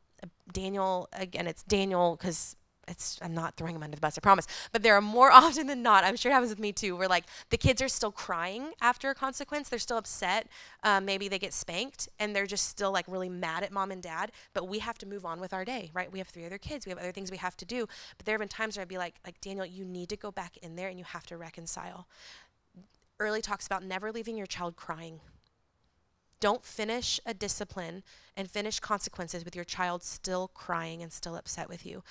daniel 0.53 1.09
again 1.13 1.47
it's 1.47 1.63
daniel 1.65 2.17
because 2.17 2.57
it's 2.89 3.19
I'm 3.23 3.35
not 3.35 3.57
throwing 3.57 3.75
him 3.75 3.83
under 3.83 3.97
the 3.97 4.01
bus, 4.01 4.19
I 4.19 4.21
promise. 4.21 4.47
But 4.73 4.83
there 4.83 4.95
are 4.95 5.01
more 5.01 5.31
often 5.33 5.67
than 5.67 5.83
not, 5.83 6.05
I'm 6.05 6.17
sure 6.17 6.31
it 6.31 6.35
happens 6.35 6.51
with 6.51 6.59
me 6.59 6.73
too, 6.73 6.97
where 6.97 7.09
like 7.09 7.25
the 7.51 7.57
kids 7.57 7.81
are 7.83 7.89
still 7.89 8.13
crying 8.13 8.73
after 8.81 9.11
a 9.11 9.15
consequence. 9.15 9.69
They're 9.69 9.79
still 9.79 9.99
upset. 9.99 10.49
Um, 10.83 11.05
maybe 11.05 11.29
they 11.29 11.39
get 11.39 11.53
spanked 11.53 12.09
and 12.19 12.35
they're 12.35 12.47
just 12.47 12.69
still 12.69 12.93
like 12.93 13.07
really 13.09 13.29
mad 13.29 13.63
at 13.63 13.73
mom 13.73 13.91
and 13.91 14.03
dad. 14.03 14.33
But 14.53 14.69
we 14.69 14.79
have 14.81 14.99
to 14.99 15.07
move 15.07 15.25
on 15.25 15.41
with 15.41 15.53
our 15.53 15.65
day, 15.65 15.91
right? 15.95 16.11
We 16.11 16.19
have 16.19 16.29
three 16.29 16.47
other 16.47 16.59
kids. 16.59 16.87
We 16.87 16.91
have 16.91 16.99
other 16.99 17.13
things 17.13 17.31
we 17.31 17.37
have 17.39 17.57
to 17.59 17.65
do. 17.65 17.87
But 18.17 18.27
there 18.27 18.35
have 18.35 18.41
been 18.41 18.49
times 18.49 18.77
where 18.77 18.83
I'd 18.83 18.89
be 18.89 18.99
like, 18.99 19.17
like 19.25 19.41
Daniel, 19.41 19.67
you 19.67 19.85
need 19.85 20.09
to 20.11 20.17
go 20.17 20.31
back 20.31 20.57
in 20.59 20.77
there 20.77 20.89
and 20.89 20.99
you 20.99 21.05
have 21.05 21.27
to 21.27 21.37
reconcile. 21.37 22.07
Earley 23.21 23.43
talks 23.43 23.67
about 23.67 23.85
never 23.85 24.11
leaving 24.11 24.37
your 24.37 24.47
child 24.47 24.77
crying. 24.77 25.21
Don't 26.41 26.65
finish 26.65 27.21
a 27.25 27.35
discipline 27.35 28.03
and 28.37 28.51
finish 28.51 28.81
consequences 28.81 29.45
with 29.45 29.55
your 29.55 29.65
child 29.65 30.03
still 30.03 30.49
crying 30.49 31.03
and 31.03 31.13
still 31.13 31.37
upset 31.37 31.69
with 31.69 31.87
you. 31.87 32.03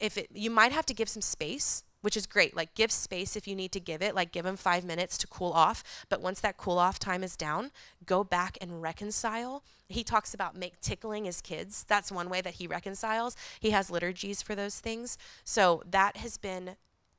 If 0.00 0.16
it, 0.16 0.28
you 0.32 0.50
might 0.50 0.72
have 0.72 0.86
to 0.86 0.94
give 0.94 1.08
some 1.08 1.22
space, 1.22 1.84
which 2.00 2.16
is 2.16 2.26
great. 2.26 2.56
Like 2.56 2.74
give 2.74 2.90
space 2.90 3.36
if 3.36 3.46
you 3.46 3.54
need 3.54 3.72
to 3.72 3.80
give 3.80 4.02
it. 4.02 4.14
Like 4.14 4.32
give 4.32 4.44
them 4.44 4.56
five 4.56 4.84
minutes 4.84 5.16
to 5.18 5.26
cool 5.26 5.52
off. 5.52 5.82
But 6.08 6.20
once 6.20 6.40
that 6.40 6.56
cool 6.56 6.78
off 6.78 6.98
time 6.98 7.22
is 7.22 7.36
down, 7.36 7.70
go 8.06 8.24
back 8.24 8.58
and 8.60 8.82
reconcile. 8.82 9.62
He 9.88 10.04
talks 10.04 10.34
about 10.34 10.56
make 10.56 10.80
tickling 10.80 11.24
his 11.24 11.40
kids. 11.40 11.84
That's 11.88 12.10
one 12.12 12.28
way 12.28 12.40
that 12.40 12.54
he 12.54 12.66
reconciles. 12.66 13.36
He 13.60 13.70
has 13.70 13.90
liturgies 13.90 14.42
for 14.42 14.54
those 14.54 14.80
things. 14.80 15.18
So 15.44 15.82
that 15.90 16.16
has 16.16 16.38
been 16.38 16.76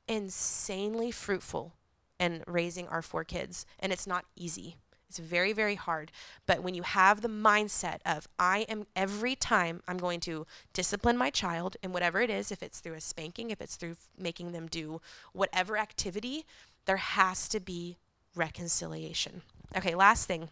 insanely 0.07 1.11
fruitful 1.11 1.75
in 2.19 2.43
raising 2.47 2.87
our 2.87 3.01
four 3.01 3.23
kids, 3.23 3.65
and 3.79 3.91
it's 3.91 4.07
not 4.07 4.25
easy. 4.35 4.77
It's 5.13 5.19
very, 5.19 5.53
very 5.53 5.75
hard. 5.75 6.11
But 6.47 6.63
when 6.63 6.73
you 6.73 6.81
have 6.81 7.21
the 7.21 7.27
mindset 7.27 7.99
of, 8.03 8.27
I 8.39 8.65
am 8.67 8.87
every 8.95 9.35
time 9.35 9.83
I'm 9.87 9.97
going 9.97 10.19
to 10.21 10.47
discipline 10.73 11.17
my 11.17 11.29
child 11.29 11.77
in 11.83 11.93
whatever 11.93 12.19
it 12.21 12.31
is, 12.31 12.51
if 12.51 12.63
it's 12.63 12.79
through 12.79 12.95
a 12.95 13.01
spanking, 13.01 13.51
if 13.51 13.61
it's 13.61 13.75
through 13.75 13.97
making 14.17 14.53
them 14.53 14.65
do 14.65 15.01
whatever 15.31 15.77
activity, 15.77 16.45
there 16.85 16.97
has 16.97 17.47
to 17.49 17.59
be 17.59 17.97
reconciliation. 18.35 19.43
Okay, 19.77 19.93
last 19.93 20.25
thing. 20.25 20.49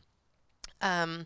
Um, 0.79 1.25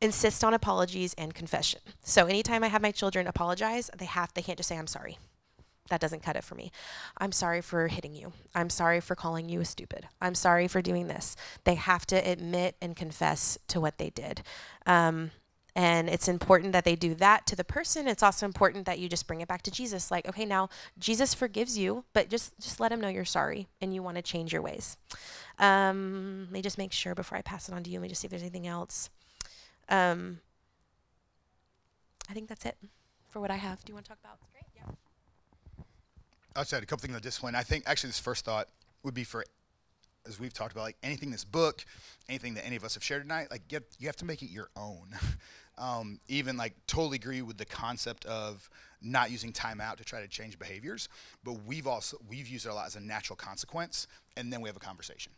insist 0.00 0.42
on 0.42 0.52
apologies 0.52 1.14
and 1.14 1.34
confession. 1.34 1.80
So 2.02 2.26
anytime 2.26 2.64
I 2.64 2.68
have 2.68 2.82
my 2.82 2.90
children 2.90 3.28
apologize, 3.28 3.92
they 3.96 4.06
have 4.06 4.34
they 4.34 4.42
can't 4.42 4.58
just 4.58 4.68
say 4.68 4.76
I'm 4.76 4.88
sorry 4.88 5.18
that 5.88 6.00
doesn't 6.00 6.22
cut 6.22 6.36
it 6.36 6.44
for 6.44 6.54
me. 6.54 6.70
I'm 7.18 7.32
sorry 7.32 7.60
for 7.60 7.88
hitting 7.88 8.14
you. 8.14 8.32
I'm 8.54 8.70
sorry 8.70 9.00
for 9.00 9.14
calling 9.14 9.48
you 9.48 9.60
a 9.60 9.64
stupid. 9.64 10.08
I'm 10.20 10.34
sorry 10.34 10.68
for 10.68 10.82
doing 10.82 11.08
this. 11.08 11.36
They 11.64 11.74
have 11.74 12.06
to 12.06 12.16
admit 12.16 12.76
and 12.80 12.96
confess 12.96 13.58
to 13.68 13.80
what 13.80 13.98
they 13.98 14.10
did. 14.10 14.42
Um, 14.86 15.30
and 15.76 16.08
it's 16.08 16.26
important 16.26 16.72
that 16.72 16.84
they 16.84 16.96
do 16.96 17.14
that 17.16 17.46
to 17.48 17.54
the 17.54 17.62
person. 17.62 18.08
It's 18.08 18.22
also 18.22 18.46
important 18.46 18.86
that 18.86 18.98
you 18.98 19.10
just 19.10 19.26
bring 19.26 19.42
it 19.42 19.48
back 19.48 19.60
to 19.62 19.70
Jesus. 19.70 20.10
Like, 20.10 20.26
okay, 20.26 20.46
now 20.46 20.70
Jesus 20.98 21.34
forgives 21.34 21.76
you, 21.76 22.04
but 22.14 22.30
just 22.30 22.58
just 22.58 22.80
let 22.80 22.90
him 22.90 23.00
know 23.00 23.08
you're 23.08 23.26
sorry 23.26 23.68
and 23.82 23.94
you 23.94 24.02
want 24.02 24.16
to 24.16 24.22
change 24.22 24.54
your 24.54 24.62
ways. 24.62 24.96
Um, 25.58 26.44
let 26.46 26.52
me 26.52 26.62
just 26.62 26.78
make 26.78 26.92
sure 26.92 27.14
before 27.14 27.36
I 27.36 27.42
pass 27.42 27.68
it 27.68 27.74
on 27.74 27.82
to 27.82 27.90
you. 27.90 27.98
Let 27.98 28.04
me 28.04 28.08
just 28.08 28.22
see 28.22 28.26
if 28.26 28.30
there's 28.30 28.42
anything 28.42 28.66
else. 28.66 29.10
Um, 29.90 30.40
I 32.30 32.32
think 32.32 32.48
that's 32.48 32.64
it 32.64 32.78
for 33.28 33.40
what 33.40 33.50
I 33.50 33.56
have. 33.56 33.84
Do 33.84 33.90
you 33.90 33.94
want 33.94 34.06
to 34.06 34.10
talk 34.10 34.18
about? 34.24 34.38
I 36.56 36.62
said 36.64 36.82
a 36.82 36.86
couple 36.86 37.02
things 37.02 37.14
on 37.14 37.20
discipline. 37.20 37.54
I 37.54 37.62
think 37.62 37.84
actually 37.86 38.08
this 38.08 38.18
first 38.18 38.44
thought 38.44 38.68
would 39.02 39.14
be 39.14 39.24
for 39.24 39.44
as 40.26 40.40
we've 40.40 40.52
talked 40.52 40.72
about, 40.72 40.82
like 40.82 40.96
anything 41.02 41.30
this 41.30 41.44
book, 41.44 41.84
anything 42.28 42.54
that 42.54 42.66
any 42.66 42.76
of 42.76 42.84
us 42.84 42.94
have 42.94 43.04
shared 43.04 43.22
tonight, 43.22 43.48
like 43.50 43.68
get, 43.68 43.84
you 43.98 44.08
have 44.08 44.16
to 44.16 44.24
make 44.24 44.42
it 44.42 44.50
your 44.50 44.68
own. 44.76 45.14
um, 45.78 46.18
even 46.28 46.56
like 46.56 46.74
totally 46.86 47.16
agree 47.16 47.42
with 47.42 47.58
the 47.58 47.64
concept 47.64 48.24
of 48.24 48.68
not 49.00 49.30
using 49.30 49.52
timeout 49.52 49.96
to 49.96 50.04
try 50.04 50.20
to 50.20 50.28
change 50.28 50.58
behaviors, 50.58 51.08
but 51.44 51.52
we've 51.64 51.86
also 51.86 52.16
we've 52.28 52.48
used 52.48 52.66
it 52.66 52.70
a 52.70 52.74
lot 52.74 52.86
as 52.86 52.96
a 52.96 53.00
natural 53.00 53.36
consequence, 53.36 54.06
and 54.36 54.52
then 54.52 54.60
we 54.60 54.68
have 54.68 54.76
a 54.76 54.80
conversation 54.80 55.32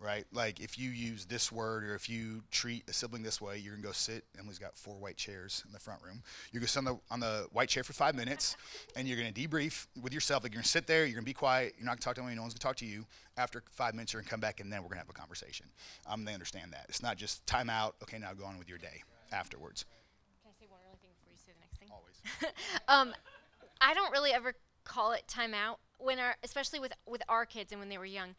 right? 0.00 0.24
Like 0.32 0.60
if 0.60 0.78
you 0.78 0.90
use 0.90 1.24
this 1.24 1.50
word 1.50 1.84
or 1.84 1.94
if 1.94 2.08
you 2.08 2.42
treat 2.50 2.88
a 2.88 2.92
sibling 2.92 3.22
this 3.22 3.40
way, 3.40 3.58
you're 3.58 3.74
gonna 3.74 3.86
go 3.86 3.92
sit. 3.92 4.24
Emily's 4.38 4.58
got 4.58 4.76
four 4.76 4.94
white 4.96 5.16
chairs 5.16 5.62
in 5.66 5.72
the 5.72 5.78
front 5.78 6.02
room. 6.02 6.22
You're 6.52 6.60
gonna 6.60 6.68
sit 6.68 6.78
on 6.78 6.84
the, 6.84 6.98
on 7.10 7.20
the 7.20 7.46
white 7.52 7.68
chair 7.68 7.84
for 7.84 7.92
five 7.92 8.14
minutes, 8.14 8.56
and 8.96 9.08
you're 9.08 9.16
gonna 9.16 9.32
debrief 9.32 9.86
with 10.02 10.12
yourself. 10.12 10.42
Like 10.42 10.52
you're 10.52 10.60
gonna 10.60 10.68
sit 10.68 10.86
there, 10.86 11.04
you're 11.04 11.14
gonna 11.14 11.24
be 11.24 11.32
quiet. 11.32 11.74
You're 11.78 11.86
not 11.86 11.92
gonna 11.92 12.00
talk 12.00 12.14
to 12.16 12.20
anyone. 12.20 12.36
No 12.36 12.42
one's 12.42 12.54
gonna 12.54 12.60
talk 12.60 12.76
to 12.76 12.86
you. 12.86 13.04
After 13.36 13.62
five 13.70 13.94
minutes, 13.94 14.12
you're 14.12 14.22
gonna 14.22 14.30
come 14.30 14.40
back, 14.40 14.60
and 14.60 14.72
then 14.72 14.82
we're 14.82 14.88
gonna 14.88 15.00
have 15.00 15.10
a 15.10 15.12
conversation. 15.12 15.66
Um, 16.06 16.24
they 16.24 16.34
understand 16.34 16.72
that. 16.72 16.86
It's 16.88 17.02
not 17.02 17.16
just 17.16 17.46
time 17.46 17.70
out. 17.70 17.96
Okay, 18.02 18.18
now 18.18 18.32
go 18.32 18.44
on 18.44 18.58
with 18.58 18.68
your 18.68 18.78
day 18.78 19.02
afterwards. 19.32 19.84
Can 20.42 20.52
I 20.52 20.60
say 20.60 20.66
one 20.68 20.80
really 20.84 20.98
thing 21.00 21.10
before 21.18 21.32
you 21.32 21.38
say 21.38 21.52
the 21.52 21.60
next 21.60 21.78
thing? 21.78 21.88
Always. 21.90 22.54
um, 22.88 23.14
I 23.80 23.94
don't 23.94 24.12
really 24.12 24.32
ever 24.32 24.54
call 24.84 25.12
it 25.12 25.24
timeout 25.28 25.76
when 25.98 26.18
our, 26.18 26.36
especially 26.42 26.78
with 26.78 26.92
with 27.06 27.22
our 27.28 27.46
kids 27.46 27.72
and 27.72 27.80
when 27.80 27.88
they 27.88 27.98
were 27.98 28.04
young. 28.04 28.34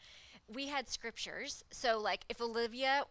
We 0.54 0.68
had 0.68 0.90
scriptures. 0.90 1.64
So 1.72 2.00
like 2.00 2.26
if 2.30 2.40
Olivia, 2.42 3.06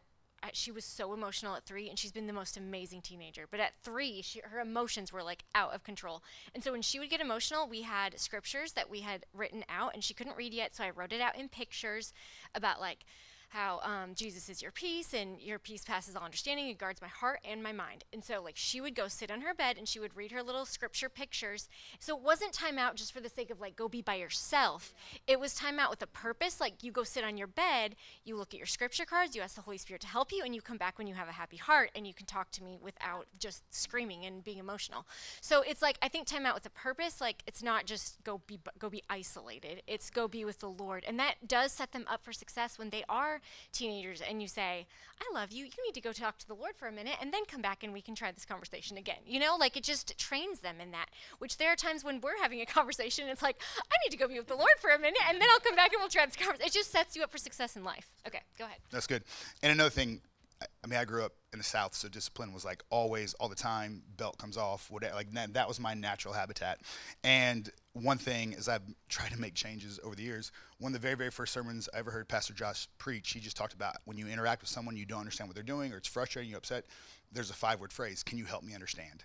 she 0.53 0.70
was 0.70 0.85
so 0.85 1.14
emotional 1.14 1.57
at 1.57 1.64
three, 1.64 1.89
and 1.89 1.99
she's 1.99 2.12
been 2.12 2.26
the 2.26 2.32
most 2.32 2.57
amazing 2.57 3.01
teenager. 3.01 3.47
But 3.51 3.61
at 3.61 3.72
three, 3.82 4.20
she, 4.22 4.41
her 4.45 4.61
emotions 4.61 5.12
were 5.12 5.22
like 5.22 5.45
out 5.55 5.74
of 5.74 5.85
control. 5.85 6.22
And 6.55 6.62
so 6.62 6.72
when 6.72 6.82
she 6.82 6.99
would 6.99 7.11
get 7.11 7.20
emotional, 7.20 7.66
we 7.66 7.82
had 7.82 8.20
scriptures 8.20 8.72
that 8.72 8.91
we 8.91 9.01
had 9.01 9.24
written 9.32 9.64
out, 9.68 9.95
and 9.95 10.05
she 10.05 10.14
couldn't 10.14 10.37
read 10.37 10.53
yet, 10.53 10.74
so 10.74 10.85
I 10.85 10.91
wrote 10.91 11.12
it 11.12 11.20
out 11.20 11.39
in 11.39 11.49
pictures 11.49 12.12
about 12.55 12.80
like 12.80 13.07
how 13.55 13.80
um, 13.84 14.14
Jesus 14.16 14.48
is 14.48 14.61
your 14.61 14.72
peace 14.72 15.14
and 15.14 15.40
your 15.40 15.61
peace 15.61 15.84
passes 15.84 16.16
all 16.16 16.24
understanding. 16.24 16.68
It 16.68 16.76
guards 16.76 17.00
my 17.00 17.09
heart 17.09 17.38
and 17.48 17.62
my 17.62 17.70
mind. 17.70 18.05
And 18.12 18.24
so, 18.24 18.42
like, 18.42 18.57
she 18.57 18.80
would 18.80 18.96
go 18.96 19.07
sit 19.07 19.30
on 19.30 19.42
her 19.42 19.55
bed 19.55 19.76
and 19.78 19.86
she 19.86 20.00
would 20.00 20.16
read 20.16 20.32
her 20.32 20.42
little 20.42 20.64
scripture 20.64 21.09
pictures. 21.09 21.68
So, 22.00 22.16
it 22.16 22.22
wasn't 22.22 22.52
time 22.52 22.78
out 22.78 22.96
just 22.96 23.12
for 23.12 23.20
the 23.20 23.28
sake 23.28 23.50
of, 23.50 23.61
like, 23.61 23.76
go 23.76 23.88
be 23.88 24.02
by 24.02 24.16
yourself. 24.16 24.92
It 25.28 25.38
was 25.38 25.55
time 25.55 25.78
out 25.78 25.88
with 25.88 26.02
a 26.02 26.09
purpose. 26.09 26.61
Like, 26.61 26.82
you 26.82 26.90
go 26.90 27.05
sit 27.05 27.22
on 27.22 27.38
your 27.38 27.46
bed, 27.46 27.94
you 28.24 28.36
look 28.36 28.52
at 28.52 28.59
your 28.59 28.66
scripture 28.66 29.05
cards, 29.05 29.36
you 29.36 29.42
ask 29.42 29.55
the 29.55 29.62
Holy 29.62 29.78
Spirit 29.78 30.02
to 30.02 30.09
help 30.09 30.32
you, 30.32 30.42
and 30.44 30.52
you 30.52 30.61
come 30.61 30.76
back 30.76 30.98
when 30.98 31.07
you 31.07 31.14
have 31.14 31.28
a 31.28 31.32
happy 31.32 31.57
heart 31.57 31.90
and 31.94 32.09
you 32.09 32.14
can 32.14 32.26
talk 32.26 32.50
to 32.52 32.64
me 32.64 32.78
without 32.82 33.26
just 33.38 33.62
screaming 33.72 34.24
and 34.24 34.42
being 34.42 34.59
emotional. 34.59 35.07
So, 35.40 35.62
it's 35.62 35.80
like, 35.80 35.96
I 36.02 36.09
think 36.09 36.26
time 36.26 36.44
out 36.44 36.55
with 36.55 36.66
a 36.66 36.70
purpose, 36.70 37.20
like, 37.20 37.44
it's 37.46 37.62
not 37.62 37.86
just 37.86 38.22
go 38.24 38.40
be, 38.48 38.59
go 38.80 38.90
be 38.90 39.05
isolated, 39.09 39.82
it's 39.86 40.11
go 40.11 40.26
be 40.26 40.44
with 40.44 40.59
the 40.59 40.68
Lord. 40.68 41.05
And 41.07 41.20
that 41.20 41.46
does 41.46 41.70
set 41.70 41.92
them 41.92 42.05
up 42.11 42.24
for 42.24 42.32
success 42.32 42.80
when 42.80 42.90
they 42.90 43.05
are 43.09 43.40
teenagers 43.72 44.20
and 44.20 44.40
you 44.40 44.49
say, 44.49 44.86
I 45.20 45.34
love 45.34 45.53
you, 45.53 45.64
you 45.64 45.84
need 45.86 45.95
to 45.95 46.01
go 46.01 46.12
talk 46.12 46.38
to 46.38 46.47
the 46.47 46.55
Lord 46.55 46.72
for 46.76 46.88
a 46.88 46.92
minute 46.92 47.14
and 47.20 47.32
then 47.32 47.45
come 47.47 47.62
back 47.62 47.82
and 47.82 47.92
we 47.92 48.01
can 48.01 48.14
try 48.14 48.32
this 48.32 48.45
conversation 48.45 48.97
again. 48.97 49.18
You 49.26 49.40
know, 49.40 49.57
like 49.59 49.76
it 49.76 49.84
just 49.84 50.18
trains 50.18 50.61
them 50.61 50.80
in 50.80 50.90
that, 50.90 51.07
which 51.38 51.57
there 51.57 51.72
are 51.72 51.76
times 51.76 52.05
when 52.05 52.20
we're 52.20 52.40
having 52.40 52.61
a 52.61 52.66
conversation, 52.78 53.28
it's 53.28 53.42
like, 53.42 53.61
I 53.78 53.95
need 54.05 54.11
to 54.11 54.16
go 54.16 54.28
be 54.28 54.38
with 54.38 54.49
the 54.49 54.57
Lord 54.57 54.74
for 54.80 54.90
a 54.90 54.99
minute 54.99 55.20
and 55.28 55.40
then 55.40 55.49
I'll 55.53 55.61
come 55.61 55.76
back 55.76 55.92
and 55.92 56.01
we'll 56.01 56.09
try 56.09 56.26
this 56.26 56.36
conversation. 56.36 56.66
It 56.66 56.72
just 56.72 56.90
sets 56.90 57.16
you 57.16 57.22
up 57.22 57.30
for 57.30 57.38
success 57.38 57.76
in 57.76 57.84
life. 57.84 58.11
Okay, 58.26 58.40
go 58.59 58.64
ahead. 58.64 58.78
That's 58.90 59.07
good. 59.07 59.22
And 59.62 59.72
another 59.72 59.90
thing, 59.90 60.20
I- 60.62 60.86
mean, 60.86 60.98
I 60.98 61.05
grew 61.05 61.24
up 61.24 61.32
in 61.52 61.59
the 61.59 61.64
South, 61.64 61.94
so 61.94 62.09
discipline 62.09 62.52
was 62.52 62.64
like 62.64 62.82
always, 62.90 63.34
all 63.34 63.48
the 63.48 63.55
time. 63.55 64.02
Belt 64.16 64.38
comes 64.38 64.57
off, 64.57 64.90
whatever. 64.90 65.14
Like 65.14 65.30
that, 65.32 65.55
that 65.55 65.66
was 65.68 65.80
my 65.80 65.94
natural 65.94 66.34
habitat. 66.34 66.80
And 67.22 67.70
one 67.94 68.18
thing, 68.18 68.55
as 68.55 68.68
I've 68.68 68.82
tried 69.09 69.32
to 69.32 69.40
make 69.40 69.55
changes 69.55 69.98
over 70.05 70.14
the 70.14 70.22
years, 70.22 70.52
one 70.78 70.90
of 70.90 70.92
the 70.94 70.98
very, 70.98 71.14
very 71.16 71.30
first 71.30 71.52
sermons 71.52 71.88
I 71.94 71.98
ever 71.98 72.11
heard 72.11 72.28
Pastor 72.28 72.52
Josh 72.52 72.88
preach, 72.98 73.32
he 73.32 73.40
just 73.40 73.57
talked 73.57 73.72
about 73.74 73.96
when 74.05 74.18
you 74.18 74.26
interact 74.26 74.62
with 74.62 74.70
someone 74.70 74.96
you 74.96 75.07
don't 75.07 75.20
understand 75.20 75.48
what 75.48 75.55
they're 75.55 75.64
doing, 75.64 75.92
or 75.92 75.96
it's 75.96 76.09
frustrating, 76.09 76.50
you're 76.50 76.59
upset. 76.59 76.84
There's 77.32 77.50
a 77.50 77.55
five-word 77.55 77.92
phrase: 77.92 78.22
"Can 78.22 78.38
you 78.38 78.44
help 78.44 78.62
me 78.62 78.74
understand?" 78.74 79.24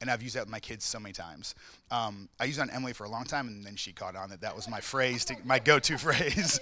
And 0.00 0.10
I've 0.10 0.22
used 0.22 0.36
that 0.36 0.40
with 0.40 0.50
my 0.50 0.60
kids 0.60 0.84
so 0.84 1.00
many 1.00 1.12
times. 1.12 1.54
Um, 1.90 2.28
I 2.38 2.44
used 2.44 2.58
it 2.58 2.62
on 2.62 2.70
Emily 2.70 2.92
for 2.92 3.04
a 3.04 3.08
long 3.08 3.24
time, 3.24 3.48
and 3.48 3.64
then 3.64 3.76
she 3.76 3.92
caught 3.92 4.16
on 4.16 4.30
that 4.30 4.40
that 4.42 4.54
was 4.54 4.68
my 4.68 4.80
phrase, 4.80 5.24
to, 5.26 5.36
my 5.44 5.58
go-to 5.58 5.98
phrase. 5.98 6.60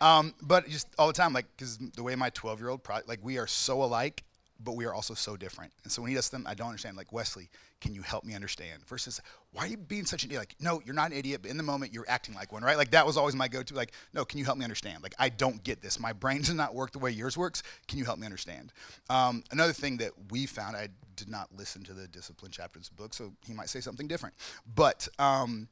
um, 0.00 0.34
but 0.42 0.68
just 0.68 0.88
all 0.98 1.06
the 1.06 1.12
time, 1.12 1.32
like 1.32 1.46
because 1.56 1.78
the 1.78 2.02
way 2.02 2.14
my 2.14 2.30
12-year-old, 2.30 2.82
pro- 2.82 3.00
like 3.06 3.20
we 3.22 3.38
are 3.38 3.46
so 3.46 3.82
alike, 3.82 4.24
but 4.62 4.76
we 4.76 4.84
are 4.84 4.94
also 4.94 5.14
so 5.14 5.36
different. 5.36 5.72
And 5.84 5.92
so 5.92 6.02
when 6.02 6.10
he 6.10 6.14
does 6.14 6.28
them, 6.28 6.46
I 6.46 6.54
don't 6.54 6.68
understand. 6.68 6.96
Like 6.96 7.12
Wesley, 7.12 7.48
can 7.80 7.94
you 7.94 8.02
help 8.02 8.24
me 8.24 8.34
understand? 8.34 8.82
Versus, 8.86 9.20
why 9.52 9.64
are 9.64 9.68
you 9.68 9.76
being 9.76 10.06
such 10.06 10.24
an 10.24 10.30
idiot? 10.30 10.40
Like, 10.40 10.54
no, 10.60 10.80
you're 10.84 10.94
not 10.94 11.10
an 11.10 11.16
idiot, 11.16 11.42
but 11.42 11.50
in 11.50 11.56
the 11.56 11.62
moment 11.62 11.92
you're 11.92 12.06
acting 12.08 12.34
like 12.34 12.52
one, 12.52 12.62
right? 12.62 12.76
Like 12.76 12.90
that 12.92 13.06
was 13.06 13.16
always 13.16 13.34
my 13.34 13.48
go-to. 13.48 13.74
Like, 13.74 13.92
no, 14.14 14.24
can 14.24 14.38
you 14.38 14.44
help 14.44 14.58
me 14.58 14.64
understand? 14.64 15.02
Like, 15.02 15.14
I 15.18 15.28
don't 15.28 15.62
get 15.62 15.82
this. 15.82 16.00
My 16.00 16.12
brain 16.12 16.38
does 16.38 16.54
not 16.54 16.74
work 16.74 16.92
the 16.92 16.98
way 16.98 17.10
yours 17.10 17.36
works. 17.36 17.62
Can 17.86 17.98
you 17.98 18.04
help 18.04 18.18
me 18.18 18.26
understand? 18.26 18.72
Um, 19.10 19.44
another 19.50 19.72
thing 19.72 19.98
that 19.98 20.12
we 20.30 20.46
found, 20.46 20.76
I 20.76 20.88
did 21.16 21.28
not 21.28 21.48
listen 21.56 21.82
to 21.84 21.92
the 21.92 22.08
discipline 22.08 22.50
chapter 22.50 22.78
of 22.78 22.82
this 22.82 22.90
book, 22.90 23.14
so 23.14 23.32
he 23.46 23.52
might 23.52 23.68
say 23.68 23.80
something 23.80 24.06
different. 24.06 24.34
But 24.74 25.08
um, 25.18 25.68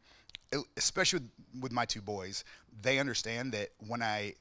especially 0.76 1.20
with, 1.20 1.62
with 1.62 1.72
my 1.72 1.84
two 1.84 2.02
boys, 2.02 2.44
they 2.82 2.98
understand 2.98 3.52
that 3.52 3.70
when 3.86 4.02
I 4.02 4.34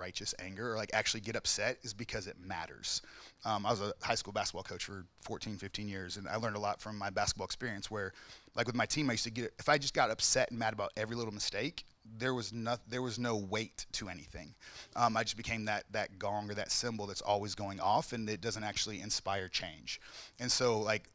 righteous 0.00 0.34
anger 0.38 0.72
or 0.72 0.76
like 0.76 0.90
actually 0.92 1.20
get 1.20 1.36
upset 1.36 1.78
is 1.82 1.94
because 1.94 2.26
it 2.26 2.36
matters. 2.44 3.02
Um, 3.44 3.64
I 3.66 3.70
was 3.70 3.80
a 3.80 3.92
high 4.02 4.14
school 4.14 4.32
basketball 4.32 4.62
coach 4.62 4.84
for 4.84 5.04
14, 5.20 5.56
15 5.56 5.88
years, 5.88 6.16
and 6.16 6.28
I 6.28 6.36
learned 6.36 6.56
a 6.56 6.60
lot 6.60 6.80
from 6.80 6.98
my 6.98 7.10
basketball 7.10 7.44
experience. 7.44 7.90
Where, 7.90 8.12
like 8.54 8.66
with 8.66 8.74
my 8.74 8.86
team, 8.86 9.08
I 9.10 9.14
used 9.14 9.24
to 9.24 9.30
get 9.30 9.52
if 9.58 9.68
I 9.68 9.78
just 9.78 9.94
got 9.94 10.10
upset 10.10 10.50
and 10.50 10.58
mad 10.58 10.72
about 10.72 10.92
every 10.96 11.16
little 11.16 11.32
mistake, 11.32 11.84
there 12.18 12.34
was 12.34 12.52
no 12.52 12.76
there 12.88 13.02
was 13.02 13.18
no 13.18 13.36
weight 13.36 13.86
to 13.92 14.08
anything. 14.08 14.54
Um, 14.96 15.16
I 15.16 15.22
just 15.22 15.36
became 15.36 15.66
that 15.66 15.84
that 15.92 16.18
gong 16.18 16.50
or 16.50 16.54
that 16.54 16.70
cymbal 16.70 17.06
that's 17.06 17.22
always 17.22 17.54
going 17.54 17.80
off, 17.80 18.12
and 18.12 18.28
it 18.28 18.40
doesn't 18.40 18.64
actually 18.64 19.00
inspire 19.00 19.48
change. 19.48 20.00
And 20.38 20.50
so, 20.50 20.80
like 20.80 21.10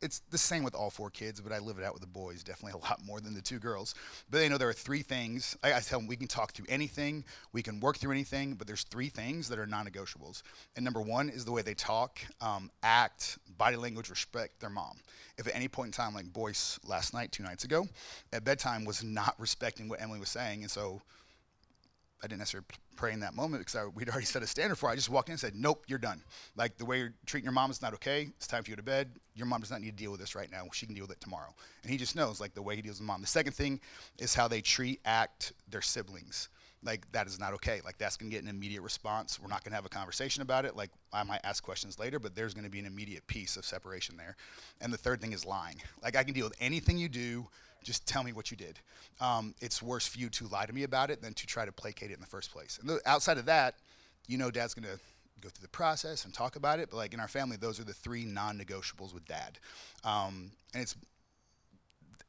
it's 0.00 0.20
the 0.30 0.38
same 0.38 0.62
with 0.62 0.74
all 0.74 0.90
four 0.90 1.10
kids, 1.10 1.40
but 1.40 1.52
I 1.52 1.58
live 1.58 1.78
it 1.78 1.84
out 1.84 1.92
with 1.92 2.02
the 2.02 2.08
boys 2.08 2.42
definitely 2.44 2.80
a 2.80 2.84
lot 2.84 3.04
more 3.04 3.20
than 3.20 3.34
the 3.34 3.42
two 3.42 3.58
girls. 3.58 3.94
But 4.30 4.38
they 4.38 4.48
know 4.48 4.58
there 4.58 4.68
are 4.68 4.72
three 4.74 5.02
things. 5.02 5.56
I, 5.62 5.74
I 5.74 5.80
tell 5.80 5.98
them 5.98 6.08
we 6.08 6.16
can 6.16 6.28
talk 6.28 6.52
through 6.52 6.66
anything, 6.68 7.24
we 7.52 7.62
can 7.62 7.80
work 7.80 7.98
through 7.98 8.12
anything, 8.12 8.54
but 8.54 8.66
there's 8.66 8.84
three 8.84 9.08
things 9.08 9.48
that 9.48 9.58
are 9.58 9.66
non-negotiables. 9.66 10.42
And 10.76 10.84
number 10.84 11.00
one 11.00 11.28
is 11.28 11.44
the 11.44 11.52
way 11.52 11.62
they 11.62 11.74
talk, 11.74 12.20
um, 12.40 12.70
act, 12.82 13.38
body 13.56 13.76
language, 13.76 14.10
respect 14.10 14.60
their 14.60 14.70
mom. 14.70 14.98
If 15.36 15.46
at 15.48 15.54
any 15.54 15.68
point 15.68 15.88
in 15.88 15.92
time, 15.92 16.14
like 16.14 16.32
Boyce 16.32 16.78
last 16.84 17.14
night, 17.14 17.32
two 17.32 17.42
nights 17.42 17.64
ago, 17.64 17.86
at 18.32 18.44
bedtime 18.44 18.84
was 18.84 19.02
not 19.02 19.34
respecting 19.38 19.88
what 19.88 20.00
Emily 20.00 20.20
was 20.20 20.28
saying, 20.28 20.62
and 20.62 20.70
so 20.70 21.02
I 22.22 22.26
didn't 22.26 22.38
necessarily 22.38 22.66
pray 22.98 23.12
in 23.12 23.20
that 23.20 23.34
moment 23.34 23.60
because 23.60 23.76
I, 23.76 23.86
we'd 23.86 24.08
already 24.10 24.26
set 24.26 24.42
a 24.42 24.46
standard 24.46 24.76
for. 24.76 24.90
I 24.90 24.96
just 24.96 25.08
walked 25.08 25.28
in 25.28 25.34
and 25.34 25.40
said, 25.40 25.54
Nope, 25.54 25.84
you're 25.86 25.98
done. 25.98 26.22
Like 26.56 26.76
the 26.76 26.84
way 26.84 26.98
you're 26.98 27.14
treating 27.24 27.44
your 27.44 27.52
mom 27.52 27.70
is 27.70 27.80
not 27.80 27.94
okay. 27.94 28.28
It's 28.36 28.46
time 28.46 28.64
for 28.64 28.70
you 28.70 28.76
to 28.76 28.82
bed. 28.82 29.12
Your 29.34 29.46
mom 29.46 29.60
does 29.60 29.70
not 29.70 29.80
need 29.80 29.96
to 29.96 29.96
deal 29.96 30.10
with 30.10 30.20
this 30.20 30.34
right 30.34 30.50
now. 30.50 30.64
She 30.72 30.84
can 30.84 30.94
deal 30.94 31.04
with 31.04 31.12
it 31.12 31.20
tomorrow. 31.20 31.54
And 31.82 31.92
he 31.92 31.96
just 31.96 32.16
knows, 32.16 32.40
like 32.40 32.54
the 32.54 32.62
way 32.62 32.74
he 32.74 32.82
deals 32.82 32.98
with 32.98 33.06
mom. 33.06 33.20
The 33.20 33.28
second 33.28 33.52
thing 33.52 33.80
is 34.18 34.34
how 34.34 34.48
they 34.48 34.60
treat, 34.60 35.00
act 35.04 35.52
their 35.70 35.80
siblings. 35.80 36.48
Like 36.82 37.10
that 37.12 37.26
is 37.26 37.38
not 37.38 37.54
okay. 37.54 37.80
Like 37.84 37.98
that's 37.98 38.16
gonna 38.16 38.30
get 38.30 38.42
an 38.42 38.48
immediate 38.48 38.82
response. 38.82 39.40
We're 39.40 39.48
not 39.48 39.64
gonna 39.64 39.76
have 39.76 39.86
a 39.86 39.90
conversation 39.90 40.42
about 40.42 40.64
it. 40.64 40.76
Like 40.76 40.90
I 41.12 41.22
might 41.22 41.40
ask 41.44 41.62
questions 41.62 41.98
later, 41.98 42.18
but 42.18 42.34
there's 42.34 42.54
gonna 42.54 42.68
be 42.68 42.80
an 42.80 42.86
immediate 42.86 43.26
piece 43.26 43.56
of 43.56 43.64
separation 43.64 44.16
there. 44.16 44.36
And 44.80 44.92
the 44.92 44.98
third 44.98 45.20
thing 45.20 45.32
is 45.32 45.44
lying. 45.44 45.76
Like 46.02 46.16
I 46.16 46.24
can 46.24 46.34
deal 46.34 46.46
with 46.46 46.56
anything 46.60 46.98
you 46.98 47.08
do 47.08 47.46
just 47.88 48.06
tell 48.06 48.22
me 48.22 48.34
what 48.34 48.50
you 48.50 48.56
did. 48.56 48.78
Um, 49.18 49.54
it's 49.62 49.82
worse 49.82 50.06
for 50.06 50.18
you 50.18 50.28
to 50.28 50.46
lie 50.48 50.66
to 50.66 50.74
me 50.74 50.82
about 50.82 51.10
it 51.10 51.22
than 51.22 51.32
to 51.32 51.46
try 51.46 51.64
to 51.64 51.72
placate 51.72 52.10
it 52.10 52.14
in 52.14 52.20
the 52.20 52.26
first 52.26 52.52
place. 52.52 52.78
And 52.82 53.00
outside 53.06 53.38
of 53.38 53.46
that, 53.46 53.76
you 54.26 54.36
know, 54.36 54.50
dad's 54.50 54.74
to 54.74 55.00
go 55.40 55.48
through 55.48 55.62
the 55.62 55.68
process 55.68 56.26
and 56.26 56.34
talk 56.34 56.56
about 56.56 56.80
it. 56.80 56.90
But 56.90 56.98
like 56.98 57.14
in 57.14 57.20
our 57.20 57.28
family, 57.28 57.56
those 57.56 57.80
are 57.80 57.84
the 57.84 57.94
three 57.94 58.26
non-negotiables 58.26 59.14
with 59.14 59.24
dad. 59.26 59.58
Um, 60.04 60.50
and 60.74 60.82
it's 60.82 60.96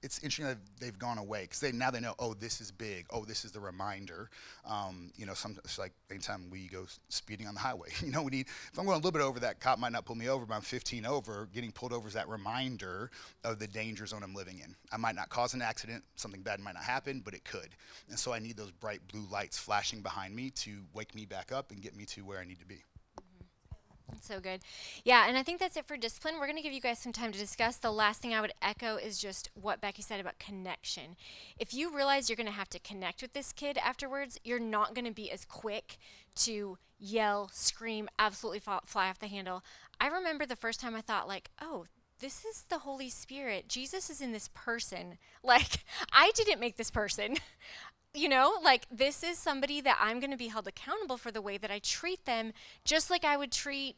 it's 0.02 0.20
interesting 0.20 0.46
that 0.46 0.58
they've 0.80 0.98
gone 0.98 1.18
away 1.18 1.42
because 1.42 1.60
they 1.60 1.72
now 1.72 1.92
they 1.92 2.00
know 2.00 2.16
oh 2.20 2.34
this 2.34 2.62
is 2.62 2.72
big. 2.72 3.06
Oh 3.10 3.26
this 3.26 3.44
is 3.44 3.52
the 3.52 3.60
reminder. 3.60 4.30
Um, 4.66 5.12
you 5.16 5.26
know 5.26 5.34
some 5.34 5.58
it's 5.64 5.78
like 5.78 5.92
anytime 6.10 6.50
we 6.50 6.68
go 6.68 6.86
speeding 7.10 7.48
on 7.48 7.54
the 7.54 7.60
highway 7.60 7.90
you 8.02 8.12
know 8.12 8.24
we 8.24 8.32
need 8.32 8.48
if 8.48 8.78
I'm 8.78 8.86
going 8.86 8.96
a 8.96 8.98
little 8.98 9.12
bit 9.12 9.22
over 9.22 9.40
that 9.42 9.60
cop 9.60 9.80
might 9.80 9.92
not 9.92 10.06
pull 10.06 10.16
me 10.16 10.30
over 10.30 10.46
but 10.46 10.56
I'm 10.56 10.62
15 10.62 11.06
over 11.06 11.50
getting 11.54 11.72
pulled 11.72 11.94
over 11.94 12.08
is 12.08 12.14
that 12.14 12.30
reminder 12.30 13.12
of 13.44 13.60
the 13.60 13.68
danger 13.68 14.06
zone 14.06 14.24
I'm 14.24 14.34
living 14.34 14.60
in. 14.60 14.76
I 14.92 14.98
might 14.98 15.16
not 15.16 15.30
cause 15.30 15.54
an 15.54 15.62
accident 15.62 16.04
something 16.16 16.42
bad 16.42 16.60
might 16.60 16.76
not 16.76 16.84
happen 16.84 17.22
but 17.24 17.34
it 17.34 17.44
could. 17.44 17.70
And 18.10 18.18
so 18.18 18.34
I 18.34 18.40
need 18.40 18.58
those 18.58 18.72
bright 18.72 19.02
blue 19.12 19.26
lights 19.32 19.58
flashing 19.58 20.02
behind 20.02 20.36
me 20.36 20.50
to 20.52 20.78
wake 20.94 21.14
me 21.16 21.26
back 21.26 21.52
up 21.52 21.72
and 21.72 21.82
get 21.82 21.96
me 21.96 22.06
to 22.06 22.22
where 22.22 22.40
I 22.40 22.46
need 22.46 22.60
to 22.60 22.66
be 22.66 22.84
so 24.22 24.40
good. 24.40 24.62
Yeah, 25.04 25.26
and 25.28 25.38
I 25.38 25.44
think 25.44 25.60
that's 25.60 25.78
it 25.78 25.88
for 25.88 25.98
discipline. 25.98 26.36
We're 26.36 26.48
going 26.48 26.58
to 26.58 26.64
give 26.64 26.74
you 26.74 26.82
guys 26.82 27.00
some 27.00 27.14
time 27.14 27.32
to 27.32 27.40
discuss. 27.40 27.78
The 27.78 27.92
last 27.92 28.22
thing 28.22 28.34
I 28.34 28.42
would 28.42 28.54
echo 28.62 28.98
is 28.98 29.20
just 29.20 29.50
what 29.54 29.82
Becky 29.82 30.02
said 30.02 30.20
about 30.20 30.40
connection. 30.40 31.16
If 31.58 31.74
you 31.74 31.96
realize 31.96 32.30
you're 32.30 32.36
going 32.36 32.48
to 32.48 32.52
have 32.52 32.70
to 32.70 32.80
connect 32.80 33.22
with 33.22 33.34
this 33.34 33.54
kid 33.54 33.78
afterwards, 33.78 34.40
you're 34.44 34.60
not 34.60 34.94
going 34.96 35.06
to 35.06 35.12
be 35.12 35.32
as 35.32 35.46
quick 35.46 35.98
to 36.36 36.78
yell, 37.00 37.50
scream, 37.54 38.10
absolutely 38.18 38.60
fly 38.60 39.10
off 39.10 39.20
the 39.20 39.28
handle. 39.28 39.64
I 40.00 40.08
remember 40.08 40.46
the 40.46 40.56
first 40.56 40.80
time 40.80 40.96
I 40.96 41.02
thought, 41.02 41.28
like, 41.28 41.50
oh, 41.62 41.86
this 42.20 42.44
is 42.44 42.66
the 42.70 42.80
Holy 42.80 43.10
Spirit. 43.10 43.70
Jesus 43.70 44.10
is 44.10 44.22
in 44.22 44.32
this 44.32 44.50
person. 44.54 45.18
Like, 45.42 45.86
I 46.12 46.34
didn't 46.36 46.60
make 46.60 46.76
this 46.76 46.92
person. 46.92 47.38
you 48.14 48.30
know, 48.30 48.54
like 48.64 48.86
this 48.92 49.24
is 49.24 49.38
somebody 49.38 49.82
that 49.82 49.98
I'm 50.02 50.20
going 50.20 50.32
to 50.32 50.38
be 50.38 50.48
held 50.48 50.68
accountable 50.68 51.18
for 51.18 51.32
the 51.32 51.42
way 51.42 51.58
that 51.58 51.72
I 51.72 51.80
treat 51.80 52.26
them, 52.26 52.54
just 52.84 53.10
like 53.10 53.24
I 53.24 53.38
would 53.38 53.52
treat, 53.52 53.96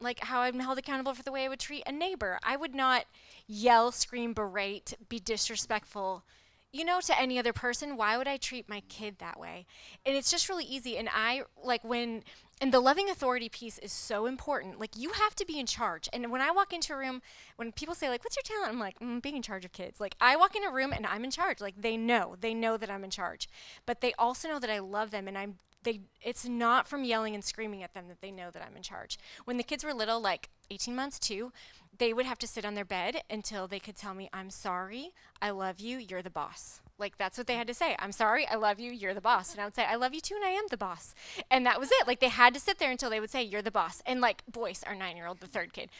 like 0.00 0.20
how 0.20 0.40
I'm 0.40 0.60
held 0.60 0.78
accountable 0.78 1.14
for 1.14 1.22
the 1.22 1.32
way 1.32 1.44
I 1.44 1.48
would 1.48 1.58
treat 1.58 1.82
a 1.86 1.92
neighbor. 1.92 2.38
I 2.42 2.56
would 2.56 2.74
not 2.74 3.06
yell, 3.46 3.90
scream, 3.90 4.32
berate, 4.32 4.94
be 5.08 5.18
disrespectful, 5.18 6.24
you 6.72 6.84
know, 6.84 7.00
to 7.00 7.18
any 7.18 7.38
other 7.38 7.52
person. 7.52 7.96
Why 7.96 8.16
would 8.16 8.28
I 8.28 8.36
treat 8.36 8.68
my 8.68 8.82
kid 8.88 9.16
that 9.18 9.38
way? 9.38 9.66
And 10.04 10.16
it's 10.16 10.30
just 10.30 10.48
really 10.48 10.64
easy. 10.64 10.96
And 10.96 11.08
I, 11.12 11.42
like, 11.62 11.82
when, 11.82 12.22
and 12.60 12.72
the 12.72 12.80
loving 12.80 13.08
authority 13.08 13.48
piece 13.48 13.78
is 13.78 13.92
so 13.92 14.26
important. 14.26 14.80
Like 14.80 14.96
you 14.96 15.10
have 15.10 15.34
to 15.36 15.46
be 15.46 15.58
in 15.60 15.66
charge. 15.66 16.08
And 16.12 16.30
when 16.30 16.40
I 16.40 16.50
walk 16.50 16.72
into 16.72 16.92
a 16.92 16.96
room, 16.96 17.22
when 17.56 17.72
people 17.72 17.94
say 17.94 18.08
like, 18.08 18.24
"What's 18.24 18.36
your 18.36 18.42
talent?" 18.42 18.72
I'm 18.72 18.80
like, 18.80 18.98
mm, 18.98 19.22
"Being 19.22 19.36
in 19.36 19.42
charge 19.42 19.64
of 19.64 19.72
kids." 19.72 20.00
Like 20.00 20.16
I 20.20 20.36
walk 20.36 20.56
in 20.56 20.64
a 20.64 20.70
room 20.70 20.92
and 20.92 21.06
I'm 21.06 21.24
in 21.24 21.30
charge. 21.30 21.60
Like 21.60 21.80
they 21.80 21.96
know, 21.96 22.36
they 22.40 22.54
know 22.54 22.76
that 22.76 22.90
I'm 22.90 23.04
in 23.04 23.10
charge, 23.10 23.48
but 23.86 24.00
they 24.00 24.12
also 24.18 24.48
know 24.48 24.58
that 24.58 24.70
I 24.70 24.80
love 24.80 25.10
them 25.10 25.28
and 25.28 25.38
I'm. 25.38 25.58
They, 25.82 26.00
it's 26.20 26.46
not 26.46 26.88
from 26.88 27.04
yelling 27.04 27.34
and 27.34 27.44
screaming 27.44 27.82
at 27.82 27.94
them 27.94 28.08
that 28.08 28.20
they 28.20 28.30
know 28.30 28.50
that 28.50 28.62
I'm 28.62 28.76
in 28.76 28.82
charge. 28.82 29.18
When 29.44 29.56
the 29.56 29.62
kids 29.62 29.84
were 29.84 29.94
little, 29.94 30.20
like 30.20 30.50
18 30.70 30.94
months 30.94 31.18
too, 31.18 31.52
they 31.96 32.12
would 32.12 32.26
have 32.26 32.38
to 32.38 32.46
sit 32.46 32.64
on 32.64 32.74
their 32.74 32.84
bed 32.84 33.22
until 33.30 33.66
they 33.66 33.78
could 33.78 33.96
tell 33.96 34.14
me, 34.14 34.28
"I'm 34.32 34.50
sorry, 34.50 35.14
I 35.40 35.50
love 35.50 35.80
you, 35.80 35.98
you're 35.98 36.22
the 36.22 36.30
boss." 36.30 36.80
Like 36.98 37.16
that's 37.16 37.38
what 37.38 37.46
they 37.46 37.54
had 37.54 37.68
to 37.68 37.74
say. 37.74 37.96
I'm 37.98 38.12
sorry, 38.12 38.46
I 38.46 38.56
love 38.56 38.80
you, 38.80 38.90
you're 38.90 39.14
the 39.14 39.20
boss. 39.20 39.52
And 39.52 39.60
I 39.60 39.64
would 39.64 39.74
say, 39.74 39.84
I 39.84 39.94
love 39.94 40.14
you 40.14 40.20
too, 40.20 40.34
and 40.34 40.44
I 40.44 40.50
am 40.50 40.64
the 40.68 40.76
boss. 40.76 41.14
And 41.50 41.64
that 41.64 41.78
was 41.78 41.90
it. 41.92 42.06
Like 42.06 42.20
they 42.20 42.28
had 42.28 42.54
to 42.54 42.60
sit 42.60 42.78
there 42.78 42.90
until 42.90 43.10
they 43.10 43.20
would 43.20 43.30
say, 43.30 43.42
You're 43.42 43.62
the 43.62 43.70
boss. 43.70 44.02
And 44.04 44.20
like 44.20 44.42
Boyce, 44.50 44.82
our 44.84 44.94
nine 44.94 45.16
year 45.16 45.26
old, 45.26 45.40
the 45.40 45.46
third 45.46 45.72
kid, 45.72 45.90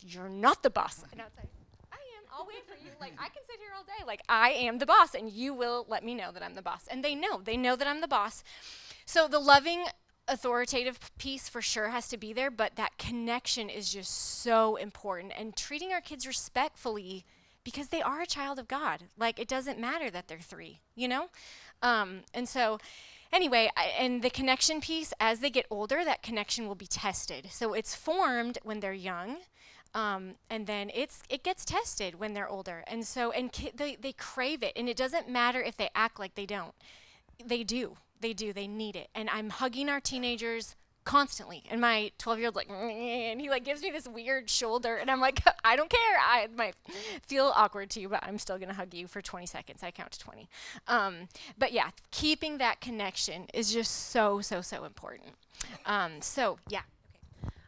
you're 0.00 0.28
not 0.28 0.62
the 0.62 0.70
boss. 0.70 1.04
And 1.12 1.20
I 1.20 1.24
would 1.24 1.34
say. 1.34 1.48
I'll 2.36 2.46
wait 2.46 2.66
for 2.66 2.74
you. 2.74 2.90
Like 3.00 3.14
I 3.18 3.28
can 3.28 3.42
sit 3.48 3.58
here 3.58 3.70
all 3.76 3.84
day. 3.84 4.04
Like 4.06 4.20
I 4.28 4.50
am 4.50 4.78
the 4.78 4.86
boss, 4.86 5.14
and 5.14 5.30
you 5.30 5.54
will 5.54 5.86
let 5.88 6.04
me 6.04 6.14
know 6.14 6.32
that 6.32 6.42
I'm 6.42 6.54
the 6.54 6.62
boss. 6.62 6.86
And 6.90 7.02
they 7.02 7.14
know. 7.14 7.40
They 7.42 7.56
know 7.56 7.76
that 7.76 7.88
I'm 7.88 8.00
the 8.00 8.08
boss. 8.08 8.44
So 9.06 9.26
the 9.26 9.38
loving 9.38 9.86
authoritative 10.28 10.98
piece 11.18 11.48
for 11.48 11.62
sure 11.62 11.88
has 11.88 12.08
to 12.08 12.16
be 12.16 12.32
there, 12.32 12.50
but 12.50 12.76
that 12.76 12.98
connection 12.98 13.70
is 13.70 13.92
just 13.92 14.42
so 14.42 14.76
important. 14.76 15.32
And 15.38 15.56
treating 15.56 15.92
our 15.92 16.00
kids 16.00 16.26
respectfully 16.26 17.24
because 17.64 17.88
they 17.88 18.02
are 18.02 18.20
a 18.20 18.26
child 18.26 18.58
of 18.58 18.68
God. 18.68 19.04
Like 19.16 19.38
it 19.38 19.48
doesn't 19.48 19.78
matter 19.78 20.10
that 20.10 20.28
they're 20.28 20.38
three, 20.38 20.80
you 20.94 21.08
know? 21.08 21.30
Um, 21.82 22.20
and 22.34 22.48
so, 22.48 22.78
anyway, 23.32 23.70
I, 23.76 23.92
and 23.98 24.22
the 24.22 24.30
connection 24.30 24.80
piece, 24.80 25.12
as 25.20 25.40
they 25.40 25.50
get 25.50 25.66
older, 25.70 26.04
that 26.04 26.22
connection 26.22 26.68
will 26.68 26.74
be 26.74 26.86
tested. 26.86 27.48
So 27.50 27.72
it's 27.72 27.94
formed 27.94 28.58
when 28.62 28.80
they're 28.80 28.92
young. 28.92 29.38
Um, 29.96 30.34
and 30.50 30.66
then 30.66 30.90
it's 30.94 31.22
it 31.30 31.42
gets 31.42 31.64
tested 31.64 32.20
when 32.20 32.34
they're 32.34 32.48
older, 32.48 32.84
and 32.86 33.06
so 33.06 33.30
and 33.30 33.50
ki- 33.50 33.72
they 33.74 33.96
they 33.96 34.12
crave 34.12 34.62
it, 34.62 34.72
and 34.76 34.90
it 34.90 34.96
doesn't 34.96 35.26
matter 35.26 35.62
if 35.62 35.78
they 35.78 35.88
act 35.94 36.18
like 36.20 36.34
they 36.34 36.44
don't, 36.44 36.74
they 37.42 37.64
do, 37.64 37.96
they 38.20 38.34
do, 38.34 38.52
they 38.52 38.66
need 38.66 38.94
it. 38.94 39.08
And 39.14 39.30
I'm 39.30 39.48
hugging 39.48 39.88
our 39.88 39.98
teenagers 39.98 40.76
constantly. 41.04 41.62
And 41.70 41.80
my 41.80 42.12
12 42.18 42.38
year 42.38 42.48
old 42.48 42.56
like, 42.56 42.68
and 42.68 43.40
he 43.40 43.48
like 43.48 43.64
gives 43.64 43.80
me 43.80 43.90
this 43.90 44.06
weird 44.06 44.50
shoulder, 44.50 44.96
and 44.96 45.10
I'm 45.10 45.22
like, 45.22 45.40
I 45.64 45.76
don't 45.76 45.88
care. 45.88 46.16
I 46.20 46.48
might 46.54 46.74
feel 47.26 47.50
awkward 47.56 47.88
to 47.90 48.00
you, 48.00 48.10
but 48.10 48.22
I'm 48.22 48.38
still 48.38 48.58
gonna 48.58 48.74
hug 48.74 48.92
you 48.92 49.06
for 49.06 49.22
20 49.22 49.46
seconds. 49.46 49.82
I 49.82 49.92
count 49.92 50.12
to 50.12 50.18
20. 50.18 50.46
Um, 50.88 51.28
but 51.56 51.72
yeah, 51.72 51.88
keeping 52.10 52.58
that 52.58 52.82
connection 52.82 53.46
is 53.54 53.72
just 53.72 54.10
so 54.10 54.42
so 54.42 54.60
so 54.60 54.84
important. 54.84 55.30
Um, 55.86 56.20
so 56.20 56.58
yeah. 56.68 56.82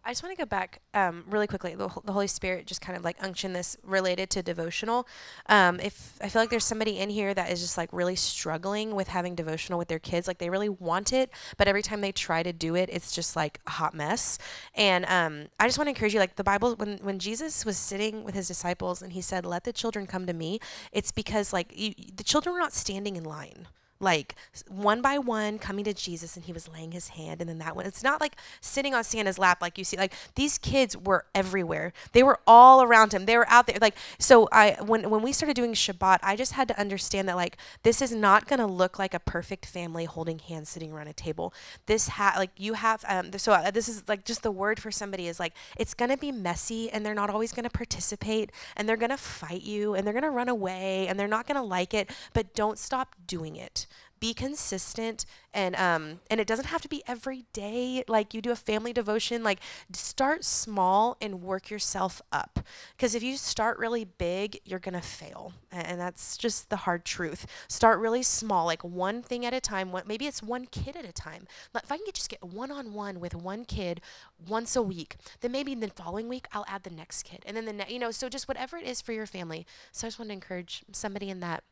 I 0.08 0.12
just 0.12 0.22
want 0.22 0.34
to 0.34 0.42
go 0.42 0.46
back 0.46 0.80
um, 0.94 1.24
really 1.28 1.46
quickly. 1.46 1.74
The, 1.74 1.86
the, 2.02 2.14
Holy 2.14 2.28
Spirit 2.28 2.66
just 2.66 2.80
kind 2.80 2.96
of 2.96 3.04
like 3.04 3.22
unction 3.22 3.52
this 3.52 3.76
related 3.84 4.30
to 4.30 4.42
devotional. 4.42 5.06
Um, 5.50 5.78
if 5.80 6.16
I 6.22 6.30
feel 6.30 6.40
like 6.40 6.48
there's 6.48 6.64
somebody 6.64 6.98
in 6.98 7.10
here 7.10 7.34
that 7.34 7.50
is 7.52 7.60
just 7.60 7.76
like 7.76 7.90
really 7.92 8.16
struggling 8.16 8.94
with 8.94 9.08
having 9.08 9.34
devotional 9.34 9.78
with 9.78 9.88
their 9.88 9.98
kids, 9.98 10.26
like 10.26 10.38
they 10.38 10.48
really 10.48 10.70
want 10.70 11.12
it, 11.12 11.28
but 11.58 11.68
every 11.68 11.82
time 11.82 12.00
they 12.00 12.10
try 12.10 12.42
to 12.42 12.54
do 12.54 12.74
it, 12.74 12.88
it's 12.90 13.12
just 13.12 13.36
like 13.36 13.60
a 13.66 13.70
hot 13.72 13.92
mess. 13.92 14.38
And 14.74 15.04
um, 15.10 15.48
I 15.60 15.66
just 15.66 15.76
want 15.76 15.88
to 15.88 15.90
encourage 15.90 16.14
you, 16.14 16.20
like 16.20 16.36
the 16.36 16.44
Bible, 16.44 16.74
when 16.76 16.96
when 17.02 17.18
Jesus 17.18 17.66
was 17.66 17.76
sitting 17.76 18.24
with 18.24 18.34
his 18.34 18.48
disciples 18.48 19.02
and 19.02 19.12
he 19.12 19.20
said, 19.20 19.44
"Let 19.44 19.64
the 19.64 19.74
children 19.74 20.06
come 20.06 20.26
to 20.26 20.32
me," 20.32 20.58
it's 20.90 21.12
because 21.12 21.52
like 21.52 21.70
you, 21.76 21.92
the 22.16 22.24
children 22.24 22.54
were 22.54 22.60
not 22.60 22.72
standing 22.72 23.16
in 23.16 23.24
line 23.24 23.66
like 24.00 24.34
one 24.68 25.02
by 25.02 25.18
one 25.18 25.58
coming 25.58 25.84
to 25.84 25.92
Jesus 25.92 26.36
and 26.36 26.44
he 26.44 26.52
was 26.52 26.68
laying 26.68 26.92
his 26.92 27.08
hand 27.08 27.40
and 27.40 27.48
then 27.48 27.58
that 27.58 27.74
one 27.74 27.86
it's 27.86 28.02
not 28.02 28.20
like 28.20 28.36
sitting 28.60 28.94
on 28.94 29.02
Santa's 29.04 29.38
lap 29.38 29.58
like 29.60 29.78
you 29.78 29.84
see 29.84 29.96
like 29.96 30.14
these 30.34 30.58
kids 30.58 30.96
were 30.96 31.24
everywhere. 31.34 31.92
They 32.12 32.22
were 32.22 32.38
all 32.46 32.82
around 32.82 33.12
him. 33.12 33.26
They 33.26 33.36
were 33.36 33.48
out 33.48 33.66
there 33.66 33.78
like 33.80 33.96
so 34.18 34.48
I 34.52 34.76
when 34.84 35.10
when 35.10 35.22
we 35.22 35.32
started 35.32 35.54
doing 35.54 35.72
Shabbat 35.72 36.18
I 36.22 36.36
just 36.36 36.52
had 36.52 36.68
to 36.68 36.78
understand 36.78 37.28
that 37.28 37.36
like 37.36 37.56
this 37.82 38.00
is 38.00 38.12
not 38.12 38.46
going 38.46 38.60
to 38.60 38.66
look 38.66 38.98
like 38.98 39.14
a 39.14 39.20
perfect 39.20 39.66
family 39.66 40.04
holding 40.04 40.38
hands 40.38 40.68
sitting 40.68 40.92
around 40.92 41.08
a 41.08 41.12
table. 41.12 41.52
This 41.86 42.08
ha 42.08 42.34
like 42.36 42.50
you 42.56 42.74
have 42.74 43.04
um 43.08 43.32
so 43.36 43.52
uh, 43.52 43.70
this 43.70 43.88
is 43.88 44.04
like 44.08 44.24
just 44.24 44.42
the 44.42 44.50
word 44.50 44.80
for 44.80 44.90
somebody 44.90 45.26
is 45.26 45.40
like 45.40 45.54
it's 45.76 45.94
going 45.94 46.10
to 46.10 46.16
be 46.16 46.30
messy 46.30 46.90
and 46.90 47.04
they're 47.04 47.14
not 47.14 47.30
always 47.30 47.52
going 47.52 47.64
to 47.64 47.70
participate 47.70 48.52
and 48.76 48.88
they're 48.88 48.96
going 48.96 49.10
to 49.10 49.16
fight 49.16 49.62
you 49.62 49.94
and 49.94 50.06
they're 50.06 50.14
going 50.14 50.22
to 50.22 50.30
run 50.30 50.48
away 50.48 51.06
and 51.08 51.18
they're 51.18 51.26
not 51.26 51.46
going 51.46 51.56
to 51.56 51.62
like 51.62 51.94
it 51.94 52.10
but 52.32 52.54
don't 52.54 52.78
stop 52.78 53.16
doing 53.26 53.56
it 53.56 53.86
be 54.20 54.34
consistent 54.34 55.24
and 55.54 55.74
um 55.76 56.20
and 56.30 56.40
it 56.40 56.46
doesn't 56.46 56.66
have 56.66 56.82
to 56.82 56.88
be 56.88 57.02
every 57.06 57.44
day. 57.52 58.04
Like 58.08 58.34
you 58.34 58.42
do 58.42 58.50
a 58.50 58.56
family 58.56 58.92
devotion 58.92 59.42
like 59.42 59.60
start 59.92 60.44
small 60.44 61.16
and 61.20 61.42
work 61.42 61.70
yourself 61.70 62.20
up. 62.32 62.60
Because 62.96 63.14
if 63.14 63.22
you 63.22 63.36
start 63.36 63.78
really 63.78 64.04
big 64.04 64.60
you're 64.64 64.78
going 64.78 64.94
to 64.94 65.00
fail 65.00 65.52
and 65.70 66.00
that's 66.00 66.36
just 66.36 66.70
the 66.70 66.76
hard 66.76 67.04
truth. 67.04 67.46
Start 67.68 67.98
really 67.98 68.22
small 68.22 68.66
like 68.66 68.84
one 68.84 69.22
thing 69.22 69.44
at 69.46 69.54
a 69.54 69.60
time 69.60 69.92
one, 69.92 70.04
maybe 70.06 70.26
it's 70.26 70.42
one 70.42 70.66
kid 70.66 70.96
at 70.96 71.04
a 71.04 71.12
time. 71.12 71.46
If 71.74 71.90
i 71.90 71.96
can 71.96 72.04
get, 72.04 72.14
just 72.14 72.28
get 72.28 72.42
one 72.44 72.70
on 72.70 72.92
one 72.92 73.20
with 73.20 73.34
one 73.34 73.64
kid 73.64 74.00
once 74.48 74.76
a 74.76 74.82
week 74.82 75.16
then 75.40 75.52
maybe 75.52 75.74
the 75.74 75.88
following 75.88 76.28
week 76.28 76.46
i'll 76.52 76.64
add 76.68 76.82
the 76.82 76.90
next 76.90 77.22
kid. 77.22 77.42
And 77.46 77.56
then 77.56 77.64
the 77.64 77.72
ne- 77.72 77.92
you 77.92 77.98
know 77.98 78.10
so 78.10 78.28
just 78.28 78.48
whatever 78.48 78.76
it 78.76 78.86
is 78.86 79.00
for 79.00 79.12
your 79.12 79.26
family. 79.26 79.66
So 79.92 80.06
i 80.06 80.08
just 80.08 80.18
want 80.18 80.28
to 80.28 80.34
encourage 80.34 80.84
somebody 80.92 81.30
in 81.30 81.40
that. 81.40 81.64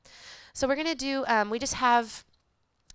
So 0.53 0.67
we're 0.67 0.77
going 0.77 0.87
to 0.87 0.95
do 0.95 1.25
um, 1.27 1.51
we 1.51 1.59
just 1.59 1.75
have 1.75 2.25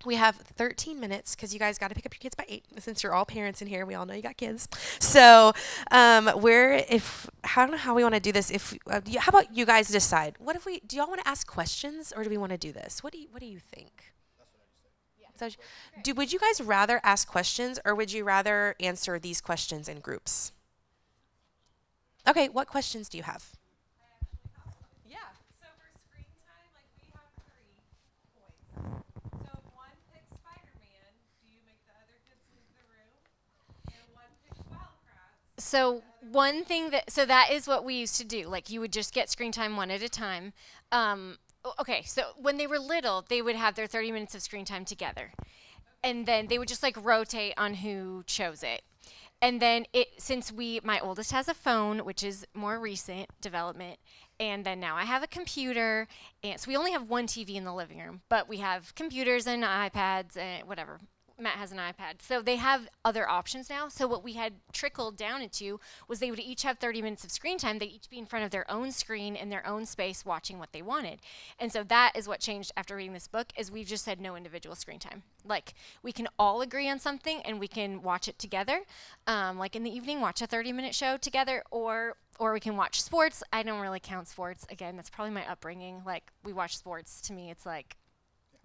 we 0.04 0.16
have 0.16 0.36
13 0.36 0.98
minutes 0.98 1.34
because 1.34 1.52
you 1.52 1.58
guys 1.58 1.78
got 1.78 1.88
to 1.88 1.94
pick 1.94 2.06
up 2.06 2.14
your 2.14 2.20
kids 2.20 2.34
by 2.34 2.44
8 2.48 2.64
since 2.78 3.02
you're 3.02 3.14
all 3.14 3.24
parents 3.24 3.62
in 3.62 3.68
here 3.68 3.86
we 3.86 3.94
all 3.94 4.06
know 4.06 4.14
you 4.14 4.22
got 4.22 4.36
kids. 4.36 4.68
So 4.98 5.52
um, 5.90 6.30
we're 6.36 6.74
if 6.88 7.28
i 7.44 7.60
don't 7.60 7.70
know 7.70 7.76
how 7.76 7.94
we 7.94 8.02
want 8.02 8.14
to 8.14 8.20
do 8.20 8.32
this 8.32 8.50
if 8.50 8.76
uh, 8.86 9.00
how 9.18 9.30
about 9.30 9.54
you 9.56 9.64
guys 9.66 9.88
decide? 9.88 10.36
What 10.38 10.56
if 10.56 10.66
we 10.66 10.80
do 10.80 10.96
y'all 10.96 11.08
want 11.08 11.20
to 11.20 11.28
ask 11.28 11.46
questions 11.46 12.12
or 12.16 12.24
do 12.24 12.30
we 12.30 12.36
want 12.36 12.52
to 12.52 12.58
do 12.58 12.72
this? 12.72 13.02
What 13.02 13.12
do 13.12 13.18
you 13.18 13.28
what 13.30 13.40
do 13.40 13.46
you 13.46 13.58
think? 13.58 14.12
So, 15.34 15.48
do 16.02 16.14
would 16.14 16.32
you 16.32 16.38
guys 16.38 16.60
rather 16.60 17.00
ask 17.02 17.26
questions 17.26 17.80
or 17.84 17.94
would 17.94 18.12
you 18.12 18.22
rather 18.22 18.76
answer 18.78 19.18
these 19.18 19.40
questions 19.40 19.88
in 19.88 20.00
groups? 20.00 20.52
Okay 22.28 22.48
what 22.48 22.68
questions 22.68 23.08
do 23.08 23.16
you 23.16 23.24
have 23.24 23.52
So 35.72 36.02
one 36.30 36.64
thing 36.66 36.90
that 36.90 37.10
so 37.10 37.24
that 37.24 37.50
is 37.50 37.66
what 37.66 37.82
we 37.82 37.94
used 37.94 38.16
to 38.18 38.26
do. 38.26 38.46
Like 38.46 38.68
you 38.68 38.78
would 38.80 38.92
just 38.92 39.14
get 39.14 39.30
screen 39.30 39.52
time 39.52 39.74
one 39.74 39.90
at 39.90 40.02
a 40.02 40.08
time. 40.10 40.52
Um, 40.92 41.38
okay, 41.80 42.02
so 42.02 42.24
when 42.36 42.58
they 42.58 42.66
were 42.66 42.78
little, 42.78 43.24
they 43.26 43.40
would 43.40 43.56
have 43.56 43.74
their 43.74 43.86
30 43.86 44.12
minutes 44.12 44.34
of 44.34 44.42
screen 44.42 44.66
time 44.66 44.84
together, 44.84 45.32
and 46.04 46.26
then 46.26 46.48
they 46.48 46.58
would 46.58 46.68
just 46.68 46.82
like 46.82 47.02
rotate 47.02 47.54
on 47.56 47.72
who 47.72 48.22
chose 48.26 48.62
it. 48.62 48.82
And 49.40 49.62
then 49.62 49.86
it 49.94 50.08
since 50.18 50.52
we 50.52 50.78
my 50.84 51.00
oldest 51.00 51.32
has 51.32 51.48
a 51.48 51.54
phone, 51.54 52.00
which 52.00 52.22
is 52.22 52.46
more 52.52 52.78
recent 52.78 53.30
development, 53.40 53.98
and 54.38 54.66
then 54.66 54.78
now 54.78 54.96
I 54.96 55.04
have 55.04 55.22
a 55.22 55.26
computer, 55.26 56.06
and 56.44 56.60
so 56.60 56.68
we 56.68 56.76
only 56.76 56.92
have 56.92 57.08
one 57.08 57.26
TV 57.26 57.54
in 57.54 57.64
the 57.64 57.72
living 57.72 57.98
room, 57.98 58.20
but 58.28 58.46
we 58.46 58.58
have 58.58 58.94
computers 58.94 59.46
and 59.46 59.64
iPads 59.64 60.36
and 60.36 60.68
whatever 60.68 61.00
Matt 61.38 61.58
has 61.58 61.72
an 61.72 61.78
iPad. 61.78 62.20
So 62.20 62.42
they 62.42 62.56
have 62.56 62.88
other 63.04 63.28
options 63.28 63.68
now. 63.68 63.88
So 63.88 64.06
what 64.06 64.24
we 64.24 64.34
had 64.34 64.54
trickled 64.72 65.16
down 65.16 65.42
into 65.42 65.80
was 66.08 66.18
they 66.18 66.30
would 66.30 66.40
each 66.40 66.62
have 66.62 66.78
30 66.78 67.02
minutes 67.02 67.24
of 67.24 67.30
screen 67.30 67.58
time. 67.58 67.78
They'd 67.78 67.86
each 67.86 68.10
be 68.10 68.18
in 68.18 68.26
front 68.26 68.44
of 68.44 68.50
their 68.50 68.70
own 68.70 68.92
screen 68.92 69.36
in 69.36 69.50
their 69.50 69.66
own 69.66 69.86
space 69.86 70.24
watching 70.24 70.58
what 70.58 70.72
they 70.72 70.82
wanted. 70.82 71.20
And 71.58 71.72
so 71.72 71.82
that 71.84 72.12
is 72.14 72.28
what 72.28 72.40
changed 72.40 72.72
after 72.76 72.96
reading 72.96 73.12
this 73.12 73.28
book 73.28 73.52
is 73.56 73.70
we've 73.70 73.86
just 73.86 74.04
said 74.04 74.20
no 74.20 74.36
individual 74.36 74.76
screen 74.76 74.98
time. 74.98 75.22
Like 75.44 75.74
we 76.02 76.12
can 76.12 76.28
all 76.38 76.60
agree 76.60 76.88
on 76.88 76.98
something 76.98 77.40
and 77.42 77.58
we 77.58 77.68
can 77.68 78.02
watch 78.02 78.28
it 78.28 78.38
together. 78.38 78.82
Um, 79.26 79.58
like 79.58 79.76
in 79.76 79.82
the 79.82 79.94
evening, 79.94 80.20
watch 80.20 80.42
a 80.42 80.46
30 80.46 80.72
minute 80.72 80.94
show 80.94 81.16
together 81.16 81.62
or 81.70 82.16
or 82.38 82.52
we 82.52 82.60
can 82.60 82.76
watch 82.76 83.02
sports. 83.02 83.42
I 83.52 83.62
don't 83.62 83.80
really 83.80 84.00
count 84.00 84.26
sports. 84.26 84.66
Again, 84.70 84.96
that's 84.96 85.10
probably 85.10 85.34
my 85.34 85.48
upbringing. 85.48 86.02
Like 86.04 86.32
we 86.44 86.52
watch 86.52 86.76
sports. 86.76 87.20
To 87.22 87.32
me, 87.32 87.50
it's 87.50 87.66
like 87.66 87.96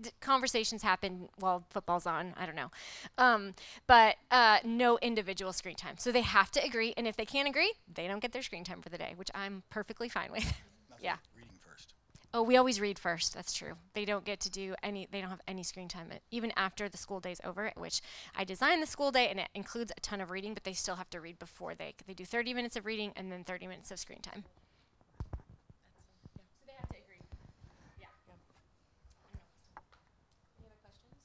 d- 0.02 0.11
conversations 0.22 0.84
happen 0.84 1.30
while 1.40 1.64
football's 1.69 2.06
on. 2.06 2.34
I 2.38 2.45
don't 2.45 2.56
know. 2.56 2.72
Um, 3.18 3.53
but 3.88 4.15
uh, 4.32 4.60
no 4.64 4.98
individual 4.99 5.53
screen 5.53 5.76
time. 5.76 5.95
So 5.98 6.11
they 6.11 6.22
have 6.22 6.52
to 6.52 6.64
agree. 6.64 6.94
And 6.98 7.07
if 7.07 7.15
they 7.15 7.26
can't 7.26 7.48
agree, 7.48 7.74
they 7.94 8.07
don't 8.07 8.19
get 8.19 8.32
their 8.32 8.41
screen 8.41 8.64
time 8.64 8.82
for 8.82 8.90
the 8.90 8.98
day, 8.98 9.14
which 9.15 9.30
I'm 9.34 9.64
perfectly 9.69 10.10
fine 10.10 10.32
with. 10.32 10.53
yeah. 11.02 11.18
Reading 11.36 11.52
first. 11.65 11.94
Oh, 12.34 12.44
we 12.44 12.57
always 12.57 12.80
read 12.82 12.99
first. 12.99 13.34
That's 13.34 13.53
true. 13.53 13.74
They 13.94 14.06
don't 14.06 14.26
get 14.26 14.40
to 14.41 14.49
do 14.49 14.76
any. 14.84 15.07
They 15.11 15.22
don't 15.22 15.30
have 15.30 15.41
any 15.48 15.64
screen 15.64 15.88
time 15.88 16.07
at- 16.11 16.22
even 16.32 16.52
after 16.57 16.90
the 16.90 16.98
school 16.98 17.19
day's 17.19 17.41
over. 17.44 17.72
Which 17.76 18.02
I 18.36 18.44
designed 18.44 18.82
the 18.84 18.88
school 18.88 19.11
day, 19.11 19.30
and 19.30 19.40
it 19.40 19.49
includes 19.56 19.91
a 19.95 20.02
ton 20.02 20.22
of 20.22 20.30
reading, 20.32 20.53
but 20.53 20.64
they 20.64 20.74
still 20.74 20.95
have 20.95 21.10
to 21.11 21.22
read 21.22 21.40
before 21.40 21.74
they 21.76 21.94
they 22.06 22.14
do 22.14 22.26
30 22.26 22.53
minutes 22.53 22.76
of 22.76 22.86
reading 22.86 23.14
and 23.15 23.32
then 23.32 23.44
30 23.44 23.68
minutes 23.68 23.91
of 23.91 23.99
screen 23.99 24.19
time. 24.22 24.44
So 26.60 26.65
they 26.68 26.74
have 26.80 26.90
to 26.90 26.98
agree. 26.98 27.22
Yeah. 27.99 28.07
Any 30.60 30.68
other 30.68 30.76
questions? 30.82 31.15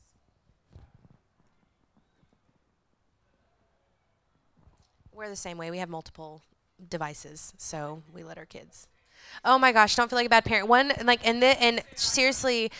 We're 5.22 5.28
the 5.28 5.36
same 5.36 5.56
way. 5.56 5.70
We 5.70 5.78
have 5.78 5.88
multiple 5.88 6.42
devices, 6.88 7.52
so 7.56 8.02
we 8.12 8.24
let 8.24 8.38
our 8.38 8.44
kids. 8.44 8.88
Oh 9.44 9.56
my 9.56 9.70
gosh, 9.70 9.94
don't 9.94 10.10
feel 10.10 10.16
like 10.16 10.26
a 10.26 10.30
bad 10.30 10.44
parent. 10.44 10.66
One 10.66 10.92
like 11.04 11.24
and 11.24 11.40
the, 11.40 11.62
and 11.62 11.80
seriously, 11.94 12.72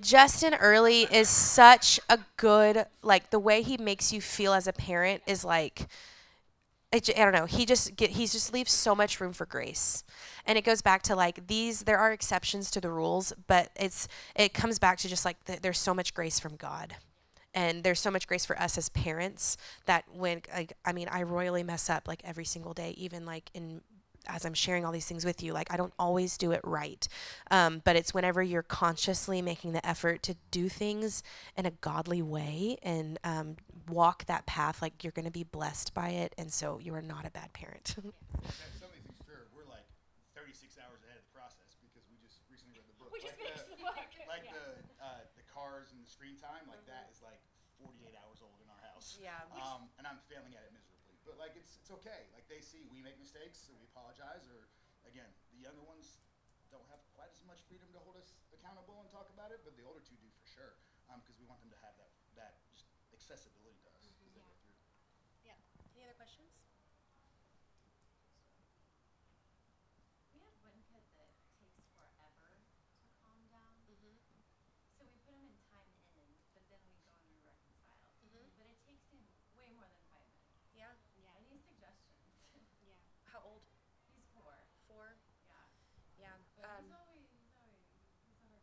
Justin 0.00 0.54
Earley 0.54 1.02
is 1.12 1.28
such 1.28 2.00
a 2.08 2.20
good 2.38 2.86
like 3.02 3.28
the 3.28 3.38
way 3.38 3.60
he 3.60 3.76
makes 3.76 4.14
you 4.14 4.22
feel 4.22 4.54
as 4.54 4.66
a 4.66 4.72
parent 4.72 5.22
is 5.26 5.44
like 5.44 5.88
I 6.90 7.00
don't 7.00 7.34
know. 7.34 7.44
He 7.44 7.66
just 7.66 7.96
get 7.96 8.12
he 8.12 8.26
just 8.26 8.54
leaves 8.54 8.72
so 8.72 8.94
much 8.94 9.20
room 9.20 9.34
for 9.34 9.44
grace, 9.44 10.04
and 10.46 10.56
it 10.56 10.64
goes 10.64 10.80
back 10.80 11.02
to 11.02 11.14
like 11.14 11.48
these. 11.48 11.82
There 11.82 11.98
are 11.98 12.12
exceptions 12.12 12.70
to 12.70 12.80
the 12.80 12.90
rules, 12.90 13.34
but 13.46 13.72
it's 13.76 14.08
it 14.34 14.54
comes 14.54 14.78
back 14.78 14.96
to 15.00 15.08
just 15.08 15.26
like 15.26 15.44
th- 15.44 15.60
there's 15.60 15.78
so 15.78 15.92
much 15.92 16.14
grace 16.14 16.40
from 16.40 16.56
God, 16.56 16.96
and 17.54 17.82
there's 17.84 18.00
so 18.00 18.10
much 18.10 18.26
grace 18.26 18.44
for 18.46 18.58
us 18.60 18.76
as 18.78 18.88
parents 18.90 19.56
that 19.86 20.04
when 20.12 20.42
like 20.54 20.72
I 20.84 20.92
mean 20.92 21.08
I 21.10 21.22
royally 21.22 21.62
mess 21.62 21.88
up 21.90 22.06
like 22.08 22.20
every 22.24 22.44
single 22.44 22.74
day, 22.74 22.90
even 22.96 23.24
like 23.26 23.50
in 23.54 23.80
as 24.26 24.44
I'm 24.44 24.52
sharing 24.52 24.84
all 24.84 24.92
these 24.92 25.06
things 25.06 25.24
with 25.24 25.42
you, 25.42 25.54
like 25.54 25.72
I 25.72 25.76
don't 25.78 25.94
always 25.98 26.36
do 26.36 26.52
it 26.52 26.60
right, 26.62 27.06
um, 27.50 27.80
but 27.84 27.96
it's 27.96 28.12
whenever 28.12 28.42
you're 28.42 28.62
consciously 28.66 29.40
making 29.40 29.72
the 29.72 29.80
effort 29.86 30.22
to 30.24 30.36
do 30.50 30.68
things 30.68 31.22
in 31.56 31.64
a 31.64 31.70
godly 31.80 32.20
way 32.20 32.76
and 32.82 33.18
um, 33.24 33.56
walk 33.88 34.26
that 34.26 34.44
path, 34.44 34.82
like 34.82 35.02
you're 35.02 35.16
going 35.16 35.24
to 35.24 35.30
be 35.32 35.44
blessed 35.44 35.94
by 35.94 36.10
it, 36.10 36.34
and 36.36 36.52
so 36.52 36.78
you 36.82 36.92
are 36.92 37.00
not 37.00 37.24
a 37.24 37.30
bad 37.30 37.54
parent. 37.54 37.94
Some 37.96 38.04
of 38.04 38.12
these 38.92 39.06
things 39.08 39.16
fair, 39.24 39.48
we're 39.56 39.64
like 39.64 39.86
36 40.36 40.76
hours 40.76 41.00
ahead 41.08 41.16
of 41.16 41.24
the 41.24 41.32
process 41.32 41.80
because 41.80 42.04
we 42.12 42.20
just 42.20 42.44
recently 42.52 42.76
read 42.76 42.84
the 42.84 42.98
book. 43.00 43.08
We 43.08 43.24
like 43.24 43.32
finished 43.40 43.64
the, 43.64 43.80
the 43.80 43.82
book. 43.88 43.96
Like 44.28 44.44
Yeah. 44.44 44.60
the 44.60 44.68
uh, 45.00 45.24
the 45.40 45.46
cars 45.48 45.88
and 45.96 46.04
the 46.04 46.10
screen 46.10 46.36
time, 46.36 46.68
like 46.68 46.84
that 46.84 47.08
is 47.08 47.17
like 47.17 47.17
48 47.17 47.17
hours 47.17 47.17
old 49.16 49.22
in 49.22 49.28
our 49.28 49.48
house. 49.48 49.56
Yeah. 49.56 49.74
Um, 49.74 49.90
and 49.96 50.04
I'm 50.06 50.20
failing 50.28 50.54
at 50.54 50.62
it 50.64 50.72
miserably, 50.72 51.16
but 51.24 51.36
like 51.38 51.56
it's 51.56 51.76
it's 51.80 51.90
okay. 52.02 52.28
Like 52.32 52.46
they 52.48 52.60
see 52.60 52.84
we 52.92 53.00
make 53.00 53.16
mistakes, 53.18 53.58
so 53.64 53.72
we 53.74 53.84
apologize. 53.84 54.44
Or 54.48 54.68
again, 55.08 55.30
the 55.52 55.58
younger 55.58 55.82
ones 55.82 56.18
don't 56.70 56.84
have 56.92 57.00
quite 57.16 57.32
as 57.32 57.44
much 57.48 57.60
freedom 57.64 57.88
to 57.96 58.00
hold 58.04 58.16
us 58.20 58.34
accountable 58.52 59.00
and 59.00 59.08
talk 59.08 59.28
about 59.32 59.50
it, 59.52 59.64
but 59.64 59.72
the 59.76 59.82
older 59.84 60.00
two 60.04 60.16
do 60.20 60.28
for 60.36 60.44
sure, 60.44 60.72
because 61.24 61.38
we 61.40 61.46
want 61.48 61.60
them 61.60 61.70
to 61.72 61.80
have 61.80 61.96
that 61.96 62.12
that 62.36 62.52
just 62.68 62.84
accessibility 63.12 63.78
to 63.80 63.88
us. 63.96 64.04
as 64.04 64.16
they 64.20 64.28
go 64.36 64.44
through. 64.60 64.76
Any 65.96 66.04
other 66.06 66.14
questions? 66.14 66.52
We 70.30 70.38
have 70.38 70.54
one 70.62 70.78
kid 70.86 71.02
that 71.18 71.34
takes 71.58 71.74
forever 71.98 72.30
to 72.54 73.02
calm 73.18 73.40
down. 73.50 73.74
Mm-hmm. 73.90 74.14
So 74.94 75.02
we 75.10 75.18
put 75.26 75.34
him 75.34 75.50
in 75.50 75.58
time 75.74 75.90
in, 76.14 76.30
but 76.54 76.62
then 76.70 76.78
we 76.86 76.94
go 77.02 77.10
and 77.18 77.26
we 77.34 77.42
reconcile. 77.42 78.14
Mhm. 78.22 78.46
But 78.62 78.70
it 78.70 78.78
takes 78.86 79.10
him 79.10 79.26
way 79.58 79.66
more 79.74 79.90
than 79.90 79.98
five 80.06 80.22
minutes. 80.30 80.70
Yeah. 80.78 80.94
Any 81.34 81.58
suggestions? 81.66 82.30
How 83.26 83.42
old? 83.42 83.66
He's 84.14 84.30
four. 84.38 84.54
Four. 84.86 85.18
Yeah. 85.50 85.66
Yeah. 86.22 86.36
But 86.54 86.62
Um, 86.78 86.84
he's 86.86 86.94
always, 86.94 87.26
he's 87.34 87.50
always, 87.58 87.82
he's 88.22 88.38
our 88.54 88.62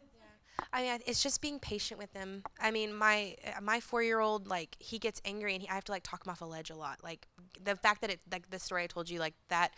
It's 0.00 0.16
Yeah. 0.16 0.40
I 0.72 0.82
mean, 0.82 1.00
it's 1.06 1.22
just 1.22 1.42
being 1.42 1.58
patient 1.58 2.00
with 2.00 2.12
them. 2.14 2.42
I 2.60 2.70
mean, 2.70 2.94
my 2.94 3.36
uh, 3.46 3.60
my 3.60 3.80
four 3.80 4.02
year 4.02 4.20
old 4.20 4.46
like 4.46 4.76
he 4.78 4.98
gets 4.98 5.20
angry 5.24 5.54
and 5.54 5.62
he, 5.62 5.68
I 5.68 5.74
have 5.74 5.84
to 5.84 5.92
like 5.92 6.02
talk 6.02 6.26
him 6.26 6.30
off 6.30 6.40
a 6.40 6.46
ledge 6.46 6.70
a 6.70 6.76
lot. 6.76 7.04
Like 7.04 7.26
the 7.62 7.76
fact 7.76 8.00
that 8.00 8.10
it 8.10 8.20
like 8.30 8.50
the 8.50 8.58
story 8.58 8.84
I 8.84 8.86
told 8.86 9.10
you 9.10 9.18
like 9.18 9.34
that 9.48 9.72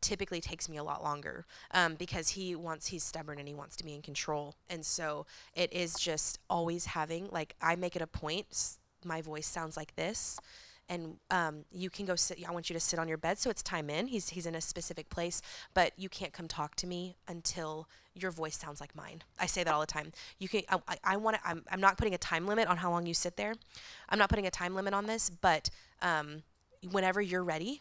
typically 0.00 0.40
takes 0.40 0.68
me 0.68 0.76
a 0.76 0.84
lot 0.84 1.02
longer 1.02 1.46
um, 1.70 1.94
because 1.94 2.30
he 2.30 2.54
wants 2.54 2.88
he's 2.88 3.02
stubborn 3.02 3.38
and 3.38 3.48
he 3.48 3.54
wants 3.54 3.74
to 3.74 3.84
be 3.84 3.94
in 3.94 4.02
control 4.02 4.54
and 4.68 4.84
so 4.84 5.24
it 5.54 5.72
is 5.72 5.94
just 5.94 6.38
always 6.50 6.84
having 6.84 7.26
like 7.30 7.54
i 7.62 7.74
make 7.74 7.96
it 7.96 8.02
a 8.02 8.06
point 8.06 8.76
my 9.02 9.22
voice 9.22 9.46
sounds 9.46 9.78
like 9.78 9.96
this 9.96 10.38
and 10.88 11.16
um, 11.30 11.64
you 11.70 11.90
can 11.90 12.04
go 12.04 12.14
sit 12.14 12.38
i 12.46 12.52
want 12.52 12.68
you 12.68 12.74
to 12.74 12.80
sit 12.80 12.98
on 12.98 13.08
your 13.08 13.16
bed 13.18 13.38
so 13.38 13.50
it's 13.50 13.62
time 13.62 13.88
in 13.88 14.06
he's, 14.06 14.30
he's 14.30 14.46
in 14.46 14.54
a 14.54 14.60
specific 14.60 15.08
place 15.08 15.40
but 15.72 15.92
you 15.96 16.08
can't 16.08 16.32
come 16.32 16.48
talk 16.48 16.74
to 16.74 16.86
me 16.86 17.16
until 17.28 17.88
your 18.14 18.30
voice 18.30 18.56
sounds 18.56 18.80
like 18.80 18.94
mine 18.94 19.22
i 19.40 19.46
say 19.46 19.64
that 19.64 19.72
all 19.72 19.80
the 19.80 19.86
time 19.86 20.12
you 20.38 20.48
can 20.48 20.62
i, 20.68 20.96
I, 21.02 21.16
want 21.16 21.36
I'm, 21.44 21.64
I'm 21.70 21.80
not 21.80 21.96
putting 21.96 22.14
a 22.14 22.18
time 22.18 22.46
limit 22.46 22.68
on 22.68 22.76
how 22.76 22.90
long 22.90 23.06
you 23.06 23.14
sit 23.14 23.36
there 23.36 23.54
i'm 24.08 24.18
not 24.18 24.28
putting 24.28 24.46
a 24.46 24.50
time 24.50 24.74
limit 24.74 24.94
on 24.94 25.06
this 25.06 25.30
but 25.30 25.70
um, 26.02 26.42
whenever 26.90 27.20
you're 27.20 27.44
ready 27.44 27.80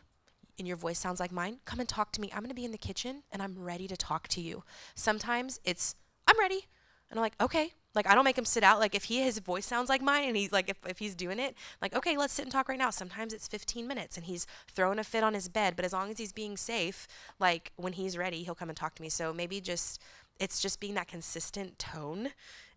and 0.58 0.68
your 0.68 0.78
voice 0.78 1.00
sounds 1.00 1.20
like 1.20 1.32
mine, 1.32 1.58
come 1.66 1.80
and 1.80 1.90
talk 1.90 2.12
to 2.14 2.22
me. 2.22 2.30
I'm 2.32 2.40
going 2.40 2.50
to 2.50 2.56
be 2.56 2.66
in 2.66 2.72
the 2.72 2.78
kitchen 2.78 3.24
and 3.32 3.42
I'm 3.42 3.58
ready 3.58 3.88
to 3.88 3.98
talk 3.98 4.28
to 4.30 4.42
you. 4.42 4.64
Sometimes 4.96 5.60
it's, 5.64 5.96
I'm 6.28 6.40
ready. 6.40 6.68
And 7.10 7.20
I'm 7.20 7.24
like, 7.24 7.36
okay. 7.42 7.74
Like, 7.96 8.08
I 8.08 8.16
don't 8.16 8.24
make 8.24 8.38
him 8.38 8.46
sit 8.46 8.64
out. 8.64 8.80
Like, 8.80 8.96
if 8.96 9.06
he, 9.06 9.22
his 9.22 9.40
voice 9.40 9.66
sounds 9.66 9.90
like 9.90 10.02
mine 10.02 10.28
and 10.28 10.38
he's 10.38 10.52
like, 10.52 10.70
if, 10.70 10.78
if 10.88 11.00
he's 11.00 11.16
doing 11.16 11.40
it, 11.40 11.56
like, 11.82 11.96
okay, 11.96 12.18
let's 12.18 12.34
sit 12.34 12.44
and 12.44 12.52
talk 12.52 12.70
right 12.70 12.78
now. 12.78 12.90
Sometimes 12.90 13.34
it's 13.34 13.48
15 13.48 13.88
minutes 13.88 14.18
and 14.18 14.26
he's 14.26 14.48
throwing 14.72 15.00
a 15.00 15.04
fit 15.04 15.24
on 15.24 15.34
his 15.34 15.48
bed. 15.48 15.76
But 15.76 15.86
as 15.86 15.94
long 15.94 16.10
as 16.10 16.18
he's 16.18 16.34
being 16.34 16.58
safe, 16.58 17.08
like, 17.40 17.72
when 17.76 17.94
he's 17.94 18.18
ready, 18.18 18.44
he'll 18.44 18.56
come 18.56 18.70
and 18.70 18.78
talk 18.78 18.96
to 18.96 19.02
me. 19.02 19.10
So 19.10 19.34
maybe 19.34 19.62
just, 19.62 20.02
it's 20.40 20.62
just 20.62 20.80
being 20.80 20.96
that 20.96 21.08
consistent 21.08 21.78
tone. 21.78 22.30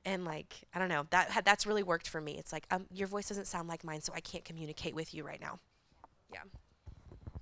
And 0.04 0.24
like, 0.24 0.66
I 0.74 0.78
don't 0.78 0.88
know, 0.88 1.06
that, 1.10 1.42
that's 1.44 1.66
really 1.66 1.82
worked 1.82 2.08
for 2.08 2.20
me. 2.20 2.36
It's 2.38 2.52
like, 2.52 2.66
um, 2.70 2.86
your 2.92 3.08
voice 3.08 3.28
doesn't 3.28 3.46
sound 3.46 3.68
like 3.68 3.84
mine, 3.84 4.02
so 4.02 4.12
I 4.14 4.20
can't 4.20 4.44
communicate 4.44 4.94
with 4.94 5.14
you 5.14 5.24
right 5.24 5.40
now. 5.40 5.58
Yeah. 6.32 6.40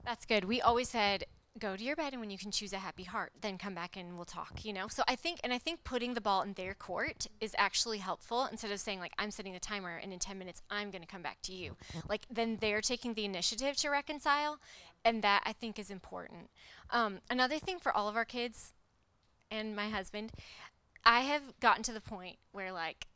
That's 0.04 0.24
good. 0.26 0.44
We 0.44 0.60
always 0.60 0.88
said 0.88 1.24
go 1.58 1.76
to 1.76 1.84
your 1.84 1.94
bed 1.94 2.12
and 2.12 2.20
when 2.20 2.30
you 2.30 2.38
can 2.38 2.50
choose 2.50 2.72
a 2.72 2.78
happy 2.78 3.04
heart, 3.04 3.32
then 3.40 3.58
come 3.58 3.74
back 3.74 3.96
and 3.96 4.16
we'll 4.16 4.24
talk, 4.24 4.64
you 4.64 4.72
know? 4.72 4.88
So 4.88 5.02
I 5.06 5.14
think 5.14 5.40
and 5.44 5.52
I 5.52 5.58
think 5.58 5.84
putting 5.84 6.14
the 6.14 6.20
ball 6.20 6.42
in 6.42 6.54
their 6.54 6.74
court 6.74 7.28
is 7.40 7.54
actually 7.56 7.98
helpful 7.98 8.48
instead 8.50 8.72
of 8.72 8.80
saying 8.80 8.98
like 8.98 9.12
I'm 9.18 9.30
setting 9.30 9.54
a 9.54 9.60
timer 9.60 9.96
and 9.96 10.12
in 10.12 10.18
10 10.18 10.38
minutes 10.38 10.62
I'm 10.70 10.90
going 10.90 11.02
to 11.02 11.08
come 11.08 11.22
back 11.22 11.38
to 11.42 11.52
you. 11.52 11.76
Like 12.08 12.26
then 12.30 12.58
they're 12.60 12.80
taking 12.80 13.14
the 13.14 13.24
initiative 13.24 13.76
to 13.78 13.90
reconcile 13.90 14.58
and 15.04 15.22
that 15.22 15.42
I 15.46 15.52
think 15.52 15.78
is 15.78 15.90
important. 15.90 16.50
Um, 16.90 17.18
another 17.30 17.58
thing 17.58 17.78
for 17.78 17.92
all 17.92 18.08
of 18.08 18.16
our 18.16 18.24
kids 18.24 18.72
and 19.50 19.76
my 19.76 19.88
husband, 19.90 20.32
I 21.04 21.20
have 21.20 21.58
gotten 21.60 21.82
to 21.84 21.92
the 21.92 22.00
point 22.00 22.36
where 22.52 22.72
like 22.72 23.06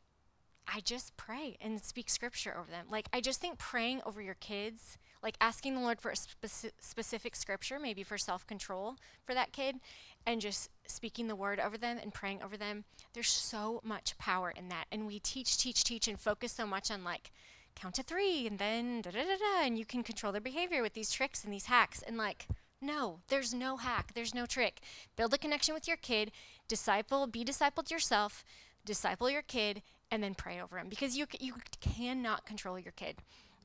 I 0.71 0.81
just 0.81 1.17
pray 1.17 1.57
and 1.59 1.81
speak 1.81 2.09
scripture 2.09 2.55
over 2.57 2.69
them. 2.69 2.85
Like 2.89 3.09
I 3.11 3.21
just 3.21 3.41
think 3.41 3.57
praying 3.57 4.01
over 4.05 4.21
your 4.21 4.35
kids, 4.35 4.97
like 5.21 5.35
asking 5.41 5.75
the 5.75 5.81
Lord 5.81 5.99
for 5.99 6.11
a 6.11 6.15
speci- 6.15 6.71
specific 6.79 7.35
scripture, 7.35 7.79
maybe 7.79 8.03
for 8.03 8.17
self-control 8.17 8.95
for 9.23 9.33
that 9.33 9.51
kid, 9.51 9.77
and 10.25 10.41
just 10.41 10.69
speaking 10.87 11.27
the 11.27 11.35
word 11.35 11.59
over 11.59 11.77
them 11.77 11.97
and 12.01 12.13
praying 12.13 12.41
over 12.41 12.55
them. 12.57 12.85
There's 13.13 13.29
so 13.29 13.81
much 13.83 14.17
power 14.17 14.51
in 14.51 14.69
that, 14.69 14.85
and 14.91 15.05
we 15.07 15.19
teach, 15.19 15.57
teach, 15.57 15.83
teach, 15.83 16.07
and 16.07 16.19
focus 16.19 16.53
so 16.53 16.65
much 16.65 16.89
on 16.89 17.03
like 17.03 17.31
count 17.75 17.95
to 17.95 18.03
three, 18.03 18.47
and 18.47 18.59
then 18.59 19.01
da 19.01 19.11
da 19.11 19.21
da 19.21 19.37
da, 19.37 19.65
and 19.65 19.77
you 19.77 19.85
can 19.85 20.03
control 20.03 20.31
their 20.31 20.41
behavior 20.41 20.81
with 20.81 20.93
these 20.93 21.11
tricks 21.11 21.43
and 21.43 21.53
these 21.53 21.65
hacks, 21.65 22.01
and 22.01 22.17
like. 22.17 22.47
No, 22.81 23.19
there's 23.27 23.53
no 23.53 23.75
hack. 23.75 24.13
There's 24.15 24.33
no 24.33 24.45
trick. 24.45 24.79
Build 25.17 25.33
a 25.33 25.37
connection 25.37 25.73
with 25.73 25.85
your 25.85 25.97
kid, 25.97 26.31
disciple, 26.69 27.27
be 27.27 27.43
discipled 27.43 27.91
yourself, 27.91 28.45
disciple 28.85 29.29
your 29.29 29.41
kid, 29.41 29.81
and 30.09 30.23
then 30.23 30.33
pray 30.33 30.61
over 30.61 30.79
him 30.79 30.87
because 30.87 31.17
you 31.17 31.25
c- 31.29 31.45
you 31.45 31.55
cannot 31.81 32.45
control 32.45 32.79
your 32.79 32.93
kid. 32.93 33.17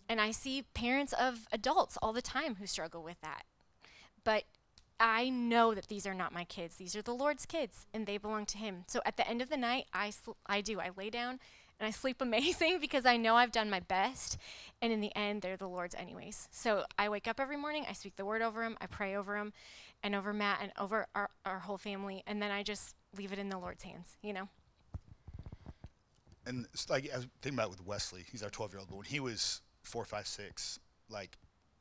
And 0.08 0.20
I 0.20 0.30
see 0.30 0.62
parents 0.74 1.12
of 1.12 1.46
adults 1.52 1.96
all 2.02 2.12
the 2.12 2.22
time 2.22 2.56
who 2.56 2.66
struggle 2.66 3.02
with 3.02 3.20
that. 3.22 3.44
But 4.22 4.44
I 5.00 5.28
know 5.28 5.74
that 5.74 5.88
these 5.88 6.06
are 6.06 6.14
not 6.14 6.32
my 6.32 6.44
kids. 6.44 6.76
These 6.76 6.94
are 6.94 7.02
the 7.02 7.14
Lord's 7.14 7.46
kids 7.46 7.86
and 7.92 8.06
they 8.06 8.16
belong 8.16 8.46
to 8.46 8.58
him. 8.58 8.84
So 8.86 9.00
at 9.04 9.16
the 9.16 9.28
end 9.28 9.42
of 9.42 9.50
the 9.50 9.56
night, 9.56 9.86
I 9.92 10.10
sl- 10.10 10.32
I 10.46 10.60
do. 10.60 10.80
I 10.80 10.90
lay 10.96 11.10
down 11.10 11.40
and 11.80 11.86
I 11.86 11.90
sleep 11.90 12.20
amazing 12.20 12.78
because 12.80 13.04
I 13.04 13.16
know 13.16 13.34
I've 13.34 13.52
done 13.52 13.68
my 13.70 13.80
best 13.80 14.38
and 14.80 14.92
in 14.92 15.00
the 15.00 15.14
end 15.16 15.42
they're 15.42 15.56
the 15.56 15.68
Lord's 15.68 15.94
anyways. 15.94 16.48
So 16.52 16.84
I 16.98 17.08
wake 17.08 17.26
up 17.26 17.40
every 17.40 17.56
morning, 17.56 17.86
I 17.88 17.92
speak 17.92 18.16
the 18.16 18.24
word 18.24 18.42
over 18.42 18.62
him, 18.62 18.76
I 18.80 18.86
pray 18.86 19.16
over 19.16 19.36
him 19.36 19.52
and 20.02 20.14
over 20.14 20.32
Matt 20.32 20.58
and 20.62 20.70
over 20.78 21.06
our, 21.14 21.30
our 21.44 21.58
whole 21.60 21.78
family 21.78 22.22
and 22.26 22.40
then 22.40 22.50
I 22.50 22.62
just 22.62 22.94
leave 23.16 23.32
it 23.32 23.38
in 23.38 23.48
the 23.48 23.58
Lord's 23.58 23.82
hands, 23.82 24.16
you 24.22 24.32
know. 24.32 24.48
and 26.46 26.66
like 26.88 27.10
I 27.12 27.16
was 27.16 27.26
thinking 27.42 27.58
about 27.58 27.68
it 27.72 27.78
with 27.78 27.86
Wesley. 27.86 28.24
He's 28.30 28.42
our 28.42 28.50
12 28.50 28.72
year 28.72 28.78
old, 28.80 28.88
but 28.88 28.96
when 28.96 29.06
he 29.06 29.18
was 29.20 29.60
four, 29.84 30.04
five, 30.04 30.26
six, 30.26 30.78
like 31.08 31.36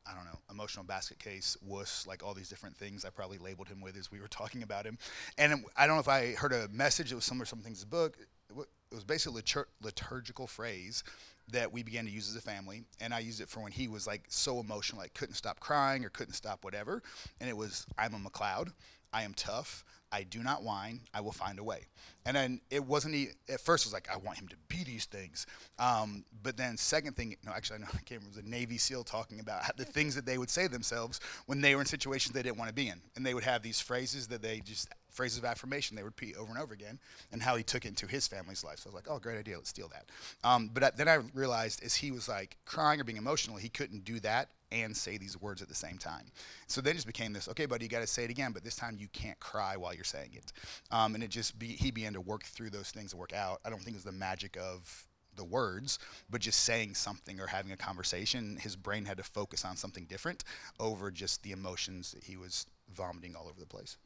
I 0.06 0.14
don't 0.14 0.26
know, 0.26 0.40
emotional 0.52 0.84
basket 0.84 1.18
case, 1.20 1.56
wuss, 1.66 2.06
like 2.06 2.24
all 2.24 2.34
these 2.34 2.50
different 2.50 2.76
things 2.76 3.06
I 3.06 3.10
probably 3.10 3.38
labeled 3.38 3.70
him 3.70 3.80
with 3.82 3.98
as 3.98 4.12
we 4.12 4.20
were 4.20 4.28
talking 4.30 4.64
about 4.64 4.86
him. 4.86 4.98
And 5.38 5.66
I 5.78 5.88
don't 5.88 5.96
know 5.96 6.02
if 6.02 6.10
I 6.10 6.34
heard 6.34 6.54
a 6.54 6.68
message. 6.70 7.12
It 7.12 7.16
was 7.16 7.26
somewhere, 7.26 7.46
some 7.46 7.60
things 7.60 7.82
in 7.82 7.90
the 7.90 7.96
book. 7.96 8.18
It 8.50 8.96
was 8.96 9.04
basically 9.04 9.40
a 9.40 9.44
litur- 9.44 9.66
liturgical 9.82 10.46
phrase 10.46 11.04
that 11.52 11.72
we 11.72 11.84
began 11.84 12.06
to 12.06 12.12
use 12.12 12.30
as 12.30 12.36
a 12.36 12.42
family, 12.42 12.84
and 13.02 13.14
I 13.14 13.20
used 13.20 13.42
it 13.42 13.50
for 13.50 13.62
when 13.62 13.72
he 13.72 13.88
was 13.88 14.08
like 14.08 14.24
so 14.30 14.60
emotional, 14.60 15.02
like 15.02 15.14
couldn't 15.14 15.36
stop 15.36 15.60
crying 15.60 16.06
or 16.06 16.10
couldn't 16.10 16.36
stop 16.36 16.64
whatever. 16.64 17.02
And 17.40 17.50
it 17.50 17.58
was, 17.58 17.86
"I'm 17.98 18.14
a 18.14 18.20
McLeod. 18.20 18.72
I 19.12 19.24
am 19.24 19.34
tough. 19.34 19.84
I 20.14 20.22
do 20.24 20.44
not 20.44 20.62
whine. 20.62 21.02
I 21.12 21.22
will 21.22 21.32
find 21.32 21.58
a 21.58 21.64
way. 21.64 21.88
And 22.24 22.38
then 22.38 22.62
it 22.70 22.86
wasn't, 22.86 23.16
e- 23.16 23.30
at 23.50 23.60
first 23.60 23.84
it 23.84 23.88
was 23.88 23.94
like, 23.94 24.08
I 24.14 24.18
want 24.18 24.38
him 24.38 24.48
to 24.50 24.56
be 24.68 24.84
these 24.84 25.06
things. 25.06 25.48
Um, 25.80 26.24
but 26.44 26.56
then 26.56 26.78
second 26.78 27.16
thing, 27.16 27.36
no, 27.44 27.52
actually, 27.52 27.78
I 27.78 27.80
know, 27.80 27.88
I 27.90 27.98
can't 27.98 28.22
remember, 28.22 28.38
it 28.38 28.44
was 28.44 28.46
a 28.46 28.50
Navy 28.50 28.78
SEAL 28.78 29.06
talking 29.06 29.40
about 29.40 29.64
how 29.64 29.72
the 29.76 29.86
things 29.98 30.14
that 30.14 30.28
they 30.28 30.38
would 30.38 30.52
say 30.52 30.68
themselves 30.68 31.20
when 31.48 31.62
they 31.62 31.74
were 31.74 31.82
in 31.82 31.88
situations 31.88 32.36
they 32.36 32.44
didn't 32.44 32.60
want 32.60 32.70
to 32.70 32.76
be 32.76 32.90
in. 32.90 33.02
And 33.16 33.26
they 33.26 33.34
would 33.34 33.44
have 33.44 33.64
these 33.64 33.82
phrases 33.82 34.28
that 34.28 34.44
they 34.44 34.60
just, 34.60 34.88
phrases 35.10 35.40
of 35.40 35.46
affirmation 35.46 35.96
they 35.96 36.04
repeat 36.04 36.36
over 36.38 36.52
and 36.52 36.62
over 36.62 36.76
again, 36.76 37.00
and 37.32 37.42
how 37.42 37.56
he 37.56 37.64
took 37.64 37.84
it 37.84 37.90
into 37.90 38.06
his 38.06 38.28
family's 38.28 38.64
life. 38.64 38.80
So 38.80 38.90
I 38.90 38.94
was 38.94 38.96
like, 38.96 39.10
oh, 39.10 39.18
great 39.18 39.40
idea, 39.40 39.58
let's 39.58 39.70
steal 39.70 39.90
that. 39.90 40.06
Um, 40.48 40.70
but 40.72 40.84
I, 40.84 40.92
then 40.96 41.08
I 41.08 41.20
realized 41.34 41.84
as 41.84 41.96
he 41.96 42.12
was 42.12 42.30
like 42.30 42.58
crying 42.66 43.02
or 43.02 43.04
being 43.04 43.18
emotional, 43.18 43.58
he 43.58 43.70
couldn't 43.70 44.06
do 44.06 44.20
that 44.20 44.50
and 44.74 44.98
say 44.98 45.18
these 45.18 45.40
words 45.40 45.62
at 45.62 45.70
the 45.70 45.76
same 45.76 45.98
time. 45.98 46.26
So 46.68 46.82
then 46.82 46.92
it 46.92 46.96
just 46.96 47.08
became 47.08 47.32
this, 47.32 47.48
okay, 47.48 47.68
buddy, 47.68 47.86
you 47.86 47.90
got 47.90 48.00
to 48.00 48.08
say 48.08 48.24
it 48.24 48.32
again, 48.32 48.52
but 48.52 48.64
this 48.64 48.76
time 48.76 48.98
you 49.00 49.08
can't 49.14 49.40
cry 49.40 49.78
while 49.78 49.94
you're 50.04 50.22
saying 50.22 50.32
it. 50.34 50.52
Um, 50.92 51.16
and 51.16 51.24
it 51.24 51.30
just, 51.30 51.58
be, 51.58 51.68
he 51.68 51.92
began 51.92 52.14
to 52.14 52.22
work 52.22 52.44
through 52.44 52.72
those 52.72 52.92
things 52.92 53.14
and 53.14 53.20
work 53.20 53.34
out. 53.34 53.62
I 53.66 53.70
don't 53.70 53.80
think 53.80 53.96
it 53.96 54.04
was 54.04 54.04
the 54.04 54.12
magic 54.12 54.58
of 54.58 55.08
the 55.36 55.44
words, 55.44 55.98
but 56.30 56.42
just 56.42 56.60
saying 56.60 56.96
something 56.96 57.40
or 57.40 57.48
having 57.48 57.72
a 57.72 57.78
conversation, 57.78 58.58
his 58.62 58.76
brain 58.76 59.06
had 59.06 59.18
to 59.18 59.24
focus 59.24 59.66
on 59.66 59.76
something 59.78 60.06
different 60.06 60.44
over 60.80 61.10
just 61.10 61.42
the 61.44 61.52
emotions 61.52 62.12
that 62.12 62.24
he 62.24 62.38
was 62.38 62.68
vomiting 62.94 63.36
all 63.36 63.48
over 63.48 63.60
the 63.60 63.66
place. 63.66 63.98